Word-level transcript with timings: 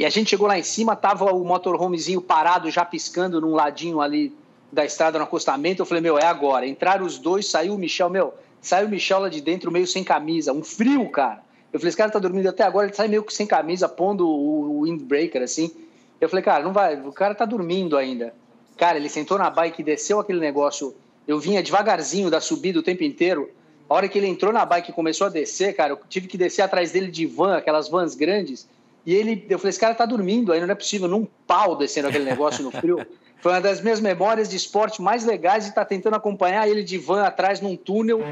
E 0.00 0.06
a 0.06 0.08
gente 0.08 0.30
chegou 0.30 0.48
lá 0.48 0.58
em 0.58 0.62
cima, 0.62 0.96
tava 0.96 1.26
o 1.26 1.44
motorhomezinho 1.44 2.22
parado, 2.22 2.70
já 2.70 2.86
piscando 2.86 3.38
num 3.38 3.52
ladinho 3.52 4.00
ali 4.00 4.34
da 4.72 4.82
estrada 4.82 5.18
no 5.18 5.24
acostamento. 5.24 5.82
Eu 5.82 5.84
falei, 5.84 6.00
meu, 6.00 6.18
é 6.18 6.24
agora. 6.24 6.66
Entraram 6.66 7.04
os 7.04 7.18
dois, 7.18 7.46
saiu 7.46 7.74
o 7.74 7.78
Michel, 7.78 8.08
meu, 8.08 8.32
saiu 8.62 8.86
o 8.86 8.90
Michel 8.90 9.18
lá 9.20 9.28
de 9.28 9.42
dentro, 9.42 9.70
meio 9.70 9.86
sem 9.86 10.02
camisa, 10.02 10.54
um 10.54 10.64
frio, 10.64 11.06
cara. 11.10 11.42
Eu 11.70 11.78
falei, 11.78 11.90
esse 11.90 11.98
cara 11.98 12.10
tá 12.10 12.18
dormindo 12.18 12.48
até 12.48 12.62
agora, 12.62 12.86
ele 12.86 12.96
sai 12.96 13.08
meio 13.08 13.22
que 13.22 13.34
sem 13.34 13.46
camisa, 13.46 13.90
pondo 13.90 14.26
o 14.26 14.84
windbreaker, 14.84 15.42
assim. 15.42 15.70
Eu 16.18 16.30
falei, 16.30 16.42
cara, 16.42 16.64
não 16.64 16.72
vai, 16.72 16.98
o 16.98 17.12
cara 17.12 17.34
tá 17.34 17.44
dormindo 17.44 17.94
ainda. 17.94 18.32
Cara, 18.78 18.96
ele 18.96 19.10
sentou 19.10 19.36
na 19.36 19.50
bike, 19.50 19.82
desceu 19.82 20.18
aquele 20.18 20.40
negócio. 20.40 20.94
Eu 21.28 21.38
vinha 21.38 21.62
devagarzinho 21.62 22.30
da 22.30 22.40
subida 22.40 22.78
o 22.78 22.82
tempo 22.82 23.04
inteiro. 23.04 23.50
A 23.86 23.92
hora 23.92 24.08
que 24.08 24.16
ele 24.16 24.28
entrou 24.28 24.50
na 24.50 24.64
bike 24.64 24.92
e 24.92 24.94
começou 24.94 25.26
a 25.26 25.30
descer, 25.30 25.76
cara, 25.76 25.92
eu 25.92 25.98
tive 26.08 26.26
que 26.26 26.38
descer 26.38 26.62
atrás 26.62 26.90
dele 26.90 27.10
de 27.10 27.26
van, 27.26 27.58
aquelas 27.58 27.86
vans 27.86 28.14
grandes. 28.14 28.66
E 29.04 29.14
ele, 29.14 29.46
eu 29.48 29.58
falei, 29.58 29.70
esse 29.70 29.80
cara 29.80 29.94
tá 29.94 30.04
dormindo 30.04 30.52
ainda, 30.52 30.66
não 30.66 30.72
é 30.72 30.76
possível, 30.76 31.08
num 31.08 31.26
pau 31.46 31.76
descendo 31.76 32.08
aquele 32.08 32.24
negócio 32.24 32.62
no 32.62 32.70
frio. 32.70 33.04
Foi 33.40 33.52
uma 33.52 33.60
das 33.60 33.80
minhas 33.80 34.00
memórias 34.00 34.50
de 34.50 34.56
esporte 34.56 35.00
mais 35.00 35.24
legais 35.24 35.64
de 35.64 35.70
estar 35.70 35.82
tá 35.82 35.86
tentando 35.86 36.14
acompanhar 36.14 36.68
ele 36.68 36.82
de 36.82 36.98
van 36.98 37.22
atrás 37.22 37.60
num 37.60 37.74
túnel. 37.74 38.22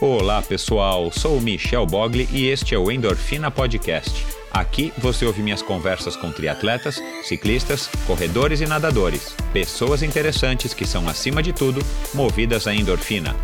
Olá 0.00 0.40
pessoal, 0.40 1.10
sou 1.12 1.36
o 1.36 1.40
Michel 1.40 1.84
Bogli 1.84 2.26
e 2.32 2.48
este 2.48 2.74
é 2.74 2.78
o 2.78 2.90
Endorfina 2.90 3.50
Podcast. 3.50 4.43
Aqui 4.54 4.92
você 4.98 5.26
ouve 5.26 5.42
minhas 5.42 5.62
conversas 5.62 6.14
com 6.14 6.30
triatletas, 6.30 7.02
ciclistas, 7.24 7.88
corredores 8.06 8.60
e 8.60 8.66
nadadores. 8.66 9.34
Pessoas 9.52 10.00
interessantes 10.00 10.72
que 10.72 10.86
são, 10.86 11.08
acima 11.08 11.42
de 11.42 11.52
tudo, 11.52 11.80
movidas 12.14 12.68
à 12.68 12.72
endorfina. 12.72 13.34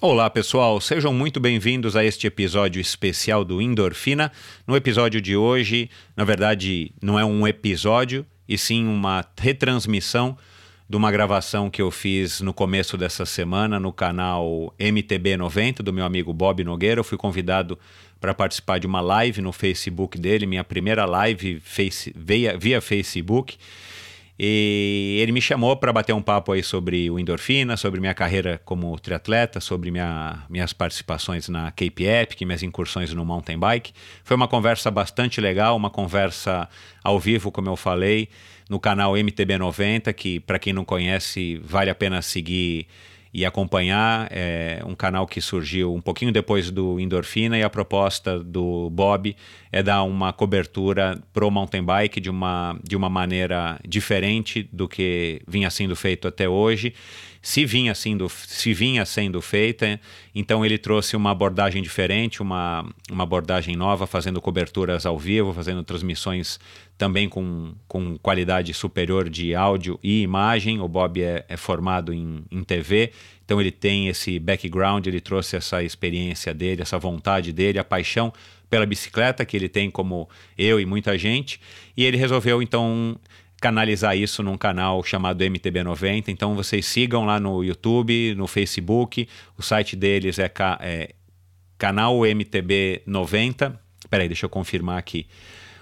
Olá 0.00 0.30
pessoal, 0.30 0.80
sejam 0.80 1.12
muito 1.12 1.40
bem-vindos 1.40 1.96
a 1.96 2.04
este 2.04 2.28
episódio 2.28 2.80
especial 2.80 3.44
do 3.44 3.60
Endorfina. 3.60 4.30
No 4.64 4.76
episódio 4.76 5.20
de 5.20 5.36
hoje, 5.36 5.90
na 6.16 6.22
verdade, 6.22 6.92
não 7.02 7.18
é 7.18 7.24
um 7.24 7.48
episódio, 7.48 8.24
e 8.48 8.56
sim 8.56 8.86
uma 8.86 9.24
retransmissão 9.36 10.38
de 10.88 10.96
uma 10.96 11.12
gravação 11.12 11.68
que 11.68 11.82
eu 11.82 11.90
fiz 11.90 12.40
no 12.40 12.54
começo 12.54 12.96
dessa 12.96 13.26
semana 13.26 13.78
no 13.78 13.92
canal 13.92 14.72
MTB90 14.78 15.82
do 15.82 15.92
meu 15.92 16.04
amigo 16.04 16.32
Bob 16.32 16.64
Nogueira. 16.64 17.00
Eu 17.00 17.04
fui 17.04 17.18
convidado 17.18 17.78
para 18.18 18.32
participar 18.32 18.78
de 18.78 18.86
uma 18.86 19.02
live 19.02 19.42
no 19.42 19.52
Facebook 19.52 20.18
dele, 20.18 20.46
minha 20.46 20.64
primeira 20.64 21.04
live 21.04 21.60
face, 21.60 22.10
via, 22.16 22.56
via 22.56 22.80
Facebook. 22.80 23.58
E 24.40 25.18
ele 25.20 25.32
me 25.32 25.42
chamou 25.42 25.76
para 25.76 25.92
bater 25.92 26.14
um 26.14 26.22
papo 26.22 26.52
aí 26.52 26.62
sobre 26.62 27.10
o 27.10 27.18
endorfina, 27.18 27.76
sobre 27.76 28.00
minha 28.00 28.14
carreira 28.14 28.58
como 28.64 28.96
triatleta, 28.98 29.60
sobre 29.60 29.90
minha, 29.90 30.44
minhas 30.48 30.72
participações 30.72 31.48
na 31.48 31.72
Cape 31.72 32.04
Epic, 32.04 32.42
minhas 32.42 32.62
incursões 32.62 33.12
no 33.12 33.24
mountain 33.24 33.58
bike. 33.58 33.92
Foi 34.22 34.36
uma 34.36 34.46
conversa 34.46 34.90
bastante 34.92 35.40
legal, 35.40 35.76
uma 35.76 35.90
conversa 35.90 36.68
ao 37.02 37.18
vivo, 37.18 37.50
como 37.50 37.68
eu 37.68 37.76
falei, 37.76 38.28
no 38.68 38.78
canal 38.78 39.12
MTB90, 39.12 40.12
que 40.12 40.40
para 40.40 40.58
quem 40.58 40.72
não 40.72 40.84
conhece, 40.84 41.60
vale 41.64 41.90
a 41.90 41.94
pena 41.94 42.20
seguir 42.22 42.86
e 43.32 43.44
acompanhar. 43.44 44.28
É 44.30 44.82
um 44.84 44.94
canal 44.94 45.26
que 45.26 45.40
surgiu 45.40 45.94
um 45.94 46.00
pouquinho 46.00 46.32
depois 46.32 46.70
do 46.70 46.98
Endorfina 46.98 47.58
e 47.58 47.62
a 47.62 47.70
proposta 47.70 48.38
do 48.38 48.90
Bob 48.90 49.34
é 49.70 49.82
dar 49.82 50.02
uma 50.02 50.32
cobertura 50.32 51.18
pro 51.32 51.50
mountain 51.50 51.82
bike 51.82 52.20
de 52.20 52.30
uma, 52.30 52.78
de 52.82 52.96
uma 52.96 53.08
maneira 53.08 53.78
diferente 53.86 54.68
do 54.72 54.88
que 54.88 55.40
vinha 55.46 55.70
sendo 55.70 55.94
feito 55.94 56.26
até 56.26 56.48
hoje. 56.48 56.94
Se 57.40 57.64
vinha, 57.64 57.94
sendo, 57.94 58.28
se 58.28 58.74
vinha 58.74 59.04
sendo 59.06 59.40
feita, 59.40 60.00
então 60.34 60.64
ele 60.64 60.76
trouxe 60.76 61.16
uma 61.16 61.30
abordagem 61.30 61.82
diferente, 61.82 62.42
uma, 62.42 62.84
uma 63.10 63.22
abordagem 63.22 63.76
nova, 63.76 64.06
fazendo 64.06 64.40
coberturas 64.40 65.06
ao 65.06 65.18
vivo, 65.18 65.52
fazendo 65.52 65.82
transmissões 65.82 66.58
também 66.96 67.28
com, 67.28 67.74
com 67.86 68.18
qualidade 68.18 68.74
superior 68.74 69.30
de 69.30 69.54
áudio 69.54 69.98
e 70.02 70.22
imagem. 70.22 70.80
O 70.80 70.88
Bob 70.88 71.22
é, 71.22 71.44
é 71.48 71.56
formado 71.56 72.12
em, 72.12 72.44
em 72.50 72.64
TV, 72.64 73.12
então 73.44 73.60
ele 73.60 73.70
tem 73.70 74.08
esse 74.08 74.38
background, 74.38 75.06
ele 75.06 75.20
trouxe 75.20 75.56
essa 75.56 75.82
experiência 75.82 76.52
dele, 76.52 76.82
essa 76.82 76.98
vontade 76.98 77.52
dele, 77.52 77.78
a 77.78 77.84
paixão 77.84 78.32
pela 78.68 78.84
bicicleta 78.84 79.44
que 79.44 79.56
ele 79.56 79.68
tem 79.68 79.90
como 79.90 80.28
eu 80.56 80.78
e 80.78 80.84
muita 80.84 81.16
gente, 81.16 81.60
e 81.96 82.04
ele 82.04 82.16
resolveu 82.16 82.60
então 82.60 83.18
canalizar 83.60 84.16
isso 84.16 84.42
num 84.42 84.56
canal 84.56 85.02
chamado 85.02 85.44
MTB90. 85.44 86.28
Então 86.28 86.54
vocês 86.54 86.86
sigam 86.86 87.24
lá 87.24 87.40
no 87.40 87.64
YouTube, 87.64 88.34
no 88.34 88.46
Facebook, 88.46 89.28
o 89.56 89.62
site 89.62 89.96
deles 89.96 90.38
é, 90.38 90.50
é 90.80 91.14
canal 91.76 92.18
MTB90. 92.18 93.76
Peraí, 94.08 94.28
deixa 94.28 94.46
eu 94.46 94.50
confirmar 94.50 94.98
aqui. 94.98 95.26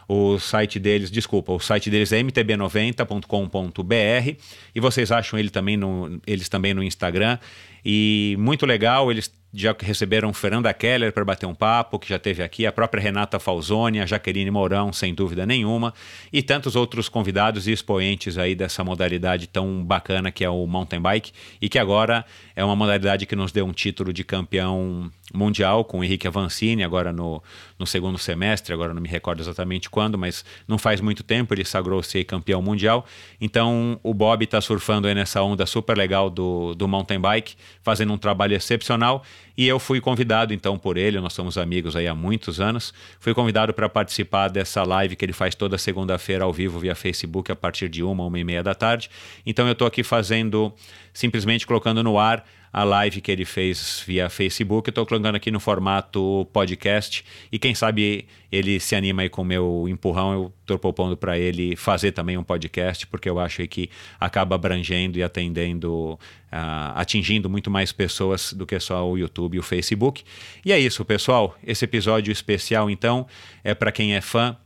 O 0.08 0.38
site 0.38 0.78
deles, 0.78 1.10
desculpa, 1.10 1.52
o 1.52 1.58
site 1.58 1.90
deles 1.90 2.12
é 2.12 2.20
mtb90.com.br 2.20 4.40
e 4.72 4.80
vocês 4.80 5.10
acham 5.10 5.36
ele 5.36 5.50
também 5.50 5.76
no, 5.76 6.20
eles 6.24 6.48
também 6.48 6.72
no 6.72 6.82
Instagram. 6.82 7.38
E 7.84 8.36
muito 8.38 8.64
legal, 8.64 9.10
eles 9.10 9.28
já 9.52 9.74
receberam 9.78 10.32
Fernanda 10.32 10.72
Keller 10.74 11.12
para 11.12 11.24
bater 11.24 11.46
um 11.46 11.54
papo, 11.54 11.98
que 11.98 12.08
já 12.08 12.18
teve 12.18 12.42
aqui, 12.42 12.66
a 12.66 12.72
própria 12.72 13.02
Renata 13.02 13.38
Falzoni, 13.38 14.00
a 14.00 14.06
Jaqueline 14.06 14.50
Mourão, 14.50 14.92
sem 14.92 15.14
dúvida 15.14 15.46
nenhuma, 15.46 15.94
e 16.32 16.42
tantos 16.42 16.76
outros 16.76 17.08
convidados 17.08 17.66
e 17.66 17.72
expoentes 17.72 18.36
aí 18.38 18.54
dessa 18.54 18.84
modalidade 18.84 19.46
tão 19.46 19.84
bacana 19.84 20.30
que 20.30 20.44
é 20.44 20.50
o 20.50 20.66
mountain 20.66 21.00
bike, 21.00 21.32
e 21.60 21.68
que 21.68 21.78
agora 21.78 22.24
é 22.56 22.64
uma 22.64 22.74
modalidade 22.74 23.26
que 23.26 23.36
nos 23.36 23.52
deu 23.52 23.66
um 23.66 23.72
título 23.72 24.14
de 24.14 24.24
campeão 24.24 25.12
mundial 25.32 25.84
com 25.84 25.98
o 25.98 26.04
Henrique 26.04 26.26
Avancini, 26.26 26.82
agora 26.82 27.12
no, 27.12 27.42
no 27.78 27.86
segundo 27.86 28.16
semestre, 28.16 28.72
agora 28.72 28.94
não 28.94 29.02
me 29.02 29.08
recordo 29.08 29.40
exatamente 29.40 29.90
quando, 29.90 30.16
mas 30.16 30.42
não 30.66 30.78
faz 30.78 31.02
muito 31.02 31.22
tempo 31.22 31.52
ele 31.52 31.66
sagrou-se 31.66 32.24
campeão 32.24 32.62
mundial. 32.62 33.04
Então 33.38 34.00
o 34.02 34.14
Bob 34.14 34.42
está 34.42 34.58
surfando 34.60 35.12
nessa 35.14 35.42
onda 35.42 35.66
super 35.66 35.96
legal 35.96 36.30
do, 36.30 36.74
do 36.74 36.88
mountain 36.88 37.20
bike, 37.20 37.56
fazendo 37.82 38.14
um 38.14 38.18
trabalho 38.18 38.54
excepcional. 38.54 39.22
E 39.56 39.66
eu 39.66 39.78
fui 39.78 40.00
convidado 40.00 40.52
então 40.52 40.78
por 40.78 40.96
ele, 40.96 41.18
nós 41.20 41.32
somos 41.32 41.56
amigos 41.56 41.96
aí 41.96 42.06
há 42.06 42.14
muitos 42.14 42.60
anos, 42.60 42.92
fui 43.18 43.32
convidado 43.32 43.72
para 43.72 43.88
participar 43.88 44.48
dessa 44.48 44.82
live 44.82 45.16
que 45.16 45.24
ele 45.24 45.32
faz 45.32 45.54
toda 45.54 45.78
segunda-feira 45.78 46.44
ao 46.44 46.52
vivo 46.52 46.78
via 46.78 46.94
Facebook 46.94 47.50
a 47.50 47.56
partir 47.56 47.88
de 47.88 48.02
uma, 48.02 48.24
uma 48.24 48.38
e 48.38 48.44
meia 48.44 48.62
da 48.62 48.74
tarde. 48.74 49.10
Então 49.46 49.66
eu 49.66 49.72
estou 49.72 49.86
aqui 49.86 50.02
fazendo, 50.02 50.72
simplesmente 51.12 51.66
colocando 51.66 52.02
no 52.02 52.18
ar 52.18 52.44
a 52.72 52.84
live 52.84 53.20
que 53.20 53.30
ele 53.32 53.44
fez 53.44 54.02
via 54.06 54.28
Facebook. 54.28 54.88
Estou 54.88 55.06
colocando 55.06 55.36
aqui 55.36 55.50
no 55.50 55.60
formato 55.60 56.46
podcast 56.52 57.24
e 57.50 57.58
quem 57.58 57.74
sabe 57.74 58.26
ele 58.50 58.78
se 58.80 58.94
anima 58.94 59.22
aí 59.22 59.28
com 59.28 59.42
o 59.42 59.44
meu 59.44 59.86
empurrão. 59.88 60.32
Eu 60.32 60.52
estou 60.60 60.78
propondo 60.78 61.16
para 61.16 61.38
ele 61.38 61.76
fazer 61.76 62.12
também 62.12 62.36
um 62.36 62.42
podcast, 62.42 63.06
porque 63.06 63.28
eu 63.28 63.38
acho 63.38 63.66
que 63.68 63.90
acaba 64.20 64.54
abrangendo 64.54 65.18
e 65.18 65.22
atendendo, 65.22 66.18
uh, 66.52 66.92
atingindo 66.94 67.48
muito 67.48 67.70
mais 67.70 67.92
pessoas 67.92 68.52
do 68.52 68.66
que 68.66 68.78
só 68.78 69.08
o 69.08 69.16
YouTube 69.16 69.56
e 69.56 69.58
o 69.58 69.62
Facebook. 69.62 70.22
E 70.64 70.72
é 70.72 70.78
isso, 70.78 71.04
pessoal. 71.04 71.56
Esse 71.64 71.84
episódio 71.84 72.32
especial, 72.32 72.90
então, 72.90 73.26
é 73.64 73.74
para 73.74 73.92
quem 73.92 74.14
é 74.14 74.20
fã 74.20 74.56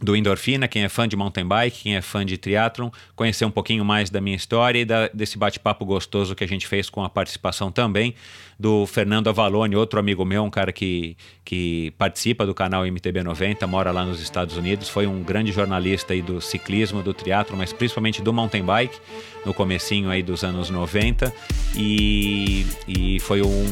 do 0.00 0.16
Endorfina, 0.16 0.68
quem 0.68 0.84
é 0.84 0.88
fã 0.88 1.08
de 1.08 1.16
mountain 1.16 1.46
bike, 1.46 1.82
quem 1.82 1.96
é 1.96 2.00
fã 2.00 2.24
de 2.24 2.38
triatlon, 2.38 2.88
conhecer 3.16 3.44
um 3.44 3.50
pouquinho 3.50 3.84
mais 3.84 4.10
da 4.10 4.20
minha 4.20 4.36
história 4.36 4.78
e 4.78 4.84
da, 4.84 5.08
desse 5.08 5.36
bate-papo 5.36 5.84
gostoso 5.84 6.34
que 6.34 6.44
a 6.44 6.48
gente 6.48 6.66
fez 6.66 6.88
com 6.88 7.02
a 7.02 7.08
participação 7.08 7.72
também 7.72 8.14
do 8.58 8.86
Fernando 8.86 9.28
Avalone, 9.28 9.76
outro 9.76 10.00
amigo 10.00 10.24
meu, 10.24 10.42
um 10.42 10.50
cara 10.50 10.72
que, 10.72 11.16
que 11.44 11.92
participa 11.96 12.44
do 12.44 12.52
canal 12.52 12.82
MTB90, 12.82 13.64
mora 13.66 13.92
lá 13.92 14.04
nos 14.04 14.20
Estados 14.20 14.56
Unidos, 14.56 14.88
foi 14.88 15.06
um 15.06 15.22
grande 15.22 15.52
jornalista 15.52 16.12
aí 16.12 16.20
do 16.20 16.40
ciclismo, 16.40 17.00
do 17.00 17.14
triatlo, 17.14 17.56
mas 17.56 17.72
principalmente 17.72 18.20
do 18.20 18.32
mountain 18.32 18.64
bike, 18.64 18.98
no 19.46 19.54
comecinho 19.54 20.10
aí 20.10 20.22
dos 20.22 20.42
anos 20.42 20.70
90 20.70 21.32
e, 21.76 22.66
e 22.88 23.20
foi 23.20 23.42
um, 23.42 23.64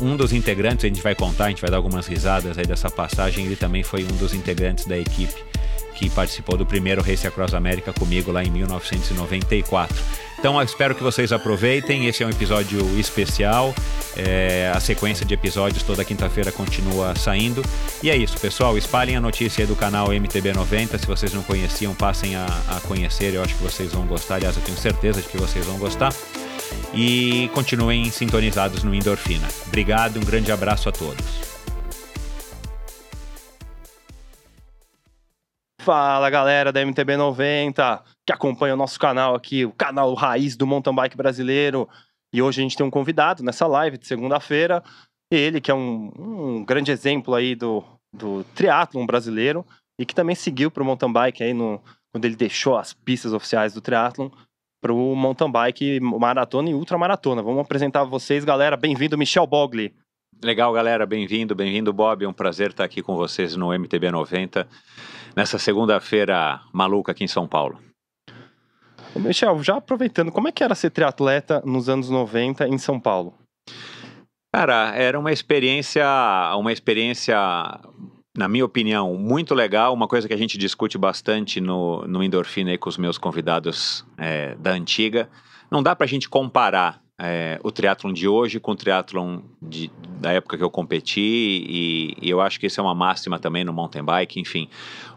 um, 0.00 0.12
um 0.12 0.16
dos 0.16 0.32
integrantes, 0.32 0.86
a 0.86 0.88
gente 0.88 1.02
vai 1.02 1.14
contar, 1.14 1.46
a 1.46 1.48
gente 1.50 1.60
vai 1.60 1.70
dar 1.70 1.76
algumas 1.76 2.06
risadas 2.06 2.56
aí 2.56 2.64
dessa 2.64 2.90
passagem, 2.90 3.44
ele 3.44 3.56
também 3.56 3.82
foi 3.82 4.04
um 4.04 4.16
dos 4.16 4.32
integrantes 4.32 4.86
da 4.86 4.96
equipe 4.96 5.50
que 6.00 6.08
participou 6.08 6.56
do 6.56 6.64
primeiro 6.64 7.02
Race 7.02 7.26
Across 7.26 7.52
America 7.52 7.92
comigo 7.92 8.32
lá 8.32 8.42
em 8.42 8.50
1994. 8.50 9.94
Então 10.38 10.60
espero 10.62 10.94
que 10.94 11.02
vocês 11.02 11.30
aproveitem. 11.30 12.06
Esse 12.06 12.22
é 12.22 12.26
um 12.26 12.30
episódio 12.30 12.80
especial. 12.98 13.74
É, 14.16 14.72
a 14.74 14.80
sequência 14.80 15.26
de 15.26 15.34
episódios 15.34 15.82
toda 15.82 16.02
quinta-feira 16.02 16.50
continua 16.50 17.14
saindo. 17.14 17.62
E 18.02 18.08
é 18.08 18.16
isso, 18.16 18.38
pessoal. 18.40 18.78
Espalhem 18.78 19.16
a 19.16 19.20
notícia 19.20 19.62
aí 19.62 19.66
do 19.66 19.76
canal 19.76 20.08
MTB90. 20.08 20.98
Se 20.98 21.06
vocês 21.06 21.34
não 21.34 21.42
conheciam, 21.42 21.94
passem 21.94 22.34
a, 22.34 22.46
a 22.46 22.80
conhecer. 22.80 23.34
Eu 23.34 23.42
acho 23.42 23.54
que 23.54 23.62
vocês 23.62 23.92
vão 23.92 24.06
gostar. 24.06 24.36
Aliás, 24.36 24.56
eu 24.56 24.62
tenho 24.62 24.78
certeza 24.78 25.20
de 25.20 25.28
que 25.28 25.36
vocês 25.36 25.66
vão 25.66 25.76
gostar. 25.76 26.14
e 26.94 27.50
continuem 27.52 28.10
sintonizados 28.10 28.82
no 28.82 28.94
Endorfina. 28.94 29.46
Obrigado, 29.66 30.16
um 30.16 30.24
grande 30.24 30.50
abraço 30.50 30.88
a 30.88 30.92
todos. 30.92 31.49
Fala 35.84 36.28
galera 36.28 36.70
da 36.70 36.82
MTB 36.84 37.16
90 37.16 38.02
que 38.26 38.32
acompanha 38.32 38.74
o 38.74 38.76
nosso 38.76 39.00
canal 39.00 39.34
aqui, 39.34 39.64
o 39.64 39.72
canal 39.72 40.12
raiz 40.12 40.54
do 40.54 40.66
mountain 40.66 40.94
bike 40.94 41.16
brasileiro. 41.16 41.88
E 42.34 42.42
hoje 42.42 42.60
a 42.60 42.62
gente 42.62 42.76
tem 42.76 42.84
um 42.84 42.90
convidado 42.90 43.42
nessa 43.42 43.66
live 43.66 43.96
de 43.96 44.06
segunda-feira, 44.06 44.82
ele 45.32 45.58
que 45.58 45.70
é 45.70 45.74
um, 45.74 46.12
um, 46.18 46.64
grande 46.64 46.92
exemplo 46.92 47.34
aí 47.34 47.54
do, 47.54 47.82
do 48.12 48.44
triatlon 48.54 49.06
brasileiro 49.06 49.64
e 49.98 50.04
que 50.04 50.14
também 50.14 50.36
seguiu 50.36 50.70
para 50.70 50.82
o 50.82 50.86
mountain 50.86 51.10
bike 51.10 51.42
aí 51.42 51.54
no, 51.54 51.80
quando 52.12 52.26
ele 52.26 52.36
deixou 52.36 52.76
as 52.76 52.92
pistas 52.92 53.32
oficiais 53.32 53.72
do 53.72 53.80
triatlon 53.80 54.28
para 54.82 54.92
o 54.92 55.16
mountain 55.16 55.50
bike, 55.50 55.98
maratona 55.98 56.68
e 56.68 56.74
ultramaratona. 56.74 57.42
Vamos 57.42 57.60
apresentar 57.60 58.04
vocês, 58.04 58.44
galera. 58.44 58.76
Bem-vindo, 58.76 59.16
Michel 59.16 59.46
Bogli. 59.46 59.94
Legal, 60.42 60.72
galera. 60.72 61.04
Bem-vindo, 61.06 61.54
bem-vindo, 61.54 61.92
Bob. 61.92 62.24
É 62.24 62.28
um 62.28 62.32
prazer 62.32 62.70
estar 62.70 62.84
aqui 62.84 63.02
com 63.02 63.16
vocês 63.16 63.56
no 63.56 63.72
MTB 63.72 64.10
90, 64.10 64.66
nessa 65.36 65.58
segunda-feira 65.58 66.60
maluca 66.72 67.12
aqui 67.12 67.24
em 67.24 67.28
São 67.28 67.46
Paulo. 67.46 67.78
Michel, 69.16 69.62
já 69.62 69.76
aproveitando, 69.76 70.30
como 70.30 70.48
é 70.48 70.52
que 70.52 70.62
era 70.62 70.74
ser 70.74 70.90
triatleta 70.90 71.62
nos 71.64 71.88
anos 71.88 72.08
90 72.08 72.68
em 72.68 72.78
São 72.78 73.00
Paulo? 73.00 73.34
Cara, 74.54 74.94
era 74.96 75.18
uma 75.18 75.32
experiência, 75.32 76.04
uma 76.56 76.72
experiência, 76.72 77.36
na 78.36 78.48
minha 78.48 78.64
opinião, 78.64 79.14
muito 79.14 79.54
legal. 79.54 79.94
Uma 79.94 80.08
coisa 80.08 80.26
que 80.26 80.34
a 80.34 80.36
gente 80.36 80.58
discute 80.58 80.98
bastante 80.98 81.60
no, 81.60 82.06
no 82.06 82.22
Endorfina 82.22 82.76
com 82.76 82.88
os 82.88 82.98
meus 82.98 83.16
convidados 83.16 84.04
é, 84.18 84.54
da 84.56 84.72
antiga. 84.72 85.28
Não 85.70 85.82
dá 85.82 85.94
para 85.94 86.04
a 86.04 86.08
gente 86.08 86.28
comparar 86.28 87.00
é, 87.22 87.60
o 87.62 87.70
triatlon 87.70 88.14
de 88.14 88.26
hoje 88.26 88.58
com 88.58 88.72
o 88.72 88.74
triatlon 88.74 89.40
de, 89.60 89.90
da 90.18 90.32
época 90.32 90.56
que 90.56 90.64
eu 90.64 90.70
competi 90.70 91.20
e, 91.20 92.16
e, 92.20 92.30
eu 92.30 92.40
acho 92.40 92.58
que 92.58 92.66
isso 92.66 92.80
é 92.80 92.82
uma 92.82 92.94
máxima 92.94 93.38
também 93.38 93.62
no 93.62 93.74
mountain 93.74 94.02
bike, 94.02 94.40
enfim. 94.40 94.68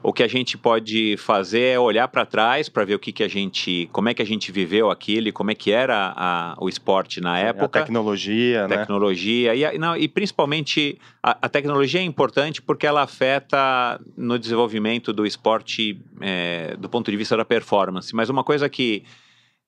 O 0.01 0.11
que 0.11 0.21
a 0.21 0.27
gente 0.27 0.57
pode 0.57 1.15
fazer 1.15 1.61
é 1.61 1.79
olhar 1.79 2.09
para 2.09 2.25
trás 2.25 2.67
para 2.67 2.83
ver 2.83 2.95
o 2.95 2.99
que, 2.99 3.13
que 3.13 3.23
a 3.23 3.27
gente, 3.29 3.87
como 3.93 4.09
é 4.09 4.13
que 4.13 4.21
a 4.21 4.25
gente 4.25 4.51
viveu 4.51 4.91
aquilo 4.91 5.31
como 5.31 5.51
é 5.51 5.55
que 5.55 5.71
era 5.71 6.13
a, 6.17 6.55
o 6.59 6.67
esporte 6.67 7.21
na 7.21 7.39
época. 7.39 7.79
A 7.79 7.83
tecnologia, 7.83 8.67
né? 8.67 8.77
Tecnologia 8.77 9.55
e, 9.55 9.77
não, 9.77 9.95
e 9.95 10.07
principalmente 10.09 10.99
a, 11.21 11.37
a, 11.43 11.47
tecnologia 11.47 12.01
é 12.01 12.03
importante 12.03 12.61
porque 12.61 12.85
ela 12.85 13.03
afeta 13.03 13.99
no 14.17 14.37
desenvolvimento 14.37 15.13
do 15.13 15.25
esporte 15.25 16.01
é, 16.19 16.75
do 16.77 16.89
ponto 16.89 17.09
de 17.09 17.15
vista 17.15 17.37
da 17.37 17.45
performance. 17.45 18.13
Mas 18.13 18.29
uma 18.29 18.43
coisa 18.43 18.67
que 18.67 19.03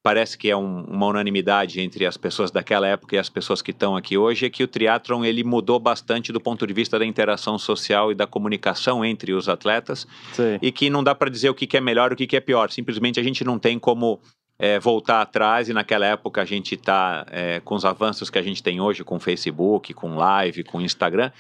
parece 0.06 0.38
que 0.38 0.52
é 0.52 0.56
um, 0.56 0.84
uma 0.84 1.08
unanimidade 1.08 1.82
entre 1.82 2.06
as 2.06 2.16
pessoas 2.16 2.52
daquela 2.52 2.88
época 2.88 3.16
e 3.16 3.18
as 3.18 3.28
pessoas 3.28 3.60
que 3.60 3.72
estão 3.72 3.98
aqui 3.98 4.16
hoje 4.16 4.46
é 4.46 4.50
que 4.52 4.64
o 4.64 4.68
triatlon 4.68 5.26
ele 5.26 5.44
mudou 5.44 5.80
bastante 5.80 6.32
do 6.32 6.40
ponto 6.40 6.68
de 6.68 6.74
vista 6.76 7.00
da 7.00 7.06
interação 7.08 7.58
social 7.58 8.12
e 8.12 8.16
da 8.16 8.28
comunicação 8.28 9.04
entre 9.04 9.34
os 9.34 9.50
atletas 9.50 10.06
Sim. 10.32 10.60
e 10.62 10.72
que 10.72 10.92
não 10.92 11.04
dá 11.04 11.16
para 11.16 11.28
dizer 11.32 11.50
o 11.50 11.56
que, 11.56 11.66
que 11.66 11.76
é 11.76 11.82
melhor 11.82 12.12
e 12.12 12.14
o 12.14 12.16
que, 12.16 12.28
que 12.28 12.38
é 12.38 12.40
pior 12.40 12.70
simplesmente 12.70 13.20
a 13.20 13.24
gente 13.24 13.44
não 13.44 13.58
tem 13.58 13.80
como 13.80 14.20
é, 14.60 14.80
voltar 14.80 15.24
atrás 15.24 15.70
e 15.70 15.74
naquela 15.74 16.06
época 16.06 16.40
a 16.40 16.46
gente 16.46 16.76
está 16.76 17.26
é, 17.32 17.60
com 17.62 17.74
os 17.74 17.84
avanços 17.84 18.30
que 18.30 18.38
a 18.38 18.44
gente 18.44 18.62
tem 18.62 18.80
hoje 18.80 19.04
com 19.04 19.20
Facebook, 19.20 19.92
com 19.96 20.18
Live, 20.18 20.66
com 20.66 20.80
Instagram 20.80 21.32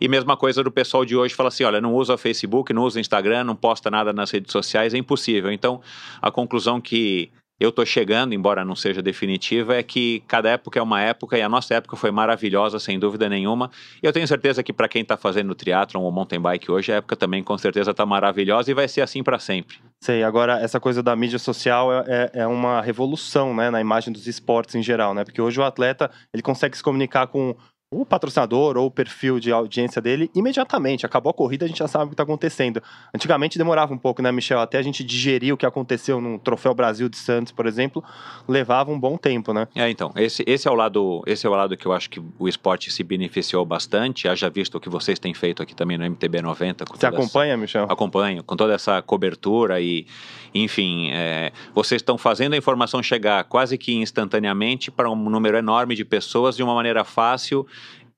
e 0.00 0.08
mesma 0.08 0.36
coisa 0.36 0.62
do 0.64 0.72
pessoal 0.72 1.04
de 1.04 1.16
hoje 1.16 1.34
fala 1.34 1.48
assim: 1.48 1.64
olha, 1.64 1.80
não 1.80 1.94
usa 1.94 2.16
Facebook, 2.16 2.72
não 2.72 2.82
usa 2.82 3.00
Instagram, 3.00 3.44
não 3.44 3.56
posta 3.56 3.90
nada 3.90 4.12
nas 4.12 4.30
redes 4.30 4.52
sociais, 4.52 4.94
é 4.94 4.96
impossível. 4.96 5.50
Então, 5.50 5.80
a 6.22 6.30
conclusão 6.30 6.80
que 6.80 7.32
eu 7.60 7.70
estou 7.70 7.84
chegando, 7.84 8.34
embora 8.34 8.64
não 8.64 8.76
seja 8.76 9.02
definitiva, 9.02 9.76
é 9.76 9.82
que 9.82 10.22
cada 10.28 10.48
época 10.50 10.78
é 10.78 10.82
uma 10.82 11.00
época 11.00 11.36
e 11.36 11.42
a 11.42 11.48
nossa 11.48 11.74
época 11.74 11.96
foi 11.96 12.10
maravilhosa, 12.10 12.78
sem 12.78 12.98
dúvida 12.98 13.28
nenhuma. 13.28 13.70
E 14.02 14.06
eu 14.06 14.12
tenho 14.12 14.26
certeza 14.28 14.62
que 14.62 14.72
para 14.72 14.88
quem 14.88 15.02
está 15.02 15.16
fazendo 15.16 15.54
triatlon 15.54 16.02
ou 16.02 16.12
mountain 16.12 16.40
bike 16.40 16.70
hoje, 16.70 16.92
a 16.92 16.96
época 16.96 17.16
também 17.16 17.42
com 17.42 17.58
certeza 17.58 17.90
está 17.90 18.06
maravilhosa 18.06 18.70
e 18.70 18.74
vai 18.74 18.86
ser 18.86 19.00
assim 19.00 19.22
para 19.22 19.38
sempre. 19.38 19.78
Sei, 20.00 20.22
agora 20.22 20.60
essa 20.60 20.78
coisa 20.78 21.02
da 21.02 21.16
mídia 21.16 21.38
social 21.38 21.92
é, 21.92 22.04
é, 22.06 22.30
é, 22.42 22.46
uma 22.46 22.80
revolução 22.80 23.52
né, 23.54 23.70
na 23.70 23.80
imagem 23.80 24.12
dos 24.12 24.28
esportes 24.28 24.76
em 24.76 24.82
geral, 24.82 25.12
né? 25.12 25.24
Porque 25.24 25.42
hoje 25.42 25.58
o 25.58 25.64
atleta 25.64 26.08
ele 26.32 26.42
consegue 26.42 26.76
se 26.76 26.82
comunicar 26.82 27.26
com 27.26 27.56
o 27.90 28.04
patrocinador 28.04 28.76
ou 28.76 28.86
o 28.86 28.90
perfil 28.90 29.40
de 29.40 29.50
audiência 29.50 30.00
dele 30.00 30.30
imediatamente. 30.34 31.06
Acabou 31.06 31.30
a 31.30 31.34
corrida, 31.34 31.64
a 31.64 31.68
gente 31.68 31.78
já 31.78 31.88
sabe 31.88 32.04
o 32.04 32.08
que 32.08 32.14
está 32.14 32.22
acontecendo. 32.22 32.82
Antigamente 33.14 33.56
demorava 33.56 33.94
um 33.94 33.98
pouco, 33.98 34.20
né, 34.20 34.30
Michel? 34.30 34.60
Até 34.60 34.76
a 34.76 34.82
gente 34.82 35.02
digerir 35.02 35.54
o 35.54 35.56
que 35.56 35.64
aconteceu 35.64 36.20
no 36.20 36.38
Troféu 36.38 36.74
Brasil 36.74 37.08
de 37.08 37.16
Santos, 37.16 37.50
por 37.50 37.66
exemplo, 37.66 38.04
levava 38.46 38.90
um 38.90 39.00
bom 39.00 39.16
tempo, 39.16 39.54
né? 39.54 39.66
É, 39.74 39.88
então, 39.88 40.12
esse, 40.16 40.44
esse 40.46 40.68
é 40.68 40.70
o 40.70 40.74
lado, 40.74 41.22
esse 41.26 41.46
é 41.46 41.50
o 41.50 41.52
lado 41.52 41.76
que 41.78 41.86
eu 41.86 41.92
acho 41.92 42.10
que 42.10 42.20
o 42.38 42.46
esporte 42.46 42.90
se 42.90 43.02
beneficiou 43.02 43.64
bastante. 43.64 44.28
Haja 44.28 44.50
visto 44.50 44.74
o 44.74 44.80
que 44.80 44.90
vocês 44.90 45.18
têm 45.18 45.32
feito 45.32 45.62
aqui 45.62 45.74
também 45.74 45.96
no 45.96 46.04
MTB 46.04 46.42
90. 46.42 46.84
Você 46.90 47.06
acompanha, 47.06 47.52
essa... 47.52 47.60
Michel? 47.60 47.84
Acompanho, 47.84 48.44
com 48.44 48.54
toda 48.54 48.74
essa 48.74 49.00
cobertura 49.00 49.80
e, 49.80 50.06
enfim, 50.54 51.10
é, 51.10 51.52
vocês 51.74 52.02
estão 52.02 52.18
fazendo 52.18 52.52
a 52.52 52.56
informação 52.56 53.02
chegar 53.02 53.44
quase 53.44 53.78
que 53.78 53.94
instantaneamente 53.94 54.90
para 54.90 55.10
um 55.10 55.30
número 55.30 55.56
enorme 55.56 55.94
de 55.94 56.04
pessoas 56.04 56.54
de 56.54 56.62
uma 56.62 56.74
maneira 56.74 57.02
fácil 57.02 57.66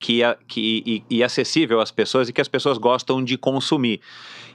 que, 0.01 0.21
que, 0.47 0.83
e, 0.85 1.17
e 1.17 1.23
acessível 1.23 1.79
às 1.79 1.91
pessoas 1.91 2.27
e 2.27 2.33
que 2.33 2.41
as 2.41 2.47
pessoas 2.47 2.77
gostam 2.79 3.23
de 3.23 3.37
consumir. 3.37 4.01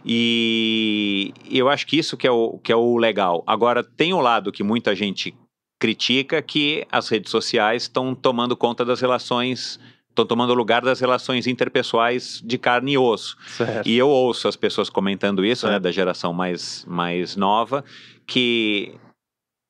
E 0.04 1.32
eu 1.50 1.68
acho 1.68 1.86
que 1.86 1.96
isso 1.96 2.16
que 2.16 2.26
é 2.26 2.30
o, 2.30 2.58
que 2.58 2.72
é 2.72 2.76
o 2.76 2.98
legal. 2.98 3.42
Agora, 3.46 3.82
tem 3.82 4.12
o 4.12 4.18
um 4.18 4.20
lado 4.20 4.52
que 4.52 4.64
muita 4.64 4.94
gente 4.94 5.34
critica 5.78 6.42
que 6.42 6.86
as 6.90 7.08
redes 7.08 7.30
sociais 7.30 7.84
estão 7.84 8.14
tomando 8.14 8.56
conta 8.56 8.84
das 8.84 9.00
relações 9.00 9.78
estão 10.08 10.24
tomando 10.24 10.54
lugar 10.54 10.80
das 10.80 10.98
relações 10.98 11.46
interpessoais 11.46 12.40
de 12.42 12.56
carne 12.56 12.92
e 12.92 12.98
osso. 12.98 13.36
Certo. 13.48 13.86
E 13.86 13.98
eu 13.98 14.08
ouço 14.08 14.48
as 14.48 14.56
pessoas 14.56 14.88
comentando 14.88 15.44
isso, 15.44 15.68
né, 15.68 15.78
da 15.78 15.92
geração 15.92 16.32
mais, 16.32 16.86
mais 16.88 17.36
nova, 17.36 17.84
que, 18.26 18.94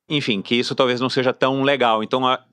enfim, 0.09 0.41
que 0.41 0.55
isso 0.55 0.73
talvez 0.77 1.01
não 1.01 1.11
seja 1.11 1.33
tão 1.33 1.65
legal. 1.65 2.01
Então, 2.01 2.25
a, 2.25 2.45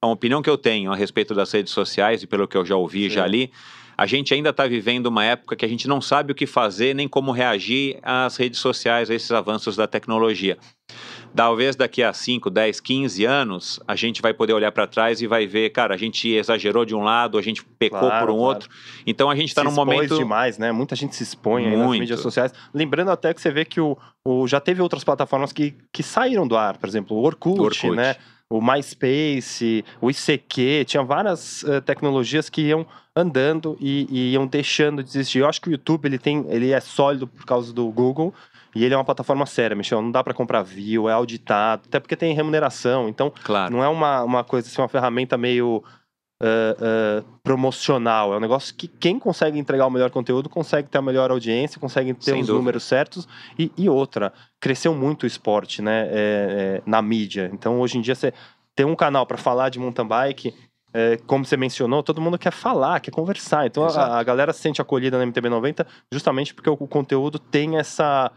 a 0.00 0.06
opinião 0.06 0.42
que 0.42 0.50
eu 0.50 0.58
tenho 0.58 0.92
a 0.92 0.96
respeito 0.96 1.34
das 1.34 1.50
redes 1.50 1.72
sociais 1.72 2.22
e 2.22 2.26
pelo 2.26 2.46
que 2.46 2.56
eu 2.56 2.64
já 2.64 2.76
ouvi, 2.76 3.04
Sim. 3.04 3.16
já 3.16 3.26
li, 3.26 3.50
a 3.96 4.06
gente 4.06 4.34
ainda 4.34 4.50
está 4.50 4.66
vivendo 4.66 5.06
uma 5.06 5.24
época 5.24 5.54
que 5.54 5.64
a 5.64 5.68
gente 5.68 5.86
não 5.86 6.00
sabe 6.00 6.32
o 6.32 6.34
que 6.34 6.46
fazer 6.46 6.94
nem 6.94 7.08
como 7.08 7.30
reagir 7.30 7.98
às 8.02 8.36
redes 8.36 8.58
sociais, 8.58 9.08
a 9.08 9.14
esses 9.14 9.30
avanços 9.30 9.76
da 9.76 9.86
tecnologia. 9.86 10.58
Talvez 11.34 11.74
daqui 11.74 12.02
a 12.02 12.12
5, 12.12 12.48
10, 12.50 12.80
15 12.80 13.24
anos, 13.24 13.80
a 13.88 13.96
gente 13.96 14.22
vai 14.22 14.32
poder 14.32 14.52
olhar 14.52 14.70
para 14.70 14.86
trás 14.86 15.20
e 15.20 15.26
vai 15.26 15.46
ver, 15.46 15.70
cara, 15.70 15.94
a 15.94 15.96
gente 15.96 16.28
exagerou 16.28 16.84
de 16.84 16.94
um 16.94 17.02
lado, 17.02 17.38
a 17.38 17.42
gente 17.42 17.64
pecou 17.64 18.00
claro, 18.00 18.26
por 18.26 18.32
um 18.32 18.36
claro. 18.36 18.54
outro. 18.54 18.70
Então 19.06 19.30
a 19.30 19.34
gente 19.34 19.48
está 19.48 19.64
num 19.64 19.72
momento. 19.72 20.16
demais, 20.16 20.58
né? 20.58 20.70
Muita 20.70 20.94
gente 20.94 21.16
se 21.16 21.22
expõe 21.22 21.66
aí 21.66 21.76
nas 21.76 21.90
mídias 21.90 22.20
sociais. 22.20 22.52
Lembrando 22.72 23.10
até 23.10 23.32
que 23.32 23.40
você 23.40 23.50
vê 23.50 23.64
que 23.64 23.80
o, 23.80 23.96
o, 24.24 24.46
já 24.46 24.60
teve 24.60 24.80
outras 24.82 25.02
plataformas 25.02 25.52
que, 25.52 25.74
que 25.92 26.02
saíram 26.02 26.46
do 26.46 26.56
ar, 26.56 26.76
por 26.76 26.88
exemplo, 26.88 27.16
o 27.16 27.22
Orkut, 27.22 27.60
Orkut. 27.60 27.90
né? 27.90 28.16
O 28.50 28.60
MySpace, 28.60 29.84
o 30.00 30.10
ICQ, 30.10 30.84
tinha 30.86 31.02
várias 31.02 31.62
uh, 31.62 31.80
tecnologias 31.80 32.48
que 32.48 32.62
iam 32.62 32.86
andando 33.16 33.76
e, 33.80 34.06
e, 34.10 34.32
iam 34.32 34.46
deixando 34.46 35.02
de 35.02 35.08
existir. 35.10 35.38
Eu 35.38 35.48
acho 35.48 35.60
que 35.60 35.68
o 35.68 35.72
YouTube 35.72 36.06
ele 36.06 36.18
tem, 36.18 36.44
ele 36.48 36.70
é 36.70 36.80
sólido 36.80 37.26
por 37.26 37.44
causa 37.44 37.72
do 37.72 37.90
Google 37.90 38.34
e 38.74 38.84
ele 38.84 38.92
é 38.92 38.96
uma 38.96 39.04
plataforma 39.04 39.46
séria, 39.46 39.76
Michel. 39.76 40.02
Não 40.02 40.10
dá 40.10 40.22
para 40.22 40.34
comprar 40.34 40.62
view, 40.62 41.08
é 41.08 41.12
auditado, 41.12 41.82
até 41.86 42.00
porque 42.00 42.16
tem 42.16 42.34
remuneração. 42.34 43.08
Então, 43.08 43.32
claro. 43.42 43.72
não 43.72 43.82
é 43.82 43.88
uma, 43.88 44.22
uma 44.22 44.44
coisa 44.44 44.68
assim, 44.68 44.80
uma 44.80 44.88
ferramenta 44.88 45.38
meio 45.38 45.82
uh, 46.44 47.20
uh, 47.20 47.24
promocional. 47.42 48.34
É 48.34 48.36
um 48.36 48.40
negócio 48.40 48.74
que 48.74 48.86
quem 48.86 49.18
consegue 49.18 49.58
entregar 49.58 49.86
o 49.86 49.90
melhor 49.90 50.10
conteúdo 50.10 50.48
consegue 50.48 50.88
ter 50.88 50.98
a 50.98 51.02
melhor 51.02 51.30
audiência, 51.30 51.80
consegue 51.80 52.12
ter 52.12 52.32
Sem 52.32 52.40
os 52.40 52.46
dúvida. 52.46 52.58
números 52.58 52.84
certos. 52.84 53.26
E, 53.58 53.72
e, 53.76 53.88
outra, 53.88 54.32
cresceu 54.60 54.94
muito 54.94 55.22
o 55.24 55.26
esporte 55.26 55.80
né, 55.80 56.06
é, 56.08 56.10
é, 56.12 56.82
na 56.86 57.00
mídia. 57.00 57.50
Então, 57.52 57.80
hoje 57.80 57.98
em 57.98 58.00
dia, 58.00 58.14
você 58.14 58.32
tem 58.74 58.84
um 58.84 58.94
canal 58.94 59.26
para 59.26 59.38
falar 59.38 59.70
de 59.70 59.78
mountain 59.78 60.06
bike. 60.06 60.54
É, 60.92 61.16
como 61.26 61.44
você 61.44 61.56
mencionou, 61.56 62.02
todo 62.04 62.20
mundo 62.20 62.38
quer 62.38 62.52
falar, 62.52 63.00
quer 63.00 63.10
conversar. 63.10 63.66
Então 63.66 63.84
a, 63.84 64.18
a, 64.18 64.22
galera 64.22 64.52
se 64.52 64.60
sente 64.60 64.80
acolhida 64.80 65.18
na 65.18 65.26
MTB 65.26 65.48
90 65.48 65.84
justamente 66.12 66.54
porque 66.54 66.70
o, 66.70 66.74
o 66.74 66.86
conteúdo 66.86 67.36
tem 67.36 67.78
essa, 67.78 68.30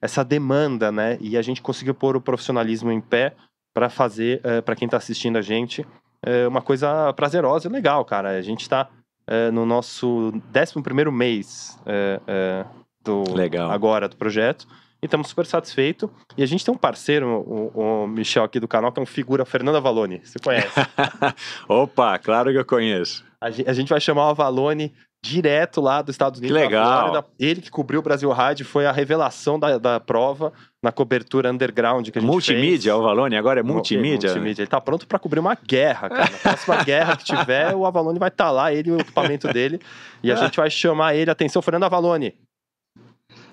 essa 0.00 0.24
demanda, 0.24 0.92
né? 0.92 1.18
E 1.20 1.36
a 1.36 1.42
gente 1.42 1.60
conseguiu 1.60 1.92
pôr 1.92 2.14
o 2.14 2.20
profissionalismo 2.20 2.92
em 2.92 3.00
pé 3.00 3.34
para 3.74 3.90
fazer, 3.90 4.40
uh, 4.44 4.62
para 4.62 4.76
quem 4.76 4.86
está 4.86 4.96
assistindo 4.96 5.36
a 5.36 5.42
gente, 5.42 5.84
é 6.24 6.48
uma 6.48 6.62
coisa 6.62 7.12
prazerosa 7.12 7.68
e 7.68 7.70
legal, 7.70 8.04
cara. 8.04 8.30
A 8.30 8.42
gente 8.42 8.62
está 8.62 8.88
é, 9.26 9.50
no 9.50 9.64
nosso 9.64 10.32
11 10.54 11.10
mês 11.10 11.78
é, 11.86 12.20
é, 12.26 12.64
do, 13.02 13.34
legal. 13.34 13.70
agora 13.70 14.08
do 14.08 14.16
projeto 14.16 14.66
e 15.02 15.06
estamos 15.06 15.28
super 15.28 15.44
satisfeitos. 15.44 16.08
E 16.36 16.42
a 16.42 16.46
gente 16.46 16.64
tem 16.64 16.74
um 16.74 16.78
parceiro, 16.78 17.26
o, 17.46 18.04
o, 18.04 18.06
Michel 18.06 18.44
aqui 18.44 18.58
do 18.58 18.66
canal, 18.66 18.90
que 18.90 18.98
é 18.98 19.02
um 19.02 19.06
figura, 19.06 19.44
Fernanda 19.44 19.80
Valone. 19.80 20.22
Você 20.24 20.38
conhece? 20.38 20.80
Opa, 21.68 22.18
claro 22.18 22.50
que 22.50 22.58
eu 22.58 22.64
conheço. 22.64 23.22
A, 23.40 23.48
a 23.48 23.72
gente 23.74 23.90
vai 23.90 24.00
chamar 24.00 24.30
o 24.30 24.34
Valone 24.34 24.94
direto 25.22 25.80
lá 25.80 26.02
dos 26.02 26.14
Estados 26.14 26.38
Unidos. 26.38 26.56
Que 26.56 26.62
legal. 26.62 27.08
Flórida. 27.10 27.26
Ele 27.38 27.60
que 27.60 27.70
cobriu 27.70 28.00
o 28.00 28.02
Brasil 28.02 28.30
Ride 28.32 28.64
foi 28.64 28.86
a 28.86 28.92
revelação 28.92 29.58
da, 29.58 29.78
da 29.78 30.00
prova 30.00 30.52
na 30.84 30.92
cobertura 30.92 31.50
underground 31.50 32.10
que 32.10 32.18
a 32.18 32.20
gente 32.20 32.30
multimídia, 32.30 32.92
fez. 32.92 32.94
o 32.94 33.06
Avalone 33.06 33.36
agora 33.36 33.60
é 33.60 33.62
multimídia. 33.62 34.28
multimídia. 34.28 34.62
Ele 34.62 34.68
tá 34.68 34.78
pronto 34.78 35.06
para 35.06 35.18
cobrir 35.18 35.40
uma 35.40 35.56
guerra, 35.56 36.10
cara. 36.10 36.30
Na 36.30 36.38
próxima 36.38 36.84
guerra 36.84 37.16
que 37.16 37.24
tiver, 37.24 37.74
o 37.74 37.86
Avalone 37.86 38.18
vai 38.18 38.28
estar 38.28 38.44
tá 38.44 38.50
lá, 38.50 38.70
ele 38.70 38.90
e 38.90 38.92
o 38.92 39.00
equipamento 39.00 39.48
dele. 39.48 39.80
E 40.22 40.30
a 40.30 40.36
gente 40.36 40.58
vai 40.58 40.68
chamar 40.68 41.14
ele. 41.14 41.30
Atenção, 41.30 41.62
Fernando 41.62 41.84
Avalone. 41.84 42.34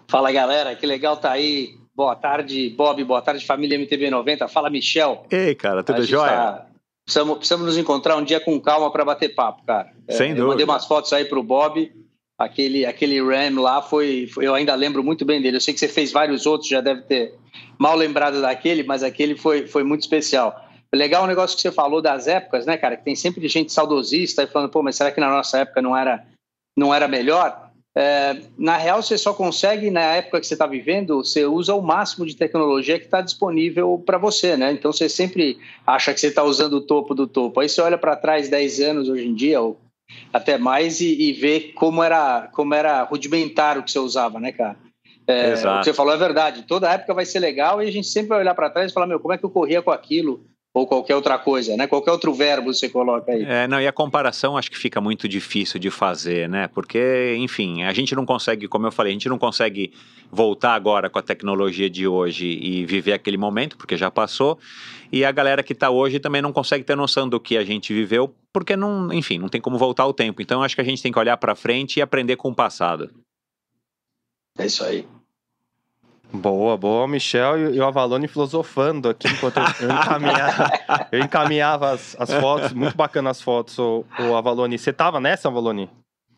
Fala, 0.09 0.29
galera. 0.29 0.75
Que 0.75 0.85
legal 0.85 1.15
tá 1.15 1.31
aí. 1.31 1.69
Boa 1.95 2.17
tarde, 2.17 2.69
Bob. 2.71 3.01
Boa 3.05 3.21
tarde, 3.21 3.45
família 3.45 3.75
MTV 3.75 4.09
90. 4.09 4.50
Fala, 4.50 4.69
Michel. 4.69 5.25
Ei, 5.31 5.55
cara, 5.55 5.83
tudo 5.83 6.03
jóia? 6.03 6.31
Tá... 6.31 6.67
Precisamos, 7.05 7.38
precisamos 7.38 7.65
nos 7.65 7.77
encontrar 7.77 8.17
um 8.17 8.23
dia 8.23 8.41
com 8.41 8.59
calma 8.59 8.91
para 8.91 9.05
bater 9.05 9.33
papo, 9.33 9.63
cara. 9.65 9.89
Sem 10.09 10.31
é, 10.31 10.35
dúvida. 10.35 10.41
Eu 10.41 10.47
mandei 10.47 10.65
umas 10.65 10.85
fotos 10.85 11.13
aí 11.13 11.23
pro 11.23 11.41
Bob. 11.41 11.91
Aquele, 12.41 12.86
aquele 12.86 13.21
Ram 13.21 13.62
lá 13.62 13.81
foi, 13.81 14.27
foi, 14.27 14.48
Eu 14.48 14.55
ainda 14.55 14.74
lembro 14.74 15.03
muito 15.03 15.24
bem 15.24 15.41
dele. 15.41 15.57
Eu 15.57 15.62
sei 15.62 15.74
que 15.74 15.79
você 15.79 15.88
fez 15.88 16.12
vários 16.12 16.45
outros, 16.45 16.69
já 16.69 16.81
deve 16.81 17.03
ter 17.03 17.36
mal 17.77 17.95
lembrado 17.95 18.41
daquele, 18.41 18.83
mas 18.83 19.03
aquele 19.03 19.36
foi, 19.36 19.67
foi 19.67 19.83
muito 19.83 20.01
especial. 20.01 20.67
Legal 20.93 21.24
o 21.24 21.27
negócio 21.27 21.55
que 21.55 21.62
você 21.62 21.71
falou 21.71 22.01
das 22.01 22.27
épocas, 22.27 22.65
né, 22.65 22.77
cara? 22.77 22.98
Que 22.98 23.05
tem 23.05 23.15
sempre 23.15 23.48
gente 23.48 23.71
saudosista 23.71 24.43
e 24.43 24.48
falando, 24.48 24.71
pô, 24.71 24.81
mas 24.81 24.95
será 24.95 25.12
que 25.12 25.19
na 25.19 25.29
nossa 25.29 25.60
época 25.60 25.81
não 25.81 25.95
era, 25.95 26.25
não 26.75 26.93
era 26.93 27.07
melhor? 27.07 27.71
É, 27.95 28.41
na 28.57 28.77
real, 28.77 29.03
você 29.03 29.17
só 29.17 29.33
consegue, 29.33 29.91
na 29.91 30.01
época 30.01 30.39
que 30.39 30.48
você 30.48 30.53
está 30.53 30.65
vivendo, 30.65 31.17
você 31.17 31.45
usa 31.45 31.75
o 31.75 31.81
máximo 31.81 32.25
de 32.25 32.36
tecnologia 32.36 32.98
que 32.98 33.05
está 33.05 33.21
disponível 33.21 34.01
para 34.05 34.17
você, 34.17 34.57
né? 34.57 34.71
Então 34.71 34.91
você 34.91 35.07
sempre 35.07 35.60
acha 35.86 36.13
que 36.13 36.19
você 36.19 36.27
está 36.27 36.43
usando 36.43 36.74
o 36.74 36.81
topo 36.81 37.13
do 37.13 37.27
topo. 37.27 37.60
Aí 37.60 37.69
você 37.69 37.81
olha 37.81 37.98
para 37.98 38.15
trás 38.15 38.50
10 38.50 38.79
anos 38.79 39.10
hoje 39.10 39.27
em 39.27 39.36
dia, 39.36 39.62
ou 39.62 39.77
até 40.32 40.58
mais, 40.58 41.01
e, 41.01 41.30
e 41.30 41.34
vê 41.34 41.72
como 41.75 42.03
era, 42.03 42.50
como 42.53 42.74
era 42.74 43.03
rudimentar 43.03 43.77
o 43.77 43.84
que 43.84 43.91
você 43.91 44.00
usava, 44.00 44.39
né, 44.39 44.51
cara? 44.51 44.77
É, 45.27 45.53
o 45.53 45.80
que 45.80 45.86
você 45.86 45.94
falou 45.94 46.13
é 46.13 46.18
verdade. 46.18 46.63
Toda 46.63 46.91
época 46.91 47.13
vai 47.13 47.25
ser 47.25 47.39
legal 47.39 47.82
e 47.82 47.88
a 47.88 47.91
gente 47.91 48.08
sempre 48.08 48.30
vai 48.30 48.39
olhar 48.39 48.56
para 48.56 48.70
trás 48.70 48.91
e 48.91 48.94
falar: 48.94 49.08
meu, 49.08 49.20
como 49.20 49.34
é 49.34 49.38
que 49.38 49.46
eu 49.46 49.50
corria 49.50 49.82
com 49.82 49.91
aquilo? 49.91 50.46
Ou 50.73 50.87
qualquer 50.87 51.15
outra 51.15 51.37
coisa, 51.37 51.75
né? 51.75 51.85
Qualquer 51.85 52.11
outro 52.11 52.33
verbo 52.33 52.73
você 52.73 52.87
coloca 52.87 53.31
aí. 53.31 53.43
É, 53.43 53.67
não, 53.67 53.81
e 53.81 53.87
a 53.87 53.91
comparação 53.91 54.57
acho 54.57 54.71
que 54.71 54.77
fica 54.77 55.01
muito 55.01 55.27
difícil 55.27 55.79
de 55.79 55.89
fazer, 55.89 56.47
né? 56.47 56.69
Porque, 56.69 57.35
enfim, 57.37 57.83
a 57.83 57.91
gente 57.91 58.15
não 58.15 58.25
consegue, 58.25 58.67
como 58.67 58.87
eu 58.87 58.91
falei, 58.91 59.11
a 59.11 59.13
gente 59.13 59.27
não 59.27 59.37
consegue 59.37 59.93
voltar 60.31 60.73
agora 60.73 61.09
com 61.09 61.19
a 61.19 61.21
tecnologia 61.21 61.89
de 61.89 62.07
hoje 62.07 62.45
e 62.45 62.85
viver 62.85 63.11
aquele 63.11 63.37
momento, 63.37 63.77
porque 63.77 63.97
já 63.97 64.09
passou. 64.09 64.57
E 65.11 65.25
a 65.25 65.31
galera 65.31 65.61
que 65.61 65.73
está 65.73 65.89
hoje 65.89 66.19
também 66.19 66.41
não 66.41 66.53
consegue 66.53 66.85
ter 66.85 66.95
noção 66.95 67.27
do 67.27 67.39
que 67.39 67.57
a 67.57 67.65
gente 67.65 67.93
viveu, 67.93 68.33
porque 68.53 68.77
não, 68.77 69.11
enfim, 69.11 69.37
não 69.37 69.49
tem 69.49 69.59
como 69.59 69.77
voltar 69.77 70.05
o 70.05 70.13
tempo. 70.13 70.41
Então 70.41 70.63
acho 70.63 70.75
que 70.75 70.81
a 70.81 70.85
gente 70.85 71.03
tem 71.03 71.11
que 71.11 71.19
olhar 71.19 71.35
para 71.35 71.53
frente 71.53 71.97
e 71.97 72.01
aprender 72.01 72.37
com 72.37 72.49
o 72.49 72.55
passado. 72.55 73.09
É 74.57 74.65
isso 74.65 74.85
aí. 74.85 75.05
Boa, 76.33 76.77
boa, 76.77 77.07
Michel 77.07 77.73
e, 77.73 77.79
o 77.79 77.85
Avalone 77.85 78.27
filosofando 78.27 79.09
aqui 79.09 79.27
enquanto 79.27 79.57
eu, 79.57 79.91
encaminhava, 79.91 80.71
eu 81.11 81.19
encaminhava 81.19 81.91
as, 81.91 82.15
as, 82.17 82.33
fotos, 82.33 82.71
muito 82.71 82.95
bacana 82.95 83.29
as 83.29 83.41
fotos, 83.41 83.77
o, 83.77 84.05
o 84.17 84.35
Avalone. 84.35 84.77
Você 84.77 84.93
tava 84.93 85.19
nessa, 85.19 85.50
Avalone? 85.50 85.89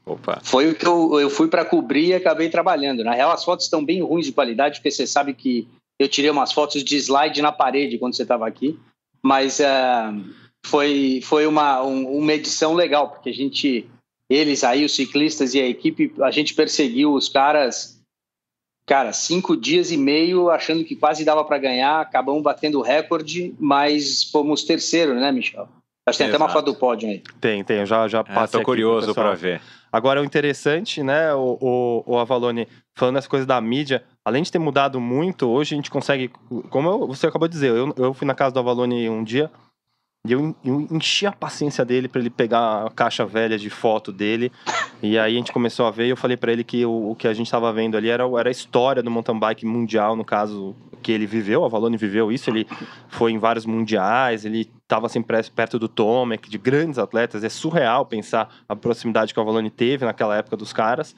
Opa. 0.06 0.42
Foi 0.44 0.70
o 0.70 0.76
que 0.76 0.86
eu, 0.86 1.20
eu 1.20 1.30
fui 1.30 1.48
para 1.48 1.64
cobrir 1.64 2.08
e 2.08 2.14
acabei 2.14 2.50
trabalhando. 2.50 3.04
Na 3.04 3.14
real, 3.14 3.32
as 3.32 3.44
fotos 3.44 3.66
estão 3.66 3.86
bem 3.86 4.02
ruins 4.02 4.26
de 4.26 4.32
qualidade, 4.32 4.80
porque 4.80 4.92
você 4.92 5.06
sabe 5.06 5.34
que 5.34 5.68
eu 6.00 6.10
tirei 6.10 6.32
umas 6.32 6.52
fotos 6.52 6.84
de 6.84 6.98
slide 6.98 7.42
na 7.42 7.52
parede 7.52 7.98
quando 7.98 8.16
você 8.16 8.24
estava 8.24 8.48
aqui, 8.48 8.78
mas 9.24 9.60
uh, 9.60 10.24
foi, 10.66 11.22
foi 11.24 11.46
uma, 11.46 11.84
um, 11.84 12.18
uma 12.18 12.34
edição 12.34 12.74
legal, 12.74 13.10
porque 13.12 13.30
a 13.30 13.34
gente, 13.34 13.88
eles 14.30 14.64
aí, 14.64 14.84
os 14.84 14.96
ciclistas 14.96 15.54
e 15.54 15.62
a 15.62 15.68
equipe, 15.68 16.14
a 16.22 16.32
gente 16.32 16.54
perseguiu 16.54 17.14
os 17.14 17.30
caras 17.30 18.03
cara, 18.86 19.14
cinco 19.14 19.56
dias 19.56 19.92
e 19.92 19.98
meio 19.98 20.50
achando 20.50 20.84
que 20.84 20.96
quase 20.96 21.24
dava 21.26 21.44
para 21.44 21.58
ganhar, 21.58 22.02
acabamos 22.02 22.44
batendo 22.44 22.80
o 22.80 22.82
recorde, 22.82 23.56
mas 23.60 24.24
fomos 24.24 24.64
terceiro, 24.64 25.14
né, 25.16 25.32
Michel? 25.32 25.68
Acho 26.06 26.18
que 26.18 26.24
tem 26.24 26.28
Exato. 26.28 26.44
até 26.44 26.44
uma 26.44 26.50
foto 26.50 26.66
do 26.74 26.78
pódio 26.78 27.10
aí. 27.10 27.24
Tem, 27.40 27.64
tem, 27.64 27.80
eu 27.80 27.86
já, 27.86 28.08
já 28.08 28.24
passei. 28.24 28.60
Tô 28.60 28.66
curioso 28.66 29.14
para 29.14 29.34
ver. 29.36 29.62
Agora, 29.92 30.22
o 30.22 30.26
interessante, 30.26 31.02
né, 31.02 31.34
o, 31.34 31.58
o, 31.62 32.04
o 32.14 32.18
Avalone, 32.18 32.68
falando 32.96 33.18
as 33.18 33.28
coisas 33.28 33.46
da 33.46 33.62
mídia, 33.62 34.04
além 34.26 34.44
de 34.44 34.52
ter 34.52 34.60
mudado 34.60 35.00
muito, 35.00 35.48
hoje 35.48 35.76
a 35.76 35.78
gente 35.78 35.92
consegue, 35.92 36.30
como 36.70 36.90
eu, 36.90 37.08
você 37.08 37.28
acabou 37.28 37.48
de 37.48 37.54
dizer, 37.54 37.70
eu, 37.70 37.94
eu 37.96 38.14
fui 38.14 38.28
na 38.28 38.34
casa 38.34 38.54
do 38.54 38.60
Avalone 38.60 39.08
um 39.08 39.24
dia, 39.24 39.50
e 40.26 40.32
eu, 40.32 40.56
eu 40.64 40.88
enchi 40.90 41.26
a 41.26 41.34
paciência 41.34 41.84
dele 41.84 42.08
para 42.08 42.22
ele 42.22 42.30
pegar 42.30 42.86
a 42.86 42.90
caixa 42.90 43.26
velha 43.26 43.58
de 43.58 43.70
foto 43.70 44.10
dele. 44.10 44.54
e 45.04 45.20
aí 45.20 45.34
a 45.34 45.38
gente 45.38 45.52
começou 45.52 45.86
a 45.86 45.92
ver 45.92 46.06
e 46.06 46.12
eu 46.12 46.16
falei 46.16 46.38
para 46.38 46.54
ele 46.54 46.64
que 46.64 46.86
o, 46.86 47.12
o, 47.12 47.16
que 47.16 47.28
a 47.28 47.34
gente 47.34 47.48
estava 47.48 47.74
vendo 47.74 47.98
ali 47.98 48.08
era, 48.08 48.24
era 48.40 48.48
a 48.48 48.52
história 48.52 49.04
do 49.04 49.12
mountain 49.12 49.38
bike 49.38 49.66
mundial, 49.66 50.16
no 50.16 50.24
caso 50.24 50.74
que 51.02 51.12
ele 51.12 51.26
viveu, 51.26 51.66
a 51.66 51.68
Valone 51.68 51.98
viveu 51.98 52.32
isso, 52.32 52.50
ele 52.50 52.66
foi 53.10 53.34
em 53.34 53.38
vários 53.38 53.66
mundiais, 53.66 54.46
ele 54.46 54.72
estava 54.82 55.10
sempre 55.10 55.44
perto 55.54 55.78
do 55.78 55.90
Tomek, 55.90 56.50
de 56.50 56.58
grandes 56.58 56.98
atletas. 56.98 57.44
É 57.44 57.50
surreal 57.50 58.06
pensar 58.06 58.48
a 58.70 58.78
proximidade 58.78 59.34
que 59.34 59.40
a 59.42 59.44
Valone 59.44 59.70
teve 59.70 60.06
naquela 60.06 60.38
época 60.38 60.56
dos 60.56 60.72
caras. 60.72 61.14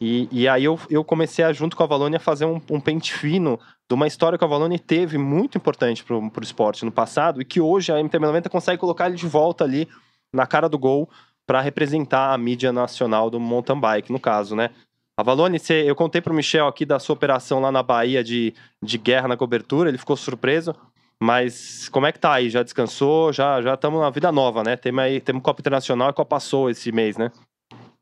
E, 0.00 0.28
e 0.32 0.48
aí 0.48 0.64
eu, 0.64 0.78
eu 0.90 1.04
comecei 1.04 1.44
a, 1.44 1.52
junto 1.52 1.76
com 1.76 1.82
a 1.82 1.86
Valone 1.86 2.16
a 2.16 2.20
fazer 2.20 2.46
um, 2.46 2.60
um 2.70 2.80
pente 2.80 3.12
fino 3.12 3.58
de 3.88 3.94
uma 3.94 4.06
história 4.06 4.36
que 4.36 4.44
a 4.44 4.48
Valone 4.48 4.78
teve 4.78 5.16
muito 5.16 5.56
importante 5.56 6.02
para 6.02 6.16
o 6.16 6.30
esporte 6.42 6.84
no 6.84 6.90
passado 6.90 7.40
e 7.40 7.44
que 7.44 7.60
hoje 7.60 7.92
a 7.92 7.96
MT-90 7.96 8.48
consegue 8.48 8.78
colocar 8.78 9.06
ele 9.06 9.16
de 9.16 9.26
volta 9.26 9.64
ali 9.64 9.88
na 10.32 10.46
cara 10.46 10.68
do 10.68 10.78
gol 10.78 11.08
para 11.46 11.60
representar 11.60 12.32
a 12.32 12.38
mídia 12.38 12.72
nacional 12.72 13.30
do 13.30 13.38
mountain 13.38 13.78
bike, 13.78 14.12
no 14.12 14.18
caso, 14.18 14.56
né? 14.56 14.70
A 15.16 15.22
Valone, 15.22 15.58
eu 15.86 15.94
contei 15.94 16.20
para 16.20 16.32
o 16.32 16.36
Michel 16.36 16.66
aqui 16.66 16.84
da 16.84 16.98
sua 16.98 17.14
operação 17.14 17.60
lá 17.60 17.72
na 17.72 17.82
Bahia 17.82 18.22
de, 18.22 18.52
de 18.82 18.98
guerra 18.98 19.28
na 19.28 19.36
cobertura, 19.36 19.88
ele 19.88 19.96
ficou 19.96 20.16
surpreso. 20.16 20.74
Mas 21.18 21.88
como 21.88 22.04
é 22.04 22.12
que 22.12 22.18
tá 22.18 22.34
aí? 22.34 22.50
Já 22.50 22.62
descansou? 22.62 23.32
Já 23.32 23.62
já 23.62 23.72
estamos 23.72 24.00
na 24.00 24.10
vida 24.10 24.30
nova, 24.30 24.62
né? 24.62 24.76
Temos 24.76 25.02
aí, 25.02 25.20
temos 25.20 25.42
Copa 25.42 25.62
Internacional 25.62 26.10
e 26.10 26.12
Copa 26.12 26.38
Sul 26.38 26.68
esse 26.68 26.92
mês, 26.92 27.16
né? 27.16 27.32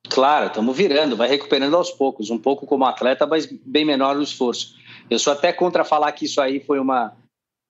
Claro, 0.08 0.48
estamos 0.48 0.76
virando, 0.76 1.16
vai 1.16 1.28
recuperando 1.28 1.76
aos 1.76 1.90
poucos, 1.90 2.30
um 2.30 2.38
pouco 2.38 2.66
como 2.66 2.84
atleta, 2.84 3.26
mas 3.26 3.46
bem 3.64 3.84
menor 3.84 4.16
o 4.16 4.22
esforço. 4.22 4.74
Eu 5.10 5.18
sou 5.18 5.32
até 5.32 5.52
contra 5.52 5.84
falar 5.84 6.12
que 6.12 6.24
isso 6.24 6.40
aí 6.40 6.60
foi 6.60 6.78
uma 6.78 7.12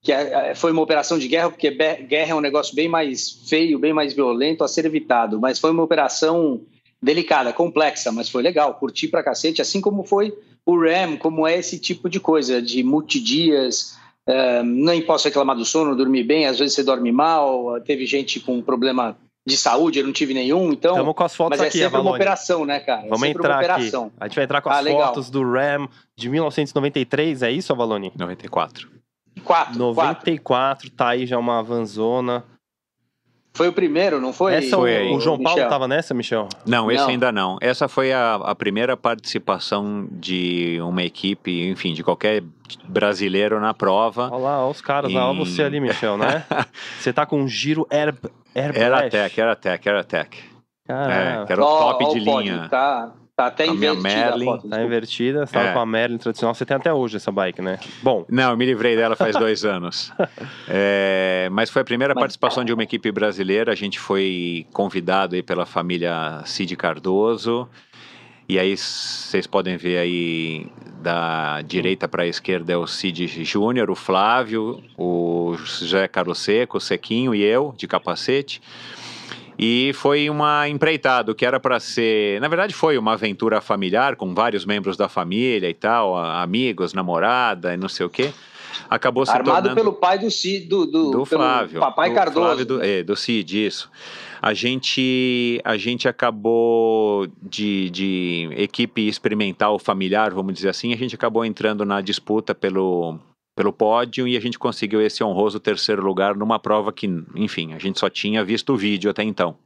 que 0.05 0.13
é, 0.13 0.51
é, 0.51 0.55
foi 0.55 0.71
uma 0.71 0.83
operação 0.83 1.19
de 1.19 1.27
guerra, 1.27 1.49
porque 1.51 1.71
guerra 1.71 2.33
é 2.33 2.35
um 2.35 2.41
negócio 2.41 2.77
bem 2.77 2.87
mais 2.87 3.31
feio, 3.49 3.79
bem 3.79 3.95
mais 3.95 4.13
violento 4.13 4.63
a 4.63 4.69
ser 4.69 4.85
evitado, 4.85 5.41
mas 5.41 5.59
foi 5.59 5.71
uma 5.71 5.83
operação 5.83 6.61
delicada, 7.03 7.55
complexa, 7.55 8.13
mas 8.13 8.29
foi 8.29 8.43
legal, 8.43 8.75
curti 8.75 9.09
pra 9.09 9.23
cacete, 9.23 9.63
assim 9.63 9.81
como 9.81 10.05
foi 10.05 10.33
o 10.67 10.79
RAM, 10.79 11.17
como 11.17 11.47
é 11.47 11.59
esse 11.59 11.79
tipo 11.79 12.09
de 12.09 12.21
coisa, 12.21 12.61
de 12.61 12.83
multidias, 12.83 13.97
uh, 14.29 14.63
nem 14.63 15.01
posso 15.01 15.27
reclamar 15.27 15.57
do 15.57 15.65
sono, 15.65 15.97
dormir 15.97 16.25
bem, 16.25 16.47
às 16.47 16.59
vezes 16.59 16.75
você 16.75 16.85
dorme 16.85 17.11
mal, 17.11 17.81
teve 17.81 18.05
gente 18.05 18.41
com 18.41 18.61
problema 18.63 19.17
de 19.47 19.57
saúde, 19.57 19.99
eu 19.99 20.07
não 20.07 20.13
tive 20.13 20.33
nenhum, 20.33 20.73
então. 20.73 20.93
Estamos 20.93 21.15
com 21.15 21.25
as 21.25 21.37
fotos 21.37 21.59
mas 21.59 21.69
aqui, 21.69 21.81
é 21.81 21.85
sempre 21.85 22.01
uma 22.01 22.11
operação, 22.13 22.65
né, 22.65 22.81
cara? 22.81 23.03
Vamos 23.03 23.23
é 23.23 23.29
entrar 23.29 23.59
aqui. 23.59 23.93
A 24.19 24.27
gente 24.27 24.35
vai 24.37 24.45
entrar 24.45 24.63
com 24.63 24.71
ah, 24.71 24.79
as 24.79 24.85
legal. 24.85 25.07
fotos 25.09 25.29
do 25.29 25.43
Ram 25.43 25.89
de 26.17 26.29
1993, 26.31 27.43
é 27.43 27.51
isso, 27.51 27.73
Avalone? 27.73 28.13
94. 28.17 28.89
4, 29.45 29.79
94, 29.79 30.41
4. 30.43 30.91
tá 30.91 31.09
aí 31.09 31.27
já 31.27 31.39
uma 31.39 31.63
vanzona. 31.63 32.45
Foi 33.57 33.69
o 33.69 33.73
primeiro, 33.73 34.21
não 34.21 34.33
foi? 34.33 34.55
Essa 34.55 34.77
foi 34.77 35.13
o, 35.13 35.17
o 35.17 35.21
João 35.21 35.39
Paulo 35.39 35.63
estava 35.63 35.87
nessa, 35.87 36.13
Michel? 36.13 36.49
Não, 36.67 36.91
esse 36.91 37.05
não. 37.05 37.11
ainda 37.11 37.31
não. 37.31 37.57
Essa 37.61 37.87
foi 37.87 38.13
a, 38.13 38.35
a, 38.35 38.55
primeira 38.55 38.97
participação 38.97 40.09
de 40.11 40.81
uma 40.83 41.05
equipe, 41.05 41.69
enfim, 41.69 41.95
de 41.95 42.03
qualquer 42.03 42.43
brasileiro 42.89 43.61
na 43.61 43.73
prova. 43.73 44.29
Olha 44.33 44.43
lá, 44.43 44.63
olha 44.63 44.71
os 44.73 44.81
caras, 44.81 45.13
em... 45.13 45.17
olha 45.17 45.39
você 45.39 45.63
ali, 45.63 45.79
Michel, 45.79 46.19
né? 46.19 46.45
você 46.99 47.13
tá 47.13 47.25
com 47.25 47.43
um 47.43 47.47
giro 47.47 47.87
Air, 47.91 48.13
Air 48.57 48.77
Era 48.77 49.09
Tech, 49.09 49.41
era 49.41 49.55
Tech, 49.55 49.89
era 49.89 50.03
Tech. 50.03 50.37
É, 50.89 51.47
que 51.47 51.53
era 51.53 51.65
o 51.65 51.79
top 51.79 52.13
de 52.13 52.19
linha. 52.19 52.69
Tá, 52.69 53.13
Tá 53.37 53.47
até 53.47 53.65
a 53.65 53.67
invertida 53.67 54.01
Merlin, 54.01 54.43
a 54.43 54.53
foto. 54.53 54.69
Tá 54.69 54.83
invertida, 54.85 55.47
você 55.47 55.53
tava 55.53 55.69
é. 55.69 55.73
com 55.73 55.81
a 55.81 55.87
Merlin 55.87 56.19
tradicional. 56.19 56.55
Você 56.55 56.65
tem 56.65 56.77
até 56.77 56.93
hoje 56.93 57.17
essa 57.17 57.33
bike, 57.33 57.61
né? 57.61 57.81
Bom. 58.01 58.25
Não, 58.29 58.51
eu 58.51 58.57
me 58.57 58.65
livrei 58.65 58.95
dela 58.95 59.17
faz 59.17 59.35
dois 59.35 59.65
anos. 59.67 60.13
É, 60.69 61.49
mas 61.51 61.69
foi 61.69 61.83
a 61.83 61.85
primeira 61.85 62.15
mas... 62.15 62.23
participação 62.23 62.65
de 62.65 62.73
uma 62.73 62.85
equipe 62.85 63.11
brasileira. 63.11 63.73
A 63.73 63.75
gente 63.75 63.99
foi 63.99 64.67
convidado 64.73 65.35
aí 65.35 65.43
pela 65.43 65.67
família 65.67 66.43
Cid 66.45 66.77
Cardoso. 66.77 67.69
E 68.49 68.57
aí 68.57 68.77
vocês 68.77 69.49
podem 69.49 69.77
ver 69.77 69.99
aí 69.99 70.67
da 71.03 71.61
direita 71.63 72.07
para 72.07 72.23
a 72.23 72.27
esquerda 72.27 72.73
é 72.73 72.77
o 72.77 72.87
Cid 72.87 73.27
Júnior, 73.45 73.91
o 73.91 73.95
Flávio, 73.95 74.83
o 74.97 75.57
José 75.57 76.07
Carlos 76.07 76.39
Seco, 76.39 76.79
o 76.79 76.81
Sequinho 76.81 77.35
e 77.35 77.43
eu, 77.43 77.75
de 77.77 77.89
capacete. 77.89 78.63
E 79.59 79.93
foi 79.95 80.29
uma 80.29 80.69
empreitada, 80.69 81.35
que 81.35 81.47
era 81.47 81.61
para 81.61 81.79
ser. 81.79 82.41
Na 82.41 82.49
verdade, 82.49 82.75
foi 82.75 82.99
uma 82.99 83.13
aventura 83.13 83.61
familiar 83.61 84.17
com 84.17 84.35
vários 84.35 84.65
membros 84.65 84.97
da 84.97 85.09
família 85.09 85.69
e 85.69 85.75
tal, 85.75 86.17
amigos, 86.17 86.93
namorada 86.93 87.75
e 87.75 87.77
não 87.77 87.89
sei 87.89 88.07
o 88.07 88.11
quê. 88.11 88.33
Acabou 88.91 89.25
se 89.25 89.33
Armado 89.33 89.69
tornando... 89.69 89.75
pelo 89.75 89.93
pai 89.93 90.19
do 90.19 90.31
Cid, 90.31 90.67
do, 90.67 90.87
do, 90.87 91.11
do 91.11 91.25
Flávio. 91.25 91.81
Papai 91.81 92.11
do 92.11 92.15
Cardoso. 92.15 92.47
Flávio 92.47 92.67
do, 92.67 92.83
é, 92.83 93.03
do 93.03 93.15
Cid, 93.15 93.67
isso. 93.67 93.91
a 94.43 94.53
gente, 94.53 95.61
a 95.65 95.77
gente 95.77 96.09
acabou 96.09 97.27
de, 97.41 97.89
de 97.91 98.49
equipe 98.57 99.07
experimental 99.07 99.79
familiar, 99.79 100.35
vamos 100.35 100.55
dizer 100.55 100.69
assim, 100.69 100.93
a 100.93 100.97
gente 100.97 101.15
acabou 101.15 101.45
entrando 101.45 101.85
na 101.85 102.01
disputa 102.01 102.55
pelo, 102.55 103.19
pelo 103.57 103.73
pódio 103.73 104.27
e 104.27 104.37
a 104.37 104.41
gente 104.41 104.59
conseguiu 104.59 105.01
esse 105.01 105.23
honroso 105.23 105.61
terceiro 105.61 106.03
lugar 106.03 106.35
numa 106.35 106.59
prova 106.59 106.93
que, 106.93 107.07
enfim, 107.35 107.73
a 107.73 107.79
gente 107.79 107.99
só 107.99 108.11
tinha 108.11 108.45
visto 108.45 108.73
o 108.73 108.77
vídeo 108.77 109.11
até 109.11 109.23
então. 109.23 109.57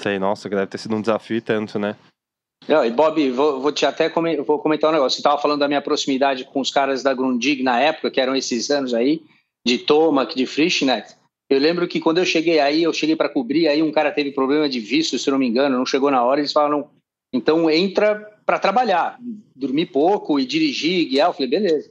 Sei, 0.00 0.18
nossa, 0.18 0.48
deve 0.48 0.66
ter 0.66 0.78
sido 0.78 0.94
um 0.94 1.00
desafio 1.00 1.42
tanto, 1.42 1.78
né? 1.78 1.96
Não, 2.68 2.84
e 2.84 2.90
Bob, 2.90 3.30
vou, 3.30 3.60
vou 3.60 3.72
te 3.72 3.86
até 3.86 4.10
com, 4.10 4.22
vou 4.44 4.58
comentar 4.58 4.90
um 4.90 4.92
negócio. 4.92 5.16
Você 5.16 5.20
estava 5.20 5.40
falando 5.40 5.60
da 5.60 5.68
minha 5.68 5.80
proximidade 5.80 6.44
com 6.44 6.60
os 6.60 6.70
caras 6.70 7.02
da 7.02 7.14
Grundig 7.14 7.62
na 7.62 7.80
época, 7.80 8.10
que 8.10 8.20
eram 8.20 8.36
esses 8.36 8.70
anos 8.70 8.92
aí, 8.92 9.22
de 9.66 9.78
Tomac, 9.78 10.36
de 10.36 10.46
Frischneck. 10.46 11.14
Eu 11.50 11.58
lembro 11.58 11.88
que 11.88 11.98
quando 11.98 12.18
eu 12.18 12.26
cheguei 12.26 12.60
aí, 12.60 12.82
eu 12.82 12.92
cheguei 12.92 13.16
para 13.16 13.30
cobrir, 13.30 13.68
aí 13.68 13.82
um 13.82 13.90
cara 13.90 14.12
teve 14.12 14.32
problema 14.32 14.68
de 14.68 14.80
visto, 14.80 15.18
se 15.18 15.30
não 15.30 15.38
me 15.38 15.48
engano, 15.48 15.78
não 15.78 15.86
chegou 15.86 16.10
na 16.10 16.22
hora, 16.22 16.40
eles 16.40 16.52
falaram, 16.52 16.90
então 17.32 17.70
entra 17.70 18.16
para 18.44 18.58
trabalhar, 18.58 19.18
dormir 19.56 19.86
pouco 19.86 20.38
e 20.38 20.44
dirigir, 20.44 21.08
guiar. 21.08 21.28
Eu 21.28 21.32
falei, 21.32 21.48
beleza. 21.48 21.90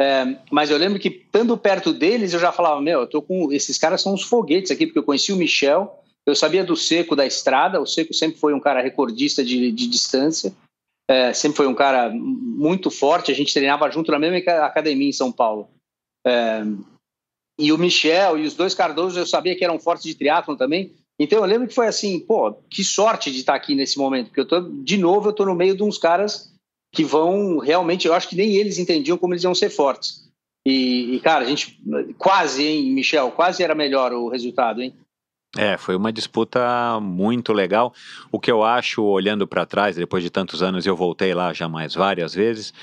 É, 0.00 0.38
mas 0.50 0.70
eu 0.70 0.78
lembro 0.78 0.98
que, 0.98 1.08
estando 1.08 1.58
perto 1.58 1.92
deles, 1.92 2.32
eu 2.32 2.38
já 2.38 2.52
falava, 2.52 2.80
meu, 2.80 3.00
eu 3.00 3.06
tô 3.06 3.20
com. 3.20 3.52
Esses 3.52 3.76
caras 3.76 4.00
são 4.00 4.14
uns 4.14 4.22
foguetes 4.22 4.70
aqui, 4.70 4.86
porque 4.86 4.98
eu 4.98 5.04
conheci 5.04 5.32
o 5.32 5.36
Michel, 5.36 6.02
eu 6.24 6.36
sabia 6.36 6.62
do 6.62 6.76
Seco 6.76 7.16
da 7.16 7.26
estrada, 7.26 7.80
o 7.80 7.86
Seco 7.86 8.14
sempre 8.14 8.38
foi 8.38 8.54
um 8.54 8.60
cara 8.60 8.80
recordista 8.80 9.42
de, 9.42 9.72
de 9.72 9.88
distância, 9.88 10.54
é, 11.10 11.32
sempre 11.32 11.56
foi 11.56 11.66
um 11.66 11.74
cara 11.74 12.10
muito 12.10 12.90
forte, 12.90 13.32
a 13.32 13.34
gente 13.34 13.52
treinava 13.52 13.90
junto 13.90 14.12
na 14.12 14.18
mesma 14.18 14.38
academia 14.64 15.08
em 15.08 15.12
São 15.12 15.32
Paulo. 15.32 15.68
É, 16.24 16.62
e 17.58 17.72
o 17.72 17.78
Michel 17.78 18.38
e 18.38 18.46
os 18.46 18.54
dois 18.54 18.74
Cardoso 18.74 19.18
eu 19.18 19.26
sabia 19.26 19.56
que 19.56 19.64
eram 19.64 19.80
fortes 19.80 20.04
de 20.04 20.14
triatlon 20.14 20.54
também. 20.54 20.94
Então 21.18 21.40
eu 21.40 21.44
lembro 21.44 21.66
que 21.66 21.74
foi 21.74 21.88
assim, 21.88 22.20
pô, 22.20 22.52
que 22.70 22.84
sorte 22.84 23.32
de 23.32 23.40
estar 23.40 23.54
aqui 23.54 23.74
nesse 23.74 23.98
momento, 23.98 24.26
porque 24.26 24.40
eu 24.40 24.46
tô, 24.46 24.60
de 24.60 24.96
novo, 24.96 25.30
eu 25.30 25.32
tô 25.32 25.44
no 25.44 25.56
meio 25.56 25.76
de 25.76 25.82
uns 25.82 25.98
caras 25.98 26.54
que 26.92 27.04
vão 27.04 27.58
realmente, 27.58 28.06
eu 28.06 28.14
acho 28.14 28.28
que 28.28 28.36
nem 28.36 28.56
eles 28.56 28.78
entendiam 28.78 29.18
como 29.18 29.34
eles 29.34 29.44
iam 29.44 29.54
ser 29.54 29.70
fortes. 29.70 30.28
E, 30.66 31.16
e 31.16 31.20
cara, 31.20 31.44
a 31.44 31.48
gente 31.48 31.80
quase, 32.18 32.66
hein, 32.66 32.90
Michel, 32.92 33.30
quase 33.30 33.62
era 33.62 33.74
melhor 33.74 34.12
o 34.12 34.28
resultado, 34.28 34.82
hein? 34.82 34.94
É, 35.56 35.78
foi 35.78 35.96
uma 35.96 36.12
disputa 36.12 37.00
muito 37.00 37.54
legal. 37.54 37.94
O 38.30 38.38
que 38.38 38.50
eu 38.50 38.62
acho, 38.62 39.02
olhando 39.02 39.46
para 39.46 39.64
trás, 39.64 39.96
depois 39.96 40.22
de 40.22 40.28
tantos 40.28 40.62
anos, 40.62 40.84
eu 40.84 40.94
voltei 40.94 41.32
lá 41.32 41.54
já 41.54 41.68
mais 41.68 41.94
várias 41.94 42.34
vezes 42.34 42.74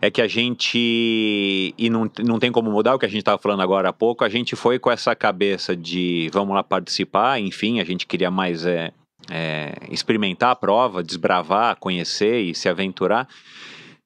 é 0.00 0.10
que 0.10 0.22
a 0.22 0.28
gente, 0.28 1.74
e 1.76 1.90
não, 1.90 2.10
não 2.24 2.38
tem 2.38 2.52
como 2.52 2.70
mudar 2.70 2.94
o 2.94 2.98
que 2.98 3.06
a 3.06 3.08
gente 3.08 3.18
estava 3.18 3.38
falando 3.38 3.62
agora 3.62 3.88
há 3.88 3.92
pouco, 3.92 4.24
a 4.24 4.28
gente 4.28 4.54
foi 4.54 4.78
com 4.78 4.90
essa 4.90 5.14
cabeça 5.14 5.76
de 5.76 6.30
vamos 6.32 6.54
lá 6.54 6.62
participar, 6.62 7.40
enfim, 7.40 7.80
a 7.80 7.84
gente 7.84 8.06
queria 8.06 8.30
mais 8.30 8.64
é, 8.64 8.92
é, 9.30 9.74
experimentar 9.90 10.50
a 10.50 10.56
prova, 10.56 11.02
desbravar, 11.02 11.76
conhecer 11.76 12.40
e 12.40 12.54
se 12.54 12.68
aventurar. 12.68 13.28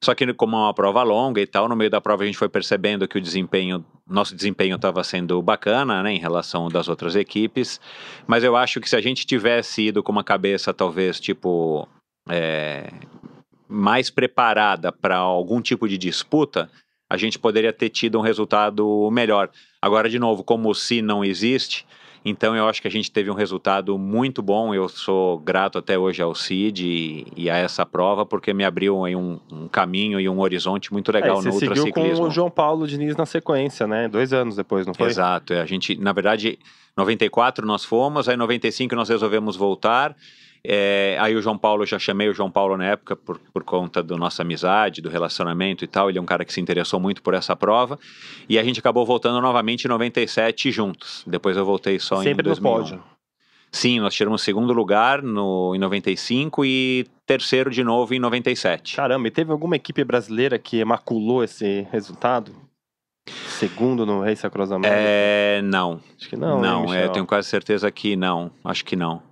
Só 0.03 0.13
que 0.13 0.33
como 0.33 0.57
é 0.57 0.59
uma 0.59 0.73
prova 0.73 1.01
longa 1.01 1.39
e 1.39 1.47
tal, 1.47 1.69
no 1.69 1.77
meio 1.77 1.89
da 1.89 2.01
prova 2.01 2.23
a 2.23 2.25
gente 2.25 2.37
foi 2.37 2.49
percebendo 2.49 3.07
que 3.07 3.17
o 3.17 3.21
desempenho, 3.21 3.85
nosso 4.05 4.35
desempenho 4.35 4.75
estava 4.75 5.01
sendo 5.01 5.41
bacana, 5.41 6.03
né, 6.03 6.13
em 6.13 6.19
relação 6.19 6.67
das 6.67 6.89
outras 6.89 7.15
equipes. 7.15 7.79
Mas 8.27 8.43
eu 8.43 8.57
acho 8.57 8.81
que 8.81 8.89
se 8.89 8.97
a 8.97 9.01
gente 9.01 9.25
tivesse 9.25 9.83
ido 9.83 10.03
com 10.03 10.11
uma 10.11 10.23
cabeça 10.23 10.73
talvez 10.73 11.21
tipo 11.21 11.87
é, 12.29 12.91
mais 13.65 14.09
preparada 14.09 14.91
para 14.91 15.15
algum 15.15 15.61
tipo 15.61 15.87
de 15.87 15.97
disputa, 15.97 16.69
a 17.09 17.15
gente 17.15 17.39
poderia 17.39 17.71
ter 17.71 17.89
tido 17.89 18.19
um 18.19 18.21
resultado 18.21 19.09
melhor. 19.09 19.49
Agora, 19.81 20.09
de 20.09 20.19
novo, 20.19 20.43
como 20.43 20.69
o 20.69 20.75
se 20.75 21.01
não 21.01 21.23
existe, 21.23 21.85
então 22.25 22.55
eu 22.55 22.67
acho 22.67 22.81
que 22.81 22.87
a 22.87 22.91
gente 22.91 23.11
teve 23.11 23.29
um 23.29 23.33
resultado 23.33 23.97
muito 23.97 24.41
bom. 24.41 24.73
Eu 24.73 24.87
sou 24.87 25.37
grato 25.39 25.77
até 25.77 25.97
hoje 25.97 26.21
ao 26.21 26.33
CID 26.33 26.85
e, 26.85 27.27
e 27.35 27.49
a 27.49 27.57
essa 27.57 27.85
prova, 27.85 28.25
porque 28.25 28.53
me 28.53 28.63
abriu 28.63 29.03
aí 29.03 29.15
um, 29.15 29.39
um 29.51 29.67
caminho 29.67 30.19
e 30.19 30.29
um 30.29 30.39
horizonte 30.39 30.93
muito 30.93 31.11
legal 31.11 31.39
é, 31.39 31.43
no 31.43 31.51
ultraciclismo. 31.51 31.75
Você 31.75 32.01
seguiu 32.01 32.17
com 32.17 32.23
o 32.23 32.31
João 32.31 32.49
Paulo 32.49 32.87
Diniz 32.87 33.15
na 33.15 33.25
sequência, 33.25 33.85
né? 33.85 34.07
Dois 34.07 34.31
anos 34.31 34.55
depois, 34.55 34.87
não 34.87 34.93
foi? 34.93 35.07
Exato. 35.07 35.53
É, 35.53 35.61
a 35.61 35.65
gente, 35.65 35.95
na 35.95 36.13
verdade, 36.13 36.57
94 36.95 37.65
nós 37.65 37.83
fomos, 37.83 38.29
aí 38.29 38.37
95 38.37 38.95
nós 38.95 39.09
resolvemos 39.09 39.55
voltar. 39.55 40.15
É, 40.65 41.17
aí 41.19 41.35
o 41.35 41.41
João 41.41 41.57
Paulo, 41.57 41.85
já 41.85 41.99
chamei 41.99 42.29
o 42.29 42.33
João 42.33 42.49
Paulo 42.49 42.77
na 42.77 42.85
época 42.85 43.15
por, 43.17 43.37
por 43.53 43.63
conta 43.63 44.01
da 44.01 44.15
nossa 44.15 44.43
amizade, 44.43 45.01
do 45.01 45.09
relacionamento 45.09 45.83
e 45.83 45.87
tal. 45.87 46.09
Ele 46.09 46.17
é 46.17 46.21
um 46.21 46.25
cara 46.25 46.45
que 46.45 46.53
se 46.53 46.61
interessou 46.61 46.99
muito 46.99 47.21
por 47.21 47.33
essa 47.33 47.55
prova. 47.55 47.99
E 48.47 48.57
a 48.57 48.63
gente 48.63 48.79
acabou 48.79 49.05
voltando 49.05 49.41
novamente 49.41 49.85
em 49.85 49.89
97 49.89 50.71
juntos. 50.71 51.23
Depois 51.27 51.57
eu 51.57 51.65
voltei 51.65 51.99
só 51.99 52.17
Sempre 52.23 52.43
em 52.43 52.45
2001. 52.45 52.71
no 52.71 52.79
pódio. 52.79 53.03
Sim, 53.73 53.99
nós 53.99 54.13
tiramos 54.13 54.43
segundo 54.43 54.71
lugar 54.71 55.23
no, 55.23 55.73
em 55.75 55.79
95 55.79 56.63
e 56.63 57.07
terceiro 57.25 57.71
de 57.71 57.83
novo 57.83 58.13
em 58.13 58.19
97. 58.19 58.95
Caramba, 58.95 59.27
e 59.27 59.31
teve 59.31 59.51
alguma 59.51 59.75
equipe 59.75 60.03
brasileira 60.03 60.59
que 60.59 60.85
maculou 60.85 61.43
esse 61.43 61.87
resultado? 61.91 62.53
Segundo 63.47 64.05
no 64.05 64.21
Race 64.21 64.45
Across 64.45 64.73
America? 64.73 64.95
É, 64.95 65.61
não. 65.63 65.99
Acho 66.17 66.29
que 66.29 66.35
não. 66.35 66.61
Não, 66.61 66.93
é, 66.93 67.07
tenho 67.09 67.25
quase 67.25 67.47
certeza 67.49 67.89
que 67.89 68.15
não. 68.15 68.51
Acho 68.63 68.85
que 68.85 68.95
não. 68.95 69.23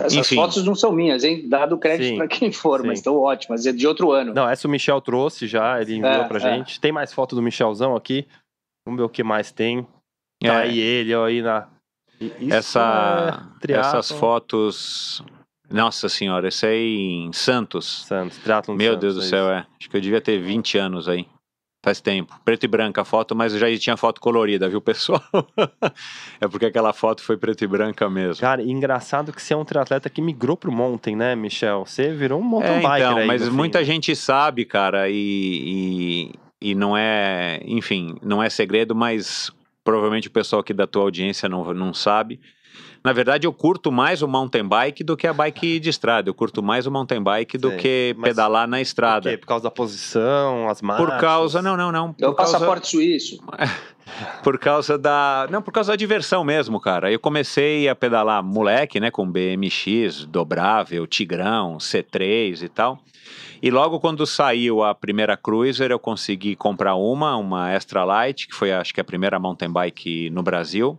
Essas 0.00 0.14
Enfim. 0.14 0.36
fotos 0.36 0.64
não 0.64 0.76
são 0.76 0.92
minhas, 0.92 1.24
hein? 1.24 1.48
Dado 1.48 1.76
crédito 1.76 2.16
para 2.16 2.28
quem 2.28 2.52
for, 2.52 2.80
sim. 2.80 2.86
mas 2.86 3.00
estão 3.00 3.16
ótimas. 3.16 3.66
É 3.66 3.72
de 3.72 3.86
outro 3.86 4.12
ano. 4.12 4.32
Não, 4.32 4.48
essa 4.48 4.68
o 4.68 4.70
Michel 4.70 5.00
trouxe 5.00 5.48
já, 5.48 5.80
ele 5.80 5.96
enviou 5.96 6.12
é, 6.12 6.28
pra 6.28 6.38
é. 6.38 6.40
gente. 6.40 6.80
Tem 6.80 6.92
mais 6.92 7.12
foto 7.12 7.34
do 7.34 7.42
Michelzão 7.42 7.96
aqui? 7.96 8.24
Vamos 8.86 9.00
ver 9.00 9.04
o 9.04 9.08
que 9.08 9.24
mais 9.24 9.50
tem. 9.50 9.82
Tá 10.40 10.54
é. 10.54 10.62
aí 10.62 10.78
ele, 10.78 11.14
ó, 11.14 11.24
aí 11.24 11.42
na. 11.42 11.68
Isso 12.20 12.54
Essa, 12.54 13.48
é 13.68 13.72
essas 13.72 14.10
fotos. 14.12 15.22
Nossa 15.70 16.08
senhora, 16.08 16.48
esse 16.48 16.64
aí 16.64 16.96
em 16.96 17.32
Santos. 17.32 18.04
Santos, 18.06 18.38
Triathlon 18.38 18.74
Meu 18.74 18.94
Santos, 18.94 19.00
Deus 19.00 19.14
do 19.16 19.22
céu, 19.22 19.50
é. 19.50 19.66
Acho 19.78 19.90
que 19.90 19.96
eu 19.96 20.00
devia 20.00 20.20
ter 20.20 20.38
20 20.38 20.78
anos 20.78 21.08
aí. 21.08 21.26
Faz 21.88 22.02
tempo. 22.02 22.38
Preto 22.44 22.64
e 22.64 22.68
branca 22.68 23.00
a 23.00 23.04
foto, 23.04 23.34
mas 23.34 23.54
já 23.54 23.66
tinha 23.78 23.96
foto 23.96 24.20
colorida, 24.20 24.68
viu, 24.68 24.78
pessoal? 24.78 25.22
é 26.38 26.46
porque 26.46 26.66
aquela 26.66 26.92
foto 26.92 27.22
foi 27.22 27.38
preto 27.38 27.64
e 27.64 27.66
branca 27.66 28.10
mesmo. 28.10 28.42
Cara, 28.42 28.62
engraçado 28.62 29.32
que 29.32 29.40
você 29.40 29.54
é 29.54 29.56
um 29.56 29.64
triatleta 29.64 30.10
que 30.10 30.20
migrou 30.20 30.54
pro 30.54 30.70
mountain, 30.70 31.16
né, 31.16 31.34
Michel? 31.34 31.86
Você 31.86 32.12
virou 32.12 32.40
um 32.40 32.44
mountain 32.44 32.72
é, 32.72 32.80
biker 32.80 32.96
então, 32.96 33.16
aí, 33.16 33.26
Mas 33.26 33.48
muita 33.48 33.78
fim. 33.78 33.86
gente 33.86 34.14
sabe, 34.14 34.66
cara, 34.66 35.08
e, 35.08 35.14
e, 36.60 36.70
e 36.70 36.74
não 36.74 36.94
é, 36.94 37.58
enfim, 37.64 38.16
não 38.22 38.42
é 38.42 38.50
segredo, 38.50 38.94
mas 38.94 39.50
provavelmente 39.82 40.28
o 40.28 40.30
pessoal 40.30 40.60
aqui 40.60 40.74
da 40.74 40.86
tua 40.86 41.04
audiência 41.04 41.48
não, 41.48 41.72
não 41.72 41.94
sabe. 41.94 42.38
Na 43.02 43.12
verdade, 43.12 43.46
eu 43.46 43.52
curto 43.52 43.92
mais 43.92 44.22
o 44.22 44.28
mountain 44.28 44.66
bike 44.66 45.04
do 45.04 45.16
que 45.16 45.26
a 45.26 45.32
bike 45.32 45.78
de 45.78 45.88
estrada. 45.88 46.28
Eu 46.28 46.34
curto 46.34 46.62
mais 46.62 46.86
o 46.86 46.90
mountain 46.90 47.22
bike 47.22 47.56
do 47.56 47.70
Sim, 47.70 47.76
que 47.76 48.16
pedalar 48.22 48.66
na 48.66 48.80
estrada. 48.80 49.22
Por 49.22 49.30
quê? 49.30 49.36
Por 49.36 49.46
causa 49.46 49.64
da 49.64 49.70
posição, 49.70 50.68
as 50.68 50.82
marchas? 50.82 51.06
Por 51.06 51.18
causa, 51.18 51.62
não, 51.62 51.76
não, 51.76 51.92
não. 51.92 52.14
É 52.20 52.26
o 52.26 52.34
causa... 52.34 52.52
passaporte 52.52 52.88
suíço. 52.88 53.38
por 54.42 54.58
causa 54.58 54.98
da, 54.98 55.46
não, 55.50 55.62
por 55.62 55.72
causa 55.72 55.92
da 55.92 55.96
diversão 55.96 56.42
mesmo, 56.44 56.80
cara. 56.80 57.10
Eu 57.10 57.20
comecei 57.20 57.88
a 57.88 57.94
pedalar 57.94 58.42
moleque, 58.42 58.98
né, 59.00 59.10
com 59.10 59.30
BMX, 59.30 60.24
dobrável, 60.26 61.06
Tigrão, 61.06 61.78
C3 61.78 62.62
e 62.62 62.68
tal. 62.68 62.98
E 63.60 63.70
logo 63.70 63.98
quando 63.98 64.24
saiu 64.26 64.84
a 64.84 64.94
primeira 64.94 65.36
Cruiser, 65.36 65.90
eu 65.90 65.98
consegui 65.98 66.54
comprar 66.54 66.94
uma, 66.94 67.36
uma 67.36 67.72
Extra 67.72 68.04
Light, 68.04 68.46
que 68.46 68.54
foi 68.54 68.72
acho 68.72 68.94
que 68.94 69.00
a 69.00 69.04
primeira 69.04 69.38
mountain 69.38 69.70
bike 69.70 70.30
no 70.30 70.42
Brasil. 70.42 70.98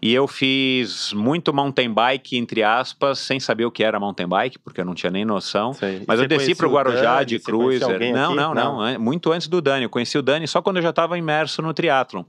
E 0.00 0.14
eu 0.14 0.28
fiz 0.28 1.12
muito 1.12 1.52
mountain 1.52 1.92
bike, 1.92 2.36
entre 2.36 2.62
aspas, 2.62 3.18
sem 3.18 3.40
saber 3.40 3.64
o 3.64 3.70
que 3.70 3.82
era 3.82 3.98
mountain 3.98 4.28
bike, 4.28 4.58
porque 4.58 4.80
eu 4.80 4.84
não 4.84 4.94
tinha 4.94 5.10
nem 5.10 5.24
noção. 5.24 5.74
Sei. 5.74 6.04
Mas 6.06 6.20
eu 6.20 6.28
desci 6.28 6.54
para 6.54 6.68
o 6.68 6.72
Guarujá 6.72 7.16
Dani, 7.16 7.26
de 7.26 7.38
cruiser. 7.40 8.12
Não, 8.12 8.34
não, 8.34 8.54
não, 8.54 8.92
não, 8.92 9.00
Muito 9.00 9.32
antes 9.32 9.48
do 9.48 9.60
Dani. 9.60 9.84
Eu 9.84 9.90
conheci 9.90 10.16
o 10.16 10.22
Dani 10.22 10.46
só 10.46 10.62
quando 10.62 10.76
eu 10.76 10.82
já 10.82 10.90
estava 10.90 11.18
imerso 11.18 11.60
no 11.62 11.74
triatlon. 11.74 12.24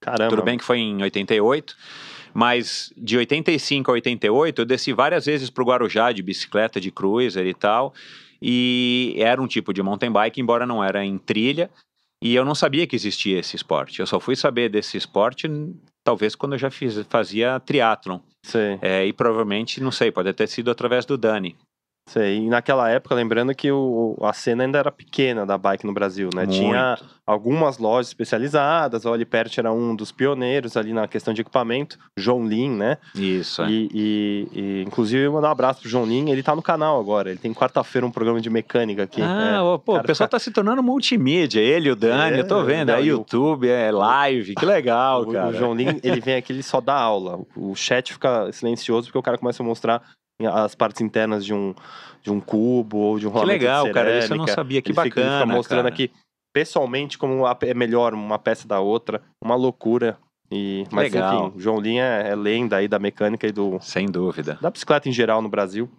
Caramba. 0.00 0.30
Tudo 0.30 0.42
bem 0.42 0.56
que 0.56 0.64
foi 0.64 0.78
em 0.78 1.02
88. 1.02 1.76
Mas 2.32 2.92
de 2.96 3.16
85 3.16 3.90
a 3.90 3.94
88, 3.94 4.62
eu 4.62 4.66
desci 4.66 4.92
várias 4.92 5.26
vezes 5.26 5.50
para 5.50 5.62
o 5.62 5.66
Guarujá 5.66 6.10
de 6.10 6.20
bicicleta, 6.20 6.80
de 6.80 6.90
cruiser 6.90 7.46
e 7.46 7.54
tal. 7.54 7.94
E 8.42 9.14
era 9.18 9.40
um 9.40 9.46
tipo 9.46 9.72
de 9.72 9.82
mountain 9.82 10.10
bike, 10.10 10.40
embora 10.40 10.66
não 10.66 10.82
era 10.82 11.04
em 11.04 11.16
trilha. 11.16 11.70
E 12.20 12.34
eu 12.34 12.44
não 12.44 12.54
sabia 12.54 12.86
que 12.86 12.96
existia 12.96 13.38
esse 13.38 13.54
esporte. 13.54 14.00
Eu 14.00 14.06
só 14.06 14.18
fui 14.18 14.34
saber 14.34 14.68
desse 14.68 14.96
esporte 14.96 15.46
talvez 16.04 16.34
quando 16.36 16.52
eu 16.52 16.58
já 16.58 16.70
fiz, 16.70 16.96
fazia 17.08 17.58
triatlon. 17.58 18.20
Sim. 18.42 18.78
É, 18.82 19.04
e 19.06 19.12
provavelmente, 19.12 19.82
não 19.82 19.90
sei, 19.90 20.12
pode 20.12 20.32
ter 20.34 20.46
sido 20.46 20.70
através 20.70 21.06
do 21.06 21.16
Dani. 21.16 21.56
Sei, 22.06 22.36
e 22.36 22.48
naquela 22.48 22.90
época, 22.90 23.14
lembrando 23.14 23.54
que 23.54 23.72
o, 23.72 24.16
a 24.20 24.32
cena 24.34 24.64
ainda 24.64 24.78
era 24.78 24.92
pequena 24.92 25.46
da 25.46 25.56
bike 25.56 25.86
no 25.86 25.92
Brasil, 25.92 26.28
né? 26.34 26.44
Muito. 26.44 26.52
Tinha 26.52 26.98
algumas 27.26 27.78
lojas 27.78 28.08
especializadas, 28.08 29.06
o 29.06 29.10
Olipert 29.10 29.50
era 29.56 29.72
um 29.72 29.96
dos 29.96 30.12
pioneiros 30.12 30.76
ali 30.76 30.92
na 30.92 31.08
questão 31.08 31.32
de 31.32 31.40
equipamento, 31.40 31.98
João 32.14 32.46
Lin, 32.46 32.76
né? 32.76 32.98
Isso, 33.14 33.62
é. 33.62 33.70
E, 33.70 33.88
e, 33.94 34.48
e 34.52 34.84
inclusive, 34.86 35.26
mandar 35.30 35.48
um 35.48 35.52
abraço 35.52 35.80
pro 35.80 35.88
João 35.88 36.04
Lin, 36.04 36.30
ele 36.30 36.42
tá 36.42 36.54
no 36.54 36.60
canal 36.60 37.00
agora, 37.00 37.30
ele 37.30 37.38
tem 37.38 37.54
quarta-feira 37.54 38.06
um 38.06 38.10
programa 38.10 38.38
de 38.38 38.50
mecânica 38.50 39.04
aqui. 39.04 39.22
Ah, 39.22 39.54
é, 39.54 39.78
pô, 39.78 39.96
o 39.96 40.02
pessoal 40.02 40.28
tá 40.28 40.38
se 40.38 40.50
tornando 40.50 40.82
multimídia, 40.82 41.60
ele, 41.60 41.90
o 41.90 41.96
Dani, 41.96 42.36
é, 42.36 42.40
eu 42.40 42.46
tô 42.46 42.62
vendo, 42.62 42.88
não, 42.88 42.96
é 42.96 43.02
YouTube, 43.02 43.66
é 43.66 43.90
live, 43.90 44.54
que 44.54 44.66
legal, 44.66 45.22
o, 45.26 45.32
cara. 45.32 45.48
O 45.48 45.54
João 45.54 45.74
Lin, 45.74 45.98
ele 46.02 46.20
vem 46.20 46.36
aqui, 46.36 46.52
ele 46.52 46.62
só 46.62 46.82
dá 46.82 46.94
aula, 46.94 47.40
o 47.56 47.74
chat 47.74 48.12
fica 48.12 48.52
silencioso 48.52 49.06
porque 49.06 49.18
o 49.18 49.22
cara 49.22 49.38
começa 49.38 49.62
a 49.62 49.66
mostrar 49.66 50.02
as 50.42 50.74
partes 50.74 51.00
internas 51.00 51.44
de 51.44 51.54
um, 51.54 51.74
de 52.22 52.30
um 52.30 52.40
cubo 52.40 52.98
ou 52.98 53.18
de 53.18 53.26
um 53.26 53.30
rolamento 53.30 53.58
Que 53.58 53.64
legal, 53.64 53.92
cara, 53.92 54.18
isso 54.18 54.32
eu 54.32 54.36
não 54.36 54.46
sabia, 54.46 54.82
que 54.82 54.88
ele 54.88 54.96
bacana. 54.96 55.10
Fica, 55.10 55.40
fica 55.40 55.46
mostrando 55.46 55.82
cara. 55.82 55.94
aqui 55.94 56.10
pessoalmente 56.52 57.18
como 57.18 57.44
é 57.46 57.74
melhor 57.74 58.14
uma 58.14 58.38
peça 58.38 58.66
da 58.66 58.80
outra, 58.80 59.22
uma 59.42 59.56
loucura. 59.56 60.18
E, 60.50 60.86
mas 60.92 61.12
legal. 61.12 61.48
enfim, 61.48 61.60
João 61.60 61.80
Linha 61.80 62.04
é, 62.04 62.30
é 62.30 62.34
lenda 62.36 62.76
aí 62.76 62.86
da 62.86 62.98
mecânica 62.98 63.46
e 63.46 63.52
do. 63.52 63.78
Sem 63.80 64.06
dúvida. 64.06 64.58
Da 64.60 64.70
bicicleta 64.70 65.08
em 65.08 65.12
geral 65.12 65.42
no 65.42 65.48
Brasil. 65.48 65.90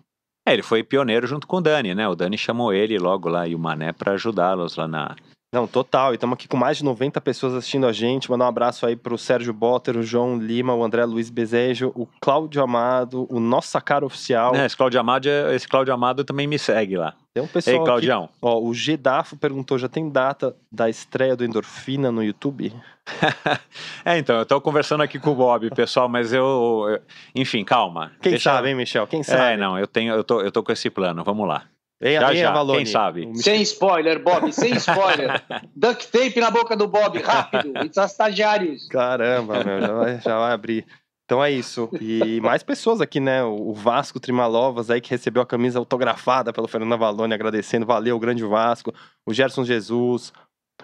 É, 0.47 0.53
ele 0.53 0.61
foi 0.61 0.83
pioneiro 0.83 1.25
junto 1.25 1.47
com 1.47 1.57
o 1.57 1.61
Dani, 1.61 1.95
né? 1.95 2.07
O 2.07 2.15
Dani 2.15 2.37
chamou 2.37 2.71
ele 2.71 2.97
logo 2.99 3.27
lá 3.27 3.47
e 3.47 3.55
o 3.55 3.59
Mané 3.59 3.91
para 3.91 4.13
ajudá-los 4.13 4.75
lá 4.75 4.87
na, 4.87 5.15
não, 5.53 5.65
total. 5.65 6.11
E 6.11 6.15
estamos 6.15 6.33
aqui 6.33 6.47
com 6.47 6.57
mais 6.57 6.77
de 6.77 6.83
90 6.83 7.21
pessoas 7.21 7.53
assistindo 7.53 7.87
a 7.87 7.93
gente. 7.93 8.29
Mandar 8.29 8.45
um 8.45 8.49
abraço 8.49 8.85
aí 8.85 8.95
pro 8.95 9.17
Sérgio 9.17 9.53
Botter, 9.53 9.95
o 9.95 10.03
João 10.03 10.37
Lima, 10.37 10.73
o 10.73 10.83
André 10.83 11.05
Luiz 11.05 11.29
Bezejo, 11.29 11.93
o 11.95 12.05
Cláudio 12.19 12.61
Amado, 12.61 13.25
o 13.29 13.39
Nossa 13.39 13.79
Cara 13.79 14.05
Oficial. 14.05 14.53
É, 14.53 14.65
esse 14.65 14.75
Cláudio 14.75 14.99
Amado, 14.99 15.29
esse 15.53 15.67
Cláudio 15.67 15.93
Amado 15.93 16.25
também 16.25 16.45
me 16.45 16.59
segue 16.59 16.97
lá. 16.97 17.13
Tem 17.33 17.43
um 17.43 17.47
pessoal 17.47 17.77
Ei, 17.77 17.83
Claudião. 17.83 18.23
Aqui, 18.25 18.33
ó, 18.41 18.59
o 18.59 18.73
Gedafo 18.73 19.37
perguntou, 19.37 19.77
já 19.77 19.87
tem 19.87 20.09
data 20.09 20.55
da 20.71 20.89
estreia 20.89 21.35
do 21.35 21.45
Endorfina 21.45 22.11
no 22.11 22.23
YouTube? 22.23 22.73
é, 24.03 24.17
então, 24.17 24.37
eu 24.37 24.45
tô 24.45 24.59
conversando 24.59 25.03
aqui 25.03 25.19
com 25.19 25.31
o 25.31 25.35
Bob, 25.35 25.69
pessoal, 25.71 26.09
mas 26.09 26.33
eu, 26.33 26.85
eu 26.89 27.01
enfim, 27.33 27.63
calma. 27.63 28.11
Quem 28.21 28.31
deixa... 28.31 28.51
sabe, 28.51 28.69
hein, 28.69 28.75
Michel? 28.75 29.07
Quem 29.07 29.23
sabe? 29.23 29.53
É, 29.53 29.57
não, 29.57 29.77
eu 29.77 29.87
tenho, 29.87 30.13
eu 30.13 30.23
tô, 30.23 30.41
eu 30.41 30.51
tô 30.51 30.63
com 30.63 30.71
esse 30.71 30.89
plano, 30.89 31.23
vamos 31.23 31.47
lá. 31.47 31.63
Ei, 32.01 32.15
já, 32.15 32.33
já, 32.33 32.49
Avalone. 32.49 32.79
quem 32.79 32.85
sabe? 32.85 33.31
Sem 33.35 33.61
spoiler, 33.61 34.21
Bob, 34.21 34.51
sem 34.51 34.73
spoiler. 34.77 35.41
Duct 35.75 36.07
tape 36.11 36.39
na 36.39 36.51
boca 36.51 36.75
do 36.75 36.87
Bob, 36.87 37.17
rápido, 37.19 37.71
os 37.89 37.97
estagiários. 37.97 38.87
Caramba, 38.89 39.63
meu, 39.63 39.81
já 39.81 39.93
vai, 39.93 40.21
já 40.21 40.39
vai 40.39 40.51
abrir. 40.51 40.85
Então 41.25 41.43
é 41.43 41.51
isso. 41.51 41.89
E 41.99 42.39
mais 42.41 42.61
pessoas 42.61 43.01
aqui, 43.01 43.19
né? 43.19 43.43
O 43.43 43.73
Vasco 43.73 44.19
Trimalovas 44.19 44.91
aí 44.91 45.01
que 45.01 45.09
recebeu 45.09 45.41
a 45.41 45.45
camisa 45.45 45.79
autografada 45.79 46.53
pelo 46.53 46.67
Fernando 46.67 46.93
Avalone, 46.93 47.33
agradecendo. 47.33 47.85
Valeu, 47.85 48.19
grande 48.19 48.43
Vasco. 48.43 48.93
O 49.25 49.33
Gerson 49.33 49.63
Jesus, 49.63 50.31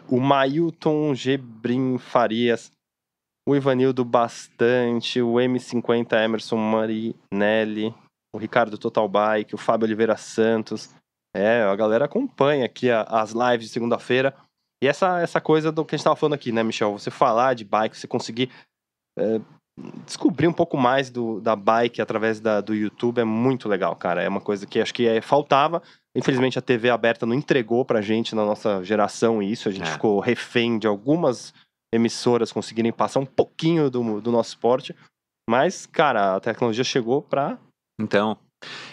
o 0.09 0.19
Mailton 0.19 1.13
Gebrim 1.13 1.99
Farias, 1.99 2.71
o 3.47 3.55
Ivanildo 3.55 4.03
Bastante, 4.03 5.21
o 5.21 5.33
M50 5.33 6.13
Emerson 6.23 6.57
Marinelli, 6.57 7.93
o 8.33 8.39
Ricardo 8.39 8.77
Total 8.77 9.07
Bike, 9.07 9.53
o 9.53 9.59
Fábio 9.59 9.85
Oliveira 9.85 10.17
Santos, 10.17 10.89
é, 11.35 11.63
a 11.63 11.75
galera 11.75 12.05
acompanha 12.05 12.65
aqui 12.65 12.89
as 12.89 13.31
lives 13.31 13.67
de 13.67 13.73
segunda-feira. 13.73 14.35
E 14.83 14.87
essa, 14.87 15.19
essa 15.19 15.39
coisa 15.39 15.71
do 15.71 15.85
que 15.85 15.95
a 15.95 15.97
gente 15.97 16.01
estava 16.01 16.15
falando 16.15 16.33
aqui, 16.33 16.51
né, 16.51 16.63
Michel? 16.63 16.91
Você 16.93 17.11
falar 17.11 17.53
de 17.53 17.63
bike, 17.63 17.95
você 17.95 18.07
conseguir 18.07 18.49
é, 19.17 19.39
descobrir 20.05 20.47
um 20.47 20.53
pouco 20.53 20.77
mais 20.77 21.09
do, 21.09 21.39
da 21.39 21.55
bike 21.55 22.01
através 22.01 22.39
da, 22.39 22.61
do 22.61 22.73
YouTube 22.73 23.19
é 23.19 23.23
muito 23.23 23.69
legal, 23.69 23.95
cara. 23.95 24.21
É 24.21 24.27
uma 24.27 24.41
coisa 24.41 24.65
que 24.65 24.79
acho 24.79 24.93
que 24.93 25.07
é, 25.07 25.21
faltava. 25.21 25.81
Infelizmente 26.15 26.59
a 26.59 26.61
TV 26.61 26.89
aberta 26.89 27.25
não 27.25 27.35
entregou 27.35 27.85
pra 27.85 28.01
gente 28.01 28.35
na 28.35 28.43
nossa 28.43 28.83
geração 28.83 29.41
isso. 29.41 29.69
A 29.69 29.71
gente 29.71 29.87
é. 29.87 29.91
ficou 29.93 30.19
refém 30.19 30.77
de 30.77 30.87
algumas 30.87 31.53
emissoras 31.93 32.51
conseguirem 32.51 32.91
passar 32.91 33.19
um 33.19 33.25
pouquinho 33.25 33.89
do, 33.89 34.19
do 34.19 34.31
nosso 34.31 34.49
esporte. 34.49 34.95
Mas, 35.49 35.85
cara, 35.85 36.35
a 36.35 36.39
tecnologia 36.39 36.83
chegou 36.83 37.21
pra. 37.21 37.57
Então, 37.99 38.37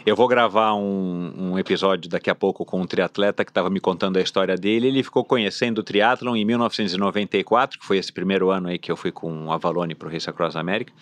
eu 0.04 0.16
vou 0.16 0.26
gravar 0.26 0.74
um, 0.74 1.33
um, 1.37 1.59
episódio 1.59 2.09
daqui 2.09 2.31
a 2.31 2.35
pouco 2.35 2.64
com 2.64 2.81
um 2.81 2.87
triatleta 2.87 3.44
que 3.44 3.50
estava 3.50 3.68
me 3.68 3.81
contando 3.81 4.16
a 4.16 4.22
história 4.22 4.57
dele. 4.57 4.88
Ele 4.88 5.02
ficou 5.02 5.24
conhecendo 5.24 5.78
o 5.78 5.83
triatlon 5.83 6.35
em 6.37 6.44
1994, 6.44 7.78
que 7.78 7.87
foi 7.87 7.98
esse 7.98 8.12
primeiro 8.12 8.50
ano 8.50 8.68
aí 8.68 8.78
que 8.78 8.90
eu 8.90 8.96
fui 8.96 9.12
com 9.12 9.46
o 9.46 9.52
Avalone 9.52 9.94
para 9.94 10.09
o 10.09 10.11
Race 10.11 10.28
Across 10.28 10.57
America. 10.57 10.92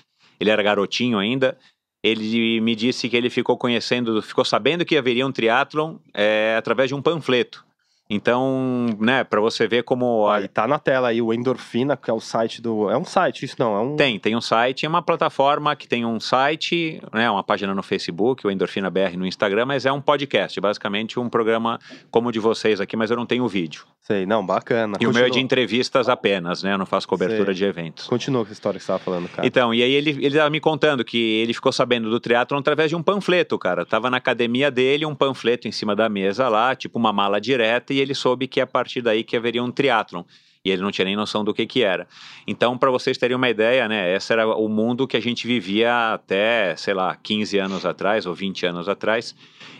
Ele 0.40 0.50
era 0.50 0.62
garotinho 0.62 1.18
ainda. 1.18 1.56
Ele 2.02 2.60
me 2.60 2.74
disse 2.74 3.08
que 3.08 3.16
ele 3.16 3.30
ficou 3.30 3.56
conhecendo, 3.56 4.20
ficou 4.22 4.44
sabendo 4.44 4.84
que 4.84 4.96
haveria 4.96 5.26
um 5.26 5.32
triatlon 5.32 5.96
é, 6.14 6.54
através 6.58 6.88
de 6.88 6.94
um 6.94 7.02
panfleto. 7.02 7.64
Então, 8.08 8.86
né, 9.00 9.24
para 9.24 9.40
você 9.40 9.66
ver 9.66 9.82
como. 9.82 10.28
Aí 10.28 10.46
tá 10.46 10.66
na 10.68 10.78
tela 10.78 11.08
aí 11.08 11.20
o 11.20 11.32
Endorfina, 11.32 11.96
que 11.96 12.08
é 12.08 12.14
o 12.14 12.20
site 12.20 12.62
do. 12.62 12.88
É 12.88 12.96
um 12.96 13.04
site, 13.04 13.44
isso 13.44 13.56
não? 13.58 13.76
É 13.76 13.80
um... 13.80 13.96
Tem, 13.96 14.18
tem 14.18 14.36
um 14.36 14.40
site, 14.40 14.86
é 14.86 14.88
uma 14.88 15.02
plataforma 15.02 15.74
que 15.74 15.88
tem 15.88 16.04
um 16.04 16.20
site, 16.20 17.02
né, 17.12 17.28
uma 17.28 17.42
página 17.42 17.74
no 17.74 17.82
Facebook, 17.82 18.46
o 18.46 18.50
Endorfina 18.50 18.88
BR 18.88 19.16
no 19.16 19.26
Instagram, 19.26 19.66
mas 19.66 19.84
é 19.86 19.92
um 19.92 20.00
podcast, 20.00 20.60
basicamente 20.60 21.18
um 21.18 21.28
programa 21.28 21.80
como 22.10 22.28
o 22.28 22.32
de 22.32 22.38
vocês 22.38 22.80
aqui, 22.80 22.96
mas 22.96 23.10
eu 23.10 23.16
não 23.16 23.26
tenho 23.26 23.46
vídeo. 23.48 23.84
Sei, 24.06 24.24
não, 24.24 24.46
bacana. 24.46 24.92
E 25.00 25.04
Continua. 25.04 25.10
o 25.10 25.14
meu 25.14 25.24
é 25.26 25.30
de 25.30 25.40
entrevistas 25.40 26.08
apenas, 26.08 26.62
né? 26.62 26.72
Eu 26.72 26.78
não 26.78 26.86
faço 26.86 27.08
cobertura 27.08 27.46
Sei. 27.46 27.54
de 27.54 27.64
eventos. 27.64 28.06
Continua 28.06 28.44
com 28.44 28.50
a 28.50 28.52
história 28.52 28.78
que 28.78 28.84
você 28.84 28.92
estava 28.92 29.00
falando, 29.00 29.28
cara. 29.28 29.44
Então, 29.44 29.74
e 29.74 29.82
aí 29.82 29.90
ele, 29.90 30.10
ele 30.24 30.36
tava 30.36 30.48
me 30.48 30.60
contando 30.60 31.04
que 31.04 31.40
ele 31.40 31.52
ficou 31.52 31.72
sabendo 31.72 32.08
do 32.08 32.20
triatlon 32.20 32.60
através 32.60 32.88
de 32.88 32.94
um 32.94 33.02
panfleto, 33.02 33.58
cara. 33.58 33.84
Tava 33.84 34.08
na 34.08 34.18
academia 34.18 34.70
dele, 34.70 35.04
um 35.04 35.14
panfleto 35.14 35.66
em 35.66 35.72
cima 35.72 35.96
da 35.96 36.08
mesa 36.08 36.48
lá, 36.48 36.76
tipo 36.76 36.96
uma 36.96 37.12
mala 37.12 37.40
direta, 37.40 37.92
e 37.96 38.00
ele 38.00 38.14
soube 38.14 38.46
que 38.46 38.60
a 38.60 38.66
partir 38.66 39.00
daí 39.00 39.24
que 39.24 39.36
haveria 39.36 39.62
um 39.62 39.70
triatlon 39.70 40.22
e 40.64 40.70
ele 40.70 40.82
não 40.82 40.90
tinha 40.90 41.04
nem 41.04 41.14
noção 41.14 41.44
do 41.44 41.54
que 41.54 41.64
que 41.64 41.82
era. 41.82 42.08
Então, 42.44 42.76
para 42.76 42.90
vocês 42.90 43.16
terem 43.16 43.36
uma 43.36 43.48
ideia, 43.48 43.86
né, 43.88 44.14
esse 44.16 44.32
era 44.32 44.48
o 44.48 44.68
mundo 44.68 45.06
que 45.06 45.16
a 45.16 45.20
gente 45.20 45.46
vivia 45.46 46.14
até, 46.14 46.74
sei 46.74 46.92
lá, 46.92 47.14
15 47.14 47.56
anos 47.56 47.86
atrás 47.86 48.26
ou 48.26 48.34
20 48.34 48.66
anos 48.66 48.88
atrás. 48.88 49.34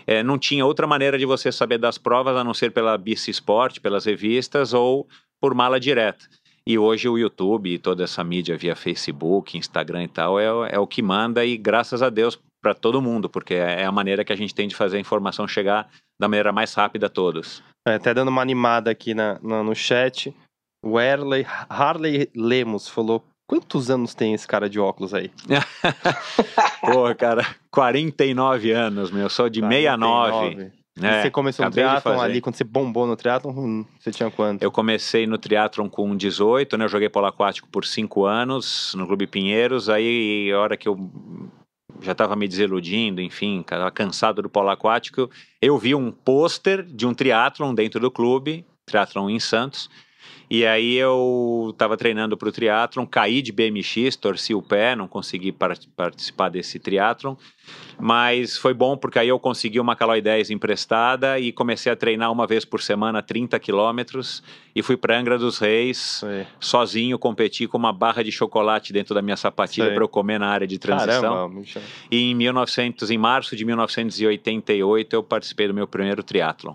É, 0.05 0.23
não 0.23 0.37
tinha 0.37 0.65
outra 0.65 0.87
maneira 0.87 1.17
de 1.17 1.25
você 1.25 1.51
saber 1.51 1.77
das 1.77 1.97
provas 1.97 2.37
a 2.37 2.43
não 2.43 2.53
ser 2.53 2.71
pela 2.71 2.97
BC 2.97 3.31
Sport, 3.31 3.81
pelas 3.81 4.05
revistas 4.05 4.73
ou 4.73 5.05
por 5.41 5.53
mala 5.53 5.77
direta. 5.77 6.25
E 6.65 6.77
hoje 6.77 7.09
o 7.09 7.17
YouTube 7.17 7.73
e 7.73 7.77
toda 7.77 8.05
essa 8.05 8.23
mídia 8.23 8.57
via 8.57 8.75
Facebook, 8.75 9.57
Instagram 9.57 10.03
e 10.03 10.07
tal 10.07 10.39
é, 10.39 10.45
é 10.71 10.79
o 10.79 10.87
que 10.87 11.01
manda 11.01 11.45
e 11.45 11.57
graças 11.57 12.01
a 12.01 12.09
Deus 12.09 12.39
para 12.61 12.73
todo 12.73 13.01
mundo, 13.01 13.29
porque 13.29 13.53
é, 13.53 13.81
é 13.81 13.85
a 13.85 13.91
maneira 13.91 14.23
que 14.23 14.33
a 14.33 14.35
gente 14.35 14.55
tem 14.55 14.67
de 14.67 14.75
fazer 14.75 14.97
a 14.97 14.99
informação 15.01 15.47
chegar 15.47 15.89
da 16.19 16.27
maneira 16.27 16.51
mais 16.51 16.73
rápida 16.73 17.07
a 17.07 17.09
todos. 17.09 17.61
É, 17.87 17.95
até 17.95 18.13
dando 18.13 18.27
uma 18.27 18.41
animada 18.41 18.91
aqui 18.91 19.13
na, 19.13 19.39
na 19.41 19.63
no 19.63 19.73
chat, 19.73 20.35
o 20.83 20.99
Erley, 20.99 21.45
Harley 21.69 22.29
Lemos 22.35 22.87
falou: 22.87 23.23
Quantos 23.47 23.89
anos 23.89 24.13
tem 24.13 24.33
esse 24.33 24.45
cara 24.45 24.69
de 24.69 24.77
óculos 24.77 25.13
aí? 25.13 25.31
Pô, 26.81 27.15
cara, 27.15 27.45
49 27.71 28.71
anos, 28.71 29.09
meu. 29.09 29.29
Sou 29.29 29.49
de 29.49 29.61
49. 29.61 30.55
69. 30.55 30.77
É, 30.99 31.21
você 31.21 31.29
começou 31.29 31.63
no 31.63 31.71
triatlon 31.71 32.19
ali, 32.19 32.41
quando 32.41 32.55
você 32.55 32.63
bombou 32.63 33.05
no 33.05 33.15
triatlon, 33.15 33.51
hum, 33.51 33.85
você 33.99 34.11
tinha 34.11 34.31
quanto? 34.31 34.63
Eu 34.63 34.71
comecei 34.71 35.27
no 35.27 35.37
triatlon 35.37 35.87
com 35.87 36.15
18, 36.15 36.75
né? 36.75 36.85
Eu 36.85 36.89
joguei 36.89 37.07
polo 37.07 37.27
aquático 37.27 37.69
por 37.69 37.85
5 37.85 38.25
anos 38.25 38.93
no 38.97 39.05
Clube 39.05 39.27
Pinheiros. 39.27 39.89
Aí, 39.89 40.51
a 40.51 40.59
hora 40.59 40.75
que 40.75 40.89
eu 40.89 40.97
já 42.01 42.11
estava 42.11 42.35
me 42.35 42.47
desiludindo, 42.47 43.21
enfim, 43.21 43.61
estava 43.61 43.89
cansado 43.91 44.41
do 44.41 44.49
polo 44.49 44.69
aquático, 44.69 45.29
eu 45.61 45.77
vi 45.77 45.95
um 45.95 46.11
pôster 46.11 46.83
de 46.83 47.05
um 47.05 47.13
triatlon 47.13 47.73
dentro 47.73 47.99
do 47.99 48.11
clube, 48.11 48.65
triatlon 48.85 49.29
em 49.29 49.39
Santos, 49.39 49.89
e 50.49 50.65
aí 50.65 50.95
eu 50.95 51.69
estava 51.71 51.97
treinando 51.97 52.37
para 52.37 52.47
o 52.47 52.51
triatlon, 52.51 53.05
caí 53.05 53.41
de 53.41 53.51
BMX, 53.51 54.15
torci 54.15 54.53
o 54.53 54.61
pé, 54.61 54.95
não 54.95 55.07
consegui 55.07 55.51
par 55.51 55.77
participar 55.93 56.47
desse 56.47 56.79
triatlon, 56.79 57.35
mas 57.99 58.57
foi 58.57 58.73
bom 58.73 58.95
porque 58.95 59.19
aí 59.19 59.27
eu 59.27 59.37
consegui 59.37 59.77
uma 59.77 59.93
Caloi 59.93 60.21
10 60.21 60.51
emprestada 60.51 61.37
e 61.37 61.51
comecei 61.51 61.91
a 61.91 61.97
treinar 61.97 62.31
uma 62.31 62.47
vez 62.47 62.63
por 62.63 62.81
semana 62.81 63.21
30 63.21 63.59
quilômetros 63.59 64.41
e 64.73 64.81
fui 64.81 64.95
para 64.95 65.19
Angra 65.19 65.37
dos 65.37 65.59
Reis 65.59 66.23
sozinho, 66.61 67.19
competi 67.19 67.67
com 67.67 67.77
uma 67.77 67.91
barra 67.91 68.23
de 68.23 68.31
chocolate 68.31 68.93
dentro 68.93 69.13
da 69.13 69.21
minha 69.21 69.35
sapatilha 69.35 69.93
para 69.93 70.03
eu 70.03 70.07
comer 70.07 70.39
na 70.39 70.47
área 70.47 70.65
de 70.65 70.79
transição. 70.79 71.21
Caramba, 71.21 71.61
e 72.09 72.31
em 72.31 72.33
1900, 72.33 73.11
em 73.11 73.17
março 73.17 73.53
de 73.53 73.65
1988 73.65 75.13
eu 75.13 75.23
participei 75.23 75.67
do 75.67 75.73
meu 75.73 75.87
primeiro 75.87 76.23
triatlon. 76.23 76.73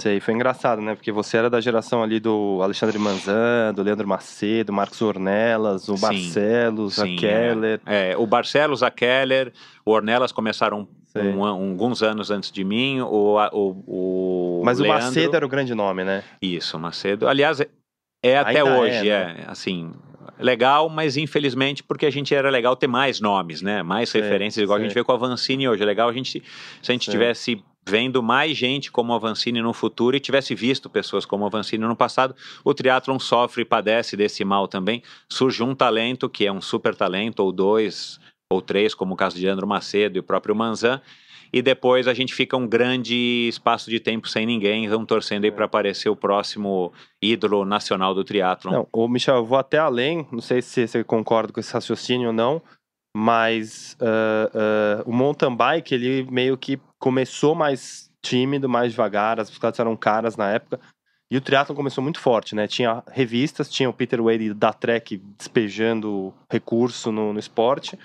Sei, 0.00 0.18
foi 0.18 0.32
engraçado, 0.32 0.80
né? 0.80 0.94
Porque 0.94 1.12
você 1.12 1.36
era 1.36 1.50
da 1.50 1.60
geração 1.60 2.02
ali 2.02 2.18
do 2.18 2.60
Alexandre 2.62 2.98
Manzan, 2.98 3.74
do 3.74 3.82
Leandro 3.82 4.08
Macedo, 4.08 4.72
Marcos 4.72 5.02
Ornelas, 5.02 5.88
o 5.88 5.96
sim, 5.96 6.00
Barcelos, 6.00 6.94
sim, 6.94 7.16
a 7.16 7.18
Keller. 7.18 7.80
É. 7.84 8.12
é. 8.12 8.16
o 8.16 8.26
Barcelos, 8.26 8.82
a 8.82 8.90
Keller, 8.90 9.52
o 9.84 9.90
Ornelas 9.90 10.32
começaram 10.32 10.88
um, 11.14 11.44
alguns 11.44 12.02
anos 12.02 12.30
antes 12.30 12.50
de 12.50 12.64
mim, 12.64 13.00
o, 13.00 13.36
o, 13.52 14.60
o 14.60 14.62
Mas 14.64 14.78
Leandro... 14.78 15.02
o 15.02 15.04
Macedo 15.04 15.36
era 15.36 15.44
o 15.44 15.48
grande 15.48 15.74
nome, 15.74 16.02
né? 16.02 16.24
Isso, 16.40 16.76
o 16.76 16.80
Macedo. 16.80 17.28
Aliás, 17.28 17.60
é 18.22 18.38
até 18.38 18.60
Ainda 18.60 18.78
hoje, 18.78 19.08
é, 19.08 19.26
né? 19.26 19.44
é, 19.46 19.50
assim, 19.50 19.92
legal, 20.38 20.88
mas 20.88 21.16
infelizmente 21.16 21.82
porque 21.82 22.06
a 22.06 22.10
gente 22.10 22.34
era 22.34 22.48
legal 22.48 22.76
ter 22.76 22.86
mais 22.86 23.20
nomes, 23.20 23.60
né? 23.60 23.82
Mais 23.82 24.10
referências, 24.12 24.62
igual 24.62 24.78
a 24.78 24.82
gente 24.82 24.94
vê 24.94 25.04
com 25.04 25.12
a 25.12 25.16
Vancini 25.16 25.68
hoje. 25.68 25.82
É 25.82 25.86
legal 25.86 26.08
a 26.08 26.12
gente, 26.12 26.42
se 26.82 26.90
a 26.90 26.92
gente 26.92 27.10
tivesse 27.10 27.62
vendo 27.90 28.22
mais 28.22 28.56
gente 28.56 28.92
como 28.92 29.12
Avancini 29.12 29.60
no 29.60 29.72
futuro 29.72 30.16
e 30.16 30.20
tivesse 30.20 30.54
visto 30.54 30.88
pessoas 30.88 31.26
como 31.26 31.44
Avancini 31.44 31.84
no 31.84 31.96
passado, 31.96 32.36
o 32.64 32.72
triatlon 32.72 33.18
sofre 33.18 33.62
e 33.62 33.64
padece 33.64 34.16
desse 34.16 34.44
mal 34.44 34.68
também. 34.68 35.02
Surge 35.28 35.62
um 35.62 35.74
talento 35.74 36.28
que 36.28 36.46
é 36.46 36.52
um 36.52 36.60
super 36.60 36.94
talento, 36.94 37.40
ou 37.40 37.50
dois, 37.50 38.20
ou 38.52 38.62
três, 38.62 38.94
como 38.94 39.14
o 39.14 39.16
caso 39.16 39.36
de 39.36 39.48
Andro 39.48 39.66
Macedo 39.66 40.16
e 40.16 40.20
o 40.20 40.22
próprio 40.22 40.54
Manzan, 40.54 41.00
e 41.52 41.60
depois 41.60 42.06
a 42.06 42.14
gente 42.14 42.32
fica 42.32 42.56
um 42.56 42.66
grande 42.66 43.48
espaço 43.48 43.90
de 43.90 43.98
tempo 43.98 44.28
sem 44.28 44.46
ninguém, 44.46 44.88
vamos 44.88 45.08
torcendo 45.08 45.44
aí 45.44 45.50
para 45.50 45.64
aparecer 45.64 46.08
o 46.08 46.14
próximo 46.14 46.92
ídolo 47.20 47.64
nacional 47.64 48.14
do 48.14 48.22
triatlon. 48.22 48.70
Não, 48.70 48.88
ô 48.92 49.08
Michel, 49.08 49.36
eu 49.36 49.44
vou 49.44 49.58
até 49.58 49.78
além, 49.78 50.24
não 50.30 50.40
sei 50.40 50.62
se 50.62 50.86
você 50.86 51.02
concorda 51.02 51.52
com 51.52 51.58
esse 51.58 51.72
raciocínio 51.72 52.28
ou 52.28 52.32
não, 52.32 52.62
mas 53.16 53.96
uh, 54.00 55.02
uh, 55.04 55.10
o 55.10 55.12
mountain 55.12 55.56
bike, 55.56 55.92
ele 55.92 56.22
meio 56.30 56.56
que 56.56 56.78
começou 57.00 57.54
mais 57.54 58.08
tímido, 58.22 58.68
mais 58.68 58.92
devagar, 58.92 59.40
as 59.40 59.48
bicicletas 59.48 59.80
eram 59.80 59.96
caras 59.96 60.36
na 60.36 60.50
época, 60.50 60.78
e 61.30 61.36
o 61.36 61.40
triatlon 61.40 61.76
começou 61.76 62.02
muito 62.02 62.20
forte, 62.20 62.54
né? 62.54 62.66
Tinha 62.66 63.02
revistas, 63.10 63.70
tinha 63.70 63.88
o 63.88 63.92
Peter 63.92 64.20
Wade 64.20 64.52
da 64.52 64.72
Trek 64.72 65.16
despejando 65.38 66.34
recurso 66.50 67.12
no, 67.12 67.32
no 67.32 67.38
esporte, 67.38 67.96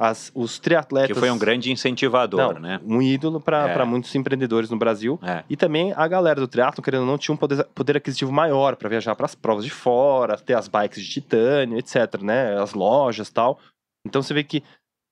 as, 0.00 0.30
os 0.34 0.60
triatletas. 0.60 1.14
Que 1.14 1.20
foi 1.20 1.30
um 1.30 1.38
grande 1.38 1.72
incentivador, 1.72 2.54
não, 2.54 2.60
né? 2.60 2.80
Um 2.84 3.02
ídolo 3.02 3.40
para 3.40 3.68
é. 3.68 3.84
muitos 3.84 4.14
empreendedores 4.14 4.70
no 4.70 4.76
Brasil. 4.76 5.18
É. 5.22 5.42
E 5.50 5.56
também 5.56 5.92
a 5.96 6.06
galera 6.06 6.40
do 6.40 6.46
triatlo, 6.46 6.82
querendo 6.82 7.00
ou 7.00 7.06
não, 7.06 7.18
tinha 7.18 7.34
um 7.34 7.38
poder, 7.38 7.64
poder 7.74 7.96
aquisitivo 7.96 8.32
maior 8.32 8.76
para 8.76 8.88
viajar 8.88 9.16
para 9.16 9.26
as 9.26 9.34
provas 9.34 9.64
de 9.64 9.70
fora, 9.70 10.36
ter 10.36 10.54
as 10.54 10.68
bikes 10.68 11.02
de 11.02 11.10
titânio, 11.10 11.78
etc, 11.78 12.20
né? 12.22 12.60
As 12.60 12.74
lojas 12.74 13.28
tal. 13.28 13.58
Então 14.06 14.22
você 14.22 14.32
vê 14.32 14.44
que 14.44 14.62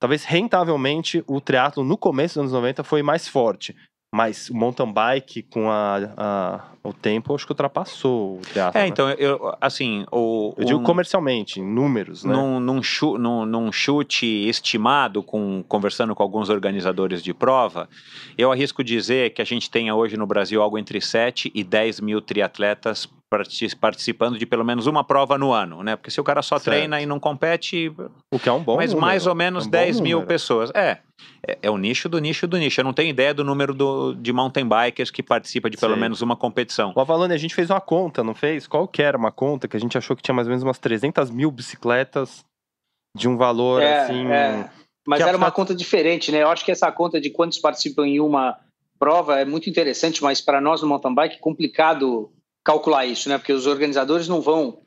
talvez 0.01 0.25
rentavelmente 0.25 1.23
o 1.27 1.39
triatlo 1.39 1.83
no 1.83 1.95
começo 1.95 2.33
dos 2.33 2.41
anos 2.41 2.53
90 2.53 2.83
foi 2.83 3.03
mais 3.03 3.27
forte. 3.27 3.75
Mas 4.13 4.49
o 4.49 4.53
mountain 4.53 4.91
bike 4.91 5.43
com 5.43 5.71
a, 5.71 5.95
a, 6.17 6.61
o 6.83 6.91
tempo, 6.91 7.33
acho 7.33 7.45
que 7.45 7.53
ultrapassou 7.53 8.39
o 8.39 8.41
teatro. 8.41 8.77
É, 8.77 8.81
né? 8.81 8.87
então, 8.89 9.09
eu, 9.11 9.55
assim. 9.61 10.05
O, 10.11 10.53
eu 10.57 10.65
digo 10.65 10.83
comercialmente, 10.83 11.61
em 11.61 11.63
números, 11.63 12.25
né? 12.25 12.33
Num, 12.33 12.59
num, 12.59 12.83
chu, 12.83 13.17
num, 13.17 13.45
num, 13.45 13.71
chute 13.71 14.25
estimado, 14.25 15.23
com, 15.23 15.63
conversando 15.65 16.13
com 16.13 16.21
alguns 16.21 16.49
organizadores 16.49 17.23
de 17.23 17.33
prova, 17.33 17.87
eu 18.37 18.51
arrisco 18.51 18.83
dizer 18.83 19.33
que 19.33 19.41
a 19.41 19.45
gente 19.45 19.71
tenha 19.71 19.95
hoje 19.95 20.17
no 20.17 20.27
Brasil 20.27 20.61
algo 20.61 20.77
entre 20.77 20.99
7 20.99 21.49
e 21.55 21.63
10 21.63 22.01
mil 22.01 22.19
triatletas 22.19 23.07
participando 23.79 24.37
de 24.37 24.45
pelo 24.45 24.65
menos 24.65 24.87
uma 24.87 25.03
prova 25.05 25.37
no 25.37 25.53
ano, 25.53 25.81
né? 25.83 25.95
Porque 25.95 26.11
se 26.11 26.19
o 26.19 26.23
cara 26.23 26.41
só 26.41 26.57
certo. 26.57 26.65
treina 26.65 27.01
e 27.01 27.05
não 27.05 27.19
compete. 27.19 27.93
O 28.29 28.37
que 28.37 28.49
é 28.49 28.51
um 28.51 28.61
bom 28.61 28.75
Mas 28.75 28.91
número. 28.91 29.07
mais 29.07 29.25
ou 29.25 29.33
menos 29.33 29.63
é 29.63 29.67
um 29.67 29.71
10 29.71 29.99
mil 30.01 30.25
pessoas. 30.25 30.69
É, 30.73 30.99
é. 31.47 31.57
É 31.61 31.69
o 31.69 31.77
nicho 31.77 32.09
do 32.09 32.19
nicho 32.19 32.45
do 32.45 32.57
nicho. 32.57 32.81
Eu 32.81 32.85
não 32.85 32.93
tenho 32.93 33.09
ideia 33.09 33.33
do 33.33 33.43
número 33.43 33.73
do, 33.73 34.13
de 34.13 34.33
mountain 34.33 34.67
bikers 34.67 35.09
que 35.09 35.23
participa 35.23 35.69
de 35.69 35.77
pelo 35.77 35.93
Sim. 35.93 36.01
menos 36.01 36.21
uma 36.21 36.35
competição. 36.35 36.91
O 36.95 36.99
Avalone, 36.99 37.33
a 37.33 37.37
gente 37.37 37.55
fez 37.55 37.69
uma 37.69 37.79
conta, 37.79 38.23
não 38.23 38.35
fez? 38.35 38.67
Qual 38.67 38.87
que 38.87 39.01
era 39.01 39.17
uma 39.17 39.31
conta 39.31 39.67
que 39.67 39.77
a 39.77 39.79
gente 39.79 39.97
achou 39.97 40.15
que 40.15 40.21
tinha 40.21 40.35
mais 40.35 40.47
ou 40.47 40.51
menos 40.51 40.63
umas 40.63 40.77
300 40.77 41.29
mil 41.29 41.49
bicicletas 41.51 42.43
de 43.15 43.29
um 43.29 43.37
valor 43.37 43.81
é, 43.81 43.99
assim. 43.99 44.27
É. 44.27 44.69
Mas 45.07 45.21
era 45.21 45.37
uma 45.37 45.51
conta 45.51 45.73
diferente, 45.73 46.31
né? 46.31 46.43
Eu 46.43 46.49
acho 46.49 46.63
que 46.63 46.71
essa 46.71 46.91
conta 46.91 47.19
de 47.19 47.29
quantos 47.29 47.57
participam 47.57 48.05
em 48.05 48.19
uma 48.19 48.57
prova 48.99 49.39
é 49.39 49.45
muito 49.45 49.69
interessante, 49.69 50.21
mas 50.21 50.39
para 50.39 50.61
nós 50.61 50.81
no 50.81 50.87
mountain 50.87 51.13
bike 51.13 51.35
é 51.35 51.39
complicado 51.39 52.31
calcular 52.63 53.05
isso, 53.05 53.29
né? 53.29 53.37
Porque 53.37 53.53
os 53.53 53.67
organizadores 53.67 54.27
não 54.27 54.41
vão 54.41 54.81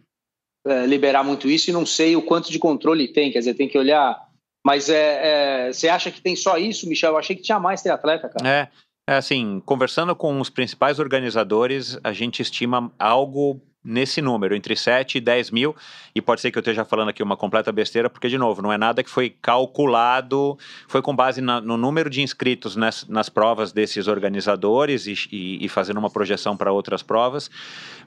é, 0.66 0.87
liberar 0.87 1.22
muito 1.22 1.48
isso 1.48 1.70
e 1.70 1.72
não 1.72 1.84
sei 1.84 2.16
o 2.16 2.22
quanto 2.22 2.50
de 2.50 2.58
controle 2.58 3.12
tem, 3.12 3.30
quer 3.30 3.40
dizer, 3.40 3.54
tem 3.54 3.68
que 3.68 3.78
olhar. 3.78 4.18
Mas 4.64 4.88
é, 4.88 5.68
é, 5.68 5.72
você 5.72 5.88
acha 5.88 6.10
que 6.10 6.20
tem 6.20 6.34
só 6.34 6.56
isso, 6.56 6.88
Michel? 6.88 7.12
Eu 7.12 7.18
achei 7.18 7.37
que 7.37 7.42
tinha 7.42 7.60
mais 7.60 7.82
triatleta, 7.82 8.28
cara. 8.28 8.48
É, 8.48 8.68
é 9.06 9.16
assim, 9.16 9.60
conversando 9.66 10.16
com 10.16 10.40
os 10.40 10.48
principais 10.48 10.98
organizadores, 10.98 11.98
a 12.02 12.12
gente 12.12 12.40
estima 12.40 12.90
algo 12.98 13.60
nesse 13.85 14.23
número, 14.23 14.55
entre 14.57 14.75
7 14.75 15.18
e 15.18 15.20
10 15.20 15.51
mil, 15.51 15.77
e 16.14 16.23
pode 16.23 16.40
ser 16.40 16.51
que 16.51 16.57
eu 16.57 16.61
esteja 16.61 16.85
falando 16.85 17.11
aqui 17.11 17.23
uma 17.23 17.37
completa 17.37 17.70
besteira, 17.70 18.09
porque, 18.09 18.29
de 18.29 18.38
novo, 18.38 18.62
não 18.62 18.73
é 18.73 18.79
nada 18.79 19.03
que 19.03 19.11
foi 19.11 19.35
calculado, 19.42 20.57
foi 20.88 21.03
com 21.03 21.14
base 21.14 21.40
na, 21.40 21.61
no 21.61 21.77
número 21.77 22.09
de 22.09 22.23
inscritos 22.23 22.77
nas, 22.77 23.07
nas 23.09 23.29
provas 23.29 23.73
desses 23.73 24.09
organizadores 24.09 25.07
e, 25.07 25.14
e, 25.31 25.64
e 25.64 25.68
fazendo 25.68 25.99
uma 25.99 26.11
projeção 26.11 26.57
para 26.57 26.73
outras 26.73 27.03
provas, 27.03 27.51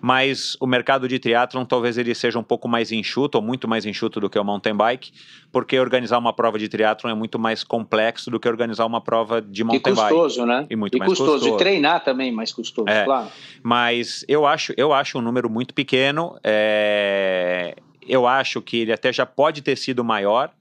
mas 0.01 0.57
o 0.59 0.67
mercado 0.67 1.07
de 1.07 1.19
triatlon 1.19 1.65
talvez 1.65 1.97
ele 1.97 2.13
seja 2.13 2.37
um 2.37 2.43
pouco 2.43 2.67
mais 2.67 2.91
enxuto, 2.91 3.37
ou 3.37 3.43
muito 3.43 3.67
mais 3.67 3.85
enxuto 3.85 4.19
do 4.19 4.29
que 4.29 4.37
o 4.37 4.43
mountain 4.43 4.75
bike, 4.75 5.11
porque 5.51 5.79
organizar 5.79 6.17
uma 6.17 6.33
prova 6.33 6.57
de 6.59 6.67
triatlon 6.67 7.11
é 7.11 7.15
muito 7.15 7.39
mais 7.39 7.63
complexo 7.63 8.29
do 8.29 8.39
que 8.39 8.47
organizar 8.47 8.85
uma 8.85 9.01
prova 9.01 9.41
de 9.41 9.63
mountain 9.63 9.93
bike. 9.93 10.13
E 10.13 10.15
custoso, 10.15 10.45
bike. 10.45 10.61
né? 10.61 10.67
E 10.69 10.75
muito 10.75 10.95
e 10.95 10.99
mais 10.99 11.09
custoso. 11.09 11.31
custoso. 11.33 11.55
E 11.55 11.57
treinar 11.57 12.03
também 12.03 12.31
mais 12.31 12.51
custoso, 12.51 12.89
é, 12.89 13.05
claro. 13.05 13.29
Mas 13.63 14.25
eu 14.27 14.45
acho, 14.45 14.73
eu 14.77 14.93
acho 14.93 15.17
um 15.17 15.21
número 15.21 15.49
muito 15.49 15.73
pequeno, 15.73 16.37
é, 16.43 17.75
eu 18.07 18.25
acho 18.25 18.61
que 18.61 18.77
ele 18.77 18.93
até 18.93 19.11
já 19.11 19.25
pode 19.25 19.61
ter 19.61 19.75
sido 19.75 20.03
maior, 20.03 20.51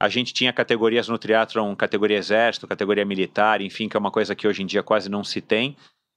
a 0.00 0.08
gente 0.08 0.32
tinha 0.32 0.50
categorias 0.50 1.08
no 1.08 1.18
triatlon, 1.18 1.76
categoria 1.76 2.16
exército, 2.16 2.66
categoria 2.66 3.04
militar, 3.04 3.60
enfim, 3.60 3.86
que 3.86 3.94
é 3.96 4.00
uma 4.00 4.10
coisa 4.10 4.34
que 4.34 4.48
hoje 4.48 4.62
em 4.62 4.66
dia 4.66 4.82
quase 4.82 5.10
não 5.10 5.22
se 5.22 5.42
tem. 5.42 5.76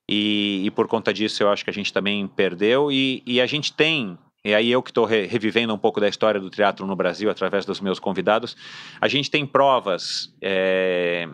E, 0.10 0.64
e 0.66 0.72
por 0.72 0.88
conta 0.88 1.14
disso 1.14 1.44
eu 1.44 1.50
acho 1.50 1.64
que 1.64 1.70
a 1.70 1.74
gente 1.74 1.94
também 1.94 2.28
perdeu. 2.28 2.92
E, 2.92 3.24
e 3.26 3.40
a 3.40 3.46
gente 3.46 3.74
tem 3.74 4.18
e 4.46 4.54
aí 4.54 4.70
eu 4.70 4.84
que 4.84 4.90
estou 4.90 5.06
re 5.06 5.26
revivendo 5.26 5.74
um 5.74 5.78
pouco 5.78 6.02
da 6.02 6.10
história 6.10 6.40
do 6.40 6.50
teatro 6.50 6.86
no 6.86 6.98
Brasil 6.98 7.30
através 7.30 7.66
dos 7.66 7.80
meus 7.80 7.98
convidados, 7.98 8.58
a 9.00 9.08
gente 9.08 9.32
tem 9.32 9.46
provas 9.46 10.34
é, 10.42 11.30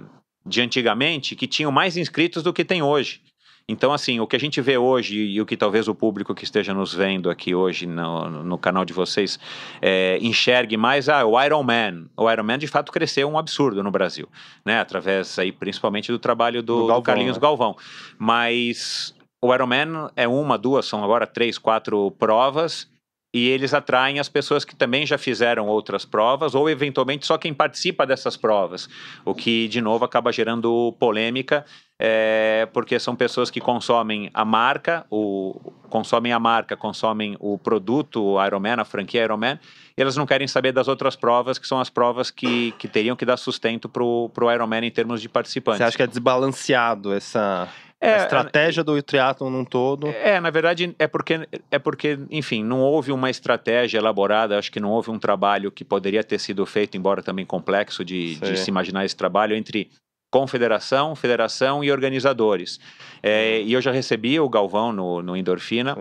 de 0.45 0.62
antigamente 0.62 1.36
que 1.36 1.47
tinham 1.47 1.71
mais 1.71 1.97
inscritos 1.97 2.43
do 2.43 2.53
que 2.53 2.63
tem 2.63 2.84
hoje. 2.84 3.21
Então, 3.69 3.93
assim, 3.93 4.19
o 4.19 4.25
que 4.25 4.36
a 4.36 4.39
gente 4.39 4.60
vê 4.62 4.79
hoje 4.79 5.15
e 5.15 5.39
o 5.39 5.45
que 5.45 5.55
talvez 5.55 5.88
o 5.88 5.93
público 5.93 6.34
que 6.34 6.43
esteja 6.43 6.73
nos 6.73 6.91
vendo 6.91 7.29
aqui 7.29 7.53
hoje 7.53 7.86
no, 7.86 8.43
no 8.43 8.58
canal 8.58 8.84
de 8.84 8.93
vocês 8.93 9.39
é, 9.79 10.17
enxergue 10.19 10.75
mais, 10.75 11.08
ah, 11.08 11.23
o 11.23 11.39
Iron 11.39 11.62
Man. 11.62 12.05
O 12.17 12.29
Iron 12.32 12.43
Man, 12.43 12.58
de 12.58 12.65
fato, 12.65 12.91
cresceu 12.91 13.29
um 13.29 13.38
absurdo 13.38 13.84
no 13.84 13.91
Brasil, 13.91 14.27
né? 14.65 14.79
Através 14.79 15.38
aí, 15.38 15.51
principalmente 15.51 16.12
do 16.12 16.17
trabalho 16.17 16.63
do, 16.63 16.73
do, 16.73 16.79
Galvão, 16.88 17.01
do 17.01 17.03
Carlinhos 17.03 17.38
né? 17.38 17.41
Galvão. 17.41 17.75
Mas 18.17 19.13
o 19.39 19.53
Iron 19.53 19.67
Man 19.67 20.12
é 20.15 20.27
uma, 20.27 20.58
duas, 20.58 20.88
são 20.88 21.03
agora 21.03 21.27
três, 21.27 21.60
quatro 21.60 22.10
provas 22.17 22.89
e 23.34 23.48
eles 23.48 23.74
atraem 23.74 24.20
as 24.20 24.28
pessoas 24.28 24.65
que 24.65 24.76
também 24.76 25.06
já 25.06 25.18
fizeram 25.18 25.68
outras 25.68 26.04
provas 26.04 26.56
ou 26.56 26.70
eventualmente 26.70 27.26
só 27.26 27.38
quem 27.38 27.54
participa 27.54 28.06
dessas 28.06 28.36
provas, 28.36 28.89
o 29.24 29.36
que 29.36 29.68
de 29.68 29.82
novo 29.82 30.04
acaba 30.04 30.32
gerando 30.32 30.96
polêmica, 31.00 31.63
é, 32.02 32.68
porque 32.74 32.98
são 32.98 33.15
pessoas 33.15 33.52
que 33.52 33.60
consomem 33.60 34.32
a 34.34 34.44
marca, 34.44 35.06
o, 35.12 35.74
consomem 35.89 36.32
a 36.32 36.39
marca, 36.39 36.76
consomem 36.76 37.36
o 37.39 37.58
produto 37.58 38.38
Ironman, 38.44 38.80
a 38.80 38.86
franquia 38.86 39.24
Ironman, 39.24 39.60
e 39.96 40.02
elas 40.02 40.15
não 40.15 40.26
querem 40.26 40.48
saber 40.48 40.72
das 40.72 40.88
outras 40.88 41.15
provas, 41.15 41.60
que 41.60 41.68
são 41.68 41.80
as 41.80 41.89
provas 41.89 42.32
que, 42.32 42.72
que 42.80 42.88
teriam 42.88 43.15
que 43.15 43.26
dar 43.26 43.38
sustento 43.38 43.88
para 43.88 44.04
o 44.04 44.52
Ironman 44.52 44.86
em 44.86 44.92
termos 44.92 45.22
de 45.22 45.30
participantes. 45.30 45.80
Você 45.80 45.84
acha 45.84 45.98
que 45.98 46.04
é 46.04 46.08
desbalanceado 46.08 47.13
essa 47.13 47.68
é, 48.02 48.14
a 48.14 48.24
estratégia 48.24 48.84
do 48.84 49.02
triatlon 49.02 49.50
num 49.50 49.66
todo. 49.66 50.08
É, 50.08 50.40
na 50.40 50.50
verdade, 50.50 50.96
é 50.98 51.08
porque, 51.08 51.48
é 51.70 51.78
porque, 51.78 52.18
enfim, 52.30 52.64
não 52.64 52.80
houve 52.80 53.12
uma 53.12 53.30
estratégia 53.30 53.98
elaborada, 53.98 54.58
acho 54.58 54.72
que 54.72 54.80
não 54.80 54.90
houve 54.90 55.12
um 55.12 55.20
trabalho 55.20 55.72
que 55.72 55.84
poderia 55.84 56.24
ter 56.24 56.40
sido 56.40 56.66
feito, 56.66 56.96
embora 56.96 57.22
também 57.22 57.46
complexo 57.46 58.06
de, 58.06 58.36
de 58.36 58.58
se 58.58 58.70
imaginar 58.70 59.04
esse 59.04 59.16
trabalho, 59.16 59.56
entre 59.56 59.90
confederação, 60.32 61.16
federação 61.16 61.84
e 61.84 61.92
organizadores. 61.92 62.80
É, 63.22 63.62
e 63.62 63.74
eu 63.74 63.82
já 63.82 63.92
recebi 63.92 64.40
o 64.40 64.48
Galvão 64.48 64.94
no, 64.94 65.22
no 65.22 65.36
Endorfina. 65.36 65.98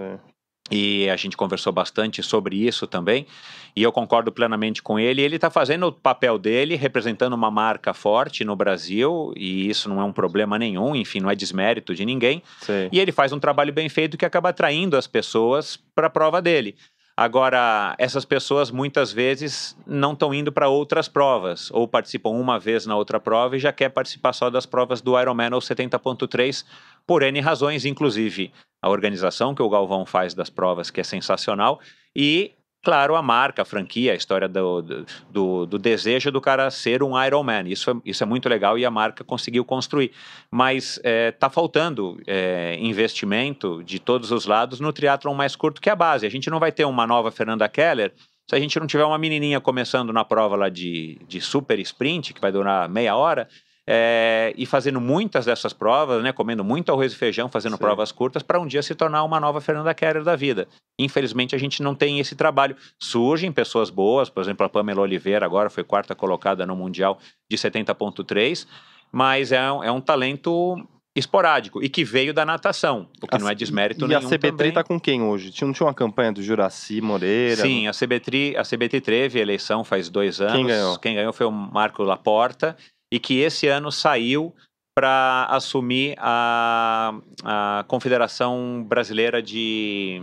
E 0.71 1.09
a 1.09 1.17
gente 1.17 1.37
conversou 1.37 1.73
bastante 1.73 2.23
sobre 2.23 2.57
isso 2.57 2.87
também, 2.87 3.27
e 3.75 3.83
eu 3.83 3.93
concordo 3.93 4.33
plenamente 4.33 4.83
com 4.83 4.99
ele. 4.99 5.23
Ele 5.23 5.37
está 5.37 5.51
fazendo 5.51 5.87
o 5.87 5.93
papel 5.93 6.39
dele, 6.39 6.75
representando 6.75 7.33
uma 7.35 7.51
marca 7.51 7.95
forte 7.95 8.45
no 8.45 8.57
Brasil, 8.57 9.33
e 9.37 9.69
isso 9.69 9.89
não 9.89 10.01
é 10.01 10.05
um 10.05 10.13
problema 10.13 10.59
nenhum, 10.59 10.97
enfim, 10.97 11.21
não 11.21 11.31
é 11.31 11.35
desmérito 11.35 11.95
de 11.95 12.05
ninguém. 12.05 12.43
Sim. 12.61 12.89
E 12.91 12.99
ele 12.99 13.13
faz 13.13 13.33
um 13.33 13.39
trabalho 13.39 13.73
bem 13.73 13.89
feito 13.89 14.17
que 14.17 14.25
acaba 14.25 14.49
atraindo 14.49 14.97
as 14.97 15.07
pessoas 15.07 15.79
para 15.95 16.09
a 16.09 16.11
prova 16.11 16.43
dele. 16.43 16.75
Agora, 17.19 17.97
essas 17.99 18.25
pessoas 18.25 18.71
muitas 18.71 19.13
vezes 19.13 19.77
não 19.85 20.13
estão 20.13 20.33
indo 20.33 20.53
para 20.53 20.69
outras 20.69 21.09
provas, 21.09 21.69
ou 21.73 21.89
participam 21.89 22.31
uma 22.31 22.61
vez 22.61 22.87
na 22.87 22.95
outra 22.95 23.19
prova 23.19 23.57
e 23.57 23.59
já 23.59 23.73
quer 23.73 23.89
participar 23.89 24.33
só 24.33 24.49
das 24.49 24.67
provas 24.67 25.01
do 25.01 25.21
Ironman 25.21 25.53
ou 25.53 25.61
70.3, 25.61 26.65
por 27.09 27.23
N 27.23 27.41
razões, 27.41 27.87
inclusive 27.87 28.53
a 28.83 28.91
organização 28.91 29.55
que 29.55 29.63
o 29.63 29.69
Galvão 29.71 30.05
faz 30.05 30.35
das 30.35 30.51
provas, 30.51 30.91
que 30.91 31.01
é 31.01 31.05
sensacional, 31.05 31.81
e 32.15 32.53
claro, 32.85 33.17
a 33.17 33.23
marca, 33.23 33.63
a 33.63 33.65
franquia, 33.65 34.13
a 34.13 34.15
história 34.15 34.47
do, 34.47 34.83
do, 35.31 35.67
do, 35.67 35.79
desejo 35.79 36.31
do 36.31 36.41
cara 36.41 36.71
ser 36.71 37.03
um 37.03 37.21
Iron 37.25 37.43
Man. 37.43 37.63
Isso 37.67 37.91
é, 37.91 37.95
isso 38.05 38.23
é 38.23 38.27
muito 38.27 38.47
legal 38.47 38.79
e 38.79 38.85
a 38.85 38.91
marca 38.91 39.25
conseguiu 39.25 39.65
construir. 39.65 40.13
Mas 40.51 40.97
está 40.99 41.09
é, 41.09 41.33
tá 41.33 41.51
faltando 41.51 42.21
é, 42.27 42.77
investimento 42.79 43.83
de 43.83 43.99
todos 43.99 44.31
os 44.31 44.47
lados 44.47 44.79
no 44.79 44.93
triatlon 44.93 45.35
mais 45.35 45.57
curto 45.57 45.81
que 45.81 45.91
a 45.91 45.97
base. 45.97 46.27
A 46.27 46.31
gente 46.31 46.49
não 46.49 46.61
vai 46.61 46.71
ter 46.71 46.85
uma 46.85 47.07
nova 47.07 47.31
Fernanda 47.31 47.69
Keller 47.69 48.13
se 48.49 48.55
a 48.55 48.61
gente 48.61 48.79
não 48.79 48.87
tiver 48.87 49.05
uma 49.05 49.19
menininha 49.19 49.61
começando 49.61 50.13
na 50.13 50.25
prova 50.25 50.57
lá 50.57 50.69
de, 50.69 51.19
de 51.27 51.41
super 51.41 51.79
sprint, 51.81 52.33
que 52.33 52.41
vai 52.41 52.53
durar 52.53 52.89
meia 52.89 53.15
hora, 53.15 53.49
é, 53.91 54.53
e 54.55 54.67
fazendo 54.67 55.01
muitas 55.01 55.47
dessas 55.47 55.73
provas, 55.73 56.23
né, 56.23 56.31
comendo 56.31 56.63
muito 56.63 56.93
arroz 56.93 57.11
e 57.11 57.17
feijão, 57.17 57.49
fazendo 57.49 57.77
Sim. 57.77 57.79
provas 57.79 58.13
curtas, 58.13 58.43
para 58.43 58.61
um 58.61 58.67
dia 58.67 58.83
se 58.83 58.95
tornar 58.95 59.25
uma 59.25 59.41
nova 59.41 59.63
Fernanda 59.63 59.95
Keller 59.95 60.23
da 60.23 60.37
vida. 60.37 60.69
Infelizmente, 61.01 61.55
a 61.57 61.59
gente 61.59 61.83
não 61.83 61.95
tem 61.95 62.21
esse 62.21 62.37
trabalho. 62.37 62.77
Surgem 63.01 63.51
pessoas 63.51 63.89
boas, 63.89 64.29
por 64.29 64.43
exemplo, 64.43 64.67
a 64.67 64.69
Pamela 64.69 65.01
Oliveira 65.01 65.47
agora 65.47 65.71
foi 65.71 65.85
quarta 65.85 66.15
colocada 66.15 66.67
no 66.67 66.77
Mundial 66.77 67.19
de 67.51 67.57
70.3, 67.57 68.67
mas 69.11 69.53
é 69.53 69.73
um, 69.73 69.83
é 69.83 69.91
um 69.91 70.03
talento 70.03 70.87
esporádico 71.17 71.83
e 71.83 71.89
que 71.89 72.05
veio 72.05 72.35
da 72.35 72.45
natação, 72.45 73.09
o 73.23 73.27
que 73.27 73.37
a, 73.37 73.39
não 73.39 73.49
é 73.49 73.55
desmérito 73.55 74.05
e 74.05 74.09
nenhum. 74.09 74.21
E 74.21 74.25
a 74.27 74.29
CBTRI 74.29 74.69
está 74.69 74.85
com 74.85 75.01
quem 75.01 75.23
hoje? 75.23 75.51
Não 75.63 75.73
tinha 75.73 75.87
uma 75.87 75.95
campanha 75.95 76.31
do 76.31 76.43
Juraci 76.43 77.01
Moreira? 77.01 77.63
Sim, 77.63 77.89
a 77.89 77.93
CBTRI, 77.93 78.55
a 78.55 78.63
CBT 78.63 79.01
teve 79.01 79.41
eleição 79.41 79.83
faz 79.83 80.11
dois 80.11 80.43
anos. 80.43 80.53
Quem 80.53 80.67
ganhou? 80.67 80.99
Quem 80.99 81.15
ganhou 81.15 81.33
foi 81.33 81.47
o 81.47 81.51
Marco 81.51 82.03
Laporta 82.03 82.77
e 83.11 83.19
que 83.19 83.41
esse 83.41 83.67
ano 83.69 83.91
saiu 83.91 84.55
para 84.95 85.47
assumir 85.51 86.17
a, 86.19 87.15
a 87.45 87.85
Confederação 87.87 88.85
Brasileira 88.87 89.41
de. 89.41 90.21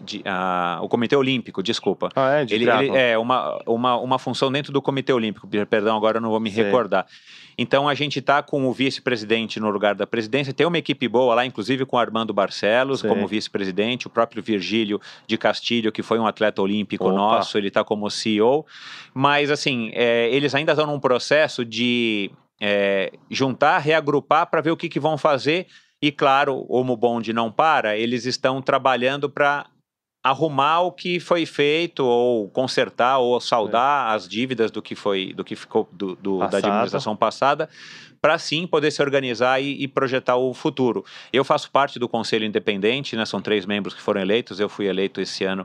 de 0.00 0.20
a, 0.24 0.80
o 0.82 0.88
Comitê 0.88 1.14
Olímpico, 1.14 1.62
desculpa. 1.62 2.08
Ah, 2.16 2.40
é? 2.40 2.44
De 2.44 2.54
ele, 2.54 2.68
ele, 2.68 2.96
é 2.96 3.16
uma, 3.16 3.62
uma, 3.66 3.96
uma 3.96 4.18
função 4.18 4.50
dentro 4.50 4.72
do 4.72 4.82
Comitê 4.82 5.12
Olímpico, 5.12 5.48
perdão, 5.70 5.96
agora 5.96 6.18
eu 6.18 6.20
não 6.20 6.30
vou 6.30 6.40
me 6.40 6.50
Sei. 6.50 6.64
recordar. 6.64 7.06
Então 7.58 7.88
a 7.88 7.94
gente 7.94 8.18
está 8.18 8.42
com 8.42 8.66
o 8.66 8.72
vice-presidente 8.72 9.58
no 9.58 9.70
lugar 9.70 9.94
da 9.94 10.06
presidência. 10.06 10.52
Tem 10.52 10.66
uma 10.66 10.78
equipe 10.78 11.08
boa 11.08 11.34
lá, 11.34 11.46
inclusive 11.46 11.86
com 11.86 11.96
o 11.96 11.98
Armando 11.98 12.34
Barcelos 12.34 13.00
Sim. 13.00 13.08
como 13.08 13.26
vice-presidente, 13.26 14.06
o 14.06 14.10
próprio 14.10 14.42
Virgílio 14.42 15.00
de 15.26 15.38
Castilho, 15.38 15.90
que 15.90 16.02
foi 16.02 16.18
um 16.18 16.26
atleta 16.26 16.60
olímpico 16.60 17.04
Opa. 17.04 17.14
nosso, 17.14 17.56
ele 17.56 17.68
está 17.68 17.82
como 17.82 18.10
CEO. 18.10 18.66
Mas 19.14 19.50
assim, 19.50 19.90
é, 19.94 20.28
eles 20.30 20.54
ainda 20.54 20.72
estão 20.72 20.86
num 20.86 21.00
processo 21.00 21.64
de 21.64 22.30
é, 22.60 23.12
juntar, 23.30 23.78
reagrupar 23.78 24.46
para 24.50 24.60
ver 24.60 24.70
o 24.70 24.76
que, 24.76 24.88
que 24.88 25.00
vão 25.00 25.16
fazer. 25.16 25.66
E 26.00 26.12
claro, 26.12 26.66
o 26.68 26.84
Mubonde 26.84 27.32
não 27.32 27.50
para, 27.50 27.96
eles 27.96 28.26
estão 28.26 28.60
trabalhando 28.60 29.30
para 29.30 29.66
arrumar 30.26 30.80
o 30.80 30.90
que 30.90 31.20
foi 31.20 31.46
feito 31.46 32.04
ou 32.04 32.48
consertar 32.48 33.18
ou 33.18 33.40
saldar 33.40 34.10
é. 34.10 34.14
as 34.16 34.28
dívidas 34.28 34.72
do 34.72 34.82
que 34.82 34.96
foi 34.96 35.32
do 35.32 35.44
que 35.44 35.54
ficou 35.54 35.88
do, 35.92 36.16
do 36.16 36.38
da 36.48 36.58
administração 36.58 37.16
passada 37.16 37.68
para 38.20 38.36
sim 38.38 38.66
poder 38.66 38.90
se 38.90 39.00
organizar 39.00 39.60
e, 39.60 39.84
e, 39.84 39.86
projetar 39.86 40.34
o 40.34 40.52
futuro. 40.52 41.04
Eu 41.32 41.44
faço 41.44 41.70
parte 41.70 41.96
do 41.96 42.08
conselho 42.08 42.44
independente, 42.44 43.14
né? 43.14 43.24
São 43.24 43.40
três 43.40 43.64
membros 43.64 43.94
que 43.94 44.00
foram 44.00 44.20
eleitos. 44.20 44.58
Eu 44.58 44.68
fui 44.68 44.86
eleito 44.86 45.20
esse 45.20 45.44
ano 45.44 45.64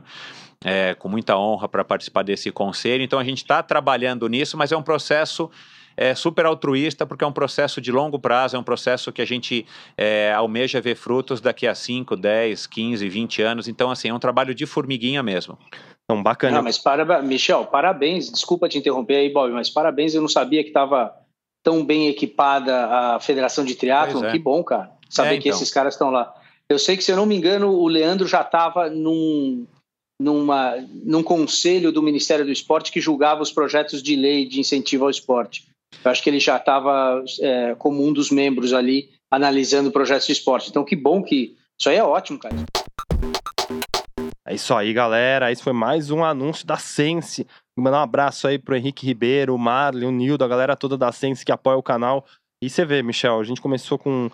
é, 0.62 0.94
com 0.94 1.08
muita 1.08 1.36
honra 1.36 1.68
para 1.68 1.82
participar 1.82 2.22
desse 2.22 2.52
conselho. 2.52 3.02
Então 3.02 3.18
a 3.18 3.24
gente 3.24 3.38
está 3.38 3.64
trabalhando 3.64 4.28
nisso, 4.28 4.56
mas 4.56 4.70
é 4.70 4.76
um 4.76 4.82
processo 4.82 5.50
é 5.96 6.14
super 6.14 6.46
altruísta, 6.46 7.06
porque 7.06 7.24
é 7.24 7.26
um 7.26 7.32
processo 7.32 7.80
de 7.80 7.92
longo 7.92 8.18
prazo, 8.18 8.56
é 8.56 8.58
um 8.58 8.64
processo 8.64 9.12
que 9.12 9.22
a 9.22 9.24
gente 9.24 9.66
é, 9.96 10.32
almeja 10.32 10.80
ver 10.80 10.96
frutos 10.96 11.40
daqui 11.40 11.66
a 11.66 11.74
5, 11.74 12.16
10, 12.16 12.66
15, 12.66 13.08
20 13.08 13.42
anos. 13.42 13.68
Então, 13.68 13.90
assim, 13.90 14.08
é 14.08 14.14
um 14.14 14.18
trabalho 14.18 14.54
de 14.54 14.66
formiguinha 14.66 15.22
mesmo. 15.22 15.58
Então, 16.04 16.22
bacana. 16.22 16.56
Não, 16.56 16.62
mas 16.62 16.78
para, 16.78 17.22
Michel, 17.22 17.64
parabéns. 17.66 18.30
Desculpa 18.30 18.68
te 18.68 18.78
interromper 18.78 19.16
aí, 19.16 19.32
Bob, 19.32 19.52
mas 19.52 19.70
parabéns. 19.70 20.14
Eu 20.14 20.20
não 20.20 20.28
sabia 20.28 20.62
que 20.62 20.70
estava 20.70 21.14
tão 21.62 21.84
bem 21.84 22.08
equipada 22.08 22.86
a 22.86 23.20
Federação 23.20 23.64
de 23.64 23.74
Triatlon. 23.74 24.24
É. 24.24 24.32
Que 24.32 24.38
bom, 24.38 24.62
cara. 24.62 24.90
Saber 25.08 25.30
é, 25.30 25.32
então. 25.34 25.42
que 25.42 25.48
esses 25.48 25.70
caras 25.70 25.94
estão 25.94 26.10
lá. 26.10 26.34
Eu 26.68 26.78
sei 26.78 26.96
que, 26.96 27.04
se 27.04 27.12
eu 27.12 27.16
não 27.16 27.26
me 27.26 27.36
engano, 27.36 27.70
o 27.70 27.86
Leandro 27.86 28.26
já 28.26 28.40
estava 28.40 28.88
num, 28.88 29.66
numa, 30.20 30.76
num 31.04 31.22
conselho 31.22 31.92
do 31.92 32.02
Ministério 32.02 32.44
do 32.44 32.52
Esporte 32.52 32.90
que 32.90 33.00
julgava 33.00 33.42
os 33.42 33.52
projetos 33.52 34.02
de 34.02 34.16
lei 34.16 34.46
de 34.46 34.60
incentivo 34.60 35.04
ao 35.04 35.10
esporte. 35.10 35.68
Eu 36.04 36.10
acho 36.10 36.22
que 36.22 36.30
ele 36.30 36.40
já 36.40 36.56
estava 36.56 37.22
é, 37.40 37.74
como 37.76 38.06
um 38.06 38.12
dos 38.12 38.30
membros 38.30 38.72
ali 38.72 39.10
analisando 39.30 39.90
projetos 39.90 40.26
de 40.26 40.32
esporte. 40.32 40.70
Então, 40.70 40.84
que 40.84 40.96
bom 40.96 41.22
que. 41.22 41.56
Isso 41.78 41.88
aí 41.88 41.96
é 41.96 42.04
ótimo, 42.04 42.38
cara. 42.38 42.54
É 44.46 44.54
isso 44.54 44.74
aí, 44.74 44.92
galera. 44.92 45.50
Esse 45.50 45.62
foi 45.62 45.72
mais 45.72 46.10
um 46.10 46.24
anúncio 46.24 46.66
da 46.66 46.76
Sense. 46.76 47.46
Vou 47.76 47.84
mandar 47.84 48.00
um 48.00 48.02
abraço 48.02 48.46
aí 48.46 48.58
pro 48.58 48.76
Henrique 48.76 49.06
Ribeiro, 49.06 49.54
o 49.54 49.58
Marley, 49.58 50.06
o 50.06 50.10
Nildo, 50.10 50.44
a 50.44 50.48
galera 50.48 50.76
toda 50.76 50.96
da 50.98 51.10
Sense 51.10 51.44
que 51.44 51.52
apoia 51.52 51.76
o 51.76 51.82
canal. 51.82 52.26
E 52.62 52.68
você 52.68 52.84
vê, 52.84 53.02
Michel, 53.02 53.40
a 53.40 53.44
gente 53.44 53.60
começou 53.60 53.98
com 53.98 54.30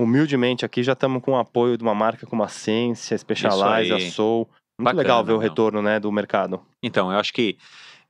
humildemente 0.00 0.64
aqui, 0.64 0.82
já 0.82 0.92
estamos 0.92 1.22
com 1.22 1.32
o 1.32 1.36
apoio 1.36 1.76
de 1.76 1.82
uma 1.82 1.94
marca 1.94 2.26
como 2.26 2.42
a 2.42 2.48
Sense, 2.48 3.12
a 3.12 3.18
Specialize, 3.18 3.92
a 3.92 4.10
Soul. 4.10 4.48
Muito 4.78 4.84
Bacana, 4.84 5.02
legal 5.02 5.24
ver 5.24 5.32
o 5.32 5.38
retorno 5.38 5.82
né, 5.82 6.00
do 6.00 6.10
mercado. 6.10 6.62
Então, 6.82 7.12
eu 7.12 7.18
acho 7.18 7.34
que 7.34 7.58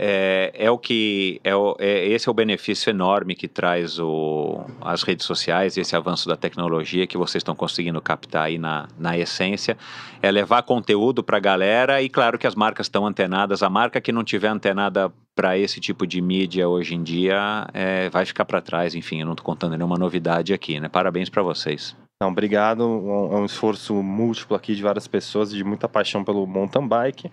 é, 0.03 0.51
é 0.55 0.71
o 0.71 0.79
que 0.79 1.43
é, 1.45 1.51
é, 1.79 2.09
esse 2.09 2.27
é 2.27 2.31
o 2.31 2.35
benefício 2.35 2.89
enorme 2.89 3.35
que 3.35 3.47
traz 3.47 3.99
o, 3.99 4.65
as 4.81 5.03
redes 5.03 5.27
sociais 5.27 5.77
esse 5.77 5.95
avanço 5.95 6.27
da 6.27 6.37
tecnologia 6.37 7.07
que 7.07 7.19
vocês 7.19 7.41
estão 7.41 7.55
conseguindo 7.55 8.01
captar 8.01 8.45
aí 8.45 8.57
na, 8.57 8.89
na 8.99 9.19
essência. 9.19 9.77
É 10.23 10.31
levar 10.31 10.63
conteúdo 10.63 11.23
para 11.23 11.37
a 11.37 11.41
galera 11.41 12.01
e 12.01 12.09
claro 12.09 12.39
que 12.39 12.47
as 12.47 12.55
marcas 12.55 12.87
estão 12.87 13.07
antenadas. 13.07 13.63
A 13.63 13.69
marca 13.69 14.01
que 14.01 14.11
não 14.11 14.25
tiver 14.25 14.49
antenada 14.49 15.13
para 15.37 15.59
esse 15.59 15.79
tipo 15.81 16.07
de 16.07 16.23
mídia 16.23 16.67
hoje 16.67 16.95
em 16.95 17.03
dia 17.03 17.69
é, 17.75 18.09
vai 18.09 18.25
ficar 18.25 18.47
para 18.47 18.63
trás. 18.63 18.95
Enfim 18.95 19.21
eu 19.21 19.27
não 19.27 19.35
estou 19.35 19.45
contando 19.45 19.77
nenhuma 19.77 19.99
novidade 19.99 20.55
aqui 20.55 20.81
né? 20.81 20.89
Parabéns 20.89 21.29
para 21.29 21.43
vocês. 21.43 21.95
Não, 22.23 22.31
obrigado. 22.31 22.83
É 22.83 23.37
um 23.37 23.45
esforço 23.45 23.95
múltiplo 24.03 24.57
aqui 24.57 24.75
de 24.75 24.83
várias 24.83 25.07
pessoas, 25.07 25.51
de 25.51 25.63
muita 25.63 25.89
paixão 25.89 26.25
pelo 26.25 26.47
mountain 26.47 26.87
bike. 26.89 27.31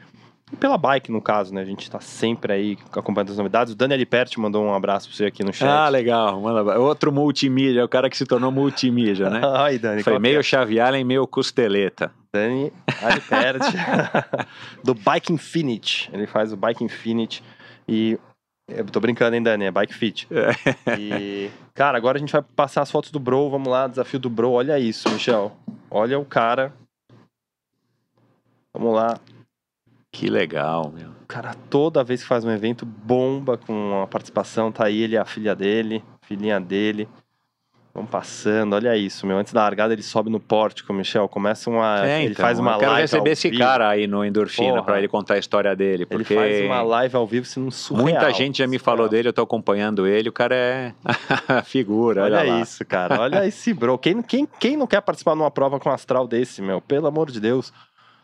E 0.51 0.55
pela 0.55 0.77
bike, 0.77 1.11
no 1.11 1.21
caso, 1.21 1.53
né? 1.53 1.61
A 1.61 1.65
gente 1.65 1.91
tá 1.91 1.99
sempre 1.99 2.53
aí 2.53 2.77
acompanhando 2.93 3.31
as 3.31 3.37
novidades. 3.37 3.73
O 3.73 3.75
Daniel 3.75 4.07
Perti 4.07 4.39
mandou 4.39 4.63
um 4.63 4.73
abraço 4.73 5.09
pra 5.09 5.17
você 5.17 5.25
aqui 5.25 5.43
no 5.43 5.51
chat. 5.51 5.67
Ah, 5.67 5.89
legal. 5.89 6.39
Manda... 6.39 6.79
Outro 6.79 7.11
multimídia, 7.11 7.83
o 7.83 7.89
cara 7.89 8.09
que 8.09 8.15
se 8.17 8.25
tornou 8.25 8.49
multimídia, 8.49 9.29
né? 9.29 9.41
Ai, 9.55 9.77
Dani. 9.77 10.03
Foi 10.03 10.17
meio 10.19 10.39
é? 10.39 10.79
Allen, 10.79 11.03
meio 11.03 11.27
costeleta. 11.27 12.11
Dani 12.33 12.71
Perti, 13.27 13.75
do 14.83 14.93
Bike 14.93 15.33
Infinite. 15.33 16.09
Ele 16.13 16.27
faz 16.27 16.53
o 16.53 16.57
Bike 16.57 16.83
Infinite 16.83 17.43
e... 17.87 18.17
Eu 18.69 18.83
tô 18.85 18.99
brincando, 18.99 19.33
hein, 19.33 19.41
Dani? 19.41 19.65
É 19.65 19.71
Bike 19.71 19.93
Fit. 19.93 20.27
É. 20.29 20.99
E, 20.99 21.49
cara, 21.73 21.97
agora 21.97 22.17
a 22.17 22.19
gente 22.19 22.33
vai 22.33 22.41
passar 22.41 22.81
as 22.81 22.91
fotos 22.91 23.11
do 23.11 23.19
Bro. 23.19 23.49
Vamos 23.49 23.69
lá, 23.69 23.87
desafio 23.87 24.19
do 24.19 24.29
Bro. 24.29 24.51
Olha 24.51 24.77
isso, 24.77 25.09
Michel. 25.09 25.55
Olha 25.89 26.19
o 26.19 26.25
cara. 26.25 26.73
Vamos 28.73 28.93
lá. 28.93 29.17
Que 30.17 30.31
legal, 30.31 30.91
meu. 30.91 31.09
O 31.09 31.27
cara, 31.27 31.53
toda 31.69 32.03
vez 32.03 32.23
que 32.23 32.27
faz 32.27 32.43
um 32.43 32.49
evento, 32.49 32.83
bomba 32.83 33.55
com 33.55 34.01
a 34.01 34.07
participação. 34.07 34.71
Tá 34.71 34.85
aí 34.85 35.03
ele, 35.03 35.15
a 35.15 35.23
filha 35.23 35.55
dele, 35.55 36.03
filhinha 36.23 36.59
dele. 36.59 37.07
Vão 37.93 38.03
passando, 38.03 38.73
olha 38.73 38.97
isso, 38.97 39.27
meu. 39.27 39.37
Antes 39.37 39.53
da 39.53 39.61
largada, 39.61 39.93
ele 39.93 40.01
sobe 40.01 40.31
no 40.31 40.39
pórtico, 40.39 40.91
Michel. 40.91 41.27
Começa 41.29 41.69
uma. 41.69 42.03
É, 42.03 42.23
ele 42.23 42.31
então, 42.31 42.43
faz 42.43 42.57
uma 42.57 42.73
eu 42.73 42.79
quero 42.79 42.91
live. 42.93 43.01
receber 43.03 43.29
esse 43.29 43.47
vivo. 43.47 43.61
cara 43.61 43.89
aí 43.89 44.07
no 44.07 44.25
Endorfina 44.25 44.81
para 44.81 44.97
ele 44.97 45.07
contar 45.07 45.35
a 45.35 45.37
história 45.37 45.75
dele. 45.75 46.03
Porque 46.03 46.33
ele 46.33 46.41
faz 46.41 46.65
uma 46.65 46.81
live 46.81 47.15
ao 47.15 47.27
vivo, 47.27 47.45
se 47.45 47.59
não 47.59 47.69
surreal. 47.69 48.03
Muita 48.03 48.33
gente 48.33 48.57
já 48.57 48.65
me 48.65 48.79
falou 48.79 49.07
dele, 49.07 49.27
eu 49.27 49.33
tô 49.33 49.43
acompanhando 49.43 50.07
ele. 50.07 50.29
O 50.29 50.33
cara 50.33 50.55
é 50.55 50.93
figura. 51.65 52.23
Olha, 52.23 52.39
olha 52.39 52.61
isso, 52.63 52.83
cara. 52.83 53.21
Olha 53.21 53.45
esse 53.45 53.71
bro. 53.71 53.99
Quem, 53.99 54.19
quem, 54.23 54.47
quem 54.59 54.77
não 54.77 54.87
quer 54.87 55.01
participar 55.01 55.35
de 55.35 55.41
uma 55.41 55.51
prova 55.51 55.79
com 55.79 55.89
um 55.89 55.93
astral 55.93 56.27
desse, 56.27 56.59
meu? 56.59 56.81
Pelo 56.81 57.05
amor 57.05 57.29
de 57.29 57.39
Deus. 57.39 57.71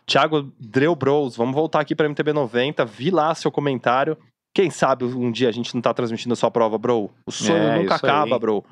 Thiago 0.06 0.52
Dreu 0.58 0.94
Bros, 0.94 1.36
vamos 1.36 1.54
voltar 1.54 1.80
aqui 1.80 1.94
para 1.94 2.08
MTB 2.08 2.32
90. 2.32 2.84
Vi 2.84 3.10
lá 3.10 3.34
seu 3.34 3.50
comentário. 3.50 4.16
Quem 4.52 4.70
sabe 4.70 5.04
um 5.04 5.32
dia 5.32 5.48
a 5.48 5.52
gente 5.52 5.74
não 5.74 5.82
tá 5.82 5.92
transmitindo 5.92 6.32
a 6.32 6.36
sua 6.36 6.50
prova, 6.50 6.78
bro? 6.78 7.10
O 7.26 7.32
sonho 7.32 7.56
é, 7.56 7.78
nunca 7.78 7.96
acaba, 7.96 8.36
aí. 8.36 8.40
bro. 8.40 8.64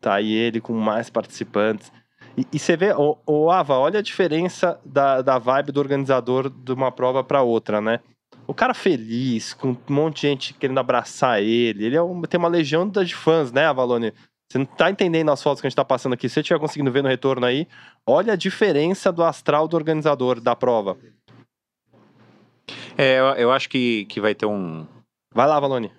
Tá 0.00 0.14
aí 0.14 0.32
ele 0.32 0.60
com 0.60 0.72
mais 0.74 1.10
participantes. 1.10 1.90
E, 2.36 2.46
e 2.52 2.58
você 2.58 2.76
vê, 2.76 2.92
o, 2.92 3.16
o, 3.26 3.50
Ava, 3.50 3.76
olha 3.78 3.98
a 3.98 4.02
diferença 4.02 4.78
da, 4.84 5.22
da 5.22 5.38
vibe 5.38 5.72
do 5.72 5.80
organizador 5.80 6.50
de 6.50 6.72
uma 6.72 6.92
prova 6.92 7.24
para 7.24 7.42
outra, 7.42 7.80
né? 7.80 8.00
O 8.46 8.52
cara 8.52 8.74
feliz, 8.74 9.54
com 9.54 9.70
um 9.70 9.76
monte 9.88 10.16
de 10.16 10.28
gente 10.28 10.54
querendo 10.54 10.78
abraçar 10.78 11.42
ele. 11.42 11.86
Ele 11.86 11.96
é 11.96 12.02
um, 12.02 12.20
tem 12.22 12.38
uma 12.38 12.48
legião 12.48 12.88
de 12.88 13.14
fãs, 13.14 13.50
né, 13.50 13.66
Avalone? 13.66 14.12
Você 14.50 14.58
não 14.58 14.66
tá 14.66 14.90
entendendo 14.90 15.30
as 15.30 15.42
fotos 15.42 15.60
que 15.60 15.66
a 15.66 15.70
gente 15.70 15.76
tá 15.76 15.84
passando 15.84 16.12
aqui. 16.12 16.28
Se 16.28 16.34
você 16.34 16.40
estiver 16.40 16.60
conseguindo 16.60 16.92
ver 16.92 17.02
no 17.02 17.08
retorno 17.08 17.46
aí, 17.46 17.66
olha 18.06 18.32
a 18.34 18.36
diferença 18.36 19.10
do 19.12 19.22
astral 19.22 19.66
do 19.68 19.76
organizador 19.76 20.40
da 20.40 20.54
prova. 20.54 20.96
É, 22.96 23.18
eu, 23.18 23.24
eu 23.24 23.52
acho 23.52 23.68
que, 23.68 24.04
que 24.06 24.20
vai 24.20 24.34
ter 24.34 24.46
um. 24.46 24.86
Vai 25.32 25.46
lá, 25.46 25.58
Valone. 25.58 25.90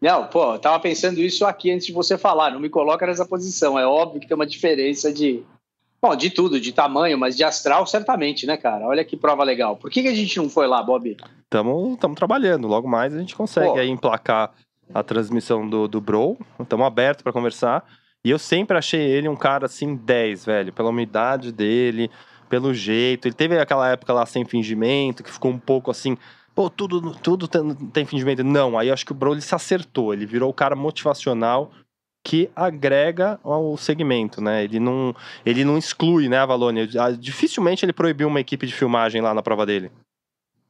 Não, 0.00 0.26
pô, 0.26 0.54
eu 0.54 0.58
tava 0.58 0.78
pensando 0.80 1.18
isso 1.20 1.46
aqui 1.46 1.70
antes 1.70 1.86
de 1.86 1.92
você 1.92 2.18
falar. 2.18 2.50
Não 2.50 2.60
me 2.60 2.68
coloca 2.68 3.06
nessa 3.06 3.26
posição. 3.26 3.78
É 3.78 3.86
óbvio 3.86 4.20
que 4.20 4.28
tem 4.28 4.34
uma 4.34 4.46
diferença 4.46 5.12
de. 5.12 5.42
Bom, 6.00 6.14
de 6.14 6.28
tudo, 6.28 6.60
de 6.60 6.70
tamanho, 6.70 7.16
mas 7.16 7.34
de 7.34 7.42
astral, 7.42 7.86
certamente, 7.86 8.46
né, 8.46 8.58
cara? 8.58 8.86
Olha 8.86 9.02
que 9.02 9.16
prova 9.16 9.42
legal. 9.42 9.76
Por 9.76 9.90
que, 9.90 10.02
que 10.02 10.08
a 10.08 10.14
gente 10.14 10.36
não 10.36 10.50
foi 10.50 10.66
lá, 10.66 10.82
Bob? 10.82 11.16
Estamos 11.44 11.98
trabalhando. 12.14 12.68
Logo 12.68 12.86
mais 12.86 13.14
a 13.14 13.18
gente 13.18 13.34
consegue 13.34 13.72
pô. 13.72 13.78
aí 13.78 13.88
emplacar 13.88 14.52
a 14.92 15.02
transmissão 15.02 15.66
do, 15.66 15.88
do 15.88 16.02
Bro. 16.02 16.36
Estamos 16.60 16.86
abertos 16.86 17.22
para 17.22 17.32
conversar. 17.32 17.82
E 18.24 18.30
eu 18.30 18.38
sempre 18.38 18.76
achei 18.78 19.00
ele 19.00 19.28
um 19.28 19.36
cara 19.36 19.66
assim 19.66 19.94
10, 19.94 20.46
velho, 20.46 20.72
pela 20.72 20.88
umidade 20.88 21.52
dele, 21.52 22.10
pelo 22.48 22.72
jeito. 22.72 23.28
Ele 23.28 23.34
teve 23.34 23.58
aquela 23.58 23.90
época 23.90 24.12
lá 24.12 24.24
sem 24.24 24.44
fingimento, 24.44 25.22
que 25.22 25.30
ficou 25.30 25.50
um 25.50 25.58
pouco 25.58 25.90
assim 25.90 26.16
pô, 26.54 26.70
tudo, 26.70 27.14
tudo 27.16 27.48
tem, 27.48 27.74
tem 27.92 28.04
fingimento. 28.06 28.44
Não, 28.44 28.78
aí 28.78 28.88
eu 28.88 28.94
acho 28.94 29.04
que 29.04 29.12
o 29.12 29.14
Broly 29.14 29.42
se 29.42 29.54
acertou. 29.54 30.14
Ele 30.14 30.24
virou 30.24 30.48
o 30.48 30.54
cara 30.54 30.76
motivacional 30.76 31.70
que 32.26 32.48
agrega 32.56 33.38
ao 33.42 33.76
segmento, 33.76 34.40
né? 34.40 34.64
Ele 34.64 34.80
não, 34.80 35.14
ele 35.44 35.64
não 35.64 35.76
exclui, 35.76 36.28
né, 36.28 36.38
a 36.38 36.46
Valônia? 36.46 36.88
Ah, 36.98 37.10
dificilmente 37.10 37.84
ele 37.84 37.92
proibiu 37.92 38.28
uma 38.28 38.40
equipe 38.40 38.66
de 38.66 38.74
filmagem 38.74 39.20
lá 39.20 39.34
na 39.34 39.42
prova 39.42 39.66
dele. 39.66 39.90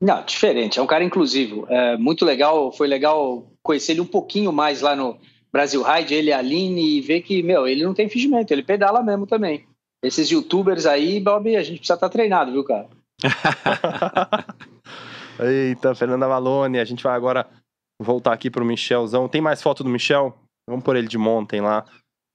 Não, 0.01 0.25
diferente. 0.25 0.81
É 0.81 0.83
um 0.83 0.87
cara 0.87 1.05
inclusivo. 1.05 1.67
É 1.69 1.97
muito 1.97 2.25
legal. 2.25 2.73
Foi 2.73 2.89
legal 2.89 3.47
conhecer 3.63 3.93
ele 3.93 4.01
um 4.01 4.07
pouquinho 4.07 4.53
mais 4.53 4.81
lá 4.81 4.97
no 4.97 5.17
Brasil 5.55 5.85
Ride, 5.85 6.13
ele 6.13 6.33
Aline, 6.33 6.97
e 6.97 7.01
ver 7.01 7.21
que, 7.21 7.41
meu, 7.41 7.65
ele 7.65 7.85
não 7.85 7.95
tem 7.95 8.09
fingimento, 8.09 8.53
ele 8.53 8.65
pedala 8.65 9.05
mesmo 9.05 9.25
também. 9.25 9.65
Esses 10.03 10.29
youtubers 10.29 10.85
aí, 10.85 11.21
Bob, 11.21 11.55
a 11.55 11.63
gente 11.63 11.79
precisa 11.79 11.95
estar 11.95 12.09
tá 12.09 12.13
treinado, 12.13 12.51
viu, 12.51 12.65
cara? 12.65 12.89
Eita, 15.39 15.95
Fernanda 15.95 16.27
Malone, 16.27 16.81
a 16.81 16.85
gente 16.85 17.05
vai 17.05 17.15
agora 17.15 17.49
voltar 18.03 18.33
aqui 18.33 18.51
pro 18.51 18.65
Michelzão. 18.65 19.29
Tem 19.29 19.41
mais 19.41 19.63
foto 19.63 19.85
do 19.85 19.89
Michel? 19.89 20.37
Vamos 20.69 20.85
por 20.85 20.97
ele 20.97 21.07
de 21.07 21.17
montem 21.17 21.61
lá, 21.61 21.85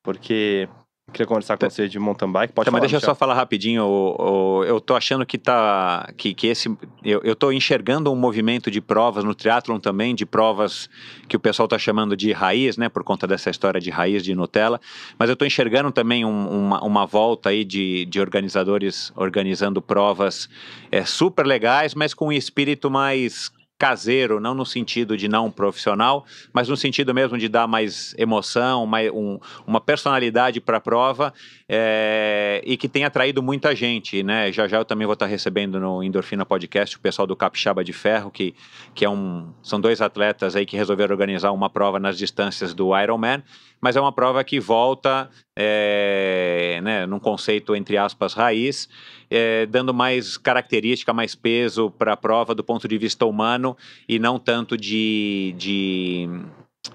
porque 0.01 0.69
queria 1.09 1.25
conversar 1.25 1.57
com 1.57 1.69
você 1.69 1.87
de 1.87 1.99
mountain 1.99 2.31
bike. 2.31 2.53
Pode 2.53 2.65
tá, 2.65 2.71
falar, 2.71 2.81
mas 2.81 2.91
deixa 2.91 3.03
eu 3.03 3.07
só 3.07 3.15
falar 3.15 3.33
rapidinho. 3.33 3.83
O, 3.83 4.59
o, 4.59 4.63
eu 4.63 4.79
tô 4.79 4.95
achando 4.95 5.25
que 5.25 5.37
tá. 5.37 6.11
Que, 6.17 6.33
que 6.33 6.47
esse. 6.47 6.69
Eu, 7.03 7.21
eu 7.23 7.35
tô 7.35 7.51
enxergando 7.51 8.11
um 8.11 8.15
movimento 8.15 8.71
de 8.71 8.81
provas 8.81 9.23
no 9.23 9.35
triatlon 9.35 9.79
também, 9.79 10.15
de 10.15 10.25
provas 10.25 10.89
que 11.27 11.35
o 11.35 11.39
pessoal 11.39 11.67
tá 11.67 11.77
chamando 11.77 12.15
de 12.15 12.31
raiz, 12.31 12.77
né? 12.77 12.89
Por 12.89 13.03
conta 13.03 13.27
dessa 13.27 13.49
história 13.49 13.79
de 13.79 13.89
raiz 13.89 14.23
de 14.23 14.33
Nutella. 14.33 14.79
Mas 15.17 15.29
eu 15.29 15.35
tô 15.35 15.45
enxergando 15.45 15.91
também 15.91 16.25
um, 16.25 16.47
uma, 16.47 16.83
uma 16.83 17.05
volta 17.05 17.49
aí 17.49 17.63
de, 17.63 18.05
de 18.05 18.19
organizadores 18.19 19.11
organizando 19.15 19.81
provas 19.81 20.49
é, 20.91 21.05
super 21.05 21.45
legais, 21.45 21.93
mas 21.93 22.13
com 22.13 22.27
um 22.27 22.31
espírito 22.31 22.89
mais 22.89 23.51
caseiro, 23.79 24.41
não 24.41 24.53
no 24.53 24.65
sentido 24.65 25.15
de 25.15 25.29
não 25.29 25.49
profissional, 25.49 26.25
mas 26.51 26.67
no 26.67 26.75
sentido 26.75 27.13
mesmo 27.13 27.37
de 27.37 27.47
dar 27.47 27.65
mais 27.65 28.13
emoção, 28.17 28.85
mais, 28.85 29.09
um, 29.09 29.39
uma 29.65 29.79
personalidade 29.79 30.59
para 30.59 30.77
a 30.77 30.81
prova 30.81 31.33
é, 31.67 32.61
e 32.65 32.75
que 32.75 32.89
tem 32.89 33.05
atraído 33.05 33.41
muita 33.41 33.73
gente, 33.73 34.21
né? 34.21 34.51
Já 34.51 34.67
já 34.67 34.77
eu 34.77 34.85
também 34.85 35.07
vou 35.07 35.13
estar 35.13 35.27
recebendo 35.27 35.79
no 35.79 36.03
Endorfina 36.03 36.45
Podcast 36.45 36.97
o 36.97 36.99
pessoal 36.99 37.25
do 37.25 37.37
Capixaba 37.37 37.81
de 37.81 37.93
Ferro, 37.93 38.29
que, 38.29 38.53
que 38.93 39.05
é 39.05 39.09
um, 39.09 39.53
são 39.63 39.79
dois 39.79 40.01
atletas 40.01 40.57
aí 40.57 40.65
que 40.65 40.75
resolveram 40.75 41.13
organizar 41.13 41.51
uma 41.51 41.69
prova 41.69 41.99
nas 41.99 42.17
distâncias 42.17 42.73
do 42.73 42.97
Ironman, 42.99 43.41
mas 43.81 43.95
é 43.95 44.01
uma 44.01 44.11
prova 44.11 44.43
que 44.43 44.59
volta 44.59 45.29
é, 45.55 46.79
né, 46.83 47.05
num 47.05 47.19
conceito, 47.19 47.75
entre 47.75 47.97
aspas, 47.97 48.33
raiz, 48.33 48.89
é, 49.29 49.65
dando 49.65 49.93
mais 49.93 50.37
característica, 50.37 51.13
mais 51.13 51.35
peso 51.35 51.91
para 51.91 52.13
a 52.13 52.17
prova 52.17 52.55
do 52.55 52.63
ponto 52.63 52.87
de 52.87 52.97
vista 52.97 53.25
humano 53.25 53.75
e 54.07 54.19
não 54.19 54.39
tanto 54.39 54.77
de, 54.77 55.53
de 55.57 56.29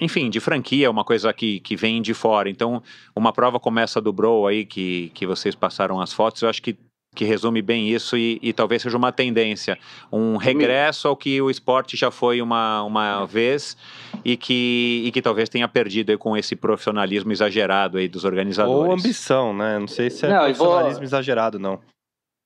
enfim, 0.00 0.30
de 0.30 0.40
franquia, 0.40 0.90
uma 0.90 1.04
coisa 1.04 1.32
que, 1.32 1.60
que 1.60 1.76
vem 1.76 2.00
de 2.02 2.14
fora. 2.14 2.48
Então, 2.48 2.82
uma 3.14 3.32
prova 3.32 3.60
começa 3.60 4.00
do 4.00 4.12
Bro 4.12 4.46
aí, 4.46 4.64
que, 4.64 5.10
que 5.14 5.26
vocês 5.26 5.54
passaram 5.54 6.00
as 6.00 6.12
fotos, 6.12 6.42
eu 6.42 6.48
acho 6.48 6.62
que, 6.62 6.76
que 7.14 7.24
resume 7.24 7.62
bem 7.62 7.88
isso 7.88 8.16
e, 8.16 8.38
e 8.42 8.52
talvez 8.52 8.82
seja 8.82 8.96
uma 8.96 9.12
tendência. 9.12 9.78
Um 10.12 10.36
regresso 10.36 11.08
ao 11.08 11.16
que 11.16 11.40
o 11.40 11.50
esporte 11.50 11.96
já 11.96 12.10
foi 12.10 12.42
uma, 12.42 12.82
uma 12.82 13.24
vez 13.24 13.76
e 14.24 14.36
que, 14.36 15.02
e 15.06 15.12
que 15.12 15.22
talvez 15.22 15.48
tenha 15.48 15.68
perdido 15.68 16.16
com 16.18 16.36
esse 16.36 16.56
profissionalismo 16.56 17.32
exagerado 17.32 17.98
aí 17.98 18.08
dos 18.08 18.24
organizadores. 18.24 18.88
Ou 18.88 18.92
ambição, 18.92 19.54
né? 19.54 19.78
Não 19.78 19.88
sei 19.88 20.10
se 20.10 20.26
é 20.26 20.28
não, 20.28 20.44
profissionalismo 20.44 20.98
vou... 20.98 21.04
exagerado, 21.04 21.58
não. 21.58 21.80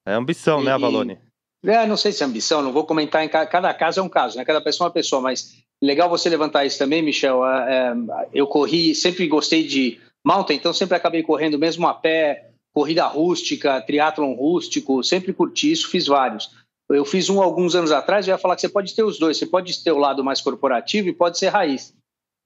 É 0.06 0.12
ambição, 0.12 0.62
e, 0.62 0.64
né, 0.64 0.72
Avalone? 0.72 1.18
É, 1.64 1.86
não 1.86 1.96
sei 1.96 2.12
se 2.12 2.22
é 2.22 2.26
ambição, 2.26 2.62
não 2.62 2.72
vou 2.72 2.84
comentar 2.84 3.24
em 3.24 3.28
cada 3.28 3.74
caso 3.74 4.00
é 4.00 4.02
um 4.02 4.08
caso, 4.08 4.38
né? 4.38 4.44
Cada 4.44 4.60
pessoa 4.60 4.86
é 4.86 4.88
uma 4.88 4.94
pessoa, 4.94 5.20
mas 5.20 5.54
legal 5.82 6.08
você 6.08 6.28
levantar 6.28 6.64
isso 6.64 6.78
também, 6.78 7.02
Michel. 7.02 7.44
É, 7.44 7.90
é, 7.90 8.28
eu 8.32 8.46
corri, 8.46 8.94
sempre 8.94 9.26
gostei 9.26 9.66
de 9.66 10.00
mountain, 10.24 10.56
então 10.56 10.72
sempre 10.72 10.96
acabei 10.96 11.22
correndo 11.22 11.58
mesmo 11.58 11.86
a 11.86 11.94
pé, 11.94 12.47
corrida 12.78 13.04
rústica, 13.08 13.80
triatlon 13.80 14.34
rústico, 14.34 15.02
sempre 15.02 15.32
curti 15.32 15.72
isso, 15.72 15.90
fiz 15.90 16.06
vários. 16.06 16.48
Eu 16.88 17.04
fiz 17.04 17.28
um 17.28 17.42
alguns 17.42 17.74
anos 17.74 17.90
atrás, 17.90 18.28
eu 18.28 18.32
ia 18.32 18.38
falar 18.38 18.54
que 18.54 18.60
você 18.60 18.68
pode 18.68 18.94
ter 18.94 19.02
os 19.02 19.18
dois, 19.18 19.36
você 19.36 19.46
pode 19.46 19.82
ter 19.82 19.90
o 19.90 19.98
lado 19.98 20.22
mais 20.22 20.40
corporativo 20.40 21.08
e 21.08 21.12
pode 21.12 21.38
ser 21.38 21.48
raiz. 21.48 21.92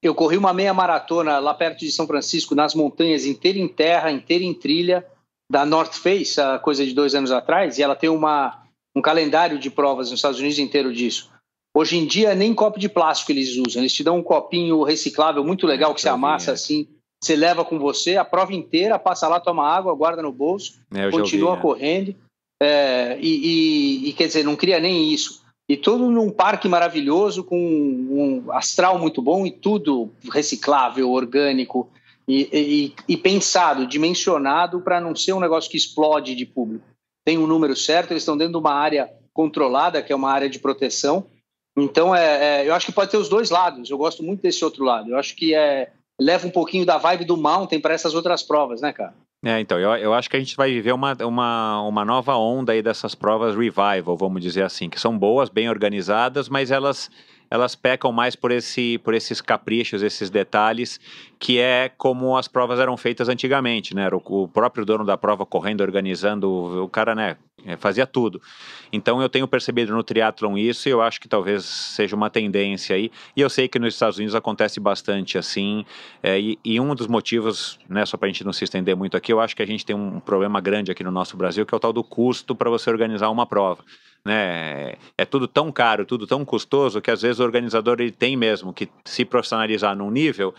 Eu 0.02 0.14
corri 0.14 0.38
uma 0.38 0.54
meia 0.54 0.72
maratona 0.72 1.38
lá 1.38 1.52
perto 1.52 1.80
de 1.80 1.92
São 1.92 2.06
Francisco, 2.06 2.54
nas 2.54 2.74
montanhas, 2.74 3.26
inteira 3.26 3.58
em 3.58 3.68
terra, 3.68 4.10
inteira 4.10 4.42
em 4.42 4.54
trilha, 4.54 5.06
da 5.50 5.66
North 5.66 5.92
Face, 5.92 6.40
a 6.40 6.58
coisa 6.58 6.82
de 6.82 6.94
dois 6.94 7.14
anos 7.14 7.30
atrás, 7.30 7.76
e 7.76 7.82
ela 7.82 7.94
tem 7.94 8.08
uma, 8.08 8.62
um 8.96 9.02
calendário 9.02 9.58
de 9.58 9.68
provas 9.68 10.10
nos 10.10 10.18
Estados 10.18 10.40
Unidos 10.40 10.58
inteiro 10.58 10.94
disso. 10.94 11.30
Hoje 11.76 11.98
em 11.98 12.06
dia, 12.06 12.34
nem 12.34 12.54
copo 12.54 12.80
de 12.80 12.88
plástico 12.88 13.32
eles 13.32 13.50
usam. 13.58 13.82
Eles 13.82 13.92
te 13.92 14.02
dão 14.02 14.16
um 14.16 14.22
copinho 14.22 14.82
reciclável 14.82 15.44
muito 15.44 15.66
legal 15.66 15.94
que 15.94 16.00
você 16.00 16.08
amassa 16.08 16.52
é. 16.52 16.54
assim. 16.54 16.88
Você 17.22 17.36
leva 17.36 17.64
com 17.64 17.78
você 17.78 18.16
a 18.16 18.24
prova 18.24 18.52
inteira, 18.52 18.98
passa 18.98 19.28
lá, 19.28 19.38
toma 19.38 19.66
água, 19.66 19.94
guarda 19.94 20.22
no 20.22 20.32
bolso, 20.32 20.80
é, 20.92 21.10
continua 21.10 21.50
ouvi, 21.50 21.58
é. 21.58 21.62
correndo. 21.62 22.16
É, 22.60 23.18
e, 23.20 24.04
e, 24.04 24.08
e, 24.08 24.12
quer 24.12 24.26
dizer, 24.26 24.44
não 24.44 24.56
cria 24.56 24.80
nem 24.80 25.12
isso. 25.12 25.42
E 25.68 25.76
tudo 25.76 26.10
num 26.10 26.30
parque 26.30 26.68
maravilhoso, 26.68 27.44
com 27.44 27.58
um 27.58 28.52
astral 28.52 28.98
muito 28.98 29.22
bom 29.22 29.46
e 29.46 29.50
tudo 29.50 30.10
reciclável, 30.32 31.10
orgânico 31.10 31.88
e, 32.26 32.92
e 33.08 33.16
pensado, 33.16 33.86
dimensionado 33.86 34.80
para 34.80 35.00
não 35.00 35.14
ser 35.14 35.32
um 35.32 35.40
negócio 35.40 35.70
que 35.70 35.76
explode 35.76 36.34
de 36.34 36.46
público. 36.46 36.84
Tem 37.24 37.38
um 37.38 37.46
número 37.46 37.76
certo, 37.76 38.10
eles 38.10 38.22
estão 38.22 38.36
dentro 38.36 38.54
de 38.54 38.58
uma 38.58 38.74
área 38.74 39.12
controlada, 39.32 40.02
que 40.02 40.12
é 40.12 40.16
uma 40.16 40.30
área 40.30 40.50
de 40.50 40.58
proteção, 40.58 41.26
então, 41.76 42.14
é, 42.14 42.62
é, 42.62 42.68
eu 42.68 42.74
acho 42.74 42.86
que 42.86 42.92
pode 42.92 43.10
ter 43.10 43.16
os 43.16 43.28
dois 43.28 43.50
lados. 43.50 43.88
Eu 43.88 43.96
gosto 43.96 44.22
muito 44.22 44.42
desse 44.42 44.64
outro 44.64 44.84
lado. 44.84 45.10
Eu 45.10 45.18
acho 45.18 45.34
que 45.34 45.54
é, 45.54 45.90
leva 46.22 46.46
um 46.46 46.50
pouquinho 46.50 46.86
da 46.86 46.98
vibe 46.98 47.24
do 47.24 47.36
mountain 47.36 47.80
para 47.80 47.94
essas 47.94 48.14
outras 48.14 48.42
provas, 48.42 48.80
né, 48.80 48.92
cara? 48.92 49.14
É, 49.44 49.58
então, 49.58 49.78
eu, 49.78 49.90
eu 49.96 50.14
acho 50.14 50.30
que 50.30 50.36
a 50.36 50.38
gente 50.38 50.56
vai 50.56 50.70
viver 50.70 50.92
uma, 50.92 51.16
uma, 51.24 51.82
uma 51.82 52.04
nova 52.04 52.36
onda 52.36 52.72
aí 52.72 52.80
dessas 52.80 53.12
provas 53.14 53.56
revival, 53.56 54.16
vamos 54.16 54.40
dizer 54.40 54.62
assim, 54.62 54.88
que 54.88 55.00
são 55.00 55.18
boas, 55.18 55.48
bem 55.48 55.68
organizadas, 55.68 56.48
mas 56.48 56.70
elas 56.70 57.10
elas 57.52 57.74
pecam 57.74 58.10
mais 58.10 58.34
por, 58.34 58.50
esse, 58.50 58.96
por 59.04 59.12
esses 59.12 59.42
caprichos, 59.42 60.02
esses 60.02 60.30
detalhes, 60.30 60.98
que 61.38 61.58
é 61.58 61.90
como 61.98 62.34
as 62.34 62.48
provas 62.48 62.80
eram 62.80 62.96
feitas 62.96 63.28
antigamente, 63.28 63.94
né? 63.94 64.08
O, 64.10 64.44
o 64.44 64.48
próprio 64.48 64.86
dono 64.86 65.04
da 65.04 65.18
prova 65.18 65.44
correndo, 65.44 65.82
organizando, 65.82 66.48
o, 66.48 66.84
o 66.84 66.88
cara, 66.88 67.14
né, 67.14 67.36
é, 67.66 67.76
fazia 67.76 68.06
tudo. 68.06 68.40
Então 68.90 69.20
eu 69.20 69.28
tenho 69.28 69.46
percebido 69.46 69.92
no 69.92 70.02
triatlon 70.02 70.56
isso 70.56 70.88
e 70.88 70.92
eu 70.92 71.02
acho 71.02 71.20
que 71.20 71.28
talvez 71.28 71.62
seja 71.62 72.16
uma 72.16 72.30
tendência 72.30 72.96
aí. 72.96 73.10
E 73.36 73.42
eu 73.42 73.50
sei 73.50 73.68
que 73.68 73.78
nos 73.78 73.92
Estados 73.92 74.16
Unidos 74.16 74.34
acontece 74.34 74.80
bastante 74.80 75.36
assim. 75.36 75.84
É, 76.22 76.40
e, 76.40 76.58
e, 76.64 76.80
um 76.80 76.94
dos 76.94 77.06
motivos, 77.06 77.78
né, 77.86 78.06
só 78.06 78.16
para 78.16 78.28
a 78.28 78.32
gente 78.32 78.44
não 78.44 78.52
se 78.54 78.64
estender 78.64 78.96
muito 78.96 79.14
aqui, 79.14 79.30
eu 79.30 79.40
acho 79.40 79.54
que 79.54 79.62
a 79.62 79.66
gente 79.66 79.84
tem 79.84 79.94
um 79.94 80.20
problema 80.20 80.58
grande 80.58 80.90
aqui 80.90 81.04
no 81.04 81.10
nosso 81.10 81.36
Brasil, 81.36 81.66
que 81.66 81.74
é 81.74 81.76
o 81.76 81.80
tal 81.80 81.92
do 81.92 82.02
custo 82.02 82.54
para 82.56 82.70
você 82.70 82.88
organizar 82.88 83.28
uma 83.28 83.44
prova 83.44 83.84
né? 84.24 84.94
É 85.18 85.24
tudo 85.24 85.48
tão 85.48 85.72
caro, 85.72 86.04
tudo 86.04 86.26
tão 86.26 86.44
custoso 86.44 87.00
que 87.00 87.10
às 87.10 87.22
vezes 87.22 87.40
o 87.40 87.44
organizador 87.44 88.00
ele 88.00 88.12
tem 88.12 88.36
mesmo 88.36 88.72
que 88.72 88.88
se 89.04 89.24
profissionalizar 89.24 89.96
num 89.96 90.10
nível 90.10 90.54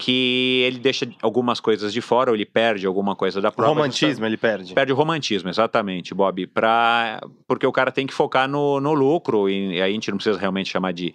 que 0.00 0.62
ele 0.64 0.78
deixa 0.78 1.10
algumas 1.20 1.58
coisas 1.58 1.92
de 1.92 2.00
fora 2.00 2.30
ou 2.30 2.36
ele 2.36 2.46
perde 2.46 2.86
alguma 2.86 3.16
coisa 3.16 3.40
da 3.40 3.50
prova. 3.50 3.72
O 3.72 3.74
romantismo 3.74 4.24
ele 4.24 4.36
perde. 4.36 4.72
Perde 4.72 4.92
o 4.92 4.94
romantismo, 4.94 5.48
exatamente, 5.50 6.14
Bob. 6.14 6.46
Pra, 6.46 7.20
porque 7.48 7.66
o 7.66 7.72
cara 7.72 7.90
tem 7.90 8.06
que 8.06 8.14
focar 8.14 8.48
no, 8.48 8.80
no 8.80 8.94
lucro 8.94 9.50
e, 9.50 9.82
aí 9.82 9.90
a 9.90 9.92
gente 9.92 10.08
não 10.12 10.16
precisa 10.16 10.38
realmente 10.38 10.70
chamar 10.70 10.92
de, 10.92 11.12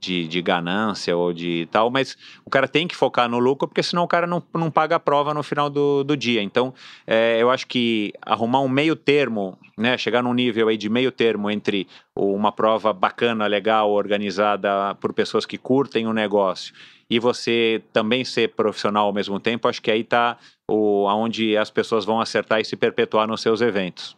de, 0.00 0.26
de, 0.26 0.42
ganância 0.42 1.16
ou 1.16 1.32
de 1.32 1.68
tal, 1.70 1.90
mas 1.90 2.18
o 2.44 2.50
cara 2.50 2.66
tem 2.66 2.88
que 2.88 2.96
focar 2.96 3.28
no 3.28 3.38
lucro 3.38 3.68
porque 3.68 3.84
senão 3.84 4.02
o 4.02 4.08
cara 4.08 4.26
não, 4.26 4.42
não 4.52 4.68
paga 4.68 4.96
a 4.96 5.00
prova 5.00 5.32
no 5.32 5.44
final 5.44 5.70
do, 5.70 6.02
do 6.02 6.16
dia. 6.16 6.42
Então, 6.42 6.74
é, 7.06 7.40
eu 7.40 7.52
acho 7.52 7.68
que 7.68 8.12
arrumar 8.20 8.62
um 8.62 8.68
meio 8.68 8.96
termo, 8.96 9.56
né, 9.78 9.96
chegar 9.96 10.24
num 10.24 10.34
nível 10.34 10.66
aí 10.66 10.76
de 10.76 10.88
meio 10.88 11.12
termo 11.12 11.48
entre 11.48 11.86
uma 12.16 12.52
prova 12.52 12.92
bacana, 12.92 13.46
legal, 13.46 13.90
organizada 13.90 14.94
por 14.96 15.12
pessoas 15.12 15.44
que 15.44 15.58
curtem 15.58 16.06
o 16.06 16.12
negócio 16.12 16.74
e 17.08 17.18
você 17.18 17.82
também 17.92 18.24
ser 18.24 18.54
profissional 18.54 19.06
ao 19.06 19.12
mesmo 19.12 19.38
tempo, 19.38 19.68
acho 19.68 19.82
que 19.82 19.90
aí 19.90 20.00
está 20.00 20.38
onde 20.68 21.56
as 21.56 21.70
pessoas 21.70 22.04
vão 22.04 22.20
acertar 22.20 22.60
e 22.60 22.64
se 22.64 22.76
perpetuar 22.76 23.26
nos 23.26 23.42
seus 23.42 23.60
eventos. 23.60 24.16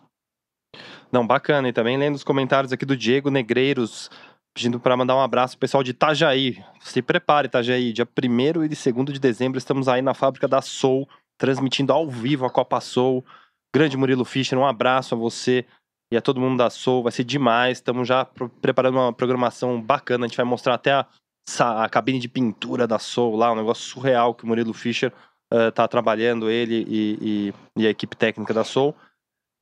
Não, 1.10 1.26
bacana. 1.26 1.68
E 1.68 1.72
também 1.72 1.96
lendo 1.96 2.14
os 2.14 2.24
comentários 2.24 2.72
aqui 2.72 2.84
do 2.84 2.96
Diego 2.96 3.30
Negreiros, 3.30 4.10
pedindo 4.54 4.78
para 4.78 4.96
mandar 4.96 5.16
um 5.16 5.20
abraço 5.20 5.56
pro 5.56 5.60
pessoal 5.60 5.82
de 5.82 5.90
Itajaí. 5.90 6.62
Se 6.80 7.02
prepare, 7.02 7.46
Itajaí. 7.46 7.92
Dia 7.92 8.06
1 8.06 8.64
e 8.64 8.68
2 8.68 9.12
de 9.12 9.18
dezembro 9.18 9.58
estamos 9.58 9.88
aí 9.88 10.02
na 10.02 10.14
fábrica 10.14 10.46
da 10.46 10.62
Soul, 10.62 11.08
transmitindo 11.38 11.92
ao 11.92 12.08
vivo 12.08 12.44
a 12.44 12.50
Copa 12.50 12.80
Soul. 12.80 13.24
Grande 13.74 13.96
Murilo 13.96 14.24
Fischer, 14.24 14.58
um 14.58 14.66
abraço 14.66 15.14
a 15.14 15.18
você 15.18 15.66
e 16.12 16.16
a 16.16 16.22
todo 16.22 16.40
mundo 16.40 16.58
da 16.58 16.70
Soul. 16.70 17.02
Vai 17.02 17.12
ser 17.12 17.24
demais. 17.24 17.78
Estamos 17.78 18.06
já 18.06 18.24
preparando 18.60 18.98
uma 18.98 19.12
programação 19.12 19.80
bacana. 19.80 20.24
A 20.24 20.28
gente 20.28 20.36
vai 20.36 20.46
mostrar 20.46 20.74
até 20.74 20.92
a 20.92 21.06
a 21.60 21.88
cabine 21.88 22.18
de 22.18 22.28
pintura 22.28 22.86
da 22.86 22.98
Soul 22.98 23.36
lá, 23.36 23.52
um 23.52 23.56
negócio 23.56 23.84
surreal 23.84 24.34
que 24.34 24.44
o 24.44 24.46
Murilo 24.46 24.72
Fischer 24.72 25.12
uh, 25.52 25.70
tá 25.72 25.86
trabalhando, 25.86 26.50
ele 26.50 26.84
e, 26.88 27.18
e, 27.20 27.82
e, 27.82 27.86
a 27.86 27.90
equipe 27.90 28.16
técnica 28.16 28.52
da 28.52 28.64
Soul. 28.64 28.94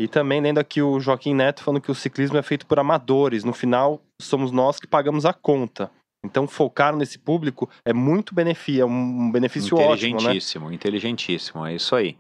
E 0.01 0.09
também 0.09 0.40
lendo 0.40 0.59
aqui 0.59 0.82
o 0.82 0.99
Joaquim 0.99 1.34
Neto 1.34 1.62
falando 1.62 1.80
que 1.80 1.90
o 1.90 1.95
ciclismo 1.95 2.36
é 2.36 2.42
feito 2.42 2.66
por 2.66 2.78
amadores. 2.78 3.45
No 3.45 3.53
final, 3.53 4.01
somos 4.20 4.51
nós 4.51 4.80
que 4.80 4.88
pagamos 4.88 5.24
a 5.24 5.32
conta. 5.32 5.90
Então, 6.24 6.49
focar 6.49 6.97
nesse 6.97 7.18
público 7.18 7.68
é 7.84 7.92
muito 7.92 8.34
benefício, 8.34 8.82
é 8.82 8.86
um 8.86 9.30
benefício 9.30 9.76
ótimo, 9.76 10.14
né? 10.14 10.16
Inteligentíssimo, 10.16 10.72
inteligentíssimo, 10.72 11.66
é 11.66 11.74
isso 11.74 11.95
aí. 11.95 12.16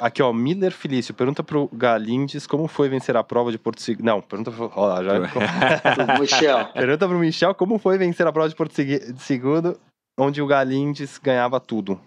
Aqui, 0.00 0.22
ó, 0.22 0.32
Miller 0.32 0.72
Felício, 0.72 1.14
pergunta 1.14 1.42
pro 1.42 1.68
Galindes 1.72 2.46
como 2.46 2.66
foi 2.68 2.88
vencer 2.88 3.16
a 3.16 3.24
prova 3.24 3.50
de 3.50 3.58
Porto 3.58 3.80
Seguro. 3.80 4.04
Não, 4.04 4.20
pergunta 4.20 4.50
pro. 4.50 4.72
Ó, 4.74 4.86
lá, 4.86 5.02
já... 5.02 5.20
pro 5.94 6.20
Michel. 6.20 6.66
Pergunta 6.66 7.08
pro 7.08 7.18
Michel 7.18 7.54
como 7.54 7.78
foi 7.78 7.98
vencer 7.98 8.26
a 8.26 8.32
prova 8.32 8.48
de 8.48 8.54
Porto 8.54 8.74
Seguro, 9.18 9.78
onde 10.18 10.40
o 10.40 10.46
Galindes 10.46 11.18
ganhava 11.18 11.60
tudo. 11.60 12.00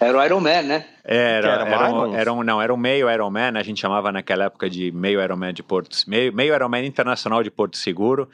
Era 0.00 0.18
o 0.18 0.24
Iron 0.24 0.40
Man, 0.40 0.62
né? 0.62 0.86
Era, 1.04 1.48
era, 1.48 1.68
era, 1.68 1.92
um, 1.92 2.14
era 2.14 2.32
um, 2.32 2.42
não, 2.42 2.60
era 2.60 2.72
um 2.72 2.76
meio 2.76 3.10
Iron 3.10 3.30
Man, 3.30 3.52
a 3.56 3.62
gente 3.62 3.80
chamava 3.80 4.10
naquela 4.10 4.44
época 4.44 4.68
de 4.68 4.90
meio 4.92 5.22
Iron 5.22 5.36
Man 5.36 5.52
de 5.52 5.62
Porto, 5.62 5.96
meio, 6.06 6.32
meio 6.32 6.54
Iron 6.54 6.68
Man 6.68 6.84
internacional 6.84 7.42
de 7.42 7.50
Porto 7.50 7.76
Seguro. 7.76 8.28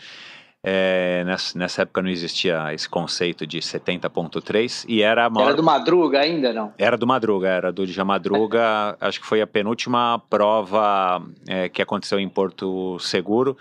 É, 0.65 1.25
nessa, 1.25 1.59
nessa, 1.59 1.83
época 1.83 2.03
não 2.03 2.09
existia 2.09 2.73
esse 2.73 2.89
conceito 2.89 3.45
de 3.45 3.59
70.3 3.59 4.85
e 4.87 5.03
era 5.03 5.29
maior... 5.29 5.49
Era 5.49 5.57
do 5.57 5.63
Madruga 5.65 6.21
ainda, 6.21 6.53
não? 6.53 6.73
Era 6.79 6.97
do 6.97 7.05
Madruga, 7.05 7.49
era 7.49 7.73
do 7.73 7.85
Dja 7.85 8.05
Madruga, 8.05 8.97
acho 9.01 9.21
que 9.21 9.27
foi 9.27 9.43
a 9.43 9.47
penúltima 9.47 10.23
prova 10.31 11.21
é, 11.49 11.69
que 11.69 11.83
aconteceu 11.83 12.21
em 12.21 12.29
Porto 12.29 12.97
Seguro. 13.01 13.59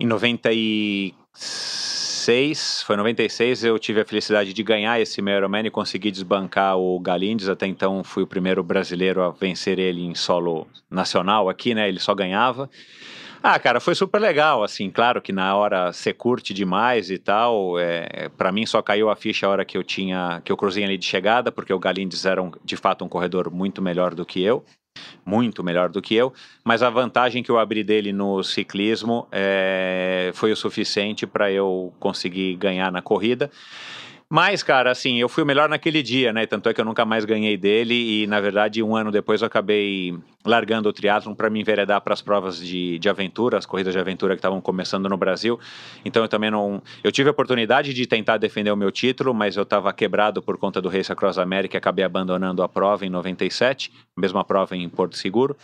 Em 0.00 0.06
96, 0.06 2.84
foi 2.86 2.96
96, 2.96 3.64
eu 3.64 3.76
tive 3.80 4.00
a 4.00 4.04
felicidade 4.04 4.52
de 4.52 4.62
ganhar 4.62 5.00
esse 5.00 5.20
meio 5.20 5.38
Ironman 5.38 5.66
e 5.66 5.70
conseguir 5.70 6.12
desbancar 6.12 6.78
o 6.78 7.00
Galindes, 7.00 7.48
até 7.48 7.66
então 7.66 8.04
fui 8.04 8.22
o 8.22 8.26
primeiro 8.26 8.62
brasileiro 8.62 9.20
a 9.20 9.30
vencer 9.30 9.80
ele 9.80 10.04
em 10.04 10.14
solo 10.14 10.68
nacional 10.88 11.48
aqui, 11.48 11.74
né, 11.74 11.88
ele 11.88 11.98
só 11.98 12.14
ganhava. 12.14 12.70
Ah, 13.42 13.58
cara, 13.58 13.78
foi 13.78 13.94
super 13.94 14.20
legal, 14.20 14.64
assim, 14.64 14.90
claro 14.90 15.22
que 15.22 15.32
na 15.32 15.54
hora 15.54 15.92
você 15.92 16.12
curte 16.12 16.52
demais 16.52 17.08
e 17.08 17.18
tal, 17.18 17.78
é, 17.78 18.28
para 18.36 18.50
mim 18.50 18.66
só 18.66 18.82
caiu 18.82 19.08
a 19.08 19.14
ficha 19.16 19.46
a 19.46 19.50
hora 19.50 19.64
que 19.64 19.78
eu 19.78 19.84
tinha, 19.84 20.42
que 20.44 20.50
eu 20.50 20.56
cruzei 20.56 20.82
ali 20.82 20.98
de 20.98 21.06
chegada, 21.06 21.52
porque 21.52 21.72
o 21.72 21.78
Galindes 21.78 22.26
era 22.26 22.42
um, 22.42 22.50
de 22.64 22.76
fato 22.76 23.04
um 23.04 23.08
corredor 23.08 23.48
muito 23.50 23.80
melhor 23.80 24.12
do 24.12 24.26
que 24.26 24.42
eu, 24.42 24.64
muito 25.24 25.62
melhor 25.62 25.88
do 25.88 26.02
que 26.02 26.16
eu, 26.16 26.32
mas 26.64 26.82
a 26.82 26.90
vantagem 26.90 27.42
que 27.42 27.50
eu 27.50 27.58
abri 27.58 27.84
dele 27.84 28.12
no 28.12 28.42
ciclismo 28.42 29.28
é, 29.30 30.32
foi 30.34 30.50
o 30.50 30.56
suficiente 30.56 31.24
para 31.24 31.50
eu 31.50 31.92
conseguir 32.00 32.56
ganhar 32.56 32.90
na 32.90 33.00
corrida. 33.00 33.50
Mas, 34.30 34.62
cara, 34.62 34.90
assim, 34.90 35.18
eu 35.18 35.28
fui 35.28 35.42
o 35.42 35.46
melhor 35.46 35.70
naquele 35.70 36.02
dia, 36.02 36.34
né? 36.34 36.44
Tanto 36.44 36.68
é 36.68 36.74
que 36.74 36.80
eu 36.80 36.84
nunca 36.84 37.02
mais 37.02 37.24
ganhei 37.24 37.56
dele 37.56 37.94
e, 37.94 38.26
na 38.26 38.38
verdade, 38.40 38.82
um 38.82 38.94
ano 38.94 39.10
depois 39.10 39.40
eu 39.40 39.46
acabei 39.46 40.14
largando 40.44 40.88
o 40.88 40.92
triatlon 40.92 41.34
para 41.34 41.50
me 41.50 41.60
enveredar 41.60 42.00
para 42.00 42.14
as 42.14 42.22
provas 42.22 42.58
de, 42.58 42.98
de 42.98 43.08
aventura, 43.08 43.58
as 43.58 43.66
corridas 43.66 43.92
de 43.92 43.98
aventura 43.98 44.34
que 44.34 44.38
estavam 44.38 44.60
começando 44.60 45.08
no 45.08 45.16
Brasil. 45.16 45.58
Então 46.04 46.22
eu 46.22 46.28
também 46.28 46.50
não. 46.50 46.82
Eu 47.02 47.10
tive 47.10 47.28
a 47.28 47.32
oportunidade 47.32 47.92
de 47.92 48.06
tentar 48.06 48.38
defender 48.38 48.70
o 48.70 48.76
meu 48.76 48.90
título, 48.90 49.34
mas 49.34 49.56
eu 49.56 49.64
estava 49.64 49.92
quebrado 49.92 50.40
por 50.40 50.56
conta 50.56 50.80
do 50.80 50.88
Race 50.88 51.10
Across 51.10 51.38
America 51.38 51.76
e 51.76 51.78
acabei 51.78 52.04
abandonando 52.04 52.62
a 52.62 52.68
prova 52.68 53.04
em 53.04 53.10
97, 53.10 53.92
mesma 54.16 54.44
prova 54.44 54.76
em 54.76 54.88
Porto 54.88 55.16
Seguro. 55.16 55.56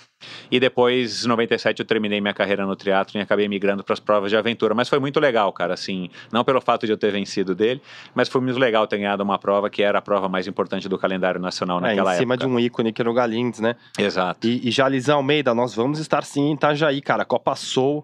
E 0.51 0.59
depois, 0.59 1.25
em 1.25 1.29
97, 1.29 1.81
eu 1.81 1.87
terminei 1.87 2.21
minha 2.21 2.35
carreira 2.35 2.67
no 2.67 2.75
triatlon 2.75 3.21
e 3.21 3.23
acabei 3.23 3.49
migrando 3.49 3.85
para 3.85 3.93
as 3.93 4.01
provas 4.01 4.31
de 4.31 4.37
aventura. 4.37 4.75
Mas 4.75 4.89
foi 4.89 4.99
muito 4.99 5.21
legal, 5.21 5.53
cara, 5.53 5.75
assim, 5.75 6.11
não 6.33 6.45
pelo 6.45 6.61
fato 6.61 6.87
de 6.87 6.93
eu 6.93 6.97
ter 6.97 7.13
vencido 7.13 7.55
dele, 7.55 7.81
mas 8.15 8.29
foi 8.29 8.41
muito 8.41 8.59
legal 8.59 8.87
ter 8.87 8.99
ganhado 8.99 9.23
uma 9.23 9.39
prova 9.39 9.71
que 9.71 9.83
era 9.83 9.99
a 9.99 10.03
prova 10.03 10.29
mais 10.29 10.47
importante 10.47 10.89
do 10.89 10.99
calendário 10.99 11.41
nacional 11.41 11.81
naquela 11.81 12.11
época. 12.11 12.13
É, 12.13 12.17
em 12.17 12.19
cima 12.19 12.35
época. 12.35 12.49
de 12.49 12.53
um 12.53 12.59
ícone 12.59 12.93
que 12.93 13.01
era 13.01 13.11
o 13.11 13.15
Galindes, 13.15 13.61
né? 13.61 13.77
Exato. 13.99 14.47
E, 14.47 14.64
e 14.65 14.71
Lisan 14.89 15.17
Almeida, 15.17 15.55
nós 15.55 15.75
vamos 15.75 15.99
estar 15.99 16.25
sim 16.25 16.45
em 16.45 16.55
Itajaí, 16.55 17.03
cara. 17.03 17.23
Copa 17.23 17.55
Soul, 17.55 18.03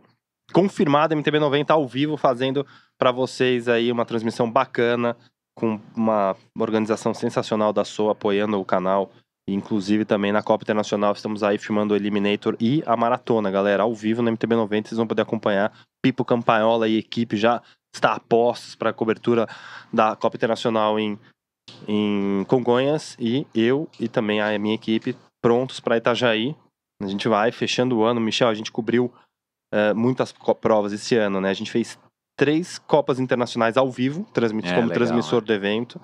confirmada, 0.52 1.16
MTB90 1.16 1.70
ao 1.70 1.88
vivo, 1.88 2.18
fazendo 2.18 2.66
para 2.98 3.10
vocês 3.10 3.66
aí 3.66 3.90
uma 3.90 4.04
transmissão 4.04 4.50
bacana, 4.50 5.16
com 5.56 5.80
uma 5.96 6.36
organização 6.58 7.14
sensacional 7.14 7.72
da 7.72 7.82
Soul 7.82 8.10
apoiando 8.10 8.60
o 8.60 8.64
canal. 8.64 9.10
Inclusive 9.48 10.04
também 10.04 10.32
na 10.32 10.42
Copa 10.42 10.62
Internacional 10.62 11.14
estamos 11.14 11.42
aí 11.42 11.56
filmando 11.56 11.94
o 11.94 11.96
Eliminator 11.96 12.54
e 12.60 12.82
a 12.84 12.94
Maratona, 12.94 13.50
galera, 13.50 13.84
ao 13.84 13.94
vivo 13.94 14.20
no 14.20 14.30
MTB90, 14.30 14.88
vocês 14.88 14.98
vão 14.98 15.06
poder 15.06 15.22
acompanhar. 15.22 15.72
Pipo 16.02 16.26
Campaiola 16.26 16.86
e 16.86 16.98
equipe 16.98 17.38
já 17.38 17.62
está 17.94 18.12
a 18.12 18.20
postos 18.20 18.74
para 18.74 18.90
a 18.90 18.92
cobertura 18.92 19.48
da 19.90 20.14
Copa 20.14 20.36
Internacional 20.36 21.00
em, 21.00 21.18
em 21.88 22.44
Congonhas 22.46 23.16
e 23.18 23.46
eu 23.54 23.88
e 23.98 24.08
também 24.08 24.42
a 24.42 24.58
minha 24.58 24.74
equipe 24.74 25.16
prontos 25.42 25.80
para 25.80 25.96
Itajaí. 25.96 26.54
A 27.02 27.06
gente 27.06 27.28
vai 27.28 27.50
fechando 27.50 27.98
o 27.98 28.04
ano. 28.04 28.20
Michel, 28.20 28.48
a 28.48 28.54
gente 28.54 28.70
cobriu 28.70 29.12
uh, 29.72 29.94
muitas 29.94 30.32
provas 30.60 30.92
esse 30.92 31.16
ano, 31.16 31.40
né? 31.40 31.50
A 31.50 31.54
gente 31.54 31.70
fez 31.70 31.98
três 32.38 32.78
Copas 32.78 33.18
Internacionais 33.18 33.76
ao 33.76 33.90
vivo, 33.90 34.24
transmitidos 34.32 34.72
é, 34.72 34.76
como 34.76 34.88
legal, 34.88 34.98
transmissor 34.98 35.40
né? 35.40 35.46
do 35.46 35.52
evento. 35.52 36.00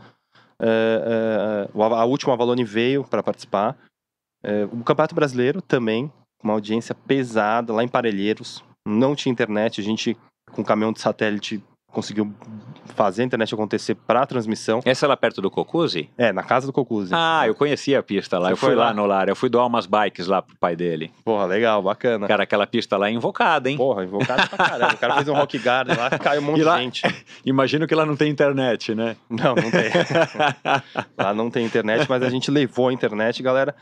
Uh, 0.60 1.78
uh, 1.78 1.82
a 1.82 2.04
última 2.04 2.32
Avalone 2.32 2.64
veio 2.64 3.04
para 3.04 3.22
participar. 3.22 3.76
o 4.72 4.82
Campeonato 4.84 5.14
Brasileiro 5.14 5.60
também, 5.60 6.10
uma 6.42 6.54
audiência 6.54 6.94
pesada 6.94 7.72
lá 7.72 7.82
em 7.82 7.88
Parelheiros. 7.88 8.64
Não 8.86 9.14
tinha 9.14 9.32
internet, 9.32 9.80
a 9.80 9.84
gente 9.84 10.16
com 10.52 10.64
caminhão 10.64 10.92
de 10.92 11.00
satélite 11.00 11.62
conseguiu 11.96 12.30
fazer 12.94 13.22
a 13.22 13.24
internet 13.24 13.54
acontecer 13.54 13.94
para 13.94 14.26
transmissão. 14.26 14.80
Essa 14.84 15.06
é 15.06 15.08
lá 15.08 15.16
perto 15.16 15.40
do 15.40 15.50
Cocuzzi? 15.50 16.10
É, 16.18 16.30
na 16.30 16.42
casa 16.42 16.66
do 16.66 16.72
Cocuzzi. 16.74 17.12
Ah, 17.14 17.44
eu 17.46 17.54
conhecia 17.54 17.98
a 17.98 18.02
pista 18.02 18.38
lá. 18.38 18.48
Você 18.48 18.52
eu 18.52 18.56
fui 18.58 18.74
lá? 18.74 18.86
lá 18.86 18.94
no 18.94 19.06
lar. 19.06 19.30
Eu 19.30 19.36
fui 19.36 19.48
doar 19.48 19.66
umas 19.66 19.86
bikes 19.86 20.26
lá 20.26 20.42
pro 20.42 20.54
pai 20.56 20.76
dele. 20.76 21.10
Porra, 21.24 21.46
legal, 21.46 21.82
bacana. 21.82 22.28
Cara, 22.28 22.42
aquela 22.42 22.66
pista 22.66 22.98
lá 22.98 23.08
é 23.08 23.12
invocada, 23.12 23.70
hein? 23.70 23.78
Porra, 23.78 24.04
invocada 24.04 24.46
pra 24.46 24.58
caramba. 24.58 24.94
o 24.94 24.98
cara 24.98 25.14
fez 25.14 25.28
um 25.28 25.34
rock 25.34 25.58
garden 25.58 25.96
lá, 25.96 26.10
caiu 26.20 26.42
um 26.42 26.44
monte 26.44 26.62
lá, 26.62 26.76
de 26.76 26.82
gente. 26.82 27.02
Imagino 27.46 27.86
que 27.86 27.94
lá 27.94 28.04
não 28.04 28.14
tem 28.14 28.30
internet, 28.30 28.94
né? 28.94 29.16
Não, 29.30 29.54
não 29.54 29.70
tem. 29.70 29.90
lá 31.16 31.32
não 31.32 31.50
tem 31.50 31.64
internet, 31.64 32.06
mas 32.10 32.22
a 32.22 32.28
gente 32.28 32.50
levou 32.50 32.88
a 32.88 32.92
internet, 32.92 33.42
galera. 33.42 33.74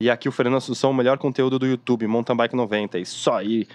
E 0.00 0.08
aqui 0.08 0.28
o 0.28 0.32
Fernando 0.32 0.56
Assunção, 0.56 0.92
o 0.92 0.94
melhor 0.94 1.18
conteúdo 1.18 1.58
do 1.58 1.66
YouTube, 1.66 2.06
Mountain 2.06 2.36
Bike 2.36 2.56
90. 2.56 2.98
Isso 2.98 3.30
aí. 3.30 3.66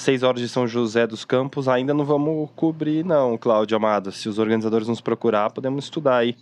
6 0.00 0.22
horas 0.22 0.40
de 0.40 0.48
São 0.48 0.66
José 0.66 1.06
dos 1.06 1.26
Campos, 1.26 1.68
ainda 1.68 1.92
não 1.92 2.06
vamos 2.06 2.50
cobrir, 2.56 3.04
não, 3.04 3.36
Cláudio 3.36 3.76
Amado. 3.76 4.10
Se 4.10 4.30
os 4.30 4.38
organizadores 4.38 4.88
nos 4.88 5.00
procurar, 5.00 5.50
podemos 5.50 5.84
estudar 5.84 6.16
aí 6.16 6.36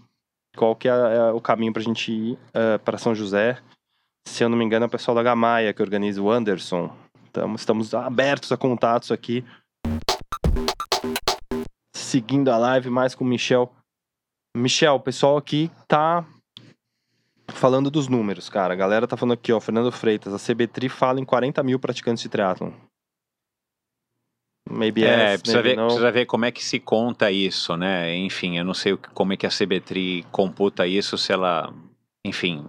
qual 0.56 0.76
que 0.76 0.88
é, 0.88 0.92
é 0.92 1.32
o 1.32 1.40
caminho 1.40 1.72
para 1.72 1.82
a 1.82 1.84
gente 1.84 2.12
ir 2.12 2.32
uh, 2.34 2.38
eh, 2.54 2.78
para 2.78 2.98
São 2.98 3.16
José. 3.16 3.60
Se 4.28 4.44
eu 4.44 4.48
não 4.48 4.56
me 4.56 4.64
engano, 4.64 4.84
é 4.84 4.86
o 4.86 4.90
pessoal 4.90 5.14
da 5.16 5.24
Gamaia 5.24 5.74
que 5.74 5.82
organiza 5.82 6.22
o 6.22 6.30
Anderson. 6.30 6.94
Então, 7.28 7.52
estamos 7.56 7.92
abertos 7.94 8.52
a 8.52 8.56
contatos 8.56 9.10
aqui. 9.10 9.44
Seguindo 11.96 12.50
a 12.50 12.58
live 12.58 12.90
mais 12.90 13.14
com 13.14 13.24
o 13.24 13.28
Michel. 13.28 13.72
Michel, 14.56 14.94
o 14.94 15.00
pessoal 15.00 15.36
aqui 15.36 15.68
tá 15.88 16.24
falando 17.48 17.90
dos 17.90 18.06
números, 18.06 18.48
cara. 18.48 18.72
A 18.72 18.76
galera 18.76 19.06
tá 19.08 19.16
falando 19.16 19.34
aqui, 19.34 19.52
ó, 19.52 19.58
Fernando 19.58 19.90
Freitas, 19.90 20.32
a 20.32 20.38
CBTRI 20.38 20.88
fala 20.88 21.18
em 21.18 21.24
40 21.24 21.60
mil 21.64 21.80
praticantes 21.80 22.22
de 22.22 22.28
triatlon. 22.28 22.70
Maybe 24.70 25.04
é, 25.04 25.32
yes, 25.32 25.40
precisa, 25.40 25.62
maybe 25.62 25.76
ver, 25.76 25.84
precisa 25.84 26.12
ver 26.12 26.26
como 26.26 26.44
é 26.44 26.50
que 26.50 26.64
se 26.64 26.78
conta 26.78 27.30
isso, 27.30 27.76
né? 27.76 28.14
Enfim, 28.16 28.58
eu 28.58 28.64
não 28.64 28.74
sei 28.74 28.96
como 29.14 29.32
é 29.32 29.36
que 29.36 29.46
a 29.46 29.50
CBTRI 29.50 30.26
computa 30.30 30.86
isso, 30.86 31.16
se 31.16 31.32
ela. 31.32 31.72
Enfim. 32.24 32.64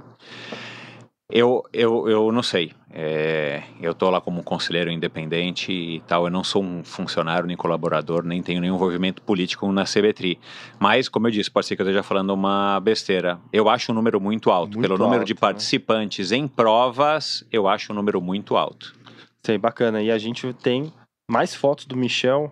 Eu, 1.32 1.64
eu, 1.72 2.10
eu 2.10 2.32
não 2.32 2.42
sei. 2.42 2.72
É, 2.92 3.62
eu 3.80 3.92
estou 3.92 4.10
lá 4.10 4.20
como 4.20 4.42
conselheiro 4.42 4.90
independente 4.90 5.72
e 5.72 6.00
tal. 6.02 6.26
Eu 6.26 6.32
não 6.32 6.44
sou 6.44 6.64
um 6.64 6.84
funcionário 6.84 7.46
nem 7.46 7.56
colaborador, 7.56 8.24
nem 8.24 8.42
tenho 8.42 8.60
nenhum 8.60 8.76
envolvimento 8.76 9.22
político 9.22 9.72
na 9.72 9.84
CBTRI. 9.84 10.40
Mas, 10.80 11.08
como 11.08 11.28
eu 11.28 11.32
disse, 11.32 11.52
pode 11.52 11.68
ser 11.68 11.76
que 11.76 11.84
eu 11.84 11.86
esteja 11.86 12.02
falando 12.02 12.32
uma 12.32 12.80
besteira. 12.80 13.40
Eu 13.54 13.70
acho 13.70 13.92
um 13.92 13.96
número 13.96 14.20
muito 14.20 14.50
alto. 14.50 14.74
Muito 14.74 14.82
Pelo 14.82 14.94
alto, 14.94 15.04
número 15.04 15.24
de 15.24 15.36
né? 15.36 15.40
participantes 15.40 16.32
em 16.32 16.48
provas, 16.48 17.46
eu 17.52 17.68
acho 17.68 17.92
um 17.92 17.96
número 17.96 18.20
muito 18.20 18.58
alto. 18.58 18.96
Sei, 19.46 19.58
bacana. 19.58 20.02
E 20.02 20.10
a 20.10 20.18
gente 20.18 20.52
tem 20.54 20.92
mais 21.30 21.54
fotos 21.54 21.86
do 21.86 21.96
Michel. 21.96 22.52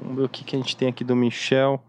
Vamos 0.00 0.16
ver 0.16 0.24
o 0.24 0.28
que, 0.28 0.44
que 0.44 0.56
a 0.56 0.58
gente 0.58 0.76
tem 0.76 0.88
aqui 0.88 1.04
do 1.04 1.16
Michel. 1.16 1.82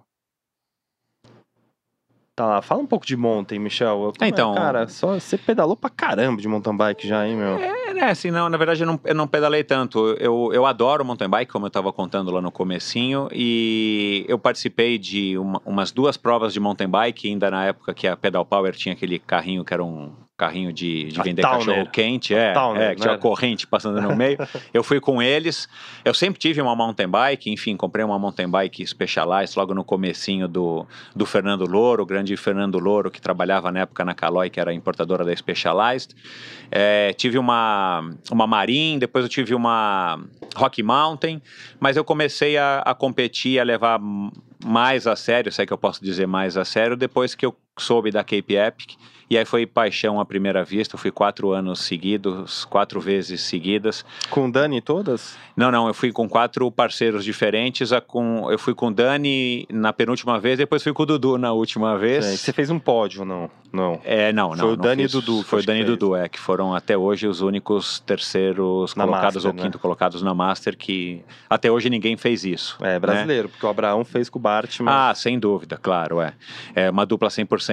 Tá 2.36 2.46
lá, 2.46 2.62
fala 2.62 2.82
um 2.82 2.88
pouco 2.88 3.06
de 3.06 3.16
mountain, 3.16 3.60
Michel. 3.60 4.14
É, 4.20 4.28
então, 4.28 4.54
é, 4.54 4.56
cara, 4.56 4.88
só 4.88 5.20
você 5.20 5.38
pedalou 5.38 5.76
pra 5.78 5.90
caramba 5.90 6.42
de 6.42 6.48
mountain 6.48 6.76
bike 6.76 7.08
já, 7.08 7.28
hein, 7.28 7.36
meu? 7.36 7.58
É, 7.58 7.94
né, 7.94 8.10
assim, 8.10 8.32
não, 8.32 8.50
na 8.50 8.58
verdade 8.58 8.82
eu 8.82 8.88
não, 8.88 9.00
eu 9.04 9.14
não 9.14 9.28
pedalei 9.28 9.64
tanto. 9.64 10.16
Eu, 10.18 10.50
eu 10.54 10.66
adoro 10.66 11.06
mountain 11.06 11.30
bike, 11.30 11.52
como 11.52 11.68
eu 11.68 11.70
tava 11.70 11.94
contando 11.94 12.32
lá 12.32 12.42
no 12.42 12.52
comecinho, 12.52 13.28
e 13.32 14.26
eu 14.28 14.40
participei 14.40 14.98
de 14.98 15.38
uma, 15.38 15.62
umas 15.66 15.92
duas 15.92 16.18
provas 16.18 16.54
de 16.54 16.60
mountain 16.60 16.90
bike, 16.90 17.30
ainda 17.30 17.52
na 17.52 17.66
época 17.66 17.94
que 17.94 18.08
a 18.08 18.18
Pedal 18.18 18.46
Power 18.46 18.74
tinha 18.76 18.94
aquele 18.94 19.20
carrinho 19.20 19.64
que 19.64 19.74
era 19.74 19.84
um 19.84 20.12
carrinho 20.42 20.74
de, 20.74 21.04
de 21.04 21.22
vender 21.22 21.44
cachorro 21.44 21.86
quente, 21.92 22.34
é, 22.34 22.52
Towner, 22.52 22.82
é 22.82 22.96
que 22.96 23.02
tinha 23.02 23.14
né? 23.14 23.20
corrente 23.20 23.68
passando 23.68 24.02
no 24.02 24.16
meio. 24.16 24.40
eu 24.74 24.84
fui 24.84 25.00
com 25.00 25.22
eles. 25.22 25.70
Eu 26.04 26.16
sempre 26.16 26.40
tive 26.40 26.60
uma 26.60 26.76
mountain 26.76 27.08
bike, 27.08 27.52
enfim, 27.52 27.78
comprei 27.78 28.04
uma 28.04 28.18
mountain 28.18 28.50
bike 28.50 28.84
Specialized 28.88 29.56
logo 29.56 29.76
no 29.76 29.84
comecinho 29.84 30.48
do, 30.48 30.88
do 31.16 31.28
Fernando 31.28 31.64
Louro, 31.70 32.02
o 32.02 32.06
grande 32.08 32.36
Fernando 32.36 32.80
Louro, 32.80 33.12
que 33.12 33.22
trabalhava 33.22 33.72
na 33.72 33.82
época 33.82 34.04
na 34.04 34.16
Caloi, 34.16 34.50
que 34.50 34.60
era 34.60 34.74
importadora 34.74 35.24
da 35.24 35.36
Specialized. 35.36 36.16
É, 36.72 37.14
tive 37.14 37.38
uma, 37.38 38.10
uma 38.32 38.48
Marin, 38.48 38.98
depois 38.98 39.24
eu 39.24 39.30
tive 39.30 39.54
uma 39.54 40.20
Rock 40.56 40.82
Mountain, 40.82 41.40
mas 41.80 41.98
eu 41.98 42.04
comecei 42.04 42.58
a, 42.58 42.80
a 42.80 42.96
competir, 42.96 43.60
a 43.60 43.64
levar 43.64 44.00
mais 44.66 45.06
a 45.06 45.16
sério, 45.16 45.52
se 45.52 45.62
é 45.62 45.68
que 45.68 45.74
eu 45.74 45.78
posso 45.78 46.04
dizer 46.04 46.26
mais 46.26 46.58
a 46.58 46.66
sério, 46.66 46.98
depois 46.98 47.36
que 47.36 47.46
eu 47.46 47.56
soube 47.82 48.12
da 48.12 48.24
Cape 48.24 48.56
Epic 48.56 48.96
e 49.32 49.38
aí 49.38 49.46
foi 49.46 49.66
paixão 49.66 50.20
à 50.20 50.26
primeira 50.26 50.62
vista. 50.62 50.96
Eu 50.96 51.00
fui 51.00 51.10
quatro 51.10 51.54
anos 51.54 51.80
seguidos, 51.80 52.66
quatro 52.66 53.00
vezes 53.00 53.40
seguidas. 53.40 54.04
Com 54.30 54.50
o 54.50 54.52
Dani 54.52 54.82
todas? 54.82 55.38
Não, 55.56 55.72
não. 55.72 55.88
Eu 55.88 55.94
fui 55.94 56.12
com 56.12 56.28
quatro 56.28 56.70
parceiros 56.70 57.24
diferentes. 57.24 57.94
A 57.94 58.02
com, 58.02 58.52
eu 58.52 58.60
fui 58.60 58.76
com 58.76 58.88
o 58.88 58.92
Dani 58.94 59.66
na 59.72 59.94
penúltima 59.94 60.38
vez, 60.38 60.58
depois 60.58 60.84
fui 60.84 60.92
com 60.92 61.04
o 61.04 61.06
Dudu 61.06 61.38
na 61.38 61.54
última 61.54 61.98
vez. 61.98 62.26
Você 62.26 62.52
fez 62.52 62.70
um 62.70 62.78
pódio, 62.78 63.24
não? 63.24 63.50
Não. 63.72 64.02
É, 64.04 64.34
não, 64.34 64.50
não. 64.50 64.58
Foi 64.58 64.74
o 64.74 64.76
não 64.76 64.84
Dani 64.84 65.04
fiz, 65.04 65.14
e 65.14 65.16
Dudu. 65.16 65.44
Foi 65.44 65.62
o 65.62 65.66
Dani 65.66 65.80
e 65.80 65.84
Dudu, 65.86 66.16
é, 66.16 66.28
que 66.28 66.38
foram 66.38 66.76
até 66.76 66.98
hoje 66.98 67.26
os 67.26 67.40
únicos 67.40 68.02
terceiros 68.02 68.94
na 68.96 69.06
colocados 69.06 69.36
Master, 69.36 69.50
ou 69.50 69.56
né? 69.56 69.64
quinto 69.64 69.80
colocados 69.80 70.22
na 70.22 70.34
Master, 70.34 70.78
que 70.78 71.24
até 71.50 71.72
hoje 71.72 71.90
ninguém 71.90 72.18
fez 72.18 72.44
isso. 72.44 72.78
É, 72.82 73.00
brasileiro, 73.00 73.48
né? 73.48 73.52
porque 73.52 73.66
o 73.66 73.70
Abraão 73.70 74.04
fez 74.04 74.30
com 74.30 74.40
o 74.40 74.42
Bart. 74.42 74.82
Mas... 74.82 74.94
Ah, 74.94 75.16
sem 75.16 75.40
dúvida, 75.40 75.78
claro, 75.78 76.20
é. 76.20 76.34
É 76.76 76.90
uma 76.90 77.06
dupla 77.06 77.30
100% 77.30 77.71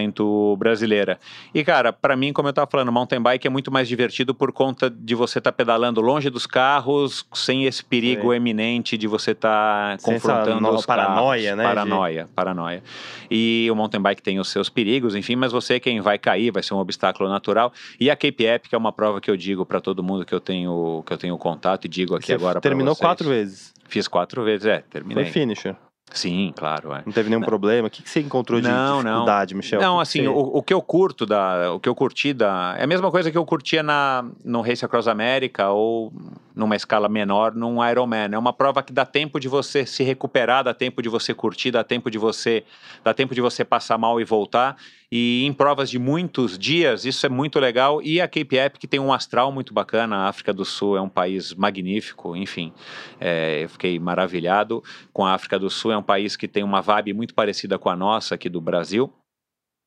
brasileira. 0.59 1.19
E, 1.55 1.65
cara, 1.65 1.93
para 1.93 2.17
mim, 2.17 2.33
como 2.33 2.49
eu 2.49 2.51
estava 2.51 2.69
falando, 2.71 2.93
mountain 2.93 3.21
bike 3.21 3.47
é 3.47 3.51
muito 3.51 3.71
mais 3.71 3.89
divertido 3.89 4.35
por 4.35 4.53
conta 4.53 4.91
de 4.91 5.15
você 5.15 5.39
estar 5.39 5.53
tá 5.53 5.57
pedalando 5.57 6.01
longe 6.01 6.31
dos 6.31 6.47
carros, 6.47 7.27
sem 7.33 7.65
esse 7.65 7.85
perigo 7.85 8.31
Sim. 8.31 8.37
eminente 8.37 8.97
de 8.97 9.07
você 9.07 9.33
estar 9.33 9.99
tá 9.99 10.03
confrontando 10.03 10.61
no, 10.61 10.75
os 10.75 10.87
paranoia, 10.87 11.51
carros. 11.51 11.59
né? 11.59 11.65
Paranoia, 11.65 12.25
de... 12.25 12.31
paranoia. 12.31 12.83
E 13.31 13.69
o 13.71 13.75
mountain 13.75 14.01
bike 14.01 14.23
tem 14.23 14.39
os 14.39 14.49
seus 14.49 14.69
perigos, 14.69 15.15
enfim, 15.15 15.37
mas 15.37 15.53
você 15.53 15.81
quem 15.81 16.01
vai 16.01 16.19
cair, 16.19 16.51
vai 16.51 16.63
ser 16.63 16.75
um 16.75 16.79
obstáculo 16.79 17.29
natural. 17.29 17.73
E 17.99 18.11
a 18.11 18.17
Cape 18.17 18.45
Epic 18.45 18.73
é 18.73 18.77
uma 18.77 18.93
prova 18.93 19.21
que 19.21 19.31
eu 19.31 19.37
digo 19.37 19.65
para 19.65 19.81
todo 19.81 20.03
mundo 20.03 20.25
que 20.25 20.35
eu 20.35 20.41
tenho 20.41 21.03
que 21.07 21.13
eu 21.13 21.19
tenho 21.19 21.39
contato 21.39 21.85
e 21.85 21.89
digo 21.89 22.15
aqui 22.15 22.27
você 22.27 22.35
agora 22.35 22.61
para 22.61 22.69
vocês. 22.69 22.71
Terminou 22.71 22.97
quatro 22.97 23.29
vezes. 23.29 23.75
Fiz 23.89 24.07
quatro 24.07 24.45
vezes, 24.45 24.67
é, 24.67 24.85
terminei. 24.91 25.25
Foi 25.25 25.33
finisher. 25.33 25.75
Sim, 26.13 26.53
claro. 26.57 26.93
É. 26.95 27.03
Não 27.05 27.13
teve 27.13 27.29
nenhum 27.29 27.41
não. 27.41 27.47
problema? 27.47 27.89
O 27.89 27.91
que, 27.91 28.03
que 28.03 28.09
você 28.09 28.21
encontrou 28.21 28.61
de 28.61 28.69
não, 28.69 29.03
dificuldade, 29.03 29.55
não. 29.55 29.59
Michel? 29.59 29.81
Não, 29.81 30.01
assim, 30.01 30.23
você... 30.23 30.29
o, 30.29 30.57
o, 30.57 30.63
que 30.63 30.73
eu 30.73 30.81
curto 30.81 31.27
da. 31.27 31.73
O 31.73 31.81
que 31.81 31.89
eu 31.89 31.95
curti 31.95 32.33
da. 32.33 32.75
É 32.79 32.85
a 32.85 32.87
mesma 32.87 33.11
coisa 33.11 33.31
que 33.31 33.37
eu 33.37 33.45
curtia 33.45 33.83
na, 33.83 34.25
no 34.45 34.61
Race 34.61 34.85
Across 34.85 35.09
America 35.09 35.69
ou 35.69 36.13
numa 36.55 36.75
escala 36.75 37.09
menor 37.09 37.55
num 37.55 37.85
Ironman. 37.87 38.31
É 38.33 38.39
uma 38.39 38.53
prova 38.53 38.83
que 38.83 38.93
dá 38.93 39.05
tempo 39.05 39.39
de 39.39 39.49
você 39.49 39.85
se 39.85 40.03
recuperar, 40.03 40.65
dá 40.65 40.75
tempo 40.75 41.03
de 41.03 41.09
você 41.09 41.35
curtir, 41.35 41.71
dá 41.71 41.85
tempo 41.85 42.11
de 42.11 42.19
você. 42.19 42.65
Dá 43.05 43.13
tempo 43.13 43.35
de 43.35 43.41
você 43.41 43.65
passar 43.65 43.99
mal 43.99 44.21
e 44.21 44.25
voltar. 44.25 44.77
E 45.11 45.45
em 45.45 45.53
provas 45.53 45.89
de 45.89 45.99
muitos 45.99 46.59
dias, 46.59 47.05
isso 47.05 47.25
é 47.25 47.29
muito 47.29 47.59
legal. 47.59 48.03
E 48.03 48.21
a 48.21 48.29
Cape 48.29 48.57
Epic 48.57 48.85
tem 48.85 49.01
um 49.01 49.13
astral 49.13 49.51
muito 49.51 49.73
bacana. 49.73 50.17
A 50.17 50.29
África 50.29 50.53
do 50.53 50.65
Sul 50.65 50.97
é 50.97 51.01
um 51.01 51.09
país 51.09 51.55
magnífico, 51.55 52.37
enfim. 52.37 52.73
É, 53.19 53.65
eu 53.65 53.69
fiquei 53.69 53.99
maravilhado 53.99 54.83
com 55.13 55.25
a 55.25 55.33
África 55.33 55.59
do 55.59 55.71
Sul. 55.71 55.93
É 55.93 55.97
um 55.97 56.03
país 56.03 56.37
que 56.37 56.47
tem 56.47 56.63
uma 56.63 56.83
vibe 56.83 57.15
muito 57.15 57.35
parecida 57.35 57.79
com 57.79 57.89
a 57.89 57.97
nossa 57.97 58.35
aqui 58.35 58.49
do 58.49 58.61
Brasil 58.61 59.13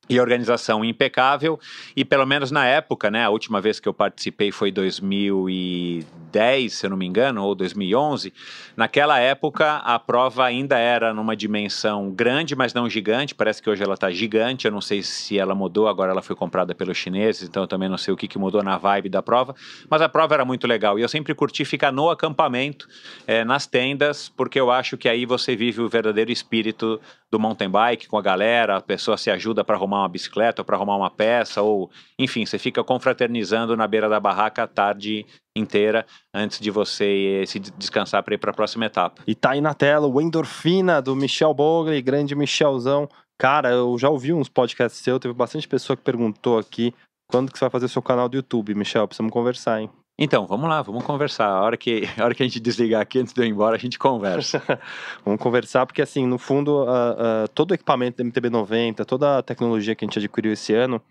e 0.10 0.20
organização 0.20 0.84
impecável 0.84 1.60
e 1.96 2.04
pelo 2.04 2.26
menos 2.26 2.52
na 2.52 2.66
época, 2.66 3.10
né, 3.10 3.24
a 3.24 3.30
última 3.30 3.62
vez 3.62 3.80
que 3.80 3.88
eu 3.88 3.94
participei 3.94 4.52
foi 4.52 4.72
2010, 4.72 6.74
se 6.74 6.86
eu 6.86 6.90
não 6.90 6.98
me 6.98 7.06
engano, 7.06 7.44
ou 7.44 7.56
2011. 7.56 8.34
Naquela 8.76 9.20
época 9.20 9.78
a 9.78 9.98
prova 10.00 10.46
ainda 10.46 10.78
era 10.78 11.14
numa 11.14 11.36
dimensão 11.36 12.12
grande, 12.12 12.56
mas 12.56 12.74
não 12.74 12.90
gigante. 12.90 13.36
Parece 13.36 13.62
que 13.62 13.70
hoje 13.70 13.84
ela 13.84 13.94
está 13.94 14.12
gigante. 14.12 14.66
Eu 14.66 14.72
não 14.72 14.82
sei 14.82 15.04
se 15.04 15.38
ela 15.38 15.56
mudou. 15.56 15.88
Agora 15.88 16.12
ela 16.12 16.22
foi 16.22 16.36
comprada 16.36 16.74
pelos 16.74 16.98
chineses, 16.98 17.48
então 17.48 17.64
eu 17.64 17.68
também 17.68 17.88
não 17.88 17.98
sei 17.98 18.14
o 18.14 18.18
que, 18.18 18.28
que 18.28 18.38
mudou 18.38 18.64
na 18.64 18.78
vibe 18.78 19.10
da 19.10 19.22
prova. 19.22 19.56
Mas 19.90 20.02
a 20.02 20.10
prova 20.10 20.34
era 20.34 20.44
muito 20.44 20.68
legal 20.68 20.98
e 20.98 21.02
eu 21.02 21.10
sempre 21.10 21.34
curti 21.34 21.64
ficar 21.64 21.92
no 21.92 22.10
acampamento, 22.10 22.88
é, 23.28 23.44
nas 23.44 23.68
tendas, 23.68 24.30
porque 24.30 24.60
eu 24.60 24.72
acho 24.72 24.98
que 24.98 25.08
aí 25.08 25.26
você 25.26 25.56
vive 25.56 25.82
o 25.82 25.88
verdadeiro 25.88 26.32
espírito 26.32 27.00
do 27.30 27.40
mountain 27.40 27.70
bike 27.70 28.08
com 28.08 28.18
a 28.18 28.22
galera. 28.22 28.78
A 28.78 28.82
pessoa 28.82 29.18
se 29.18 29.32
ajuda 29.32 29.64
para 29.64 29.76
arrumar 29.76 30.01
uma 30.02 30.10
bicicleta 30.10 30.62
ou 30.62 30.66
para 30.66 30.76
arrumar 30.76 30.98
uma 30.98 31.10
peça, 31.10 31.62
ou 31.62 31.90
enfim, 32.18 32.46
você 32.46 32.58
fica 32.58 32.84
confraternizando 32.84 33.76
na 33.78 33.88
beira 33.88 34.10
da 34.10 34.20
barraca 34.20 34.64
a 34.64 34.68
tarde 34.68 35.26
inteira 35.56 36.06
antes 36.34 36.60
de 36.60 36.70
você 36.72 37.44
se 37.48 37.60
descansar 37.60 38.24
para 38.24 38.36
ir 38.36 38.38
para 38.38 38.52
a 38.52 38.54
próxima 38.54 38.86
etapa. 38.86 39.22
E 39.28 39.36
tá 39.36 39.52
aí 39.52 39.62
na 39.62 39.74
tela 39.74 40.08
o 40.08 40.22
Endorfina 40.22 41.02
do 41.02 41.16
Michel 41.16 41.54
Bogli, 41.54 42.02
grande 42.02 42.36
Michelzão. 42.36 43.08
Cara, 43.40 43.72
eu 43.72 43.98
já 43.98 44.10
ouvi 44.10 44.34
uns 44.34 44.50
podcasts 44.50 45.02
seu, 45.02 45.20
teve 45.20 45.34
bastante 45.34 45.68
pessoa 45.68 45.98
que 45.98 46.04
perguntou 46.04 46.60
aqui 46.60 46.94
quando 47.28 47.52
que 47.52 47.58
você 47.58 47.66
vai 47.66 47.72
fazer 47.72 47.88
seu 47.88 48.02
canal 48.02 48.28
do 48.28 48.36
YouTube, 48.36 48.76
Michel? 48.76 49.08
Precisamos 49.08 49.32
conversar, 49.32 49.82
hein? 49.82 49.90
Então, 50.24 50.46
vamos 50.46 50.70
lá, 50.70 50.84
vamos 50.84 51.04
conversar. 51.04 51.48
A 51.48 51.64
hora 51.64 51.76
que, 51.76 52.04
a, 52.16 52.24
hora 52.24 52.36
que 52.36 52.44
a 52.44 52.46
gente 52.46 52.60
desligar 52.60 53.02
aqui, 53.02 53.18
antes 53.18 53.34
de 53.34 53.42
eu 53.42 53.44
ir 53.44 53.50
embora, 53.50 53.76
a 53.76 53.80
gente 53.80 53.98
conversa. 53.98 54.62
vamos 55.26 55.42
conversar, 55.42 55.84
porque 55.88 56.00
assim, 56.00 56.28
no 56.28 56.38
fundo, 56.38 56.86
todo 57.56 57.72
o 57.72 57.74
equipamento 57.74 58.24
da 58.24 58.30
MTB90, 58.30 59.04
toda 59.04 59.40
a 59.40 59.42
tecnologia 59.42 59.96
que 59.96 60.06
a 60.06 60.08
gente 60.08 60.20
adquiriu 60.20 60.54
esse 60.54 60.76
ano, 60.76 61.02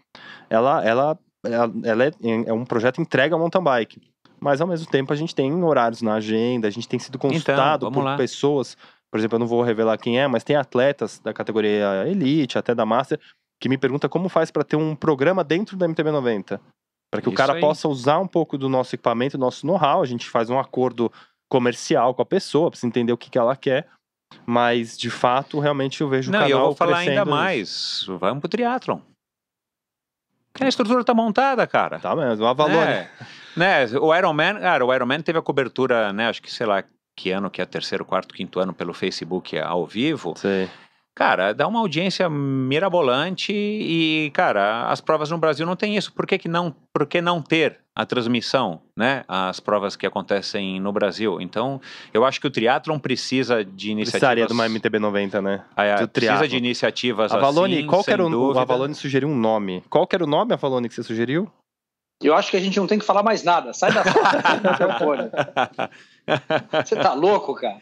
ela, 0.49 0.87
ela, 0.87 1.19
ela, 1.45 1.73
ela 1.83 2.05
é, 2.05 2.13
é, 2.47 2.53
um 2.53 2.65
projeto 2.65 3.01
entrega 3.01 3.35
ao 3.35 3.41
mountain 3.41 3.65
bike. 3.65 4.01
Mas 4.39 4.61
ao 4.61 4.69
mesmo 4.69 4.89
tempo 4.89 5.13
a 5.13 5.17
gente 5.17 5.35
tem 5.35 5.53
horários 5.65 6.03
na 6.03 6.15
agenda, 6.15 6.69
a 6.69 6.71
gente 6.71 6.87
tem 6.89 7.01
sido 7.01 7.17
então, 7.17 7.31
consultado 7.31 7.87
então, 7.87 7.93
por 7.93 8.05
lá. 8.05 8.17
pessoas, 8.17 8.77
por 9.11 9.19
exemplo, 9.19 9.35
eu 9.35 9.41
não 9.41 9.47
vou 9.49 9.61
revelar 9.63 9.99
quem 9.99 10.21
é, 10.21 10.29
mas 10.29 10.45
tem 10.45 10.55
atletas 10.55 11.19
da 11.19 11.35
categoria 11.35 12.07
Elite, 12.07 12.57
até 12.57 12.77
da 12.77 12.87
Master, 12.87 13.19
que 13.61 13.69
me 13.69 13.77
pergunta 13.77 14.09
como 14.09 14.29
faz 14.29 14.53
para 14.53 14.63
ter 14.63 14.77
um 14.77 14.95
programa 14.95 15.43
dentro 15.43 15.77
da 15.77 15.89
MTB90. 15.89 16.61
Para 17.11 17.21
que 17.21 17.29
Isso 17.29 17.35
o 17.35 17.37
cara 17.37 17.55
aí. 17.55 17.61
possa 17.61 17.89
usar 17.89 18.19
um 18.19 18.27
pouco 18.27 18.57
do 18.57 18.69
nosso 18.69 18.95
equipamento, 18.95 19.37
do 19.37 19.41
nosso 19.41 19.67
know-how. 19.67 20.03
A 20.03 20.07
gente 20.07 20.29
faz 20.29 20.49
um 20.49 20.59
acordo 20.59 21.13
comercial 21.49 22.15
com 22.15 22.23
a 22.23 22.27
pessoa, 22.27 22.71
para 22.71 22.81
entender 22.87 23.13
o 23.13 23.19
que, 23.19 23.29
que 23.29 23.39
ela 23.39 23.57
quer. 23.57 23.89
Mas, 24.47 24.97
de 24.97 25.11
fato, 25.11 25.59
realmente 25.59 26.01
eu 26.01 26.09
vejo 26.09 26.31
Não, 26.31 26.39
o 26.39 26.43
canal 26.43 26.59
eu 26.59 26.65
vou 26.67 26.75
falar 26.75 26.99
ainda 26.99 27.25
mais. 27.25 28.05
Vamos 28.07 28.41
pro 28.41 28.49
triatlon. 28.49 29.01
Porque 30.53 30.65
a 30.65 30.69
estrutura 30.69 31.05
tá 31.05 31.15
montada, 31.15 31.67
cara. 31.67 31.99
Tá 31.99 32.15
mesmo, 32.15 32.45
uma 32.45 32.55
valor. 32.55 32.83
É. 32.83 33.11
né? 33.57 33.87
O 34.01 34.15
Ironman, 34.15 34.61
cara, 34.61 34.85
o 34.85 34.95
Ironman 34.95 35.21
teve 35.21 35.39
a 35.39 35.43
cobertura, 35.43 36.13
né? 36.13 36.29
Acho 36.29 36.43
que, 36.43 36.53
sei 36.53 36.67
lá, 36.67 36.85
que 37.17 37.31
ano 37.31 37.51
que 37.51 37.61
é 37.61 37.67
terceiro, 37.67 38.05
quarto, 38.05 38.35
quinto 38.35 38.59
ano 38.61 38.73
pelo 38.73 38.95
Facebook 38.95 39.59
ao 39.59 39.87
vivo. 39.87 40.35
Sim. 40.37 40.69
Cara, 41.21 41.53
dá 41.53 41.69
uma 41.69 41.81
audiência 41.81 42.31
mirabolante 42.31 43.53
e, 43.53 44.31
cara, 44.33 44.87
as 44.91 45.03
provas 45.03 45.31
no 45.31 45.37
Brasil 45.37 45.67
não 45.67 45.77
tem 45.77 45.95
isso. 45.95 46.11
Por 46.15 46.27
que, 46.27 46.39
que 46.39 46.49
não, 46.49 46.75
por 46.95 47.07
que 47.07 47.21
não 47.21 47.43
ter 47.43 47.79
a 47.95 48.07
transmissão, 48.07 48.81
né? 48.97 49.23
As 49.29 49.61
provas 49.61 49.97
que 49.97 50.07
acontecem 50.07 50.81
no 50.81 50.91
Brasil. 50.91 51.39
Então, 51.39 51.79
eu 52.15 52.25
acho 52.25 52.41
que 52.41 52.47
o 52.47 52.51
triatlon 52.51 52.99
precisa 52.99 53.63
de 53.63 53.91
iniciativas... 53.91 54.13
Precisaria 54.13 54.47
de 54.47 54.53
uma 54.55 54.67
MTB 54.67 54.99
90, 54.99 55.43
né? 55.43 55.63
Ah, 55.77 56.09
precisa 56.11 56.49
de 56.49 56.57
iniciativas 56.57 57.31
Avalone, 57.35 57.81
assim, 57.81 57.87
qual 57.87 58.03
era 58.07 58.25
o, 58.25 58.31
dúvida. 58.31 58.59
o 58.59 58.63
Avalone 58.63 58.95
sugeriu 58.95 59.29
um 59.29 59.37
nome. 59.37 59.85
Qual 59.91 60.09
era 60.11 60.25
o 60.25 60.27
nome, 60.27 60.55
Avalone, 60.55 60.89
que 60.89 60.95
você 60.95 61.03
sugeriu? 61.03 61.53
Eu 62.23 62.35
acho 62.35 62.51
que 62.51 62.57
a 62.57 62.61
gente 62.61 62.81
não 62.81 62.87
tem 62.87 62.99
que 62.99 63.05
falar 63.05 63.23
mais 63.23 63.45
nada. 63.45 63.75
Sai 63.75 63.93
da 63.93 64.05
sala. 64.05 65.91
Você 66.83 66.97
tá 66.97 67.13
louco, 67.13 67.55
cara? 67.55 67.79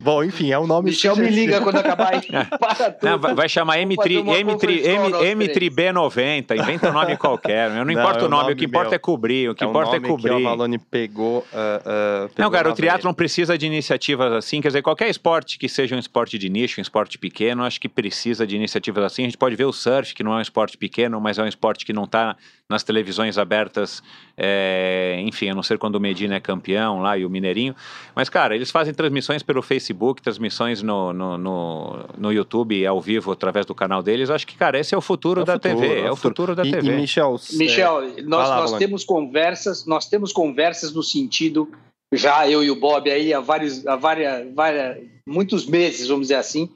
Bom, 0.00 0.22
enfim, 0.22 0.52
é 0.52 0.58
o 0.58 0.62
um 0.62 0.66
nome. 0.68 0.90
Michel 0.90 1.16
me 1.16 1.28
liga 1.28 1.60
quando 1.60 1.74
acabar 1.74 2.14
aí. 2.14 2.20
Para 2.56 2.92
tudo. 2.92 3.02
Não, 3.02 3.18
vai 3.34 3.48
chamar 3.48 3.78
M3B90, 3.78 6.56
inventa 6.56 6.90
um 6.90 6.92
nome 6.92 7.16
qualquer. 7.16 7.68
Eu 7.68 7.78
não, 7.78 7.86
não 7.86 7.90
importa 7.90 8.24
o 8.24 8.28
nome, 8.28 8.42
nome, 8.42 8.54
o 8.54 8.56
que 8.56 8.64
importa 8.64 8.90
meu. 8.90 8.96
é 8.96 8.98
cobrir. 9.00 9.50
O 9.50 9.56
que 9.56 9.64
é 9.64 9.66
importa 9.66 9.96
é 9.96 10.00
cobrir. 10.00 10.28
Que 10.28 10.36
o 10.36 10.46
Avalone 10.46 10.78
pegou, 10.78 11.38
uh, 11.38 11.42
uh, 11.42 12.28
pegou. 12.28 12.30
Não, 12.38 12.48
cara, 12.48 12.70
o 12.70 12.74
triatlo 12.74 13.08
não 13.08 13.14
precisa 13.14 13.58
de 13.58 13.66
iniciativas 13.66 14.32
assim. 14.34 14.60
Quer 14.60 14.68
dizer, 14.68 14.82
qualquer 14.82 15.08
esporte 15.08 15.58
que 15.58 15.68
seja 15.68 15.96
um 15.96 15.98
esporte 15.98 16.38
de 16.38 16.48
nicho, 16.48 16.80
um 16.80 16.82
esporte 16.82 17.18
pequeno, 17.18 17.64
acho 17.64 17.80
que 17.80 17.88
precisa 17.88 18.46
de 18.46 18.54
iniciativas 18.54 19.02
assim. 19.02 19.22
A 19.22 19.24
gente 19.24 19.38
pode 19.38 19.56
ver 19.56 19.64
o 19.64 19.72
surf, 19.72 20.14
que 20.14 20.22
não 20.22 20.32
é 20.32 20.36
um 20.36 20.42
esporte 20.42 20.78
pequeno, 20.78 21.20
mas 21.20 21.38
é 21.38 21.42
um 21.42 21.48
esporte 21.48 21.84
que 21.84 21.92
não 21.92 22.04
está 22.04 22.36
nas 22.70 22.82
televisões 22.82 23.38
abertas, 23.38 24.02
é, 24.36 25.18
enfim, 25.24 25.48
a 25.48 25.54
não 25.54 25.62
ser 25.62 25.78
quando 25.78 25.94
o 25.94 26.00
Medina 26.00 26.34
é 26.34 26.40
campeão 26.40 27.00
lá 27.00 27.16
e 27.16 27.24
o 27.24 27.30
Mineirinho. 27.30 27.74
Mas, 28.14 28.28
cara, 28.28 28.54
eles 28.54 28.70
fazem 28.70 28.92
transmissões 28.92 29.42
pelo 29.42 29.62
Facebook, 29.62 30.20
transmissões 30.20 30.82
no, 30.82 31.14
no, 31.14 31.38
no, 31.38 32.04
no 32.18 32.32
YouTube 32.32 32.86
ao 32.86 33.00
vivo 33.00 33.32
através 33.32 33.64
do 33.64 33.74
canal 33.74 34.02
deles. 34.02 34.28
Acho 34.28 34.46
que, 34.46 34.54
cara, 34.54 34.78
esse 34.78 34.94
é 34.94 34.98
o 34.98 35.00
futuro 35.00 35.40
é 35.40 35.44
da 35.46 35.54
futuro, 35.54 35.80
TV. 35.80 35.94
É, 35.94 36.00
é 36.00 36.12
o 36.12 36.16
futuro, 36.16 36.54
da 36.54 36.62
e, 36.62 36.70
TV. 36.70 36.92
E 36.92 36.96
Michel, 36.96 37.40
Michel 37.54 38.02
é... 38.02 38.22
nós, 38.22 38.48
nós 38.50 38.72
temos 38.74 39.02
conversas, 39.02 39.86
nós 39.86 40.06
temos 40.06 40.30
conversas 40.30 40.92
no 40.92 41.02
sentido, 41.02 41.70
já 42.12 42.46
eu 42.50 42.62
e 42.62 42.70
o 42.70 42.76
Bob 42.76 43.10
aí 43.10 43.32
há 43.32 43.40
vários, 43.40 43.86
há 43.86 43.96
várias, 43.96 44.54
várias, 44.54 44.98
muitos 45.26 45.64
meses, 45.64 46.08
vamos 46.08 46.28
dizer 46.28 46.36
assim, 46.36 46.68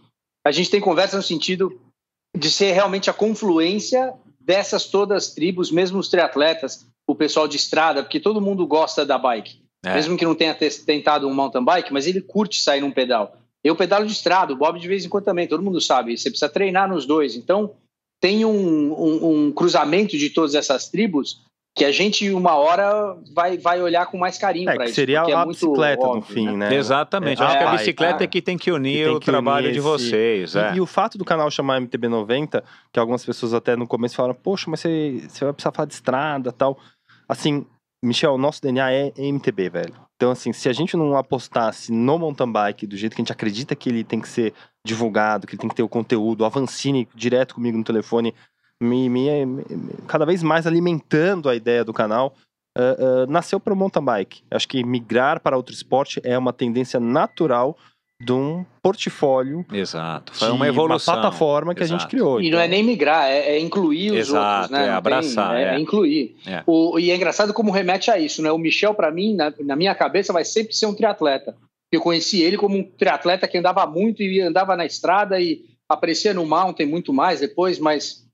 a 0.46 0.50
gente 0.50 0.70
tem 0.70 0.80
conversa 0.80 1.18
no 1.18 1.22
sentido 1.22 1.78
de 2.34 2.50
ser 2.50 2.72
realmente 2.72 3.10
a 3.10 3.12
confluência 3.12 4.14
dessas 4.44 4.86
todas 4.86 5.24
as 5.24 5.34
tribos, 5.34 5.70
mesmo 5.70 5.98
os 5.98 6.08
triatletas, 6.08 6.86
o 7.06 7.14
pessoal 7.14 7.48
de 7.48 7.56
estrada, 7.56 8.02
porque 8.02 8.20
todo 8.20 8.40
mundo 8.40 8.66
gosta 8.66 9.04
da 9.04 9.18
bike. 9.18 9.62
É. 9.84 9.94
Mesmo 9.94 10.16
que 10.16 10.24
não 10.24 10.34
tenha 10.34 10.54
tentado 10.54 11.26
um 11.26 11.34
mountain 11.34 11.64
bike, 11.64 11.92
mas 11.92 12.06
ele 12.06 12.20
curte 12.20 12.60
sair 12.60 12.80
num 12.80 12.92
pedal. 12.92 13.36
Eu 13.64 13.76
pedalo 13.76 14.06
de 14.06 14.12
estrada, 14.12 14.52
o 14.52 14.56
Bob 14.56 14.78
de 14.78 14.88
vez 14.88 15.04
em 15.04 15.08
quando 15.08 15.24
também, 15.24 15.46
todo 15.46 15.62
mundo 15.62 15.80
sabe. 15.80 16.16
Você 16.16 16.30
precisa 16.30 16.48
treinar 16.48 16.88
nos 16.88 17.06
dois. 17.06 17.36
Então, 17.36 17.74
tem 18.20 18.44
um, 18.44 18.92
um, 18.92 19.46
um 19.46 19.52
cruzamento 19.52 20.16
de 20.16 20.30
todas 20.30 20.54
essas 20.54 20.88
tribos 20.88 21.42
que 21.74 21.84
a 21.84 21.92
gente 21.92 22.30
uma 22.30 22.54
hora 22.54 23.16
vai, 23.34 23.56
vai 23.56 23.80
olhar 23.80 24.06
com 24.06 24.18
mais 24.18 24.36
carinho 24.36 24.68
é, 24.68 24.74
para 24.74 24.84
isso. 24.84 24.94
Seria 24.94 25.24
é 25.26 25.32
a 25.32 25.46
bicicleta 25.46 26.04
óbvio, 26.04 26.16
no 26.16 26.22
fim, 26.22 26.56
né? 26.56 26.68
né? 26.68 26.76
Exatamente. 26.76 27.40
É, 27.40 27.44
acho 27.44 27.58
que 27.58 27.64
a 27.64 27.72
bicicleta 27.72 28.24
é 28.24 28.26
que 28.26 28.42
tem 28.42 28.58
que 28.58 28.70
unir 28.70 29.08
o 29.08 29.18
trabalho 29.18 29.66
unir 29.66 29.74
de 29.74 29.80
vocês. 29.80 30.54
E, 30.54 30.58
é. 30.58 30.74
e, 30.74 30.80
o 30.80 30.86
fato 30.86 31.16
do 31.16 31.24
canal 31.24 31.50
chamar 31.50 31.80
MTB 31.80 32.08
90, 32.08 32.62
que 32.92 33.00
algumas 33.00 33.24
pessoas 33.24 33.54
até 33.54 33.74
no 33.74 33.86
começo 33.86 34.16
falaram, 34.16 34.34
poxa, 34.34 34.70
mas 34.70 34.80
você, 34.80 35.24
você 35.28 35.44
vai 35.44 35.54
precisar 35.54 35.72
falar 35.72 35.86
de 35.86 35.94
estrada 35.94 36.52
tal. 36.52 36.78
Assim, 37.26 37.64
Michel, 38.04 38.36
nosso 38.36 38.60
DNA 38.60 38.92
é 38.92 39.12
MTB, 39.16 39.70
velho. 39.70 39.94
Então, 40.16 40.30
assim, 40.30 40.52
se 40.52 40.68
a 40.68 40.72
gente 40.72 40.96
não 40.96 41.16
apostasse 41.16 41.90
no 41.90 42.18
mountain 42.18 42.50
bike 42.50 42.86
do 42.86 42.96
jeito 42.96 43.14
que 43.14 43.22
a 43.22 43.24
gente 43.24 43.32
acredita 43.32 43.74
que 43.74 43.88
ele 43.88 44.04
tem 44.04 44.20
que 44.20 44.28
ser 44.28 44.52
divulgado, 44.84 45.46
que 45.46 45.54
ele 45.54 45.60
tem 45.60 45.70
que 45.70 45.74
ter 45.76 45.82
o 45.82 45.88
conteúdo, 45.88 46.42
o 46.42 46.44
Avancini 46.44 47.08
direto 47.14 47.54
comigo 47.54 47.78
no 47.78 47.84
telefone, 47.84 48.34
me, 48.82 49.08
me, 49.08 49.46
me 49.46 49.64
cada 50.06 50.24
vez 50.24 50.42
mais 50.42 50.66
alimentando 50.66 51.48
a 51.48 51.54
ideia 51.54 51.84
do 51.84 51.92
canal, 51.92 52.34
uh, 52.76 53.24
uh, 53.24 53.30
nasceu 53.30 53.60
para 53.60 53.72
o 53.72 53.76
mountain 53.76 54.04
bike. 54.04 54.42
Acho 54.50 54.68
que 54.68 54.84
migrar 54.84 55.40
para 55.40 55.56
outro 55.56 55.74
esporte 55.74 56.20
é 56.24 56.36
uma 56.36 56.52
tendência 56.52 56.98
natural 56.98 57.76
de 58.22 58.32
um 58.32 58.64
portfólio. 58.80 59.66
Exato. 59.72 60.34
Foi 60.34 60.50
uma 60.50 60.68
evolução. 60.68 61.14
Uma 61.14 61.20
plataforma 61.22 61.74
que 61.74 61.82
Exato. 61.82 61.96
a 61.96 61.98
gente 61.98 62.10
criou. 62.10 62.40
E 62.40 62.46
então. 62.46 62.58
não 62.58 62.64
é 62.64 62.68
nem 62.68 62.82
migrar, 62.82 63.28
é, 63.28 63.56
é 63.56 63.60
incluir 63.60 64.12
os 64.12 64.28
Exato, 64.28 64.62
outros, 64.62 64.70
né? 64.70 64.86
É 64.86 64.90
abraçar. 64.90 65.56
Tem, 65.56 65.64
é, 65.64 65.74
é, 65.74 65.80
incluir. 65.80 66.36
É. 66.46 66.62
O, 66.66 66.98
e 66.98 67.10
é 67.10 67.16
engraçado 67.16 67.52
como 67.52 67.72
remete 67.72 68.10
a 68.10 68.18
isso, 68.18 68.40
né? 68.42 68.52
O 68.52 68.58
Michel, 68.58 68.94
para 68.94 69.10
mim, 69.10 69.34
na, 69.34 69.52
na, 69.60 69.74
minha 69.74 69.94
cabeça, 69.94 70.32
vai 70.32 70.44
sempre 70.44 70.74
ser 70.74 70.86
um 70.86 70.94
triatleta. 70.94 71.56
Eu 71.90 72.00
conheci 72.00 72.40
ele 72.40 72.56
como 72.56 72.78
um 72.78 72.84
triatleta 72.84 73.48
que 73.48 73.58
andava 73.58 73.84
muito 73.86 74.22
e 74.22 74.40
andava 74.40 74.76
na 74.76 74.86
estrada 74.86 75.40
e 75.40 75.64
aparecia 75.88 76.32
no 76.32 76.46
mountain 76.46 76.86
muito 76.86 77.12
mais 77.12 77.40
depois, 77.40 77.78
mas 77.78 78.24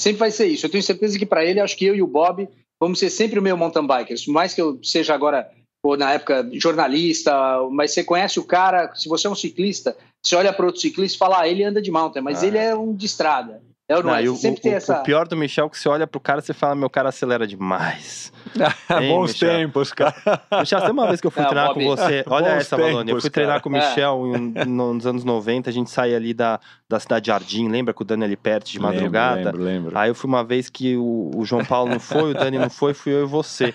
sempre 0.00 0.18
vai 0.18 0.30
ser 0.30 0.46
isso. 0.46 0.66
Eu 0.66 0.70
tenho 0.70 0.82
certeza 0.82 1.18
que 1.18 1.26
para 1.26 1.44
ele, 1.44 1.60
acho 1.60 1.76
que 1.76 1.86
eu 1.86 1.94
e 1.94 2.02
o 2.02 2.06
Bob 2.06 2.48
vamos 2.80 2.98
ser 2.98 3.10
sempre 3.10 3.38
o 3.38 3.42
meu 3.42 3.56
mountain 3.56 3.86
bikers. 3.86 4.26
Mais 4.26 4.54
que 4.54 4.60
eu 4.60 4.78
seja 4.82 5.14
agora 5.14 5.50
ou 5.82 5.96
na 5.96 6.12
época 6.12 6.48
jornalista, 6.54 7.32
mas 7.70 7.92
você 7.92 8.02
conhece 8.02 8.40
o 8.40 8.44
cara, 8.44 8.92
se 8.94 9.08
você 9.08 9.26
é 9.28 9.30
um 9.30 9.36
ciclista, 9.36 9.96
você 10.24 10.34
olha 10.34 10.52
para 10.52 10.66
outro 10.66 10.80
ciclista 10.80 11.14
e 11.14 11.18
fala, 11.18 11.40
ah, 11.40 11.48
ele 11.48 11.62
anda 11.62 11.80
de 11.80 11.90
mountain, 11.92 12.22
mas 12.22 12.42
ah. 12.42 12.46
ele 12.46 12.58
é 12.58 12.74
um 12.74 12.92
de 12.92 13.06
estrada. 13.06 13.62
É 13.88 13.94
não, 13.94 14.02
não, 14.02 14.16
é? 14.16 14.26
sempre 14.34 14.58
o, 14.58 14.62
tem 14.62 14.72
essa... 14.72 15.00
o 15.00 15.02
pior 15.04 15.28
do 15.28 15.36
Michel 15.36 15.66
é 15.66 15.68
que 15.68 15.78
você 15.78 15.88
olha 15.88 16.06
pro 16.06 16.18
cara 16.18 16.42
e 16.46 16.52
fala, 16.52 16.74
meu 16.74 16.90
cara 16.90 17.10
acelera 17.10 17.46
demais. 17.46 18.32
Bons 19.08 19.32
Michel. 19.32 19.48
tempos, 19.48 19.92
cara. 19.92 20.14
Michel, 20.60 20.80
tem 20.80 20.90
uma 20.90 21.06
vez 21.06 21.20
que 21.20 21.26
eu 21.26 21.30
fui 21.30 21.42
não, 21.42 21.50
treinar 21.50 21.74
Bob. 21.74 21.84
com 21.84 21.96
você, 21.96 22.24
olha 22.26 22.50
Bons 22.50 22.56
essa, 22.56 22.76
Valônia, 22.76 23.12
eu 23.12 23.20
fui 23.20 23.30
treinar 23.30 23.60
com 23.60 23.68
o 23.68 23.72
Michel 23.72 24.22
é. 24.54 24.64
nos 24.64 25.06
anos 25.06 25.24
90, 25.24 25.70
a 25.70 25.72
gente 25.72 25.90
saía 25.90 26.16
ali 26.16 26.32
da, 26.32 26.60
da 26.88 27.00
cidade 27.00 27.24
de 27.24 27.26
Jardim, 27.28 27.68
lembra 27.68 27.92
com 27.92 28.04
o 28.04 28.06
Dani 28.06 28.24
ali 28.24 28.36
perto 28.36 28.70
de 28.70 28.78
madrugada? 28.78 29.36
Lembro, 29.36 29.62
lembro, 29.62 29.84
lembro. 29.84 29.98
Aí 29.98 30.10
eu 30.10 30.14
fui 30.14 30.28
uma 30.28 30.44
vez 30.44 30.68
que 30.68 30.96
o, 30.96 31.30
o 31.34 31.44
João 31.44 31.64
Paulo 31.64 31.90
não 31.90 32.00
foi, 32.00 32.30
o 32.30 32.34
Dani 32.34 32.58
não 32.58 32.70
foi, 32.70 32.94
fui 32.94 33.12
eu 33.12 33.24
e 33.24 33.26
você. 33.26 33.74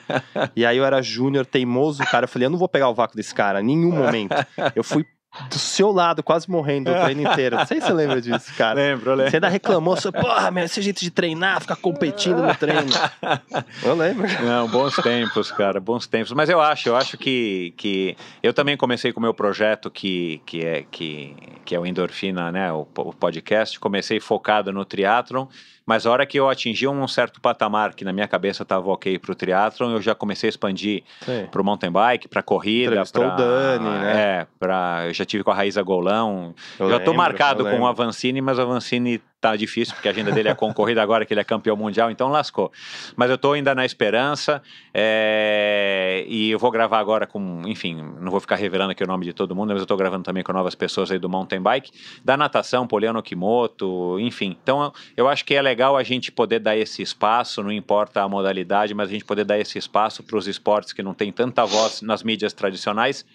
E 0.55 0.65
aí 0.65 0.77
eu 0.77 0.85
era 0.85 1.01
júnior, 1.01 1.45
teimoso, 1.45 2.03
cara, 2.03 2.25
eu 2.25 2.29
falei, 2.29 2.45
eu 2.45 2.51
não 2.51 2.57
vou 2.57 2.69
pegar 2.69 2.89
o 2.89 2.93
vácuo 2.93 3.15
desse 3.15 3.33
cara, 3.33 3.61
em 3.61 3.65
nenhum 3.65 3.91
momento. 3.91 4.35
Eu 4.75 4.83
fui 4.83 5.05
do 5.49 5.57
seu 5.57 5.91
lado, 5.91 6.21
quase 6.21 6.49
morrendo 6.49 6.91
o 6.91 7.01
treino 7.03 7.21
inteiro. 7.21 7.55
Não 7.55 7.65
sei 7.65 7.79
se 7.79 7.87
você 7.87 7.93
lembra 7.93 8.21
disso, 8.21 8.53
cara. 8.57 8.75
Lembro, 8.75 9.11
lembro. 9.11 9.29
Você 9.29 9.37
ainda 9.37 9.47
reclamou, 9.47 9.95
você, 9.95 10.11
porra, 10.11 10.51
meu, 10.51 10.65
esse 10.65 10.81
jeito 10.81 10.99
de 10.99 11.09
treinar, 11.09 11.61
ficar 11.61 11.77
competindo 11.77 12.41
no 12.41 12.53
treino. 12.53 12.91
Eu 13.81 13.95
lembro. 13.95 14.27
Não, 14.43 14.67
bons 14.67 14.95
tempos, 14.97 15.49
cara, 15.51 15.79
bons 15.79 16.05
tempos. 16.05 16.33
Mas 16.33 16.49
eu 16.49 16.59
acho, 16.59 16.89
eu 16.89 16.95
acho 16.95 17.17
que, 17.17 17.73
que 17.77 18.15
eu 18.43 18.53
também 18.53 18.75
comecei 18.75 19.13
com 19.13 19.19
o 19.19 19.23
meu 19.23 19.33
projeto 19.33 19.89
que, 19.89 20.41
que, 20.45 20.65
é, 20.65 20.85
que, 20.89 21.35
que 21.63 21.75
é 21.75 21.79
o 21.79 21.85
Endorfina, 21.85 22.51
né, 22.51 22.71
o, 22.71 22.87
o 22.97 23.13
podcast. 23.13 23.79
Comecei 23.79 24.19
focado 24.19 24.71
no 24.71 24.83
triatlon 24.83 25.47
mas 25.91 26.05
a 26.05 26.11
hora 26.11 26.25
que 26.25 26.39
eu 26.39 26.49
atingi 26.49 26.87
um 26.87 27.05
certo 27.05 27.41
patamar 27.41 27.93
que 27.93 28.05
na 28.05 28.13
minha 28.13 28.25
cabeça 28.25 28.63
estava 28.63 28.89
ok 28.89 29.19
para 29.19 29.33
o 29.33 29.35
triatlon, 29.35 29.91
eu 29.91 30.01
já 30.01 30.15
comecei 30.15 30.47
a 30.47 30.51
expandir 30.51 31.03
para 31.51 31.61
o 31.61 31.65
mountain 31.65 31.91
bike, 31.91 32.29
para 32.29 32.41
corrida, 32.41 33.03
para 33.11 33.27
o 33.27 33.35
Dani, 33.35 33.89
né? 33.89 34.13
É, 34.15 34.47
para 34.57 35.07
eu 35.07 35.13
já 35.13 35.25
tive 35.25 35.43
com 35.43 35.51
a 35.51 35.53
Raíza 35.53 35.81
Golão. 35.81 36.55
Eu, 36.79 36.85
eu 36.85 36.91
já 36.91 36.97
estou 36.97 37.13
marcado 37.13 37.65
com 37.65 37.81
o 37.81 37.85
Avancini, 37.85 38.39
mas 38.39 38.57
o 38.57 38.61
Avancini 38.61 39.21
tá 39.41 39.55
difícil, 39.55 39.95
porque 39.95 40.07
a 40.07 40.11
agenda 40.11 40.31
dele 40.31 40.49
é 40.49 40.53
concorrida 40.53 41.01
agora, 41.01 41.25
que 41.25 41.33
ele 41.33 41.41
é 41.41 41.43
campeão 41.43 41.75
mundial, 41.75 42.11
então 42.11 42.29
lascou. 42.29 42.71
Mas 43.15 43.29
eu 43.29 43.35
estou 43.35 43.53
ainda 43.53 43.73
na 43.73 43.83
esperança, 43.83 44.61
é... 44.93 46.23
e 46.27 46.51
eu 46.51 46.59
vou 46.59 46.69
gravar 46.69 46.99
agora 46.99 47.25
com, 47.25 47.63
enfim, 47.65 47.95
não 48.19 48.29
vou 48.29 48.39
ficar 48.39 48.55
revelando 48.55 48.91
aqui 48.91 49.03
o 49.03 49.07
nome 49.07 49.25
de 49.25 49.33
todo 49.33 49.55
mundo, 49.55 49.69
mas 49.69 49.77
eu 49.77 49.83
estou 49.83 49.97
gravando 49.97 50.23
também 50.23 50.43
com 50.43 50.53
novas 50.53 50.75
pessoas 50.75 51.09
aí 51.11 51.17
do 51.17 51.27
mountain 51.27 51.59
bike, 51.59 51.91
da 52.23 52.37
natação, 52.37 52.85
Poliano 52.85 53.21
Kimoto, 53.23 54.19
enfim. 54.19 54.55
Então 54.61 54.93
eu 55.17 55.27
acho 55.27 55.43
que 55.43 55.55
é 55.55 55.61
legal 55.61 55.97
a 55.97 56.03
gente 56.03 56.31
poder 56.31 56.59
dar 56.59 56.77
esse 56.77 57.01
espaço, 57.01 57.63
não 57.63 57.71
importa 57.71 58.21
a 58.21 58.29
modalidade, 58.29 58.93
mas 58.93 59.09
a 59.09 59.11
gente 59.11 59.25
poder 59.25 59.43
dar 59.43 59.57
esse 59.57 59.79
espaço 59.79 60.21
para 60.21 60.37
os 60.37 60.47
esportes 60.47 60.93
que 60.93 61.01
não 61.01 61.15
tem 61.15 61.31
tanta 61.31 61.65
voz 61.65 62.03
nas 62.03 62.21
mídias 62.21 62.53
tradicionais, 62.53 63.25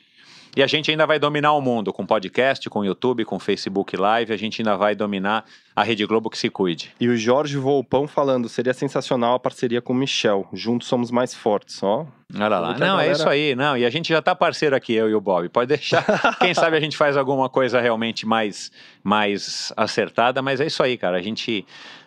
e 0.57 0.63
a 0.63 0.67
gente 0.67 0.91
ainda 0.91 1.07
vai 1.07 1.19
dominar 1.19 1.53
o 1.53 1.61
mundo 1.61 1.93
com 1.93 2.07
podcast, 2.07 2.71
com 2.71 2.83
YouTube, 2.83 3.27
com 3.27 3.39
Facebook 3.39 3.95
Live. 3.95 4.33
A 4.33 4.37
gente 4.39 4.63
ainda 4.63 4.75
vai 4.75 4.95
dominar 4.95 5.45
a 5.75 5.83
Rede 5.83 6.07
Globo 6.07 6.31
que 6.31 6.39
se 6.39 6.49
cuide. 6.49 6.95
E 6.99 7.09
o 7.09 7.17
Jorge 7.17 7.59
Volpão 7.59 8.09
falando: 8.09 8.49
seria 8.49 8.73
sensacional 8.73 9.35
a 9.35 9.39
parceria 9.39 9.83
com 9.83 9.93
o 9.93 9.97
Michel. 9.97 10.49
Juntos 10.55 10.89
somos 10.89 11.11
mais 11.11 11.35
fortes, 11.35 11.83
ó. 11.83 12.07
Olha 12.35 12.59
lá. 12.59 12.73
Não, 12.73 12.79
galera... 12.79 13.09
é 13.09 13.13
isso 13.13 13.29
aí. 13.29 13.55
Não, 13.55 13.77
e 13.77 13.85
a 13.85 13.91
gente 13.91 14.09
já 14.09 14.23
tá 14.23 14.35
parceiro 14.35 14.75
aqui, 14.75 14.95
eu 14.95 15.11
e 15.11 15.15
o 15.15 15.21
Bob. 15.21 15.47
Pode 15.51 15.69
deixar. 15.69 16.05
Quem 16.41 16.55
sabe 16.55 16.75
a 16.75 16.81
gente 16.81 16.97
faz 16.97 17.19
alguma 17.19 17.51
coisa 17.51 17.79
realmente 17.79 18.27
mais, 18.27 18.73
mais 19.05 19.73
acertada, 19.77 20.41
mas 20.41 20.59
é 20.59 20.67
isso 20.67 20.83
aí, 20.83 20.97
cara. 20.97 21.19
A 21.19 21.23
gente 21.23 21.67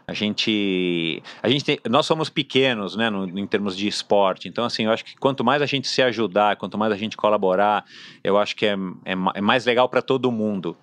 a 0.10 0.14
gente, 0.14 1.22
a 1.44 1.48
gente 1.48 1.64
tem, 1.64 1.80
nós 1.88 2.06
somos 2.06 2.30
pequenos, 2.30 2.96
né, 2.96 3.12
no, 3.12 3.38
em 3.38 3.46
termos 3.46 3.78
de 3.78 3.88
esporte. 3.88 4.48
Então, 4.48 4.66
assim, 4.66 4.86
eu 4.86 4.92
acho 4.92 5.06
que 5.06 5.16
quanto 5.16 5.44
mais 5.44 5.62
a 5.62 5.68
gente 5.68 5.88
se 5.88 6.02
ajudar, 6.02 6.56
quanto 6.56 6.80
mais 6.80 6.92
a 6.92 6.96
gente 6.96 7.16
colaborar, 7.16 7.86
eu 8.24 8.38
acho 8.38 8.56
que 8.56 8.66
é, 8.66 8.74
é, 9.06 9.14
é 9.36 9.42
mais 9.42 9.66
legal 9.66 9.88
para 9.88 10.02
todo 10.02 10.32
mundo. 10.32 10.76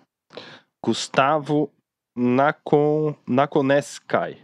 Gustavo 0.84 1.72
Nakon, 2.16 3.16
Nakoneskai. 3.26 4.38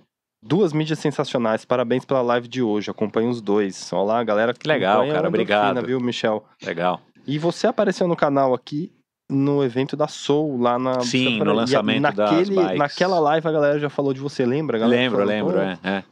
Duas 0.45 0.73
mídias 0.73 0.99
sensacionais, 0.99 1.65
parabéns 1.65 2.05
pela 2.05 2.21
live 2.21 2.49
de 2.49 2.61
hoje, 2.61 2.91
acompanho 2.91 3.31
os 3.31 3.41
dois. 3.41 3.93
Olá, 3.93 4.25
galera. 4.25 4.53
Que 4.53 4.67
legal, 4.67 5.07
cara, 5.07 5.29
obrigado. 5.29 5.87
viu, 5.87 6.01
Michel? 6.01 6.45
Legal. 6.61 7.01
E 7.25 7.39
você 7.39 7.69
apareceu 7.69 8.09
no 8.09 8.17
canal 8.17 8.53
aqui 8.53 8.91
no 9.33 9.65
evento 9.65 9.97
da 9.97 10.07
Soul, 10.07 10.61
lá 10.61 10.79
na. 10.79 11.01
Sim, 11.01 11.39
no 11.39 11.53
lançamento 11.53 12.03
naquele, 12.03 12.29
das 12.29 12.49
bikes. 12.49 12.79
Naquela 12.79 13.19
live 13.19 13.49
a 13.49 13.53
galera 13.53 13.79
já 13.79 13.89
falou 13.89 14.13
de 14.13 14.21
você, 14.21 14.45
lembra? 14.45 14.85
lembro, 14.87 15.19
falou, 15.19 15.33
lembro, 15.33 15.59
é. 15.59 15.79
É, 15.83 16.03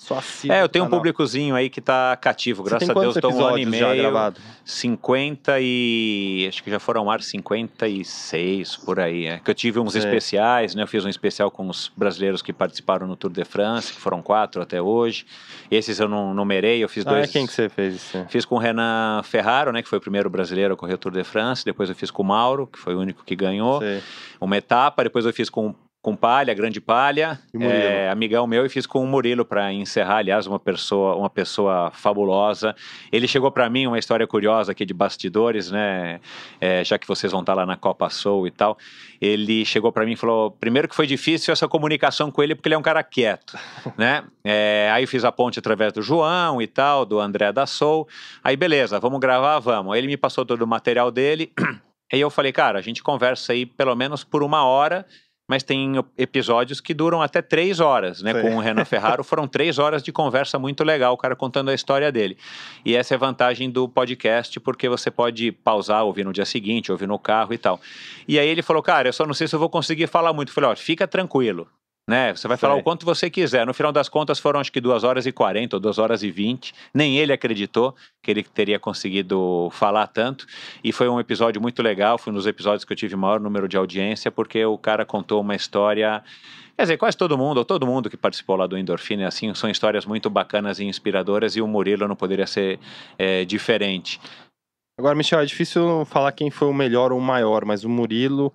é 0.49 0.63
eu 0.63 0.69
tenho 0.69 0.87
um 0.87 0.89
públicozinho 0.89 1.55
aí 1.55 1.69
que 1.69 1.81
tá 1.81 2.17
cativo, 2.17 2.63
graças 2.63 2.89
a 2.89 2.95
Deus, 2.95 3.17
estou 3.17 3.33
um 3.33 3.45
ano 3.45 3.59
e 3.59 3.67
meio. 3.67 3.87
Já 3.87 3.95
gravado? 3.95 4.41
50 4.65 5.59
e. 5.61 6.47
Acho 6.49 6.63
que 6.63 6.71
já 6.71 6.79
foram 6.79 7.03
ao 7.03 7.11
ar 7.11 7.23
56 7.23 8.77
por 8.77 8.99
aí. 8.99 9.27
É. 9.27 9.39
Que 9.39 9.51
eu 9.51 9.55
tive 9.55 9.79
uns 9.79 9.93
Sei. 9.93 10.01
especiais, 10.03 10.75
né? 10.75 10.83
Eu 10.83 10.87
fiz 10.87 11.05
um 11.05 11.09
especial 11.09 11.51
com 11.51 11.69
os 11.69 11.91
brasileiros 11.97 12.41
que 12.41 12.53
participaram 12.53 13.07
no 13.07 13.17
Tour 13.17 13.31
de 13.31 13.45
France, 13.45 13.93
que 13.93 14.01
foram 14.01 14.23
quatro 14.23 14.63
até 14.63 14.81
hoje. 14.81 15.27
Esses 15.71 16.01
eu 16.01 16.09
não 16.09 16.33
numerei, 16.33 16.83
eu 16.83 16.89
fiz 16.89 17.07
ah, 17.07 17.11
dois. 17.11 17.29
É 17.29 17.33
quem 17.33 17.47
que 17.47 17.53
você 17.53 17.69
fez 17.69 17.97
isso? 17.97 18.27
Fiz 18.29 18.45
com 18.45 18.55
o 18.55 18.59
Renan 18.59 19.23
Ferraro, 19.25 19.73
né? 19.73 19.83
Que 19.83 19.89
foi 19.89 19.99
o 19.99 20.01
primeiro 20.01 20.31
brasileiro 20.31 20.75
a 20.75 20.77
correr 20.77 20.95
o 20.95 20.99
Tour 20.99 21.13
de 21.13 21.25
France. 21.25 21.65
Depois 21.65 21.89
eu 21.89 21.95
fiz 21.95 22.11
com 22.11 22.23
o 22.23 22.27
Mauro, 22.27 22.67
que 22.67 22.79
foi 22.79 22.95
o 22.95 23.03
único 23.11 23.25
que 23.25 23.37
ganhou 23.37 23.81
uma 24.41 24.57
etapa. 24.57 25.05
Depois 25.05 25.25
eu 25.25 25.33
fiz 25.33 25.51
com 25.51 25.75
com 26.03 26.17
Palha, 26.17 26.55
Grande 26.55 26.81
Palha, 26.81 27.39
é, 27.61 28.09
amigão 28.09 28.47
meu, 28.47 28.65
e 28.65 28.71
fiz 28.71 28.87
com 28.87 29.05
o 29.05 29.07
Murilo 29.07 29.45
para 29.45 29.71
encerrar, 29.71 30.17
aliás, 30.17 30.47
uma 30.47 30.59
pessoa, 30.59 31.15
uma 31.15 31.29
pessoa 31.29 31.91
fabulosa. 31.93 32.75
Ele 33.13 33.29
chegou 33.29 33.51
para 33.51 33.69
mim, 33.69 33.87
uma 33.87 33.99
história 33.99 34.27
curiosa 34.27 34.73
aqui 34.73 34.87
de 34.87 34.95
bastidores, 34.95 35.71
né? 35.71 36.19
É, 36.59 36.83
já 36.85 36.99
que 36.99 37.07
vocês 37.07 37.31
vão 37.31 37.43
estar 37.43 37.53
tá 37.53 37.61
lá 37.61 37.67
na 37.67 37.77
Copa 37.77 38.09
Soul 38.09 38.47
e 38.47 38.51
tal. 38.51 38.79
Ele 39.21 39.63
chegou 39.67 39.93
para 39.93 40.07
mim 40.07 40.13
e 40.13 40.17
falou: 40.17 40.51
primeiro 40.51 40.89
que 40.89 40.97
foi 40.97 41.07
difícil 41.07 41.53
essa 41.53 41.69
comunicação 41.69 42.31
com 42.31 42.43
ele, 42.43 42.55
porque 42.55 42.69
ele 42.69 42.75
é 42.75 42.79
um 42.79 42.83
cara 42.83 43.03
quieto, 43.03 43.59
né? 43.99 44.25
É, 44.43 44.91
aí 44.95 45.07
fiz 45.07 45.23
a 45.23 45.31
ponte 45.31 45.59
através 45.59 45.93
do 45.93 46.01
João 46.01 46.63
e 46.63 46.67
tal, 46.67 47.05
do 47.05 47.21
André 47.21 47.53
da 47.53 47.67
Soul. 47.67 48.09
Aí 48.43 48.57
beleza, 48.57 48.99
vamos 48.99 49.21
gravar, 49.21 49.59
vamos. 49.59 49.93
Aí 49.93 50.01
ele 50.01 50.07
me 50.07 50.17
passou 50.17 50.47
todo 50.47 50.63
o 50.63 50.67
material 50.67 51.11
dele. 51.11 51.53
Aí 52.13 52.21
eu 52.21 52.31
falei, 52.31 52.53
cara, 52.53 52.79
a 52.79 52.83
gente 52.83 53.03
conversa 53.03 53.53
aí 53.53 53.65
pelo 53.65 53.95
menos 53.95 54.25
por 54.25 54.43
uma 54.43 54.65
hora, 54.65 55.07
mas 55.49 55.65
tem 55.65 55.95
episódios 56.17 56.81
que 56.81 56.95
duram 56.95 57.21
até 57.21 57.43
três 57.43 57.81
horas, 57.81 58.23
né? 58.23 58.33
Sim. 58.33 58.43
Com 58.43 58.57
o 58.57 58.61
Renan 58.61 58.85
Ferraro 58.85 59.25
foram 59.25 59.49
três 59.49 59.81
horas 59.81 60.01
de 60.01 60.13
conversa 60.13 60.61
muito 60.61 60.85
legal, 60.85 61.13
o 61.13 61.17
cara 61.17 61.35
contando 61.35 61.71
a 61.71 61.75
história 61.75 62.13
dele. 62.13 62.39
E 62.85 62.95
essa 62.95 63.15
é 63.15 63.17
a 63.17 63.19
vantagem 63.19 63.69
do 63.69 63.89
podcast, 63.89 64.61
porque 64.61 64.89
você 64.89 65.11
pode 65.11 65.51
pausar, 65.51 66.05
ouvir 66.05 66.25
no 66.25 66.33
dia 66.33 66.45
seguinte, 66.45 66.93
ouvir 66.93 67.09
no 67.09 67.19
carro 67.19 67.53
e 67.53 67.59
tal. 67.59 67.81
E 68.29 68.39
aí 68.39 68.49
ele 68.49 68.63
falou, 68.63 68.81
cara, 68.81 69.09
eu 69.09 69.13
só 69.13 69.27
não 69.27 69.35
sei 69.35 69.49
se 69.49 69.55
eu 69.57 69.59
vou 69.59 69.69
conseguir 69.69 70.07
falar 70.07 70.33
muito. 70.33 70.51
Eu 70.51 70.55
falei, 70.55 70.71
ó, 70.71 70.77
fica 70.77 71.09
tranquilo 71.09 71.67
né? 72.11 72.35
Você 72.35 72.49
vai 72.49 72.57
falar 72.57 72.75
o 72.75 72.83
quanto 72.83 73.07
você 73.07 73.31
quiser. 73.31 73.65
No 73.65 73.73
final 73.73 73.93
das 73.93 74.09
contas 74.09 74.41
foram 74.41 74.59
acho 74.59 74.73
que 74.73 74.81
2 74.81 75.05
horas 75.05 75.27
e 75.27 75.33
40 75.33 75.77
ou 75.77 75.81
2 75.81 75.99
horas 75.99 76.25
e 76.25 76.31
20. 76.31 76.75
Nem 76.93 77.17
ele 77.17 77.33
acreditou 77.33 77.95
que 78.21 78.33
ele 78.33 78.43
teria 78.43 78.81
conseguido 78.81 79.71
falar 79.71 80.09
tanto. 80.09 80.45
E 80.83 80.91
foi 80.91 81.09
um 81.09 81.21
episódio 81.21 81.63
muito 81.63 81.81
legal, 81.83 82.19
foi 82.19 82.33
um 82.33 82.37
dos 82.37 82.49
episódios 82.49 82.85
que 82.85 82.93
eu 82.93 82.97
tive 82.97 83.15
maior 83.15 83.39
número 83.39 83.69
de 83.69 83.77
audiência, 83.77 84.29
porque 84.29 84.65
o 84.65 84.77
cara 84.77 85.05
contou 85.05 85.41
uma 85.41 85.55
história 85.55 86.23
Quer 86.77 86.85
dizer, 86.85 86.97
quase 86.97 87.15
todo 87.15 87.37
mundo, 87.37 87.59
ou 87.59 87.65
todo 87.65 87.87
mundo 87.87 88.09
que 88.09 88.17
participou 88.17 88.57
lá 88.57 88.67
do 88.67 88.77
Endorfina, 88.77 89.29
assim, 89.29 89.53
são 89.53 89.69
histórias 89.69 90.07
muito 90.07 90.31
bacanas 90.31 90.81
e 90.81 90.85
inspiradoras 90.85 91.55
e 91.55 91.61
o 91.61 91.67
Murilo 91.67 92.09
não 92.09 92.17
poderia 92.17 92.47
ser 92.47 92.81
é, 93.19 93.45
diferente. 93.45 94.19
Agora, 94.99 95.15
Michel, 95.15 95.41
é 95.41 95.45
difícil 95.45 96.07
falar 96.07 96.33
quem 96.33 96.51
foi 96.51 96.69
o 96.69 96.73
melhor 96.73 97.13
ou 97.13 97.19
o 97.19 97.23
maior, 97.23 97.67
mas 97.67 97.85
o 97.85 97.89
Murilo, 97.89 98.51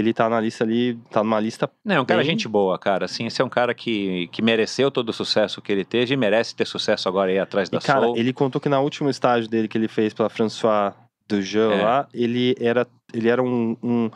ele 0.00 0.12
tá 0.12 0.28
na 0.28 0.40
lista 0.40 0.64
ali, 0.64 0.98
tá 1.10 1.22
numa 1.22 1.38
lista. 1.38 1.70
Não, 1.84 1.96
é 1.96 2.00
um 2.00 2.04
cara 2.04 2.20
bem... 2.20 2.30
gente 2.30 2.48
boa, 2.48 2.78
cara. 2.78 3.04
Assim, 3.04 3.26
esse 3.26 3.40
é 3.40 3.44
um 3.44 3.48
cara 3.48 3.72
que, 3.74 4.28
que 4.28 4.42
mereceu 4.42 4.90
todo 4.90 5.10
o 5.10 5.12
sucesso 5.12 5.62
que 5.62 5.70
ele 5.70 5.84
teve 5.84 6.14
e 6.14 6.16
merece 6.16 6.54
ter 6.54 6.66
sucesso 6.66 7.08
agora 7.08 7.30
aí 7.30 7.38
atrás 7.38 7.68
da 7.68 7.78
e, 7.78 7.80
cara, 7.80 8.06
Soul. 8.06 8.16
ele 8.16 8.32
contou 8.32 8.60
que 8.60 8.68
na 8.68 8.80
última 8.80 9.10
estágio 9.10 9.48
dele 9.48 9.68
que 9.68 9.78
ele 9.78 9.88
fez 9.88 10.12
pela 10.12 10.28
François 10.28 10.92
Dujean 11.28 11.72
é. 11.72 11.82
lá, 11.82 12.08
ele 12.12 12.54
era, 12.58 12.86
ele 13.12 13.28
era 13.28 13.42
um, 13.42 13.76
um 13.82 14.10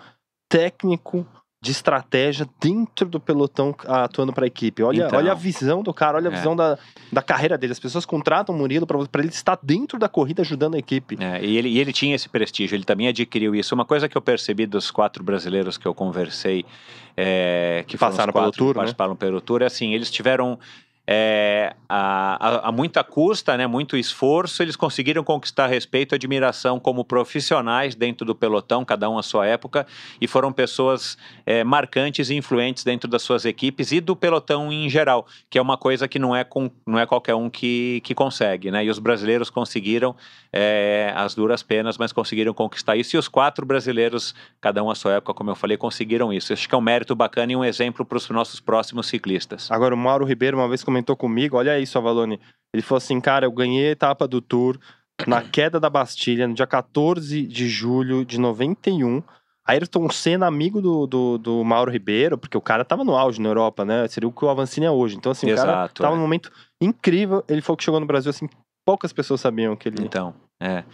técnico 0.48 1.26
de 1.64 1.70
estratégia 1.70 2.46
dentro 2.60 3.08
do 3.08 3.18
pelotão 3.18 3.74
atuando 3.86 4.34
para 4.34 4.44
a 4.44 4.46
equipe. 4.46 4.82
Olha, 4.82 5.06
então, 5.06 5.18
olha 5.18 5.32
a 5.32 5.34
visão 5.34 5.82
do 5.82 5.94
cara, 5.94 6.18
olha 6.18 6.28
a 6.28 6.32
é. 6.32 6.36
visão 6.36 6.54
da, 6.54 6.78
da 7.10 7.22
carreira 7.22 7.56
dele. 7.56 7.72
As 7.72 7.80
pessoas 7.80 8.04
contratam 8.04 8.54
o 8.54 8.58
Murilo 8.58 8.86
para 8.86 9.22
ele 9.22 9.30
estar 9.30 9.58
dentro 9.62 9.98
da 9.98 10.06
corrida 10.06 10.42
ajudando 10.42 10.74
a 10.74 10.78
equipe. 10.78 11.16
É, 11.18 11.42
e, 11.42 11.56
ele, 11.56 11.70
e 11.70 11.78
ele 11.78 11.90
tinha 11.90 12.14
esse 12.14 12.28
prestígio, 12.28 12.76
ele 12.76 12.84
também 12.84 13.08
adquiriu 13.08 13.54
isso. 13.54 13.74
Uma 13.74 13.86
coisa 13.86 14.10
que 14.10 14.16
eu 14.16 14.20
percebi 14.20 14.66
dos 14.66 14.90
quatro 14.90 15.24
brasileiros 15.24 15.78
que 15.78 15.86
eu 15.86 15.94
conversei, 15.94 16.66
é, 17.16 17.82
que 17.86 17.96
passaram 17.96 18.32
pelo 18.32 18.50
tour, 18.50 18.76
né? 18.76 18.84
passaram 18.84 19.16
pelo 19.16 19.40
tour, 19.40 19.62
é 19.62 19.66
assim, 19.66 19.94
eles 19.94 20.10
tiveram 20.10 20.58
é, 21.06 21.74
a, 21.86 22.48
a, 22.48 22.68
a, 22.68 22.72
muita 22.72 23.04
custa, 23.04 23.56
né, 23.56 23.66
muito 23.66 23.96
esforço, 23.96 24.62
eles 24.62 24.74
conseguiram 24.74 25.22
conquistar 25.22 25.66
respeito 25.66 26.14
e 26.14 26.16
admiração 26.16 26.80
como 26.80 27.04
profissionais 27.04 27.94
dentro 27.94 28.24
do 28.24 28.34
pelotão, 28.34 28.84
cada 28.84 29.08
um 29.10 29.18
à 29.18 29.22
sua 29.22 29.46
época, 29.46 29.86
e 30.18 30.26
foram 30.26 30.50
pessoas 30.50 31.18
é, 31.44 31.62
marcantes 31.62 32.30
e 32.30 32.34
influentes 32.34 32.84
dentro 32.84 33.08
das 33.08 33.22
suas 33.22 33.44
equipes 33.44 33.92
e 33.92 34.00
do 34.00 34.16
pelotão 34.16 34.72
em 34.72 34.88
geral, 34.88 35.26
que 35.50 35.58
é 35.58 35.62
uma 35.62 35.76
coisa 35.76 36.08
que 36.08 36.18
não 36.18 36.34
é, 36.34 36.42
com, 36.42 36.70
não 36.86 36.98
é 36.98 37.04
qualquer 37.04 37.34
um 37.34 37.50
que, 37.50 38.00
que 38.02 38.14
consegue. 38.14 38.70
Né? 38.70 38.86
E 38.86 38.90
os 38.90 38.98
brasileiros 38.98 39.50
conseguiram 39.50 40.16
é, 40.50 41.12
as 41.14 41.34
duras 41.34 41.62
penas, 41.62 41.98
mas 41.98 42.12
conseguiram 42.12 42.54
conquistar 42.54 42.96
isso, 42.96 43.14
e 43.14 43.18
os 43.18 43.28
quatro 43.28 43.66
brasileiros, 43.66 44.34
cada 44.60 44.82
um 44.82 44.90
à 44.90 44.94
sua 44.94 45.14
época, 45.14 45.34
como 45.34 45.50
eu 45.50 45.54
falei, 45.54 45.76
conseguiram 45.76 46.32
isso. 46.32 46.52
Acho 46.52 46.66
que 46.66 46.74
é 46.74 46.78
um 46.78 46.80
mérito 46.80 47.14
bacana 47.14 47.52
e 47.52 47.56
um 47.56 47.64
exemplo 47.64 48.06
para 48.06 48.16
os 48.16 48.30
nossos 48.30 48.58
próximos 48.58 49.06
ciclistas. 49.06 49.70
Agora, 49.70 49.94
o 49.94 49.98
Mauro 49.98 50.24
Ribeiro, 50.24 50.56
uma 50.56 50.68
vez 50.68 50.82
comentou 50.82 50.93
comigo, 51.16 51.56
olha 51.56 51.78
isso, 51.78 51.98
Avalone. 51.98 52.40
Ele 52.72 52.82
falou 52.82 52.98
assim, 52.98 53.20
cara, 53.20 53.46
eu 53.46 53.52
ganhei 53.52 53.88
a 53.88 53.92
etapa 53.92 54.26
do 54.26 54.40
Tour 54.40 54.78
na 55.26 55.42
queda 55.48 55.78
da 55.78 55.88
Bastilha, 55.88 56.46
no 56.46 56.54
dia 56.54 56.66
14 56.66 57.46
de 57.46 57.68
julho 57.68 58.24
de 58.24 58.38
91. 58.38 59.22
Ayrton 59.66 60.10
Senna, 60.10 60.46
amigo 60.46 60.82
do, 60.82 61.06
do, 61.06 61.38
do, 61.38 61.64
Mauro 61.64 61.90
Ribeiro, 61.90 62.36
porque 62.36 62.56
o 62.56 62.60
cara 62.60 62.84
tava 62.84 63.02
no 63.02 63.16
auge 63.16 63.40
na 63.40 63.48
Europa, 63.48 63.84
né? 63.84 64.06
Seria 64.08 64.28
o 64.28 64.32
que 64.32 64.44
o 64.44 64.48
Avancini 64.48 64.84
é 64.84 64.90
hoje. 64.90 65.16
Então, 65.16 65.32
assim, 65.32 65.48
Exato, 65.48 65.68
o 65.68 65.72
cara 65.72 65.88
tava 65.88 66.14
é. 66.14 66.16
num 66.16 66.22
momento 66.22 66.52
incrível. 66.80 67.42
Ele 67.48 67.62
falou 67.62 67.76
que 67.78 67.84
chegou 67.84 67.98
no 67.98 68.04
Brasil, 68.04 68.28
assim, 68.28 68.46
poucas 68.84 69.12
pessoas 69.12 69.40
sabiam 69.40 69.74
que 69.74 69.88
ele. 69.88 70.02
Então, 70.02 70.34
é. 70.60 70.84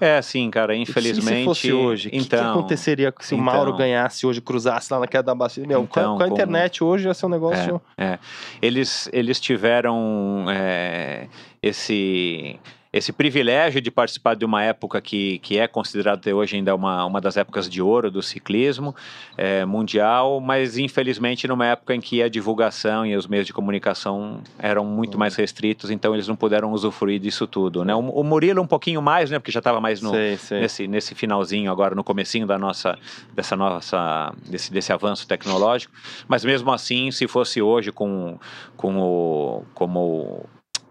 É 0.00 0.18
assim, 0.18 0.50
cara, 0.50 0.76
infelizmente. 0.76 1.38
E 1.38 1.38
se 1.40 1.44
fosse 1.44 1.72
hoje, 1.72 2.08
o 2.08 2.10
então, 2.10 2.20
que, 2.20 2.28
que, 2.28 2.36
então, 2.36 2.50
aconteceria 2.52 3.14
se 3.20 3.34
então, 3.34 3.42
o 3.42 3.44
Mauro 3.44 3.76
ganhasse 3.76 4.26
hoje, 4.26 4.40
cruzasse 4.40 4.92
lá 4.92 5.00
na 5.00 5.06
queda 5.06 5.24
da 5.24 5.34
bacia? 5.34 5.66
Meu, 5.66 5.82
então, 5.82 5.86
com, 5.86 6.14
a, 6.14 6.18
com 6.18 6.22
a 6.24 6.28
internet 6.28 6.84
hoje 6.84 7.08
ia 7.08 7.14
ser 7.14 7.26
um 7.26 7.30
negócio. 7.30 7.80
É, 7.96 8.04
é. 8.04 8.18
Eles, 8.62 9.08
eles 9.12 9.40
tiveram 9.40 10.46
é, 10.48 11.26
esse 11.62 12.60
esse 12.92 13.12
privilégio 13.12 13.80
de 13.80 13.90
participar 13.90 14.34
de 14.34 14.44
uma 14.44 14.62
época 14.62 15.00
que, 15.00 15.38
que 15.40 15.58
é 15.58 15.68
considerada 15.68 16.18
até 16.18 16.32
hoje 16.32 16.56
ainda 16.56 16.74
uma, 16.74 17.04
uma 17.04 17.20
das 17.20 17.36
épocas 17.36 17.68
de 17.68 17.82
ouro 17.82 18.10
do 18.10 18.22
ciclismo 18.22 18.94
é, 19.36 19.64
mundial, 19.64 20.40
mas 20.40 20.78
infelizmente 20.78 21.46
numa 21.46 21.66
época 21.66 21.94
em 21.94 22.00
que 22.00 22.22
a 22.22 22.28
divulgação 22.28 23.04
e 23.04 23.14
os 23.14 23.26
meios 23.26 23.46
de 23.46 23.52
comunicação 23.52 24.40
eram 24.58 24.84
muito 24.84 25.14
uhum. 25.14 25.20
mais 25.20 25.36
restritos, 25.36 25.90
então 25.90 26.14
eles 26.14 26.26
não 26.26 26.36
puderam 26.36 26.72
usufruir 26.72 27.20
disso 27.20 27.46
tudo, 27.46 27.84
né? 27.84 27.94
O, 27.94 28.00
o 28.00 28.24
Murilo 28.24 28.62
um 28.62 28.66
pouquinho 28.66 29.02
mais, 29.02 29.30
né? 29.30 29.38
Porque 29.38 29.52
já 29.52 29.60
estava 29.60 29.80
mais 29.80 30.00
no, 30.00 30.12
Nesse, 30.60 30.88
nesse 30.88 31.14
finalzinho 31.14 31.70
agora, 31.70 31.94
no 31.94 32.02
comecinho 32.02 32.46
da 32.46 32.58
nossa, 32.58 32.98
dessa 33.34 33.54
nossa, 33.54 34.32
desse, 34.48 34.72
desse 34.72 34.92
avanço 34.92 35.26
tecnológico, 35.26 35.92
mas 36.26 36.44
mesmo 36.44 36.72
assim, 36.72 37.10
se 37.10 37.28
fosse 37.28 37.60
hoje 37.60 37.92
com, 37.92 38.38
com 38.76 38.98
o, 38.98 39.64
como 39.74 40.46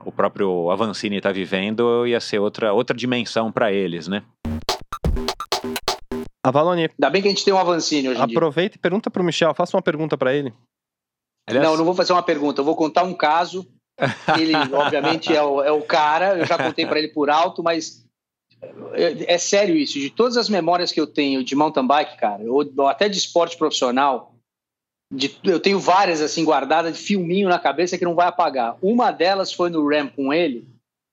o 0.05 0.11
próprio 0.11 0.69
Avancini 0.71 1.17
está 1.17 1.31
vivendo, 1.31 2.05
ia 2.05 2.19
ser 2.19 2.39
outra, 2.39 2.73
outra 2.73 2.95
dimensão 2.95 3.51
para 3.51 3.71
eles, 3.71 4.07
né? 4.07 4.23
Avalone. 6.45 6.83
Ainda 6.83 7.09
bem 7.09 7.21
que 7.21 7.27
a 7.27 7.31
gente 7.31 7.43
tem 7.43 7.53
um 7.53 7.57
Avancini 7.57 8.09
hoje 8.09 8.21
Aproveita 8.21 8.77
e 8.77 8.79
pergunta 8.79 9.09
para 9.09 9.21
o 9.21 9.25
Michel, 9.25 9.53
faça 9.53 9.75
uma 9.75 9.83
pergunta 9.83 10.17
para 10.17 10.33
ele. 10.33 10.53
Aliás... 11.47 11.67
Não, 11.67 11.77
não 11.77 11.85
vou 11.85 11.93
fazer 11.93 12.13
uma 12.13 12.23
pergunta, 12.23 12.61
eu 12.61 12.65
vou 12.65 12.75
contar 12.75 13.03
um 13.03 13.13
caso. 13.13 13.67
Ele, 14.39 14.53
obviamente, 14.73 15.33
é 15.33 15.41
o, 15.41 15.61
é 15.61 15.71
o 15.71 15.81
cara, 15.81 16.37
eu 16.37 16.45
já 16.45 16.57
contei 16.57 16.85
para 16.85 16.99
ele 16.99 17.09
por 17.09 17.29
alto, 17.29 17.63
mas 17.63 18.05
é, 18.93 19.33
é, 19.33 19.37
sério 19.37 19.75
isso. 19.75 19.99
De 19.99 20.09
todas 20.09 20.37
as 20.37 20.49
memórias 20.49 20.91
que 20.91 20.99
eu 20.99 21.07
tenho 21.07 21.43
de 21.43 21.55
mountain 21.55 21.85
bike, 21.85 22.17
cara, 22.17 22.43
ou, 22.43 22.65
ou 22.77 22.87
até 22.87 23.07
de 23.09 23.17
esporte 23.17 23.57
profissional, 23.57 24.33
de, 25.11 25.37
eu 25.43 25.59
tenho 25.59 25.79
várias 25.79 26.21
assim 26.21 26.43
guardadas 26.43 26.97
de 26.97 27.03
filminho 27.03 27.47
na 27.47 27.59
cabeça 27.59 27.97
que 27.97 28.05
não 28.05 28.15
vai 28.15 28.27
apagar. 28.27 28.77
Uma 28.81 29.11
delas 29.11 29.53
foi 29.53 29.69
no 29.69 29.87
Ram 29.87 30.07
com 30.07 30.33
ele. 30.33 30.67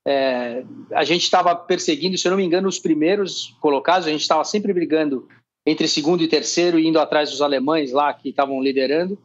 É, 0.07 0.65
a 0.93 1.05
gente 1.05 1.23
estava 1.23 1.55
perseguindo, 1.55 2.19
se 2.19 2.27
eu 2.27 2.31
não 2.31 2.37
me 2.37 2.45
engano, 2.45 2.69
os 2.69 2.79
primeiros 2.79 3.57
colocados. 3.61 4.07
A 4.07 4.11
gente 4.11 4.23
estava 4.23 4.45
sempre 4.45 4.73
brigando 4.73 5.29
entre 5.67 5.89
segundo 5.89 6.23
e 6.23 6.29
terceiro, 6.29 6.79
indo 6.79 6.99
atrás 6.99 7.31
dos 7.31 7.41
alemães 7.41 7.93
lá 7.93 8.13
que 8.13 8.29
estavam 8.29 8.61
liderando. 8.61 9.19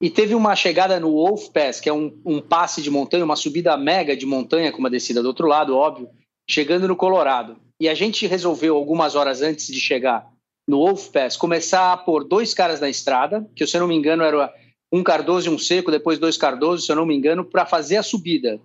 E 0.00 0.10
teve 0.10 0.34
uma 0.34 0.54
chegada 0.54 1.00
no 1.00 1.12
Wolf 1.12 1.48
Pass, 1.48 1.80
que 1.80 1.88
é 1.88 1.92
um, 1.92 2.20
um 2.24 2.40
passe 2.40 2.82
de 2.82 2.90
montanha, 2.90 3.24
uma 3.24 3.36
subida 3.36 3.76
mega 3.76 4.16
de 4.16 4.26
montanha, 4.26 4.70
com 4.70 4.78
uma 4.78 4.90
descida 4.90 5.22
do 5.22 5.28
outro 5.28 5.46
lado, 5.46 5.76
óbvio, 5.76 6.10
chegando 6.48 6.86
no 6.86 6.96
Colorado. 6.96 7.56
E 7.80 7.88
a 7.88 7.94
gente 7.94 8.26
resolveu, 8.26 8.76
algumas 8.76 9.14
horas 9.14 9.40
antes 9.40 9.66
de 9.66 9.80
chegar, 9.80 10.30
no 10.68 10.78
Wolf 10.78 11.08
Pass, 11.08 11.36
começar 11.36 11.92
a 11.92 11.96
pôr 11.96 12.24
dois 12.24 12.54
caras 12.54 12.80
na 12.80 12.88
estrada, 12.88 13.48
que 13.54 13.66
se 13.66 13.76
eu 13.76 13.80
não 13.80 13.88
me 13.88 13.94
engano 13.94 14.22
era 14.22 14.52
um 14.92 15.02
Cardoso 15.02 15.50
e 15.50 15.54
um 15.54 15.58
Seco, 15.58 15.90
depois 15.90 16.18
dois 16.18 16.36
Cardoso, 16.36 16.84
se 16.84 16.92
eu 16.92 16.96
não 16.96 17.06
me 17.06 17.14
engano, 17.14 17.44
para 17.44 17.66
fazer 17.66 17.96
a 17.96 18.02
subida. 18.02 18.60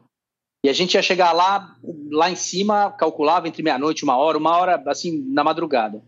E 0.64 0.70
a 0.70 0.74
gente 0.74 0.96
ia 0.96 1.02
chegar 1.02 1.32
lá, 1.32 1.76
lá 2.12 2.30
em 2.30 2.36
cima, 2.36 2.92
calculava 2.92 3.48
entre 3.48 3.64
meia-noite, 3.64 4.04
uma 4.04 4.18
hora, 4.18 4.38
uma 4.38 4.58
hora 4.58 4.82
assim, 4.88 5.24
na 5.30 5.44
madrugada. 5.44 6.04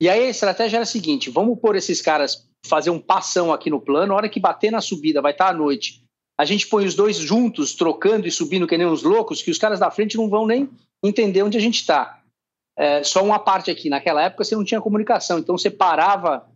E 0.00 0.08
aí 0.08 0.24
a 0.24 0.30
estratégia 0.30 0.76
era 0.76 0.84
a 0.84 0.86
seguinte: 0.86 1.28
vamos 1.28 1.58
pôr 1.58 1.76
esses 1.76 2.00
caras 2.00 2.48
fazer 2.66 2.90
um 2.90 3.00
passão 3.00 3.52
aqui 3.52 3.68
no 3.68 3.80
plano, 3.80 4.12
a 4.12 4.16
hora 4.16 4.28
que 4.28 4.38
bater 4.38 4.70
na 4.70 4.80
subida, 4.80 5.20
vai 5.20 5.32
estar 5.32 5.48
à 5.48 5.52
noite. 5.52 6.04
A 6.38 6.44
gente 6.44 6.66
põe 6.68 6.86
os 6.86 6.94
dois 6.94 7.16
juntos, 7.16 7.74
trocando 7.74 8.26
e 8.26 8.30
subindo 8.30 8.66
que 8.66 8.78
nem 8.78 8.86
uns 8.86 9.02
loucos, 9.02 9.42
que 9.42 9.50
os 9.50 9.58
caras 9.58 9.78
da 9.78 9.90
frente 9.90 10.16
não 10.16 10.28
vão 10.28 10.46
nem 10.46 10.70
entender 11.02 11.42
onde 11.42 11.58
a 11.58 11.60
gente 11.60 11.80
está. 11.80 12.19
É, 12.78 13.02
só 13.02 13.22
uma 13.22 13.38
parte 13.38 13.70
aqui, 13.70 13.90
naquela 13.90 14.22
época 14.22 14.44
você 14.44 14.54
não 14.54 14.64
tinha 14.64 14.80
comunicação, 14.80 15.38
então 15.38 15.56
você 15.56 15.70
parava 15.70 16.48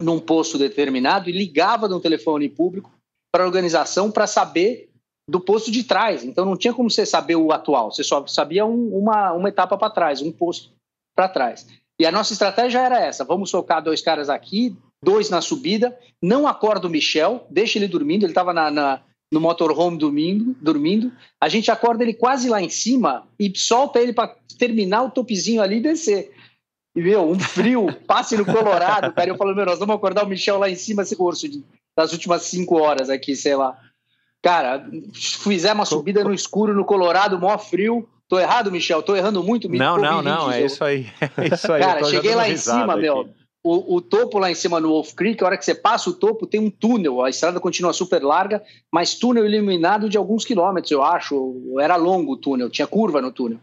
num 0.00 0.20
posto 0.20 0.58
determinado 0.58 1.28
e 1.28 1.32
ligava 1.32 1.88
de 1.88 1.94
um 1.94 2.00
telefone 2.00 2.48
público 2.48 2.92
para 3.32 3.44
a 3.44 3.46
organização 3.46 4.10
para 4.10 4.26
saber 4.26 4.90
do 5.28 5.40
posto 5.40 5.70
de 5.70 5.82
trás. 5.84 6.24
Então 6.24 6.44
não 6.44 6.56
tinha 6.56 6.74
como 6.74 6.90
você 6.90 7.06
saber 7.06 7.36
o 7.36 7.52
atual, 7.52 7.90
você 7.90 8.04
só 8.04 8.26
sabia 8.26 8.64
um, 8.64 8.96
uma, 8.96 9.32
uma 9.32 9.48
etapa 9.48 9.76
para 9.76 9.90
trás, 9.90 10.22
um 10.22 10.30
posto 10.30 10.72
para 11.16 11.28
trás. 11.28 11.66
E 11.98 12.06
a 12.06 12.12
nossa 12.12 12.32
estratégia 12.32 12.80
era 12.80 13.00
essa: 13.00 13.24
vamos 13.24 13.50
socar 13.50 13.82
dois 13.82 14.02
caras 14.02 14.28
aqui, 14.28 14.76
dois 15.02 15.30
na 15.30 15.40
subida, 15.40 15.98
não 16.22 16.46
acorda 16.46 16.86
o 16.86 16.90
Michel, 16.90 17.46
deixa 17.50 17.78
ele 17.78 17.88
dormindo, 17.88 18.24
ele 18.24 18.32
estava 18.32 18.52
na, 18.52 18.70
na, 18.70 19.02
no 19.34 19.40
motorhome 19.40 19.98
dormindo, 19.98 20.56
dormindo. 20.60 21.12
A 21.40 21.48
gente 21.48 21.70
acorda 21.70 22.04
ele 22.04 22.14
quase 22.14 22.48
lá 22.48 22.62
em 22.62 22.68
cima 22.68 23.26
e 23.38 23.52
solta 23.54 23.98
ele 23.98 24.12
para 24.12 24.34
terminar 24.56 25.02
o 25.02 25.10
topezinho 25.10 25.60
ali 25.60 25.78
e 25.78 25.82
descer. 25.82 26.32
E, 26.94 27.02
meu, 27.02 27.28
um 27.28 27.38
frio, 27.38 27.92
passe 28.06 28.36
no 28.36 28.46
Colorado, 28.46 29.12
cara. 29.12 29.28
Eu 29.28 29.36
falo, 29.36 29.54
meu, 29.54 29.66
nós 29.66 29.80
vamos 29.80 29.96
acordar 29.96 30.24
o 30.24 30.28
Michel 30.28 30.58
lá 30.58 30.70
em 30.70 30.76
cima, 30.76 31.02
esse 31.02 31.16
curso 31.16 31.48
de, 31.48 31.64
das 31.96 32.12
últimas 32.12 32.42
cinco 32.42 32.76
horas 32.76 33.10
aqui, 33.10 33.34
sei 33.34 33.56
lá. 33.56 33.76
Cara, 34.40 34.88
fizemos 35.12 35.78
uma 35.78 35.84
subida 35.84 36.22
no 36.22 36.32
escuro 36.32 36.72
no 36.72 36.84
Colorado, 36.84 37.38
mó 37.38 37.58
frio. 37.58 38.08
Tô 38.28 38.38
errado, 38.38 38.70
Michel? 38.70 39.02
Tô 39.02 39.16
errando 39.16 39.42
muito? 39.42 39.68
Me 39.68 39.78
não, 39.78 39.98
não, 39.98 40.22
não, 40.22 40.50
é 40.52 40.64
isso 40.64 40.84
aí. 40.84 41.08
É 41.36 41.54
isso 41.54 41.72
aí. 41.72 41.82
Cara, 41.82 42.04
cheguei 42.04 42.36
lá 42.36 42.48
em 42.48 42.56
cima, 42.56 42.92
aqui. 42.92 43.02
meu 43.02 43.28
o, 43.64 43.96
o, 43.96 44.00
topo 44.02 44.38
lá 44.38 44.50
em 44.50 44.54
cima 44.54 44.78
no 44.78 44.90
Wolf 44.90 45.14
Creek, 45.14 45.42
a 45.42 45.46
hora 45.46 45.56
que 45.56 45.64
você 45.64 45.74
passa 45.74 46.10
o 46.10 46.12
topo, 46.12 46.46
tem 46.46 46.60
um 46.60 46.68
túnel. 46.70 47.24
A 47.24 47.30
estrada 47.30 47.58
continua 47.58 47.94
super 47.94 48.22
larga, 48.22 48.62
mas 48.92 49.14
túnel 49.14 49.46
iluminado 49.46 50.06
de 50.06 50.18
alguns 50.18 50.44
quilômetros, 50.44 50.90
eu 50.90 51.02
acho. 51.02 51.74
Era 51.80 51.96
longo 51.96 52.32
o 52.32 52.36
túnel, 52.36 52.68
tinha 52.68 52.86
curva 52.86 53.22
no 53.22 53.32
túnel. 53.32 53.58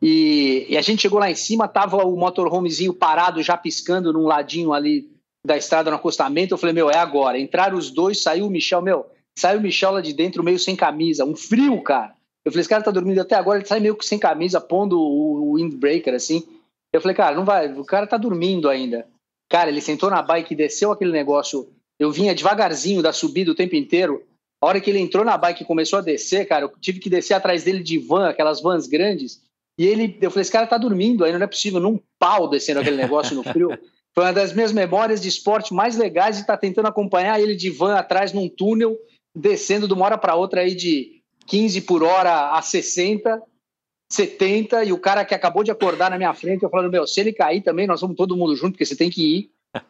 E, 0.00 0.66
e 0.70 0.76
a 0.78 0.80
gente 0.80 1.02
chegou 1.02 1.18
lá 1.18 1.30
em 1.30 1.34
cima, 1.34 1.68
tava 1.68 1.98
o 1.98 2.16
motorhomezinho 2.16 2.94
parado, 2.94 3.42
já 3.42 3.58
piscando 3.58 4.10
num 4.10 4.24
ladinho 4.24 4.72
ali 4.72 5.10
da 5.44 5.54
estrada 5.54 5.90
no 5.90 5.96
acostamento. 5.96 6.54
Eu 6.54 6.58
falei, 6.58 6.72
meu, 6.72 6.90
é 6.90 6.96
agora. 6.96 7.38
Entraram 7.38 7.76
os 7.76 7.90
dois, 7.90 8.22
saiu 8.22 8.46
o 8.46 8.50
Michel, 8.50 8.80
meu, 8.80 9.04
saiu 9.38 9.58
o 9.58 9.62
Michel 9.62 9.92
lá 9.92 10.00
de 10.00 10.14
dentro, 10.14 10.42
meio 10.42 10.58
sem 10.58 10.74
camisa, 10.74 11.26
um 11.26 11.36
frio, 11.36 11.82
cara. 11.82 12.14
Eu 12.42 12.52
falei, 12.52 12.60
esse 12.60 12.70
cara 12.70 12.82
tá 12.82 12.90
dormindo 12.90 13.20
até 13.20 13.34
agora, 13.34 13.58
ele 13.58 13.68
sai 13.68 13.80
meio 13.80 13.96
que 13.96 14.06
sem 14.06 14.18
camisa, 14.18 14.60
pondo 14.62 14.98
o 14.98 15.56
windbreaker, 15.56 16.14
assim. 16.14 16.42
Eu 16.90 17.02
falei, 17.02 17.14
cara, 17.14 17.36
não 17.36 17.44
vai, 17.44 17.70
o 17.72 17.84
cara 17.84 18.06
tá 18.06 18.16
dormindo 18.16 18.70
ainda. 18.70 19.06
Cara, 19.48 19.70
ele 19.70 19.80
sentou 19.80 20.10
na 20.10 20.22
bike 20.22 20.54
e 20.54 20.56
desceu 20.56 20.90
aquele 20.90 21.12
negócio. 21.12 21.68
Eu 21.98 22.10
vinha 22.10 22.34
devagarzinho 22.34 23.02
da 23.02 23.12
subida 23.12 23.50
o 23.50 23.54
tempo 23.54 23.76
inteiro. 23.76 24.22
A 24.60 24.66
hora 24.66 24.80
que 24.80 24.90
ele 24.90 24.98
entrou 24.98 25.24
na 25.24 25.36
bike 25.36 25.62
e 25.62 25.66
começou 25.66 25.98
a 25.98 26.02
descer, 26.02 26.46
cara, 26.46 26.64
eu 26.64 26.72
tive 26.80 26.98
que 26.98 27.10
descer 27.10 27.34
atrás 27.34 27.64
dele 27.64 27.82
de 27.82 27.98
van, 27.98 28.28
aquelas 28.28 28.60
vans 28.60 28.86
grandes. 28.86 29.42
E 29.78 29.86
ele, 29.86 30.18
eu 30.20 30.30
falei, 30.30 30.42
esse 30.42 30.52
cara 30.52 30.66
tá 30.66 30.78
dormindo 30.78 31.24
ainda, 31.24 31.38
não 31.38 31.44
é 31.44 31.48
possível, 31.48 31.78
num 31.78 32.00
pau 32.18 32.48
descendo 32.48 32.80
aquele 32.80 32.96
negócio 32.96 33.36
no 33.36 33.42
frio. 33.42 33.68
Foi 34.14 34.24
uma 34.24 34.32
das 34.32 34.54
minhas 34.54 34.72
memórias 34.72 35.20
de 35.20 35.28
esporte 35.28 35.74
mais 35.74 35.96
legais 35.96 36.36
de 36.36 36.42
estar 36.42 36.54
tá 36.54 36.58
tentando 36.58 36.88
acompanhar 36.88 37.38
ele 37.38 37.54
de 37.54 37.68
van 37.68 37.94
atrás 37.94 38.32
num 38.32 38.48
túnel, 38.48 38.96
descendo 39.34 39.86
de 39.86 39.92
uma 39.92 40.06
hora 40.06 40.16
para 40.16 40.34
outra 40.34 40.62
aí 40.62 40.74
de 40.74 41.20
15 41.46 41.82
por 41.82 42.02
hora 42.02 42.52
a 42.52 42.62
60, 42.62 43.42
70, 44.10 44.84
e 44.84 44.92
o 44.92 44.98
cara 44.98 45.24
que 45.24 45.34
acabou 45.34 45.64
de 45.64 45.70
acordar 45.70 46.10
na 46.10 46.16
minha 46.16 46.32
frente, 46.32 46.62
eu 46.62 46.70
falando, 46.70 46.90
meu, 46.90 47.06
se 47.06 47.20
ele 47.20 47.32
cair 47.32 47.60
também, 47.60 47.86
nós 47.86 48.00
vamos 48.00 48.16
todo 48.16 48.36
mundo 48.36 48.54
junto, 48.54 48.72
porque 48.72 48.84
você 48.84 48.96
tem 48.96 49.10
que 49.10 49.38
ir. 49.38 49.50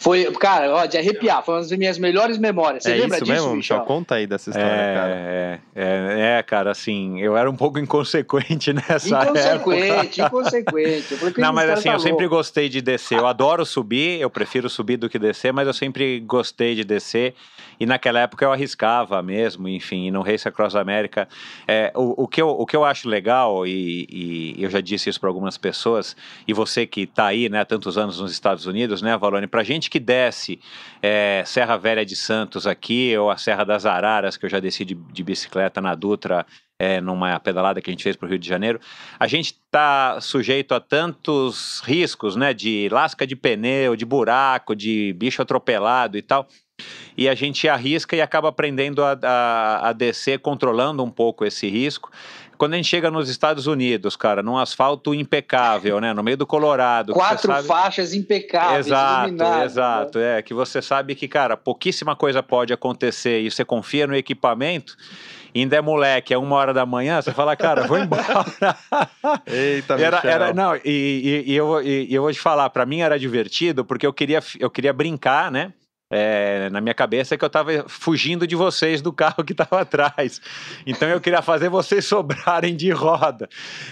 Foi, 0.00 0.30
cara, 0.34 0.72
ó, 0.72 0.86
de 0.86 0.96
arrepiar, 0.96 1.44
foi 1.44 1.56
uma 1.56 1.60
das 1.60 1.72
minhas 1.72 1.98
melhores 1.98 2.38
memórias. 2.38 2.84
Você 2.84 2.92
é 2.92 2.94
lembra 2.94 3.16
isso 3.16 3.24
disso, 3.24 3.42
mesmo, 3.42 3.56
Michel? 3.56 3.80
Conta 3.80 4.14
aí 4.14 4.28
dessa 4.28 4.50
história, 4.50 4.68
é, 4.68 4.94
cara. 4.94 5.12
É, 5.12 5.60
é, 5.74 6.38
é, 6.38 6.42
cara, 6.44 6.70
assim, 6.70 7.20
eu 7.20 7.36
era 7.36 7.50
um 7.50 7.56
pouco 7.56 7.80
inconsequente 7.80 8.70
nessa 8.72 9.08
inconsequente, 9.08 10.20
época. 10.20 10.28
Inconsequente, 10.28 11.14
inconsequente. 11.14 11.40
Não, 11.40 11.52
mas 11.52 11.68
assim, 11.68 11.88
tá 11.88 11.96
eu 11.96 11.98
sempre 11.98 12.28
gostei 12.28 12.68
de 12.68 12.80
descer. 12.80 13.18
Eu 13.18 13.26
adoro 13.26 13.66
subir, 13.66 14.20
eu 14.20 14.30
prefiro 14.30 14.70
subir 14.70 14.98
do 14.98 15.08
que 15.08 15.18
descer, 15.18 15.52
mas 15.52 15.66
eu 15.66 15.74
sempre 15.74 16.20
gostei 16.20 16.76
de 16.76 16.84
descer. 16.84 17.34
E 17.80 17.86
naquela 17.86 18.20
época 18.20 18.44
eu 18.44 18.52
arriscava 18.52 19.22
mesmo, 19.22 19.68
enfim, 19.68 20.10
no 20.10 20.22
Race 20.22 20.46
Across 20.46 20.76
America. 20.76 21.28
É, 21.66 21.92
o, 21.94 22.24
o, 22.24 22.28
que 22.28 22.40
eu, 22.42 22.48
o 22.48 22.66
que 22.66 22.76
eu 22.76 22.84
acho 22.84 23.08
legal, 23.08 23.66
e, 23.66 24.06
e 24.56 24.62
eu 24.62 24.70
já 24.70 24.80
disse 24.80 25.08
isso 25.08 25.20
para 25.20 25.28
algumas 25.28 25.56
pessoas, 25.56 26.16
e 26.46 26.52
você 26.52 26.86
que 26.86 27.02
está 27.02 27.26
aí, 27.26 27.48
né, 27.48 27.64
tantos 27.64 27.96
anos 27.96 28.20
nos 28.20 28.32
Estados 28.32 28.66
Unidos, 28.66 29.02
né, 29.02 29.16
Valone, 29.16 29.46
para 29.46 29.62
gente 29.62 29.88
que 29.90 30.00
desce 30.00 30.60
é, 31.02 31.42
Serra 31.46 31.76
Velha 31.76 32.04
de 32.04 32.16
Santos 32.16 32.66
aqui, 32.66 33.16
ou 33.16 33.30
a 33.30 33.36
Serra 33.36 33.64
das 33.64 33.86
Araras, 33.86 34.36
que 34.36 34.46
eu 34.46 34.50
já 34.50 34.60
desci 34.60 34.84
de, 34.84 34.94
de 34.94 35.22
bicicleta 35.22 35.80
na 35.80 35.94
Dutra, 35.94 36.44
é, 36.78 37.00
numa 37.00 37.40
pedalada 37.40 37.80
que 37.80 37.90
a 37.90 37.92
gente 37.92 38.04
fez 38.04 38.14
para 38.14 38.26
o 38.26 38.28
Rio 38.28 38.38
de 38.38 38.48
Janeiro, 38.48 38.80
a 39.18 39.26
gente 39.26 39.46
está 39.46 40.20
sujeito 40.20 40.74
a 40.74 40.80
tantos 40.80 41.82
riscos, 41.84 42.36
né, 42.36 42.54
de 42.54 42.88
lasca 42.90 43.26
de 43.26 43.34
pneu, 43.34 43.96
de 43.96 44.04
buraco, 44.04 44.76
de 44.76 45.12
bicho 45.14 45.42
atropelado 45.42 46.16
e 46.16 46.22
tal 46.22 46.46
e 47.16 47.28
a 47.28 47.34
gente 47.34 47.68
arrisca 47.68 48.14
e 48.14 48.20
acaba 48.20 48.48
aprendendo 48.48 49.02
a, 49.02 49.18
a, 49.22 49.88
a 49.88 49.92
descer, 49.92 50.38
controlando 50.38 51.02
um 51.02 51.10
pouco 51.10 51.44
esse 51.44 51.68
risco. 51.68 52.10
Quando 52.56 52.74
a 52.74 52.76
gente 52.76 52.88
chega 52.88 53.08
nos 53.08 53.28
Estados 53.28 53.68
Unidos, 53.68 54.16
cara, 54.16 54.42
num 54.42 54.58
asfalto 54.58 55.14
impecável, 55.14 56.00
né? 56.00 56.12
No 56.12 56.24
meio 56.24 56.36
do 56.36 56.46
Colorado. 56.46 57.12
Quatro 57.12 57.46
sabe... 57.46 57.68
faixas 57.68 58.14
impecáveis. 58.14 58.86
Exato, 58.86 59.44
exato. 59.64 60.18
Né? 60.18 60.38
É, 60.38 60.42
que 60.42 60.52
você 60.52 60.82
sabe 60.82 61.14
que, 61.14 61.28
cara, 61.28 61.56
pouquíssima 61.56 62.16
coisa 62.16 62.42
pode 62.42 62.72
acontecer 62.72 63.42
e 63.42 63.50
você 63.50 63.64
confia 63.64 64.06
no 64.08 64.16
equipamento 64.16 64.96
ainda 65.54 65.76
é 65.76 65.80
moleque, 65.80 66.32
é 66.32 66.38
uma 66.38 66.54
hora 66.56 66.72
da 66.72 66.84
manhã, 66.84 67.20
você 67.20 67.32
fala, 67.32 67.56
cara, 67.56 67.86
vou 67.86 67.98
embora. 67.98 68.22
Eita, 69.46 69.94
era, 69.94 70.20
era 70.22 70.54
Não, 70.54 70.76
e, 70.76 70.80
e, 70.84 71.52
e 71.52 71.56
eu, 71.56 71.82
e, 71.82 72.12
eu 72.12 72.22
vou 72.22 72.32
te 72.32 72.38
falar, 72.38 72.70
para 72.70 72.86
mim 72.86 73.00
era 73.00 73.18
divertido, 73.18 73.84
porque 73.84 74.06
eu 74.06 74.12
queria, 74.12 74.40
eu 74.60 74.70
queria 74.70 74.92
brincar, 74.92 75.50
né? 75.50 75.72
É, 76.10 76.70
na 76.70 76.80
minha 76.80 76.94
cabeça 76.94 77.34
é 77.34 77.38
que 77.38 77.44
eu 77.44 77.48
estava 77.48 77.84
fugindo 77.86 78.46
de 78.46 78.56
vocês 78.56 79.02
do 79.02 79.12
carro 79.12 79.44
que 79.44 79.52
estava 79.52 79.80
atrás. 79.82 80.40
Então 80.86 81.06
eu 81.08 81.20
queria 81.20 81.42
fazer 81.42 81.68
vocês 81.68 82.04
sobrarem 82.06 82.74
de 82.74 82.90
roda. 82.90 83.48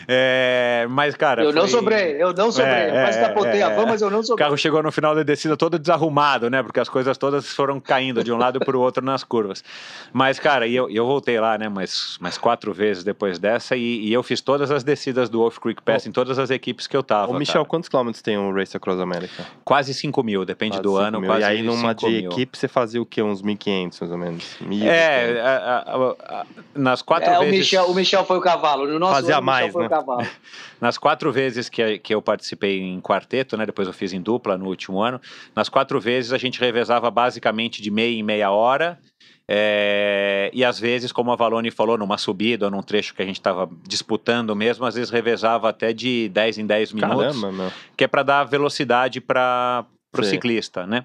É, 0.08 0.86
mas, 0.88 1.14
cara. 1.14 1.42
Eu 1.42 1.52
foi... 1.52 1.60
não 1.60 1.68
sobrei, 1.68 2.22
eu 2.22 2.32
não 2.32 2.50
sobrei. 2.50 2.72
É, 2.72 2.88
eu 2.88 2.92
quase 2.92 3.20
capotei 3.20 3.62
a 3.62 3.68
van, 3.68 3.86
mas 3.86 4.00
eu 4.00 4.10
não 4.10 4.22
sobrei. 4.22 4.46
O 4.46 4.48
carro 4.48 4.56
chegou 4.56 4.82
no 4.82 4.90
final 4.90 5.14
da 5.14 5.22
descida 5.22 5.56
todo 5.56 5.78
desarrumado, 5.78 6.48
né? 6.48 6.62
Porque 6.62 6.80
as 6.80 6.88
coisas 6.88 7.18
todas 7.18 7.52
foram 7.52 7.78
caindo 7.78 8.24
de 8.24 8.32
um 8.32 8.38
lado 8.38 8.60
para 8.60 8.76
o 8.76 8.80
outro 8.80 9.04
nas 9.04 9.22
curvas. 9.22 9.62
Mas, 10.12 10.38
cara, 10.38 10.66
e 10.66 10.74
eu, 10.74 10.88
eu 10.88 11.04
voltei 11.04 11.38
lá, 11.38 11.58
né? 11.58 11.68
Mais, 11.68 12.16
mais 12.18 12.38
quatro 12.38 12.72
vezes 12.72 13.04
depois 13.04 13.38
dessa 13.38 13.76
e, 13.76 14.06
e 14.06 14.12
eu 14.12 14.22
fiz 14.22 14.40
todas 14.40 14.70
as 14.70 14.82
descidas 14.82 15.28
do 15.28 15.38
Wolf 15.38 15.58
Creek 15.58 15.82
Pass 15.82 16.06
oh. 16.06 16.08
em 16.08 16.12
todas 16.12 16.38
as 16.38 16.48
equipes 16.50 16.86
que 16.86 16.96
eu 16.96 17.02
tava. 17.02 17.32
Ô, 17.32 17.38
Michel, 17.38 17.56
cara. 17.56 17.66
quantos 17.66 17.88
quilômetros 17.90 18.22
tem 18.22 18.38
um 18.38 18.54
Race 18.54 18.74
Across 18.74 19.00
America? 19.00 19.46
Quase 19.64 19.92
5 19.92 20.22
mil, 20.22 20.44
depende 20.46 20.76
quase 20.76 20.82
do 20.82 20.96
ano. 20.96 21.20
Mil. 21.20 21.28
Quase 21.28 21.42
e 21.42 21.44
aí 21.44 21.62
numa 21.62 21.94
de 22.10 22.22
mil. 22.22 22.30
equipe 22.30 22.56
você 22.56 22.68
fazia 22.68 23.00
o 23.00 23.06
quê? 23.06 23.22
Uns 23.22 23.42
1.500, 23.42 24.00
mais 24.00 24.12
ou 24.12 24.18
menos? 24.18 24.56
Mil, 24.60 24.86
é, 24.86 25.40
a, 25.40 25.56
a, 25.78 26.40
a, 26.40 26.46
nas 26.74 27.02
quatro 27.02 27.30
é, 27.30 27.38
vezes... 27.38 27.54
O 27.54 27.58
Michel, 27.58 27.84
o 27.90 27.94
Michel 27.94 28.24
foi 28.24 28.38
o 28.38 28.40
cavalo. 28.40 28.86
No 28.86 28.98
nosso 28.98 29.14
fazia 29.14 29.36
ano, 29.36 29.46
mais, 29.46 29.74
né? 29.74 29.88
nas 30.80 30.98
quatro 30.98 31.32
vezes 31.32 31.68
que, 31.68 31.98
que 31.98 32.14
eu 32.14 32.22
participei 32.22 32.80
em 32.80 33.00
quarteto, 33.00 33.56
né? 33.56 33.66
Depois 33.66 33.88
eu 33.88 33.94
fiz 33.94 34.12
em 34.12 34.20
dupla 34.20 34.56
no 34.56 34.66
último 34.66 35.00
ano. 35.00 35.20
Nas 35.54 35.68
quatro 35.68 36.00
vezes 36.00 36.32
a 36.32 36.38
gente 36.38 36.60
revezava 36.60 37.10
basicamente 37.10 37.82
de 37.82 37.90
meia 37.90 38.18
em 38.18 38.22
meia 38.22 38.50
hora. 38.50 38.98
É, 39.48 40.50
e 40.52 40.64
às 40.64 40.78
vezes, 40.78 41.12
como 41.12 41.30
a 41.30 41.36
Valone 41.36 41.70
falou, 41.70 41.96
numa 41.96 42.18
subida 42.18 42.64
ou 42.64 42.70
num 42.70 42.82
trecho 42.82 43.14
que 43.14 43.22
a 43.22 43.24
gente 43.24 43.38
estava 43.38 43.68
disputando 43.86 44.56
mesmo, 44.56 44.84
às 44.84 44.96
vezes 44.96 45.08
revezava 45.08 45.68
até 45.68 45.92
de 45.92 46.28
10 46.30 46.58
em 46.58 46.66
10 46.66 46.92
minutos, 46.92 47.40
Caramba, 47.40 47.72
que 47.96 48.04
é 48.04 48.08
para 48.08 48.24
dar 48.24 48.44
velocidade 48.44 49.20
para 49.20 49.84
para 50.12 50.22
o 50.22 50.24
ciclista, 50.24 50.86
né? 50.86 51.04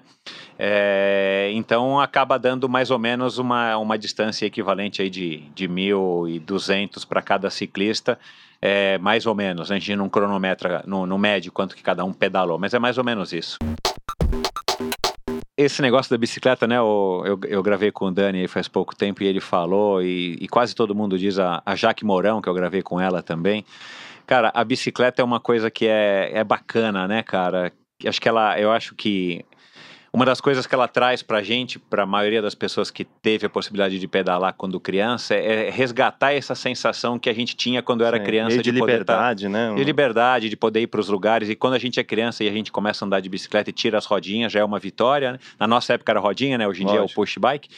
É, 0.58 1.50
então 1.54 2.00
acaba 2.00 2.38
dando 2.38 2.68
mais 2.68 2.90
ou 2.90 2.98
menos 2.98 3.38
uma, 3.38 3.76
uma 3.76 3.98
distância 3.98 4.46
equivalente 4.46 5.02
aí 5.02 5.10
de, 5.10 5.40
de 5.54 5.68
1.200 5.68 7.06
para 7.06 7.20
cada 7.20 7.50
ciclista, 7.50 8.18
é, 8.60 8.98
mais 8.98 9.26
ou 9.26 9.34
menos. 9.34 9.70
A 9.70 9.74
gente 9.74 9.94
não 9.96 10.08
cronometra 10.08 10.82
no, 10.86 11.06
no 11.06 11.18
médio 11.18 11.52
quanto 11.52 11.76
que 11.76 11.82
cada 11.82 12.04
um 12.04 12.12
pedalou, 12.12 12.58
mas 12.58 12.74
é 12.74 12.78
mais 12.78 12.96
ou 12.96 13.04
menos 13.04 13.32
isso 13.32 13.58
esse 15.56 15.82
negócio 15.82 16.10
da 16.10 16.18
bicicleta, 16.18 16.66
né? 16.66 16.78
Eu, 16.78 17.22
eu, 17.26 17.40
eu, 17.46 17.62
gravei 17.62 17.90
com 17.90 18.06
o 18.06 18.10
Dani 18.10 18.48
faz 18.48 18.68
pouco 18.68 18.96
tempo 18.96 19.22
e 19.22 19.26
ele 19.26 19.40
falou, 19.40 20.02
e, 20.02 20.36
e 20.40 20.48
quase 20.48 20.74
todo 20.74 20.94
mundo 20.94 21.18
diz, 21.18 21.38
a, 21.38 21.62
a 21.64 21.76
Jaque 21.76 22.04
Mourão, 22.04 22.40
que 22.40 22.48
eu 22.48 22.54
gravei 22.54 22.82
com 22.82 23.00
ela 23.00 23.22
também. 23.22 23.64
Cara, 24.26 24.50
a 24.54 24.64
bicicleta 24.64 25.20
é 25.20 25.24
uma 25.24 25.40
coisa 25.40 25.70
que 25.70 25.86
é, 25.86 26.30
é 26.32 26.44
bacana, 26.44 27.06
né, 27.06 27.22
cara? 27.22 27.72
Acho 28.08 28.20
que 28.20 28.28
ela, 28.28 28.58
eu 28.58 28.70
acho 28.70 28.94
que 28.94 29.44
uma 30.14 30.26
das 30.26 30.42
coisas 30.42 30.66
que 30.66 30.74
ela 30.74 30.86
traz 30.86 31.22
para 31.22 31.38
a 31.38 31.42
gente, 31.42 31.78
para 31.78 32.02
a 32.02 32.06
maioria 32.06 32.42
das 32.42 32.54
pessoas 32.54 32.90
que 32.90 33.02
teve 33.02 33.46
a 33.46 33.48
possibilidade 33.48 33.98
de 33.98 34.06
pedalar 34.06 34.52
quando 34.52 34.78
criança, 34.78 35.34
é 35.34 35.70
resgatar 35.70 36.34
essa 36.34 36.54
sensação 36.54 37.18
que 37.18 37.30
a 37.30 37.32
gente 37.32 37.56
tinha 37.56 37.82
quando 37.82 38.04
era 38.04 38.18
Sim, 38.18 38.24
criança. 38.24 38.56
de, 38.58 38.62
de 38.62 38.70
liberdade, 38.70 39.48
né? 39.48 39.74
De 39.74 39.82
liberdade, 39.82 40.50
de 40.50 40.56
poder 40.56 40.82
ir 40.82 40.86
para 40.88 41.00
os 41.00 41.08
lugares. 41.08 41.48
E 41.48 41.56
quando 41.56 41.74
a 41.74 41.78
gente 41.78 41.98
é 41.98 42.04
criança 42.04 42.44
e 42.44 42.48
a 42.48 42.52
gente 42.52 42.70
começa 42.70 43.02
a 43.02 43.06
andar 43.06 43.20
de 43.20 43.28
bicicleta 43.30 43.70
e 43.70 43.72
tira 43.72 43.96
as 43.96 44.04
rodinhas, 44.04 44.52
já 44.52 44.60
é 44.60 44.64
uma 44.64 44.78
vitória. 44.78 45.32
Né? 45.32 45.38
Na 45.58 45.66
nossa 45.66 45.94
época 45.94 46.12
era 46.12 46.20
rodinha, 46.20 46.58
né? 46.58 46.68
Hoje 46.68 46.82
em 46.82 46.84
Lógico. 46.84 47.06
dia 47.06 47.10
é 47.10 47.10
o 47.10 47.14
push 47.14 47.38
bike. 47.38 47.70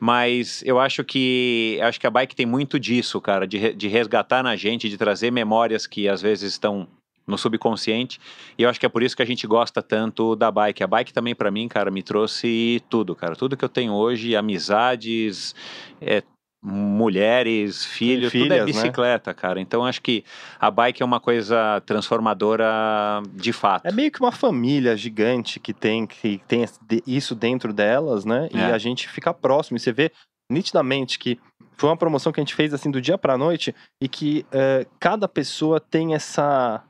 Mas 0.00 0.62
eu 0.64 0.80
acho 0.80 1.04
que 1.04 1.78
acho 1.82 2.00
que 2.00 2.06
a 2.06 2.10
bike 2.10 2.34
tem 2.34 2.46
muito 2.46 2.80
disso, 2.80 3.20
cara, 3.20 3.46
de, 3.46 3.74
de 3.74 3.88
resgatar 3.88 4.42
na 4.42 4.56
gente, 4.56 4.88
de 4.88 4.96
trazer 4.96 5.30
memórias 5.30 5.86
que 5.86 6.08
às 6.08 6.22
vezes 6.22 6.52
estão 6.52 6.88
no 7.26 7.38
subconsciente. 7.38 8.20
E 8.58 8.62
eu 8.62 8.68
acho 8.68 8.80
que 8.80 8.86
é 8.86 8.88
por 8.88 9.02
isso 9.02 9.16
que 9.16 9.22
a 9.22 9.26
gente 9.26 9.46
gosta 9.46 9.82
tanto 9.82 10.34
da 10.36 10.50
bike. 10.50 10.82
A 10.82 10.86
bike 10.86 11.12
também 11.12 11.34
para 11.34 11.50
mim, 11.50 11.68
cara, 11.68 11.90
me 11.90 12.02
trouxe 12.02 12.82
tudo, 12.88 13.14
cara. 13.14 13.36
Tudo 13.36 13.56
que 13.56 13.64
eu 13.64 13.68
tenho 13.68 13.92
hoje, 13.92 14.36
amizades, 14.36 15.54
é, 16.00 16.22
mulheres, 16.64 17.84
filhos, 17.84 18.30
filhas, 18.30 18.48
tudo 18.48 18.54
é 18.54 18.60
né? 18.60 18.64
bicicleta, 18.64 19.30
né? 19.30 19.34
cara. 19.34 19.60
Então 19.60 19.84
acho 19.84 20.00
que 20.00 20.24
a 20.60 20.70
bike 20.70 21.02
é 21.02 21.04
uma 21.04 21.18
coisa 21.18 21.82
transformadora 21.84 23.20
de 23.34 23.52
fato. 23.52 23.86
É 23.86 23.92
meio 23.92 24.12
que 24.12 24.20
uma 24.20 24.30
família 24.30 24.96
gigante 24.96 25.58
que 25.58 25.74
tem 25.74 26.06
que 26.06 26.40
tem 26.46 26.64
isso 27.04 27.34
dentro 27.34 27.72
delas, 27.72 28.24
né? 28.24 28.48
É. 28.52 28.58
E 28.58 28.60
a 28.60 28.78
gente 28.78 29.08
fica 29.08 29.34
próximo. 29.34 29.76
E 29.76 29.80
você 29.80 29.92
vê 29.92 30.12
nitidamente 30.48 31.18
que 31.18 31.38
foi 31.76 31.88
uma 31.88 31.96
promoção 31.96 32.30
que 32.30 32.38
a 32.38 32.44
gente 32.44 32.54
fez 32.54 32.72
assim 32.72 32.90
do 32.90 33.00
dia 33.00 33.18
para 33.18 33.36
noite 33.36 33.74
e 34.00 34.08
que 34.08 34.46
uh, 34.48 34.88
cada 35.00 35.26
pessoa 35.26 35.80
tem 35.80 36.14
essa 36.14 36.84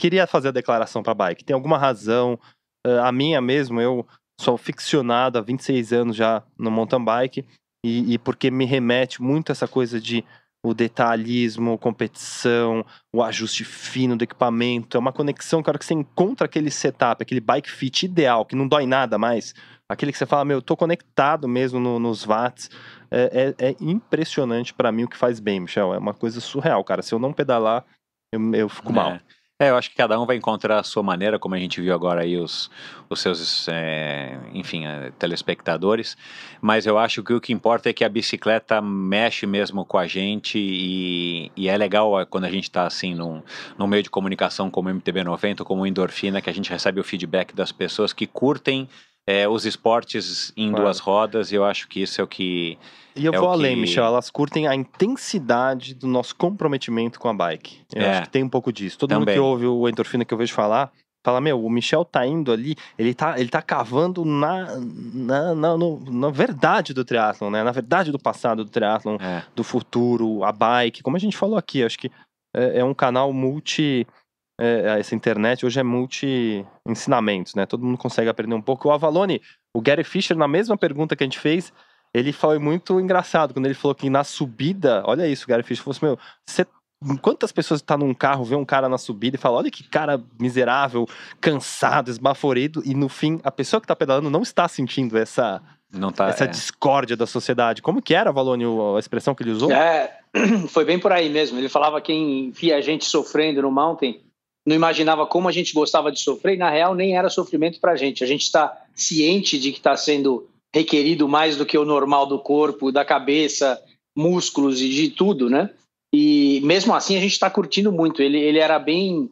queria 0.00 0.26
fazer 0.26 0.48
a 0.48 0.52
declaração 0.52 1.02
para 1.02 1.14
bike. 1.14 1.44
Tem 1.44 1.54
alguma 1.54 1.76
razão? 1.76 2.38
Uh, 2.86 3.00
a 3.04 3.12
minha 3.12 3.40
mesmo, 3.40 3.80
eu 3.80 4.06
sou 4.40 4.56
ficcionado 4.56 5.38
há 5.38 5.42
26 5.42 5.92
anos 5.92 6.16
já 6.16 6.42
no 6.58 6.70
mountain 6.70 7.04
bike 7.04 7.44
e, 7.84 8.14
e 8.14 8.18
porque 8.18 8.50
me 8.50 8.64
remete 8.64 9.22
muito 9.22 9.50
a 9.50 9.52
essa 9.52 9.68
coisa 9.68 10.00
de 10.00 10.24
o 10.62 10.74
detalhismo, 10.74 11.78
competição, 11.78 12.84
o 13.14 13.22
ajuste 13.22 13.64
fino 13.64 14.16
do 14.16 14.24
equipamento. 14.24 14.96
É 14.96 15.00
uma 15.00 15.12
conexão, 15.12 15.62
cara, 15.62 15.78
que 15.78 15.84
você 15.84 15.94
encontra 15.94 16.46
aquele 16.46 16.70
setup, 16.70 17.22
aquele 17.22 17.40
bike 17.40 17.70
fit 17.70 18.04
ideal, 18.04 18.44
que 18.44 18.56
não 18.56 18.68
dói 18.68 18.86
nada 18.86 19.18
mais. 19.18 19.54
Aquele 19.88 20.12
que 20.12 20.18
você 20.18 20.26
fala, 20.26 20.44
meu, 20.44 20.58
eu 20.58 20.62
tô 20.62 20.76
conectado 20.76 21.48
mesmo 21.48 21.80
no, 21.80 21.98
nos 21.98 22.24
watts. 22.24 22.70
É, 23.10 23.54
é, 23.58 23.70
é 23.70 23.76
impressionante 23.80 24.72
para 24.74 24.92
mim 24.92 25.04
o 25.04 25.08
que 25.08 25.16
faz 25.16 25.40
bem, 25.40 25.60
Michel. 25.60 25.94
É 25.94 25.98
uma 25.98 26.14
coisa 26.14 26.40
surreal, 26.40 26.84
cara. 26.84 27.02
Se 27.02 27.14
eu 27.14 27.18
não 27.18 27.32
pedalar, 27.32 27.84
eu, 28.32 28.54
eu 28.54 28.68
fico 28.68 28.92
é. 28.92 28.94
mal. 28.94 29.18
É, 29.62 29.68
eu 29.68 29.76
acho 29.76 29.90
que 29.90 29.96
cada 29.96 30.18
um 30.18 30.24
vai 30.24 30.36
encontrar 30.36 30.78
a 30.78 30.82
sua 30.82 31.02
maneira, 31.02 31.38
como 31.38 31.54
a 31.54 31.58
gente 31.58 31.82
viu 31.82 31.94
agora 31.94 32.22
aí 32.22 32.34
os, 32.38 32.70
os 33.10 33.20
seus, 33.20 33.68
é, 33.68 34.38
enfim, 34.54 34.86
é, 34.86 35.12
telespectadores. 35.18 36.16
Mas 36.62 36.86
eu 36.86 36.96
acho 36.96 37.22
que 37.22 37.34
o 37.34 37.38
que 37.38 37.52
importa 37.52 37.90
é 37.90 37.92
que 37.92 38.02
a 38.02 38.08
bicicleta 38.08 38.80
mexe 38.80 39.46
mesmo 39.46 39.84
com 39.84 39.98
a 39.98 40.06
gente 40.06 40.58
e, 40.58 41.52
e 41.54 41.68
é 41.68 41.76
legal 41.76 42.26
quando 42.30 42.44
a 42.44 42.50
gente 42.50 42.64
está 42.64 42.86
assim 42.86 43.14
num, 43.14 43.42
num 43.76 43.86
meio 43.86 44.02
de 44.02 44.08
comunicação 44.08 44.70
como 44.70 44.88
o 44.88 44.94
MTB90, 44.94 45.58
como 45.62 45.82
o 45.82 45.86
Endorfina, 45.86 46.40
que 46.40 46.48
a 46.48 46.54
gente 46.54 46.70
recebe 46.70 46.98
o 46.98 47.04
feedback 47.04 47.54
das 47.54 47.70
pessoas 47.70 48.14
que 48.14 48.26
curtem 48.26 48.88
é, 49.30 49.48
os 49.48 49.64
esportes 49.64 50.52
em 50.56 50.70
claro. 50.70 50.84
duas 50.84 50.98
rodas, 50.98 51.52
e 51.52 51.54
eu 51.54 51.64
acho 51.64 51.86
que 51.86 52.02
isso 52.02 52.20
é 52.20 52.24
o 52.24 52.26
que. 52.26 52.76
E 53.14 53.24
eu 53.24 53.32
é 53.32 53.38
vou 53.38 53.48
além, 53.48 53.74
que... 53.74 53.82
Michel, 53.82 54.04
elas 54.04 54.28
curtem 54.28 54.66
a 54.66 54.74
intensidade 54.74 55.94
do 55.94 56.08
nosso 56.08 56.34
comprometimento 56.34 57.20
com 57.20 57.28
a 57.28 57.34
bike. 57.34 57.80
Eu 57.94 58.02
é. 58.02 58.10
acho 58.10 58.22
que 58.22 58.30
tem 58.30 58.42
um 58.42 58.48
pouco 58.48 58.72
disso. 58.72 58.98
Todo 58.98 59.10
Também. 59.10 59.26
mundo 59.26 59.34
que 59.34 59.40
ouve 59.40 59.66
o 59.66 59.88
endorfina 59.88 60.24
que 60.24 60.34
eu 60.34 60.38
vejo 60.38 60.52
falar, 60.52 60.90
fala, 61.24 61.40
meu, 61.40 61.64
o 61.64 61.70
Michel 61.70 62.04
tá 62.04 62.26
indo 62.26 62.50
ali, 62.52 62.74
ele 62.98 63.14
tá, 63.14 63.38
ele 63.38 63.48
tá 63.48 63.62
cavando 63.62 64.24
na, 64.24 64.76
na, 65.14 65.54
na, 65.54 65.76
no, 65.76 66.00
na 66.10 66.30
verdade 66.30 66.92
do 66.92 67.04
triatlon, 67.04 67.50
né? 67.50 67.62
Na 67.62 67.72
verdade 67.72 68.10
do 68.10 68.18
passado 68.18 68.64
do 68.64 68.70
triatlon, 68.70 69.16
é. 69.20 69.42
do 69.54 69.62
futuro, 69.62 70.42
a 70.42 70.50
bike, 70.50 71.02
como 71.02 71.16
a 71.16 71.20
gente 71.20 71.36
falou 71.36 71.56
aqui, 71.56 71.84
acho 71.84 71.98
que 71.98 72.10
é, 72.54 72.80
é 72.80 72.84
um 72.84 72.94
canal 72.94 73.32
multi 73.32 74.06
é, 74.60 75.00
essa 75.00 75.14
internet 75.14 75.64
hoje 75.64 75.80
é 75.80 75.82
multi-ensinamentos, 75.82 77.54
né? 77.54 77.64
Todo 77.64 77.84
mundo 77.84 77.96
consegue 77.96 78.28
aprender 78.28 78.54
um 78.54 78.60
pouco. 78.60 78.88
O 78.88 78.92
Avalone, 78.92 79.40
o 79.74 79.80
Gary 79.80 80.04
Fisher, 80.04 80.36
na 80.36 80.46
mesma 80.46 80.76
pergunta 80.76 81.16
que 81.16 81.24
a 81.24 81.26
gente 81.26 81.38
fez, 81.38 81.72
ele 82.12 82.32
foi 82.32 82.58
muito 82.58 83.00
engraçado 83.00 83.54
quando 83.54 83.66
ele 83.66 83.74
falou 83.74 83.94
que 83.94 84.10
na 84.10 84.22
subida, 84.22 85.02
olha 85.06 85.26
isso, 85.26 85.44
o 85.44 85.48
Gary 85.48 85.62
Fisher 85.62 85.82
falou 85.82 85.96
assim: 85.96 86.06
meu, 86.06 86.18
você 86.46 86.66
Quantas 87.22 87.50
pessoas 87.50 87.80
estão 87.80 87.98
tá 87.98 88.04
num 88.04 88.12
carro, 88.12 88.44
vê 88.44 88.54
um 88.54 88.64
cara 88.64 88.86
na 88.86 88.98
subida 88.98 89.34
e 89.34 89.40
fala: 89.40 89.56
olha 89.56 89.70
que 89.70 89.82
cara 89.82 90.22
miserável, 90.38 91.08
cansado, 91.40 92.10
esbaforido, 92.10 92.82
e 92.84 92.94
no 92.94 93.08
fim 93.08 93.40
a 93.42 93.50
pessoa 93.50 93.80
que 93.80 93.86
está 93.86 93.96
pedalando 93.96 94.28
não 94.28 94.42
está 94.42 94.68
sentindo 94.68 95.16
essa, 95.16 95.62
tá, 96.14 96.28
essa 96.28 96.44
é. 96.44 96.46
discórdia 96.46 97.16
da 97.16 97.26
sociedade. 97.26 97.80
Como 97.80 98.02
que 98.02 98.14
era, 98.14 98.30
Valone, 98.30 98.64
a 98.94 98.98
expressão 98.98 99.34
que 99.34 99.42
ele 99.42 99.52
usou? 99.52 99.72
É, 99.72 100.18
foi 100.68 100.84
bem 100.84 100.98
por 100.98 101.10
aí 101.10 101.30
mesmo. 101.30 101.56
Ele 101.56 101.70
falava 101.70 102.02
quem 102.02 102.50
via 102.50 102.76
a 102.76 102.82
gente 102.82 103.06
sofrendo 103.06 103.62
no 103.62 103.70
mountain 103.70 104.20
não 104.70 104.76
imaginava 104.76 105.26
como 105.26 105.48
a 105.48 105.52
gente 105.52 105.74
gostava 105.74 106.12
de 106.12 106.20
sofrer, 106.20 106.54
e 106.54 106.58
na 106.58 106.70
real 106.70 106.94
nem 106.94 107.16
era 107.16 107.28
sofrimento 107.28 107.80
para 107.80 107.90
a 107.90 107.96
gente. 107.96 108.22
A 108.22 108.26
gente 108.26 108.42
está 108.42 108.84
ciente 108.94 109.58
de 109.58 109.72
que 109.72 109.78
está 109.78 109.96
sendo 109.96 110.48
requerido 110.72 111.28
mais 111.28 111.56
do 111.56 111.66
que 111.66 111.76
o 111.76 111.84
normal 111.84 112.24
do 112.24 112.38
corpo, 112.38 112.92
da 112.92 113.04
cabeça, 113.04 113.82
músculos 114.16 114.80
e 114.80 114.88
de 114.88 115.10
tudo, 115.10 115.50
né? 115.50 115.70
E 116.14 116.60
mesmo 116.62 116.94
assim 116.94 117.16
a 117.16 117.20
gente 117.20 117.32
está 117.32 117.50
curtindo 117.50 117.90
muito. 117.90 118.22
Ele, 118.22 118.38
ele 118.38 118.60
era 118.60 118.78
bem, 118.78 119.28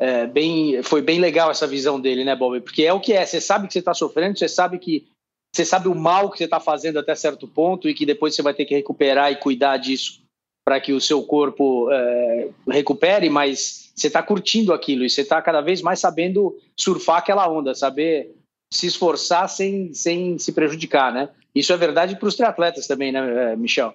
é, 0.00 0.26
bem, 0.26 0.82
foi 0.82 1.00
bem 1.00 1.20
legal 1.20 1.48
essa 1.48 1.66
visão 1.66 2.00
dele, 2.00 2.24
né, 2.24 2.34
Bob? 2.34 2.60
Porque 2.60 2.82
é 2.82 2.92
o 2.92 2.98
que 2.98 3.12
é. 3.12 3.24
Você 3.24 3.40
sabe 3.40 3.68
que 3.68 3.72
você 3.72 3.78
está 3.78 3.94
sofrendo, 3.94 4.36
você 4.36 4.48
sabe 4.48 4.80
que 4.80 5.06
você 5.54 5.64
sabe 5.64 5.86
o 5.86 5.94
mal 5.94 6.28
que 6.28 6.38
você 6.38 6.44
está 6.44 6.58
fazendo 6.58 6.98
até 6.98 7.14
certo 7.14 7.46
ponto 7.46 7.88
e 7.88 7.94
que 7.94 8.04
depois 8.04 8.34
você 8.34 8.42
vai 8.42 8.54
ter 8.54 8.64
que 8.64 8.74
recuperar 8.74 9.30
e 9.30 9.36
cuidar 9.36 9.76
disso 9.76 10.20
para 10.66 10.80
que 10.80 10.92
o 10.92 11.00
seu 11.00 11.22
corpo 11.22 11.88
é, 11.92 12.48
recupere, 12.68 13.30
mas 13.30 13.81
você 13.94 14.06
está 14.06 14.22
curtindo 14.22 14.72
aquilo 14.72 15.04
e 15.04 15.10
você 15.10 15.22
está 15.22 15.40
cada 15.42 15.60
vez 15.60 15.82
mais 15.82 16.00
sabendo 16.00 16.56
surfar 16.76 17.18
aquela 17.18 17.48
onda, 17.48 17.74
saber 17.74 18.34
se 18.72 18.86
esforçar 18.86 19.48
sem, 19.48 19.92
sem 19.92 20.38
se 20.38 20.52
prejudicar, 20.52 21.12
né? 21.12 21.28
Isso 21.54 21.72
é 21.72 21.76
verdade 21.76 22.16
para 22.16 22.28
os 22.28 22.34
triatletas 22.34 22.86
também, 22.86 23.12
né, 23.12 23.54
Michel? 23.56 23.94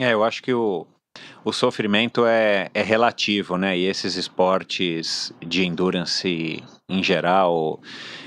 É, 0.00 0.12
eu 0.12 0.24
acho 0.24 0.42
que 0.42 0.52
o, 0.52 0.86
o 1.44 1.52
sofrimento 1.52 2.26
é, 2.26 2.68
é 2.74 2.82
relativo, 2.82 3.56
né? 3.56 3.78
E 3.78 3.86
esses 3.86 4.16
esportes 4.16 5.32
de 5.40 5.64
endurance 5.64 6.62
em 6.88 7.02
geral, 7.02 7.80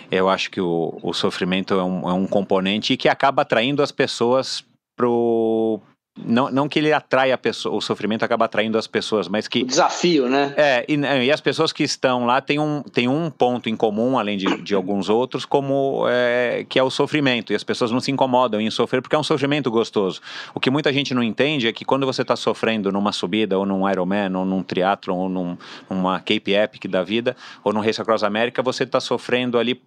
eu 0.09 0.29
acho 0.29 0.49
que 0.49 0.61
o, 0.61 0.97
o 1.03 1.13
sofrimento 1.13 1.73
é 1.73 1.83
um, 1.83 2.09
é 2.09 2.13
um 2.13 2.25
componente 2.25 2.95
que 2.95 3.09
acaba 3.09 3.41
atraindo 3.41 3.83
as 3.83 3.91
pessoas 3.91 4.63
pro, 4.95 5.81
não, 6.17 6.49
não 6.49 6.69
que 6.69 6.79
ele 6.79 6.93
atrai 6.93 7.33
a 7.33 7.37
pessoa, 7.37 7.75
o 7.75 7.81
sofrimento 7.81 8.23
acaba 8.23 8.45
atraindo 8.45 8.77
as 8.77 8.87
pessoas, 8.87 9.27
mas 9.27 9.49
que. 9.49 9.63
O 9.63 9.65
desafio, 9.65 10.29
né? 10.29 10.53
É, 10.55 10.85
e, 10.87 10.95
e, 10.95 11.31
as 11.31 11.41
pessoas 11.41 11.73
que 11.73 11.83
estão 11.83 12.25
lá 12.25 12.39
têm 12.39 12.57
um, 12.57 12.81
têm 12.81 13.07
um 13.07 13.29
ponto 13.29 13.67
em 13.67 13.75
comum, 13.75 14.17
além 14.17 14.37
de, 14.37 14.61
de 14.61 14.73
alguns 14.73 15.09
outros, 15.09 15.43
como 15.43 16.05
é, 16.07 16.65
que 16.69 16.79
é 16.79 16.83
o 16.83 16.89
sofrimento. 16.89 17.51
E 17.51 17.55
as 17.55 17.65
pessoas 17.65 17.91
não 17.91 17.99
se 17.99 18.11
incomodam 18.11 18.61
em 18.61 18.71
sofrer 18.71 19.01
porque 19.01 19.15
é 19.15 19.19
um 19.19 19.23
sofrimento 19.23 19.69
gostoso. 19.69 20.21
O 20.53 20.59
que 20.59 20.69
muita 20.69 20.91
gente 20.93 21.13
não 21.13 21.21
entende 21.21 21.67
é 21.67 21.73
que 21.73 21.83
quando 21.83 22.05
você 22.05 22.21
está 22.21 22.37
sofrendo 22.37 22.91
numa 22.93 23.11
subida, 23.11 23.57
ou 23.57 23.65
num 23.65 23.89
Ironman, 23.89 24.33
ou 24.35 24.45
num 24.45 24.63
triatlon, 24.63 25.17
ou 25.17 25.29
num, 25.29 25.57
numa 25.89 26.19
Cape 26.19 26.53
Epic 26.53 26.85
da 26.87 27.03
vida, 27.03 27.35
ou 27.61 27.73
num 27.73 27.81
Race 27.81 28.01
Across 28.01 28.23
America, 28.23 28.63
você 28.63 28.83
está 28.83 29.01
sofrendo 29.01 29.57
ali 29.57 29.81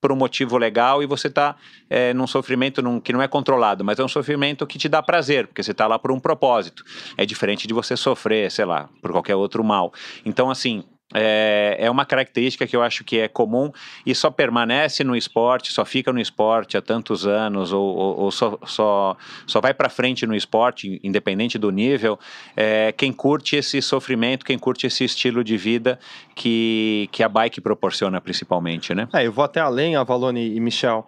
por 0.00 0.10
um 0.12 0.16
motivo 0.16 0.56
legal 0.56 1.02
e 1.02 1.06
você 1.06 1.28
está 1.28 1.56
é, 1.88 2.14
num 2.14 2.26
sofrimento 2.26 2.80
num, 2.80 3.00
que 3.00 3.12
não 3.12 3.20
é 3.20 3.28
controlado, 3.28 3.84
mas 3.84 3.98
é 3.98 4.04
um 4.04 4.08
sofrimento 4.08 4.66
que 4.66 4.78
te 4.78 4.88
dá 4.88 5.02
prazer, 5.02 5.46
porque 5.46 5.62
você 5.62 5.72
está 5.72 5.86
lá 5.86 5.98
por 5.98 6.10
um 6.10 6.18
propósito. 6.18 6.84
É 7.16 7.26
diferente 7.26 7.68
de 7.68 7.74
você 7.74 7.96
sofrer, 7.96 8.50
sei 8.50 8.64
lá, 8.64 8.88
por 9.02 9.12
qualquer 9.12 9.36
outro 9.36 9.62
mal. 9.62 9.92
Então, 10.24 10.50
assim, 10.50 10.84
é, 11.14 11.76
é 11.78 11.90
uma 11.90 12.04
característica 12.04 12.66
que 12.66 12.76
eu 12.76 12.82
acho 12.82 13.04
que 13.04 13.18
é 13.18 13.28
comum 13.28 13.70
e 14.06 14.14
só 14.14 14.30
permanece 14.30 15.02
no 15.02 15.16
esporte, 15.16 15.72
só 15.72 15.84
fica 15.84 16.12
no 16.12 16.20
esporte 16.20 16.76
há 16.76 16.82
tantos 16.82 17.26
anos, 17.26 17.72
ou, 17.72 17.84
ou, 17.84 18.20
ou 18.20 18.30
só, 18.30 18.58
só, 18.64 19.16
só 19.46 19.60
vai 19.60 19.74
para 19.74 19.88
frente 19.88 20.26
no 20.26 20.34
esporte, 20.34 21.00
independente 21.02 21.58
do 21.58 21.70
nível, 21.70 22.18
é, 22.56 22.92
quem 22.92 23.12
curte 23.12 23.56
esse 23.56 23.82
sofrimento, 23.82 24.44
quem 24.44 24.58
curte 24.58 24.86
esse 24.86 25.04
estilo 25.04 25.42
de 25.42 25.56
vida 25.56 25.98
que, 26.34 27.08
que 27.12 27.22
a 27.22 27.28
bike 27.28 27.60
proporciona 27.60 28.20
principalmente, 28.20 28.94
né? 28.94 29.08
É, 29.12 29.26
eu 29.26 29.32
vou 29.32 29.44
até 29.44 29.60
além, 29.60 29.96
Avalone 29.96 30.54
e 30.54 30.60
Michel. 30.60 31.06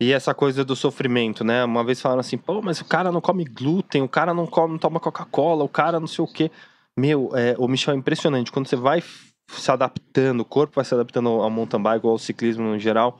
E 0.00 0.12
essa 0.12 0.34
coisa 0.34 0.64
do 0.64 0.74
sofrimento, 0.74 1.44
né? 1.44 1.64
Uma 1.64 1.84
vez 1.84 2.00
falaram 2.00 2.20
assim, 2.20 2.36
pô, 2.36 2.60
mas 2.60 2.80
o 2.80 2.84
cara 2.84 3.12
não 3.12 3.20
come 3.20 3.44
glúten, 3.44 4.02
o 4.02 4.08
cara 4.08 4.34
não 4.34 4.46
come, 4.46 4.72
não 4.72 4.78
toma 4.78 4.98
Coca-Cola, 4.98 5.62
o 5.62 5.68
cara 5.68 6.00
não 6.00 6.08
sei 6.08 6.24
o 6.24 6.28
quê. 6.28 6.50
Meu, 6.96 7.30
é, 7.34 7.54
o 7.56 7.68
Michel 7.68 7.94
é 7.94 7.96
impressionante. 7.96 8.50
Quando 8.50 8.66
você 8.66 8.74
vai 8.74 9.02
se 9.60 9.70
adaptando, 9.70 10.40
o 10.40 10.44
corpo 10.44 10.76
vai 10.76 10.84
se 10.84 10.94
adaptando 10.94 11.28
ao 11.28 11.50
mountain 11.50 11.82
bike 11.82 12.06
ou 12.06 12.12
ao 12.12 12.18
ciclismo 12.18 12.64
no 12.64 12.78
geral, 12.78 13.18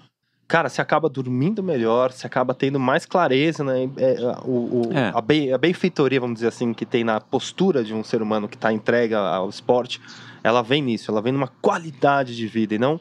cara, 0.49 0.69
você 0.69 0.83
acaba 0.83 1.09
dormindo 1.09 1.63
melhor, 1.63 2.13
você 2.13 2.27
acaba 2.27 2.55
tendo 2.55 2.79
mais 2.79 3.07
clareza, 3.07 3.65
né? 3.65 3.89
É, 3.97 4.17
o, 4.45 4.89
o 4.89 4.93
é. 4.93 5.11
A, 5.15 5.21
be, 5.21 5.53
a 5.53 5.59
benfeitoria, 5.59 6.21
vamos 6.21 6.35
dizer 6.35 6.49
assim, 6.49 6.75
que 6.75 6.85
tem 6.85 7.05
na 7.05 7.21
postura 7.21 7.83
de 7.83 7.95
um 7.95 8.05
ser 8.05 8.21
humano 8.21 8.49
que 8.49 8.57
está 8.57 8.73
entregue 8.73 9.15
ao 9.15 9.49
esporte, 9.49 10.01
ela 10.45 10.63
vem 10.63 10.83
nisso, 10.83 11.11
ela 11.11 11.23
vem 11.23 11.33
numa 11.33 11.49
qualidade 11.49 12.37
de 12.37 12.47
vida 12.47 12.75
e 12.75 12.79
não 12.79 13.01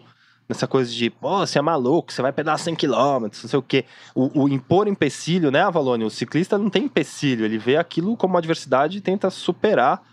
nessa 0.52 0.68
coisa 0.68 0.92
de, 0.92 1.10
pô, 1.10 1.40
você 1.40 1.58
é 1.58 1.62
maluco, 1.62 2.12
você 2.12 2.22
vai 2.22 2.32
pedalar 2.34 2.60
100 2.60 2.76
km, 2.76 2.94
não 3.22 3.32
sei 3.32 3.58
o 3.58 3.62
quê. 3.62 3.86
O, 4.14 4.44
o, 4.44 4.50
impor 4.50 4.88
empecilho, 4.88 5.50
né, 5.50 5.62
Avalone? 5.62 6.04
O 6.04 6.10
ciclista 6.10 6.58
não 6.58 6.70
tem 6.70 6.86
empecilho, 6.86 7.46
ele 7.46 7.58
vê 7.58 7.78
aquilo 7.78 8.18
como 8.18 8.34
uma 8.34 8.40
adversidade 8.40 8.98
e 8.98 9.02
tenta 9.02 9.30
superar 9.30 10.04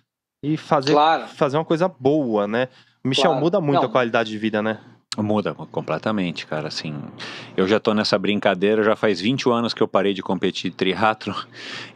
e 0.42 0.56
fazer, 0.56 0.92
claro. 0.92 1.26
fazer 1.26 1.56
uma 1.56 1.64
coisa 1.64 1.88
boa, 1.88 2.46
né? 2.46 2.68
Michel, 3.04 3.26
claro. 3.26 3.40
muda 3.40 3.60
muito 3.60 3.80
Não. 3.80 3.88
a 3.88 3.92
qualidade 3.92 4.30
de 4.30 4.38
vida, 4.38 4.62
né? 4.62 4.78
Muda 5.22 5.52
completamente, 5.52 6.46
cara. 6.46 6.68
Assim, 6.68 6.94
eu 7.56 7.66
já 7.66 7.80
tô 7.80 7.92
nessa 7.92 8.16
brincadeira, 8.18 8.82
já 8.84 8.94
faz 8.94 9.20
20 9.20 9.50
anos 9.50 9.74
que 9.74 9.82
eu 9.82 9.88
parei 9.88 10.14
de 10.14 10.22
competir 10.22 10.70
triatlo. 10.70 11.34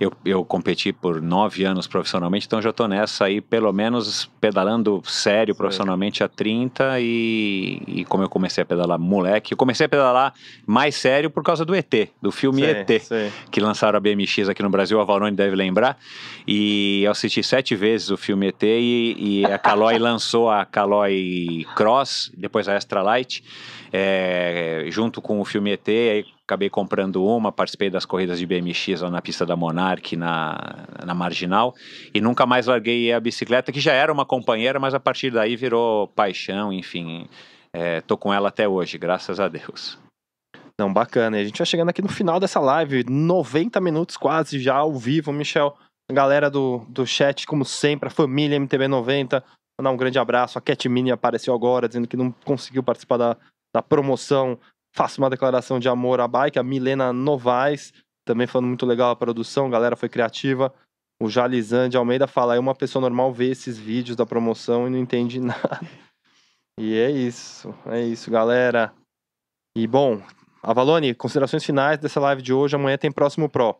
Eu, 0.01 0.13
eu 0.25 0.45
competi 0.45 0.93
por 0.93 1.23
9 1.23 1.65
anos 1.65 1.87
profissionalmente, 1.87 2.47
então 2.47 2.61
já 2.61 2.73
tô 2.73 2.89
nessa 2.89 3.27
aí, 3.27 3.41
pelo 3.41 3.73
menos 3.73 4.29
pedalando 4.41 5.01
sério 5.07 5.55
profissionalmente 5.55 6.25
há 6.25 6.29
30 6.29 6.99
e, 7.01 7.83
e 7.87 8.05
como 8.07 8.25
eu 8.25 8.29
comecei 8.29 8.63
a 8.63 8.65
pedalar 8.65 8.99
moleque, 8.99 9.53
eu 9.53 9.57
comecei 9.57 9.87
a 9.87 9.89
pedalar 9.89 10.35
mais 10.67 10.97
sério 10.97 11.31
por 11.31 11.45
causa 11.45 11.65
do 11.65 11.75
ET, 11.75 12.09
do 12.21 12.33
filme 12.33 12.63
ET, 12.65 12.91
que 13.51 13.61
lançaram 13.61 13.97
a 13.97 14.01
BMX 14.01 14.49
aqui 14.49 14.63
no 14.63 14.71
Brasil, 14.71 15.01
a 15.01 15.05
Valone 15.05 15.37
deve 15.37 15.55
lembrar. 15.55 15.97
E 16.47 17.03
eu 17.05 17.13
assisti 17.13 17.43
sete 17.43 17.77
vezes 17.77 18.11
o 18.11 18.17
filme 18.17 18.49
ET 18.49 18.63
e, 18.63 19.15
e 19.19 19.45
a 19.45 19.59
Caloi 19.59 19.97
lançou 20.01 20.51
a 20.51 20.65
Caloi 20.65 21.65
Cross, 21.77 22.33
depois 22.37 22.69
a 22.69 22.75
Extra 22.75 23.03
Light, 23.03 23.12
é, 23.93 24.85
junto 24.89 25.21
com 25.21 25.41
o 25.41 25.45
filme 25.45 25.73
ET, 25.73 25.89
aí 25.89 26.25
acabei 26.45 26.69
comprando 26.69 27.25
uma, 27.25 27.53
participei 27.53 27.91
das 27.91 28.05
corridas 28.05 28.39
de 28.39 28.47
BMX 28.47 29.01
lá 29.01 29.11
na 29.11 29.23
pista 29.23 29.47
da 29.47 29.57
Monarch, 29.57 30.17
na, 30.17 30.87
na 31.05 31.15
Marginal, 31.15 31.75
e 32.15 32.21
nunca 32.21 32.47
mais 32.47 32.67
larguei 32.67 33.13
a 33.13 33.21
bicicleta, 33.21 33.73
que 33.73 33.81
já 33.81 33.93
era 33.93 34.13
uma 34.13 34.25
companheira, 34.27 34.79
mas 34.79 34.95
a 34.95 35.01
partir 35.01 35.31
daí 35.31 35.57
virou 35.57 36.09
paixão, 36.09 36.73
enfim, 36.73 37.29
é, 37.73 38.01
tô 38.03 38.17
com 38.17 38.33
ela 38.33 38.49
até 38.49 38.69
hoje, 38.69 38.99
graças 38.99 39.41
a 39.41 39.49
Deus. 39.49 39.99
Não, 40.79 40.93
bacana. 40.93 41.39
E 41.39 41.43
a 41.43 41.45
gente 41.45 41.59
vai 41.59 41.67
chegando 41.67 41.91
aqui 41.91 42.03
no 42.03 42.09
final 42.09 42.41
dessa 42.41 42.59
live, 42.59 43.05
90 43.09 43.81
minutos 43.81 44.17
quase 44.17 44.59
já 44.59 44.75
ao 44.75 44.95
vivo, 44.95 45.33
Michel. 45.33 45.77
Galera 46.11 46.51
do, 46.51 46.85
do 46.89 47.07
chat, 47.07 47.47
como 47.47 47.65
sempre, 47.65 48.09
a 48.09 48.11
família 48.11 48.59
MTB90, 48.59 49.43
Mandar 49.79 49.91
um 49.91 49.97
grande 49.97 50.19
abraço. 50.19 50.59
A 50.59 50.61
Cat 50.61 50.89
Mini 50.89 51.11
apareceu 51.11 51.55
agora 51.55 51.89
dizendo 51.89 52.09
que 52.09 52.17
não 52.17 52.31
conseguiu 52.31 52.83
participar 52.83 53.17
da, 53.17 53.37
da 53.75 53.83
promoção. 53.83 54.59
Faça 54.95 55.21
uma 55.21 55.31
declaração 55.31 55.79
de 55.79 55.89
amor 55.89 56.21
à 56.21 56.29
bike. 56.29 56.59
A 56.59 56.63
Milena 56.63 57.13
Novaes 57.13 57.93
também 58.25 58.47
falando 58.47 58.69
muito 58.69 58.87
legal 58.87 59.11
a 59.11 59.17
produção. 59.17 59.67
A 59.67 59.71
galera 59.71 59.97
foi 59.97 60.09
criativa. 60.09 60.73
O 61.21 61.29
Jalizan 61.29 61.89
de 61.89 61.97
Almeida 61.97 62.27
fala: 62.27 62.57
é 62.57 62.59
uma 62.59 62.75
pessoa 62.75 63.01
normal 63.01 63.33
vê 63.33 63.51
esses 63.51 63.79
vídeos 63.79 64.17
da 64.17 64.27
promoção 64.27 64.87
e 64.87 64.91
não 64.91 64.99
entende 64.99 65.39
nada. 65.41 65.81
E 66.79 66.97
é 66.97 67.11
isso, 67.11 67.75
é 67.87 68.01
isso, 68.01 68.31
galera. 68.31 68.93
E 69.77 69.87
bom, 69.87 70.23
Avalone, 70.63 71.15
considerações 71.15 71.65
finais 71.65 71.99
dessa 71.99 72.21
live 72.21 72.43
de 72.43 72.53
hoje. 72.53 72.77
Amanhã 72.77 72.97
tem 72.97 73.13
próximo 73.13 73.49
Pro. 73.49 73.77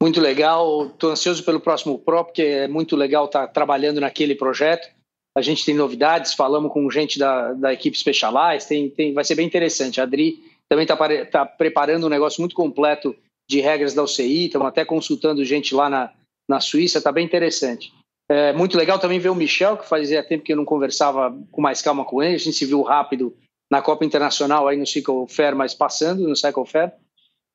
Muito 0.00 0.20
legal, 0.20 0.86
estou 0.86 1.10
ansioso 1.10 1.44
pelo 1.44 1.60
próximo 1.60 1.98
Pro, 1.98 2.24
porque 2.24 2.42
é 2.42 2.68
muito 2.68 2.94
legal 2.94 3.26
estar 3.26 3.46
tá 3.46 3.52
trabalhando 3.52 4.00
naquele 4.00 4.34
projeto. 4.34 4.88
A 5.36 5.42
gente 5.42 5.64
tem 5.64 5.74
novidades, 5.74 6.34
falamos 6.34 6.72
com 6.72 6.88
gente 6.90 7.18
da, 7.18 7.52
da 7.52 7.72
equipe 7.72 7.98
Specialized, 7.98 8.68
tem, 8.68 8.90
tem, 8.90 9.12
vai 9.12 9.24
ser 9.24 9.34
bem 9.34 9.46
interessante. 9.46 10.00
A 10.00 10.04
Adri 10.04 10.38
também 10.68 10.84
está 10.84 11.26
tá 11.26 11.44
preparando 11.44 12.06
um 12.06 12.10
negócio 12.10 12.40
muito 12.40 12.54
completo 12.54 13.14
de 13.48 13.60
regras 13.60 13.94
da 13.94 14.02
UCI, 14.02 14.46
estamos 14.46 14.68
até 14.68 14.84
consultando 14.84 15.44
gente 15.44 15.74
lá 15.74 15.88
na, 15.88 16.12
na 16.48 16.60
Suíça, 16.60 16.98
está 16.98 17.10
bem 17.10 17.24
interessante. 17.24 17.92
É 18.30 18.52
muito 18.52 18.76
legal 18.76 18.98
também 18.98 19.18
ver 19.18 19.30
o 19.30 19.34
Michel, 19.34 19.78
que 19.78 19.88
fazia 19.88 20.22
tempo 20.22 20.44
que 20.44 20.52
eu 20.52 20.56
não 20.56 20.64
conversava 20.64 21.36
com 21.50 21.62
mais 21.62 21.80
calma 21.80 22.04
com 22.04 22.22
ele, 22.22 22.34
a 22.34 22.38
gente 22.38 22.56
se 22.56 22.66
viu 22.66 22.82
rápido 22.82 23.34
na 23.70 23.82
Copa 23.82 24.04
Internacional 24.04 24.68
aí 24.68 24.76
no 24.76 24.86
Cycle 24.86 25.26
Fair, 25.28 25.56
mas 25.56 25.74
passando 25.74 26.28
no 26.28 26.36
Cycle 26.36 26.66
Fair. 26.66 26.92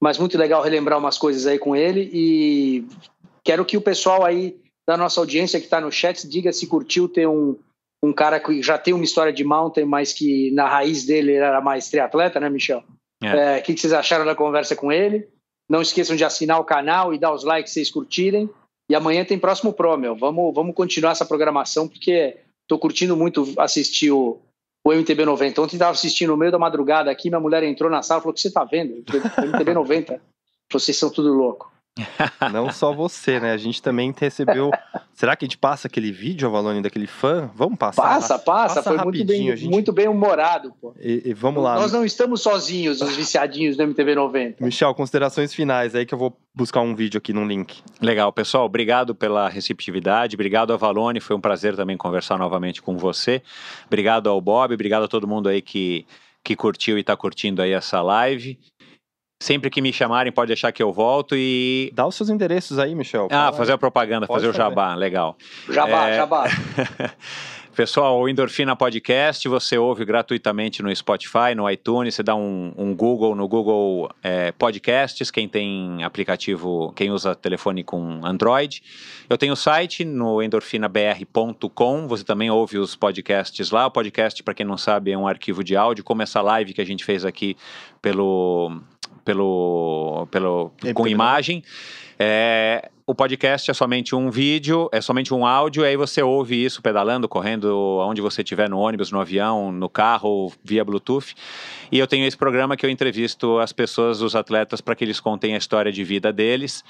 Mas 0.04 0.18
muito 0.18 0.38
legal 0.38 0.62
relembrar 0.62 1.00
umas 1.00 1.18
coisas 1.18 1.48
aí 1.48 1.58
com 1.58 1.74
ele 1.74 2.10
e 2.12 2.86
quero 3.42 3.64
que 3.64 3.78
o 3.78 3.82
pessoal 3.82 4.26
aí 4.26 4.60
da 4.86 4.98
nossa 4.98 5.22
audiência 5.22 5.62
que 5.62 5.66
está 5.66 5.80
no 5.80 5.90
chat 5.90 6.28
diga 6.28 6.52
se 6.52 6.68
curtiu 6.68 7.08
ter 7.08 7.26
um, 7.26 7.58
um 8.04 8.12
cara 8.12 8.38
que 8.38 8.62
já 8.62 8.78
tem 8.78 8.94
uma 8.94 9.06
história 9.06 9.32
de 9.32 9.46
mountain, 9.46 9.86
mas 9.86 10.12
que 10.12 10.52
na 10.52 10.68
raiz 10.68 11.06
dele 11.06 11.36
era 11.36 11.62
mais 11.62 11.90
triatleta, 11.90 12.38
né, 12.38 12.50
Michel? 12.50 12.84
O 13.24 13.26
é. 13.26 13.60
é, 13.60 13.62
que, 13.62 13.74
que 13.74 13.80
vocês 13.80 13.94
acharam 13.94 14.26
da 14.26 14.36
conversa 14.36 14.76
com 14.76 14.92
ele? 14.92 15.26
Não 15.70 15.82
esqueçam 15.82 16.18
de 16.18 16.26
assinar 16.26 16.60
o 16.60 16.66
canal 16.66 17.14
e 17.14 17.18
dar 17.18 17.34
os 17.34 17.46
likes 17.46 17.72
se 17.72 17.76
vocês 17.76 17.90
curtirem. 17.90 18.50
E 18.92 18.96
amanhã 18.96 19.24
tem 19.24 19.40
próximo 19.40 19.72
Pro, 19.72 19.98
meu. 19.98 20.18
Vamos, 20.18 20.54
vamos 20.54 20.76
continuar 20.76 21.14
essa 21.14 21.26
programação, 21.26 21.88
porque 21.88 22.36
estou 22.64 22.78
curtindo 22.78 23.16
muito 23.16 23.54
assistir 23.58 24.12
o, 24.12 24.42
o 24.84 24.94
MTB 24.94 25.26
90. 25.26 25.62
Ontem 25.62 25.76
estava 25.76 25.92
assistindo 25.92 26.30
no 26.30 26.38
meio 26.38 26.52
da 26.52 26.60
madrugada 26.60 27.10
aqui, 27.10 27.30
minha 27.30 27.40
mulher 27.40 27.64
entrou 27.64 27.90
na 27.90 28.04
sala 28.04 28.20
e 28.20 28.24
falou: 28.24 28.32
O 28.32 28.36
que 28.36 28.42
você 28.42 28.50
está 28.50 28.64
vendo? 28.64 29.04
MTB 29.38 29.74
90. 29.74 30.22
Vocês 30.72 30.98
são 30.98 31.10
tudo 31.10 31.34
louco. 31.34 31.73
Não 32.52 32.72
só 32.72 32.92
você, 32.92 33.40
né? 33.40 33.52
A 33.52 33.58
gente 33.58 33.82
também 33.82 34.14
recebeu. 34.18 34.72
Será 35.14 35.36
que 35.36 35.46
a 35.46 35.48
gente 35.48 35.60
passa 35.60 35.88
aquele 35.88 36.12
vídeo, 36.12 36.48
Avalone, 36.48 36.82
daquele 36.82 37.06
fã? 37.06 37.52
Vamos 37.54 37.78
passar? 37.78 38.02
Passa, 38.02 38.40
passa. 38.40 38.76
passa 38.82 38.90
Foi 38.90 39.04
muito 39.04 39.24
bem, 39.24 39.56
gente... 39.56 39.70
muito 39.70 39.94
bem 39.94 40.08
humorado. 40.08 40.74
Pô. 40.82 40.94
E, 41.00 41.22
e 41.26 41.34
vamos 41.34 41.64
lá. 41.64 41.76
Nós 41.76 41.92
não 41.92 42.04
estamos 42.04 42.42
sozinhos, 42.42 43.00
os 43.00 43.16
viciadinhos 43.16 43.78
do 43.78 43.84
MTV 43.84 44.16
90. 44.16 44.66
Michel, 44.66 44.94
considerações 44.96 45.54
finais 45.54 45.94
aí 45.94 46.04
que 46.06 46.16
eu 46.16 46.18
vou 46.18 46.36
buscar 46.54 46.82
um 46.82 46.96
vídeo 46.96 47.20
aqui 47.20 47.32
no 47.32 47.46
link. 47.46 47.82
Legal, 48.02 48.34
pessoal. 48.34 48.66
Obrigado 48.66 49.14
pela 49.14 49.48
receptividade. 49.48 50.36
Obrigado, 50.36 50.74
Avalone. 50.74 51.20
Foi 51.20 51.36
um 51.36 51.42
prazer 51.42 51.76
também 51.76 51.96
conversar 51.96 52.40
novamente 52.40 52.82
com 52.82 52.98
você. 52.98 53.44
Obrigado 53.86 54.30
ao 54.30 54.42
Bob. 54.42 54.74
Obrigado 54.74 55.04
a 55.04 55.08
todo 55.08 55.28
mundo 55.28 55.48
aí 55.48 55.62
que 55.62 56.08
que 56.44 56.56
curtiu 56.58 56.98
e 56.98 57.02
está 57.02 57.16
curtindo 57.16 57.62
aí 57.62 57.72
essa 57.72 58.02
live. 58.02 58.60
Sempre 59.44 59.70
que 59.70 59.82
me 59.82 59.92
chamarem, 59.92 60.32
pode 60.32 60.48
deixar 60.48 60.72
que 60.72 60.82
eu 60.82 60.94
volto 60.94 61.36
e. 61.36 61.92
Dá 61.94 62.08
os 62.08 62.16
seus 62.16 62.30
endereços 62.30 62.80
aí, 62.80 62.96
Michel. 62.96 63.28
Ah, 63.30 63.52
fazer 63.52 63.74
a 63.74 63.78
propaganda, 63.78 64.26
fazer, 64.26 64.48
fazer, 64.48 64.50
o 64.50 64.54
jabá, 64.54 64.96
legal. 64.96 65.38
Jabá, 65.70 66.08
é... 66.08 66.16
jabá. 66.16 66.46
Pessoal, 67.76 68.22
o 68.22 68.30
Endorfina 68.30 68.74
Podcast 68.74 69.46
você 69.50 69.78
ouve 69.78 70.06
gratuitamente 70.06 70.82
no 70.82 70.96
Spotify, 70.96 71.54
no 71.58 71.70
iTunes, 71.70 72.16
você 72.16 72.24
dá 72.24 72.34
um, 72.34 72.72
um 72.78 72.96
Google 72.96 73.36
no 73.36 73.46
Google 73.46 74.10
é, 74.24 74.54
Podcasts, 74.54 75.30
quem 75.30 75.50
tem 75.50 76.06
aplicativo, 76.06 76.94
quem 76.96 77.12
usa 77.12 77.36
telefone 77.36 77.84
com 77.84 78.26
Android. 78.26 78.82
Eu 79.30 79.38
tenho 79.38 79.52
o 79.54 79.58
site 79.58 80.06
no 80.06 80.42
endorfinabr.com, 80.42 82.08
você 82.08 82.24
também 82.24 82.50
ouve 82.50 82.78
os 82.78 82.96
podcasts 82.96 83.72
lá. 83.72 83.88
O 83.88 83.92
podcast, 83.92 84.42
para 84.42 84.54
quem 84.54 84.66
não 84.66 84.78
sabe, 84.78 85.12
é 85.12 85.18
um 85.18 85.28
arquivo 85.28 85.66
de 85.66 85.76
áudio, 85.76 86.02
como 86.02 86.22
essa 86.22 86.42
live 86.42 86.74
que 86.74 86.80
a 86.80 86.86
gente 86.86 87.04
fez 87.04 87.26
aqui 87.26 87.58
pelo 88.02 88.80
pelo, 89.24 90.28
pelo 90.32 90.72
com 90.94 91.08
imagem. 91.08 91.64
É, 92.26 92.90
o 93.06 93.14
podcast 93.14 93.70
é 93.70 93.74
somente 93.74 94.16
um 94.16 94.32
vídeo, 94.32 94.88
é 94.94 95.02
somente 95.02 95.34
um 95.34 95.46
áudio, 95.46 95.84
aí 95.84 95.98
você 95.98 96.24
ouve 96.24 96.64
isso 96.64 96.82
pedalando, 96.82 97.28
correndo, 97.28 97.98
onde 98.00 98.22
você 98.22 98.44
estiver, 98.44 98.70
no 98.70 98.80
ônibus, 98.80 99.12
no 99.12 99.20
avião, 99.20 99.74
no 99.74 99.90
carro, 99.90 100.54
via 100.64 100.86
Bluetooth. 100.86 101.36
E 101.92 102.00
eu 102.00 102.08
tenho 102.08 102.26
esse 102.26 102.38
programa 102.38 102.78
que 102.78 102.86
eu 102.86 102.90
entrevisto 102.90 103.60
as 103.60 103.74
pessoas, 103.74 104.22
os 104.22 104.38
atletas, 104.38 104.80
para 104.80 104.96
que 104.96 105.04
eles 105.04 105.20
contem 105.20 105.54
a 105.54 105.58
história 105.58 105.92
de 105.92 106.02
vida 106.02 106.32
deles. 106.32 106.82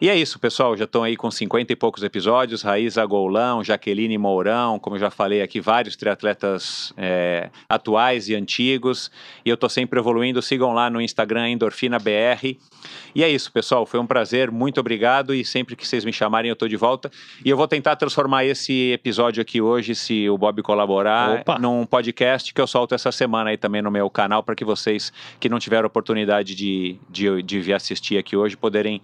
E 0.00 0.08
é 0.08 0.16
isso, 0.16 0.40
pessoal, 0.40 0.76
já 0.76 0.86
estão 0.86 1.04
aí 1.04 1.16
com 1.16 1.30
50 1.30 1.72
e 1.72 1.76
poucos 1.76 2.02
episódios, 2.02 2.62
Raíza 2.62 3.06
Goulão, 3.06 3.62
Jaqueline 3.62 4.18
Mourão, 4.18 4.76
como 4.76 4.96
eu 4.96 5.00
já 5.00 5.10
falei 5.10 5.40
aqui, 5.40 5.60
vários 5.60 5.94
triatletas 5.94 6.92
é, 6.96 7.48
atuais 7.68 8.28
e 8.28 8.34
antigos. 8.34 9.08
E 9.44 9.48
eu 9.48 9.54
estou 9.54 9.70
sempre 9.70 10.00
evoluindo, 10.00 10.42
sigam 10.42 10.72
lá 10.72 10.90
no 10.90 11.00
Instagram, 11.00 11.48
EndorfinaBR. 11.50 12.58
E 13.14 13.22
é 13.22 13.28
isso, 13.28 13.52
pessoal, 13.52 13.86
foi 13.86 14.00
um 14.00 14.06
prazer, 14.06 14.50
muito 14.50 14.79
obrigado 14.80 15.32
e 15.32 15.44
sempre 15.44 15.70
sempre 15.70 15.76
que 15.76 15.86
vocês 15.86 16.04
me 16.04 16.12
chamarem 16.12 16.48
eu 16.48 16.54
estou 16.54 16.68
de 16.68 16.76
volta. 16.76 17.10
E 17.44 17.50
eu 17.50 17.56
vou 17.56 17.68
tentar 17.68 17.96
transformar 17.96 18.44
esse 18.44 18.92
episódio 18.92 19.40
aqui 19.40 19.60
hoje, 19.60 19.94
se 19.94 20.28
o 20.28 20.36
Bob 20.36 20.62
colaborar, 20.62 21.40
Opa. 21.40 21.58
num 21.58 21.86
podcast 21.86 22.52
que 22.52 22.60
eu 22.60 22.66
solto 22.66 22.94
essa 22.94 23.12
semana 23.12 23.50
aí 23.50 23.56
também 23.56 23.82
no 23.82 23.90
meu 23.90 24.08
canal, 24.10 24.42
para 24.42 24.54
que 24.54 24.64
vocês 24.64 25.12
que 25.38 25.48
não 25.48 25.58
tiveram 25.58 25.86
oportunidade 25.86 26.54
de, 26.54 26.96
de, 27.08 27.42
de 27.42 27.60
vir 27.60 27.74
assistir 27.74 28.18
aqui 28.18 28.36
hoje 28.36 28.56
poderem 28.56 29.00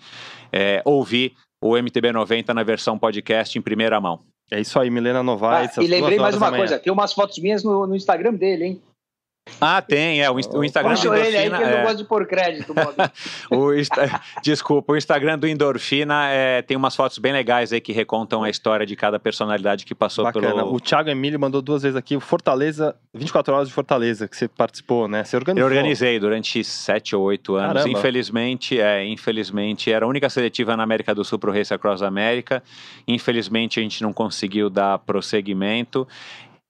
é, 0.52 0.82
ouvir 0.84 1.34
o 1.60 1.76
MTB 1.76 2.12
90 2.12 2.54
na 2.54 2.62
versão 2.62 2.98
podcast 2.98 3.58
em 3.58 3.62
primeira 3.62 4.00
mão. 4.00 4.20
É 4.50 4.60
isso 4.60 4.78
aí, 4.78 4.90
Milena 4.90 5.22
Novaes. 5.22 5.76
Ah, 5.76 5.82
e 5.82 5.86
lembrei 5.86 6.18
mais 6.18 6.36
uma 6.36 6.52
coisa, 6.52 6.78
tem 6.78 6.92
umas 6.92 7.12
fotos 7.12 7.38
minhas 7.38 7.64
no, 7.64 7.86
no 7.86 7.96
Instagram 7.96 8.34
dele, 8.34 8.64
hein? 8.64 8.82
Ah, 9.60 9.80
tem, 9.80 10.22
é. 10.22 10.30
O, 10.30 10.34
o 10.34 10.64
Instagram 10.64 10.94
do 10.94 11.00
Endorfina. 11.00 11.26
Ele 11.26 11.36
aí 11.36 11.50
que 11.50 11.62
é... 11.62 11.76
não 11.76 11.82
gosta 11.82 11.96
de 11.96 12.04
pôr 12.04 12.26
crédito, 12.26 12.74
o 13.50 13.70
Desculpa, 14.42 14.92
o 14.92 14.96
Instagram 14.96 15.38
do 15.38 15.46
Endorfina 15.46 16.28
é, 16.28 16.62
tem 16.62 16.76
umas 16.76 16.94
fotos 16.94 17.18
bem 17.18 17.32
legais 17.32 17.72
aí 17.72 17.80
que 17.80 17.92
recontam 17.92 18.42
a 18.42 18.50
história 18.50 18.84
de 18.84 18.94
cada 18.96 19.18
personalidade 19.18 19.84
que 19.84 19.94
passou 19.94 20.24
Bacana. 20.24 20.48
pelo. 20.48 20.74
O 20.74 20.80
Thiago 20.80 21.08
Emílio 21.08 21.38
mandou 21.38 21.62
duas 21.62 21.82
vezes 21.82 21.96
aqui 21.96 22.16
o 22.16 22.20
Fortaleza, 22.20 22.94
24 23.14 23.54
horas 23.54 23.68
de 23.68 23.74
Fortaleza, 23.74 24.28
que 24.28 24.36
você 24.36 24.48
participou, 24.48 25.08
né? 25.08 25.24
Você 25.24 25.36
organizou. 25.36 25.68
Eu 25.68 25.74
organizei 25.74 26.18
durante 26.18 26.62
sete 26.64 27.14
ou 27.14 27.22
oito 27.22 27.54
anos. 27.54 27.82
Caramba. 27.82 27.98
Infelizmente, 27.98 28.80
é, 28.80 29.04
infelizmente, 29.06 29.90
era 29.90 30.04
a 30.04 30.08
única 30.08 30.28
seletiva 30.28 30.76
na 30.76 30.82
América 30.82 31.14
do 31.14 31.24
Sul 31.24 31.38
para 31.38 31.50
o 31.50 31.52
Race 31.52 31.72
Across 31.72 32.02
America. 32.02 32.62
Infelizmente, 33.06 33.80
a 33.80 33.82
gente 33.82 34.02
não 34.02 34.12
conseguiu 34.12 34.68
dar 34.68 34.98
prosseguimento. 34.98 36.06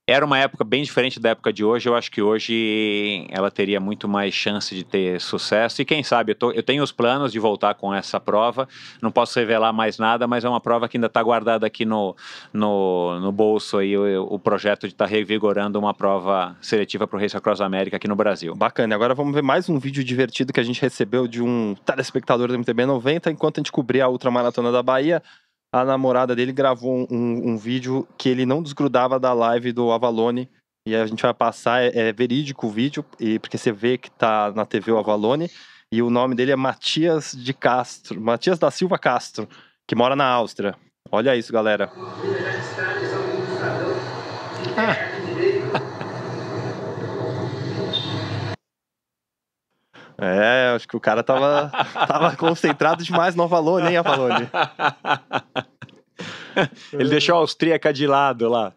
Era 0.08 0.24
uma 0.24 0.38
época 0.38 0.62
bem 0.62 0.84
diferente 0.84 1.18
da 1.18 1.30
época 1.30 1.52
de 1.52 1.64
hoje. 1.64 1.88
Eu 1.88 1.96
acho 1.96 2.12
que 2.12 2.22
hoje 2.22 3.26
ela 3.28 3.50
teria 3.50 3.80
muito 3.80 4.06
mais 4.06 4.32
chance 4.32 4.72
de 4.72 4.84
ter 4.84 5.20
sucesso. 5.20 5.82
E 5.82 5.84
quem 5.84 6.04
sabe, 6.04 6.30
eu, 6.30 6.36
tô, 6.36 6.52
eu 6.52 6.62
tenho 6.62 6.84
os 6.84 6.92
planos 6.92 7.32
de 7.32 7.40
voltar 7.40 7.74
com 7.74 7.92
essa 7.92 8.20
prova. 8.20 8.68
Não 9.02 9.10
posso 9.10 9.36
revelar 9.36 9.72
mais 9.72 9.98
nada, 9.98 10.28
mas 10.28 10.44
é 10.44 10.48
uma 10.48 10.60
prova 10.60 10.88
que 10.88 10.96
ainda 10.96 11.08
está 11.08 11.20
guardada 11.20 11.66
aqui 11.66 11.84
no, 11.84 12.14
no, 12.52 13.18
no 13.18 13.32
bolso 13.32 13.78
aí, 13.78 13.98
o, 13.98 14.22
o 14.30 14.38
projeto 14.38 14.82
de 14.82 14.94
estar 14.94 15.06
tá 15.06 15.10
revigorando 15.10 15.76
uma 15.76 15.92
prova 15.92 16.56
seletiva 16.60 17.08
para 17.08 17.16
o 17.16 17.20
Race 17.20 17.36
Across 17.36 17.60
América 17.60 17.96
aqui 17.96 18.06
no 18.06 18.14
Brasil. 18.14 18.54
Bacana. 18.54 18.94
Agora 18.94 19.12
vamos 19.12 19.34
ver 19.34 19.42
mais 19.42 19.68
um 19.68 19.76
vídeo 19.76 20.04
divertido 20.04 20.52
que 20.52 20.60
a 20.60 20.64
gente 20.64 20.80
recebeu 20.80 21.26
de 21.26 21.42
um 21.42 21.74
telespectador 21.84 22.46
do 22.46 22.54
MTB 22.56 22.86
90 22.86 23.32
enquanto 23.32 23.58
a 23.58 23.60
gente 23.60 23.72
cobria 23.72 24.04
a 24.04 24.08
Ultramaratona 24.08 24.70
da 24.70 24.84
Bahia 24.84 25.20
a 25.72 25.84
namorada 25.84 26.34
dele 26.34 26.52
gravou 26.52 27.06
um, 27.10 27.50
um, 27.50 27.56
vídeo 27.56 28.06
que 28.16 28.28
ele 28.28 28.46
não 28.46 28.62
desgrudava 28.62 29.18
da 29.18 29.32
live 29.32 29.72
do 29.72 29.90
Avalone. 29.90 30.48
E 30.86 30.94
a 30.94 31.04
gente 31.04 31.22
vai 31.22 31.34
passar, 31.34 31.82
é, 31.82 31.90
é, 31.94 32.12
verídico 32.12 32.68
o 32.68 32.70
vídeo, 32.70 33.04
e 33.18 33.40
porque 33.40 33.58
você 33.58 33.72
vê 33.72 33.98
que 33.98 34.10
tá 34.10 34.52
na 34.54 34.64
TV 34.64 34.92
o 34.92 34.98
Avalone. 34.98 35.50
E 35.90 36.00
o 36.00 36.10
nome 36.10 36.34
dele 36.34 36.52
é 36.52 36.56
Matias 36.56 37.32
de 37.32 37.52
Castro, 37.52 38.20
Matias 38.20 38.58
da 38.58 38.70
Silva 38.70 38.98
Castro, 38.98 39.48
que 39.86 39.94
mora 39.94 40.14
na 40.14 40.26
Áustria. 40.26 40.76
Olha 41.10 41.36
isso, 41.36 41.52
galera. 41.52 41.90
Ah. 44.76 45.15
É, 50.18 50.72
acho 50.74 50.88
que 50.88 50.96
o 50.96 51.00
cara 51.00 51.22
tava, 51.22 51.70
tava 52.06 52.36
concentrado 52.36 53.04
demais 53.04 53.34
no 53.34 53.42
Avalone, 53.42 53.88
hein, 53.88 53.96
Avalone? 53.98 54.48
Ele 56.92 57.10
deixou 57.10 57.36
a 57.36 57.38
austríaca 57.38 57.92
de 57.92 58.06
lado 58.06 58.48
lá. 58.48 58.72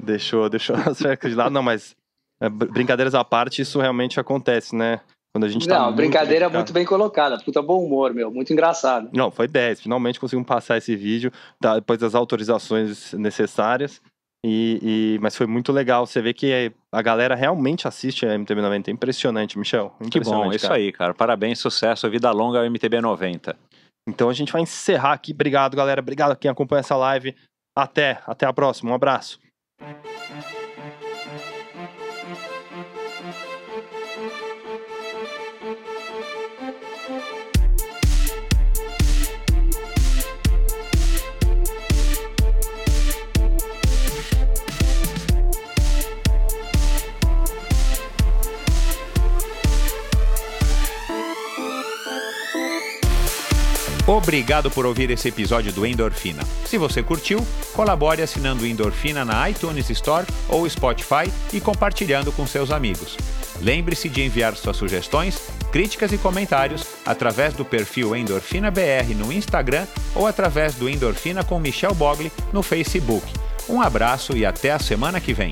Deixou, 0.00 0.48
deixou 0.48 0.76
a 0.76 0.86
austríaca 0.86 1.28
de 1.28 1.34
lado. 1.34 1.50
Não, 1.50 1.62
mas 1.62 1.96
é, 2.40 2.48
brincadeiras 2.48 3.14
à 3.14 3.24
parte, 3.24 3.62
isso 3.62 3.80
realmente 3.80 4.20
acontece, 4.20 4.76
né? 4.76 5.00
Quando 5.32 5.44
a 5.44 5.48
gente 5.48 5.68
tá 5.68 5.78
Não, 5.78 5.94
brincadeira 5.94 6.46
muito, 6.46 6.56
muito 6.56 6.72
bem 6.72 6.84
colocada. 6.86 7.38
Puta 7.38 7.60
bom 7.60 7.84
humor, 7.84 8.14
meu. 8.14 8.30
Muito 8.30 8.52
engraçado. 8.52 9.10
Não, 9.12 9.30
foi 9.30 9.46
10. 9.46 9.82
Finalmente 9.82 10.18
conseguimos 10.18 10.46
passar 10.46 10.78
esse 10.78 10.96
vídeo, 10.96 11.30
tá, 11.60 11.74
depois 11.74 11.98
das 11.98 12.14
autorizações 12.14 13.12
necessárias. 13.12 14.00
E, 14.44 14.78
e, 15.16 15.18
mas 15.20 15.36
foi 15.36 15.46
muito 15.46 15.72
legal. 15.72 16.06
Você 16.06 16.22
vê 16.22 16.32
que 16.32 16.72
a 16.92 17.02
galera 17.02 17.34
realmente 17.34 17.88
assiste 17.88 18.24
a 18.24 18.38
MTB 18.38 18.62
90. 18.62 18.90
É 18.90 18.94
impressionante, 18.94 19.58
Michel. 19.58 19.94
Impressionante, 20.00 20.12
que 20.12 20.30
bom, 20.30 20.42
cara. 20.44 20.56
isso 20.56 20.72
aí, 20.72 20.92
cara. 20.92 21.14
Parabéns, 21.14 21.58
sucesso, 21.58 22.08
vida 22.08 22.30
longa 22.30 22.60
ao 22.60 22.70
MTB 22.70 23.00
90. 23.00 23.56
Então 24.08 24.30
a 24.30 24.32
gente 24.32 24.52
vai 24.52 24.62
encerrar 24.62 25.12
aqui. 25.12 25.32
Obrigado, 25.32 25.76
galera. 25.76 26.00
Obrigado 26.00 26.32
a 26.32 26.36
quem 26.36 26.50
acompanha 26.50 26.80
essa 26.80 26.96
live. 26.96 27.34
Até, 27.76 28.20
até 28.26 28.46
a 28.46 28.52
próxima. 28.52 28.90
Um 28.90 28.94
abraço. 28.94 29.38
Obrigado 54.08 54.70
por 54.70 54.86
ouvir 54.86 55.10
esse 55.10 55.28
episódio 55.28 55.70
do 55.70 55.84
Endorfina. 55.84 56.42
Se 56.64 56.78
você 56.78 57.02
curtiu, 57.02 57.46
colabore 57.74 58.22
assinando 58.22 58.66
Endorfina 58.66 59.22
na 59.22 59.50
iTunes 59.50 59.90
Store 59.90 60.26
ou 60.48 60.66
Spotify 60.66 61.30
e 61.52 61.60
compartilhando 61.60 62.32
com 62.32 62.46
seus 62.46 62.70
amigos. 62.70 63.18
Lembre-se 63.60 64.08
de 64.08 64.22
enviar 64.22 64.56
suas 64.56 64.78
sugestões, 64.78 65.38
críticas 65.70 66.10
e 66.10 66.16
comentários 66.16 66.86
através 67.04 67.52
do 67.52 67.66
perfil 67.66 68.16
Endorfina 68.16 68.70
BR 68.70 69.14
no 69.14 69.30
Instagram 69.30 69.86
ou 70.14 70.26
através 70.26 70.74
do 70.74 70.88
Endorfina 70.88 71.44
com 71.44 71.60
Michel 71.60 71.92
Bogli 71.92 72.32
no 72.50 72.62
Facebook. 72.62 73.26
Um 73.68 73.82
abraço 73.82 74.34
e 74.34 74.46
até 74.46 74.70
a 74.70 74.78
semana 74.78 75.20
que 75.20 75.34
vem. 75.34 75.50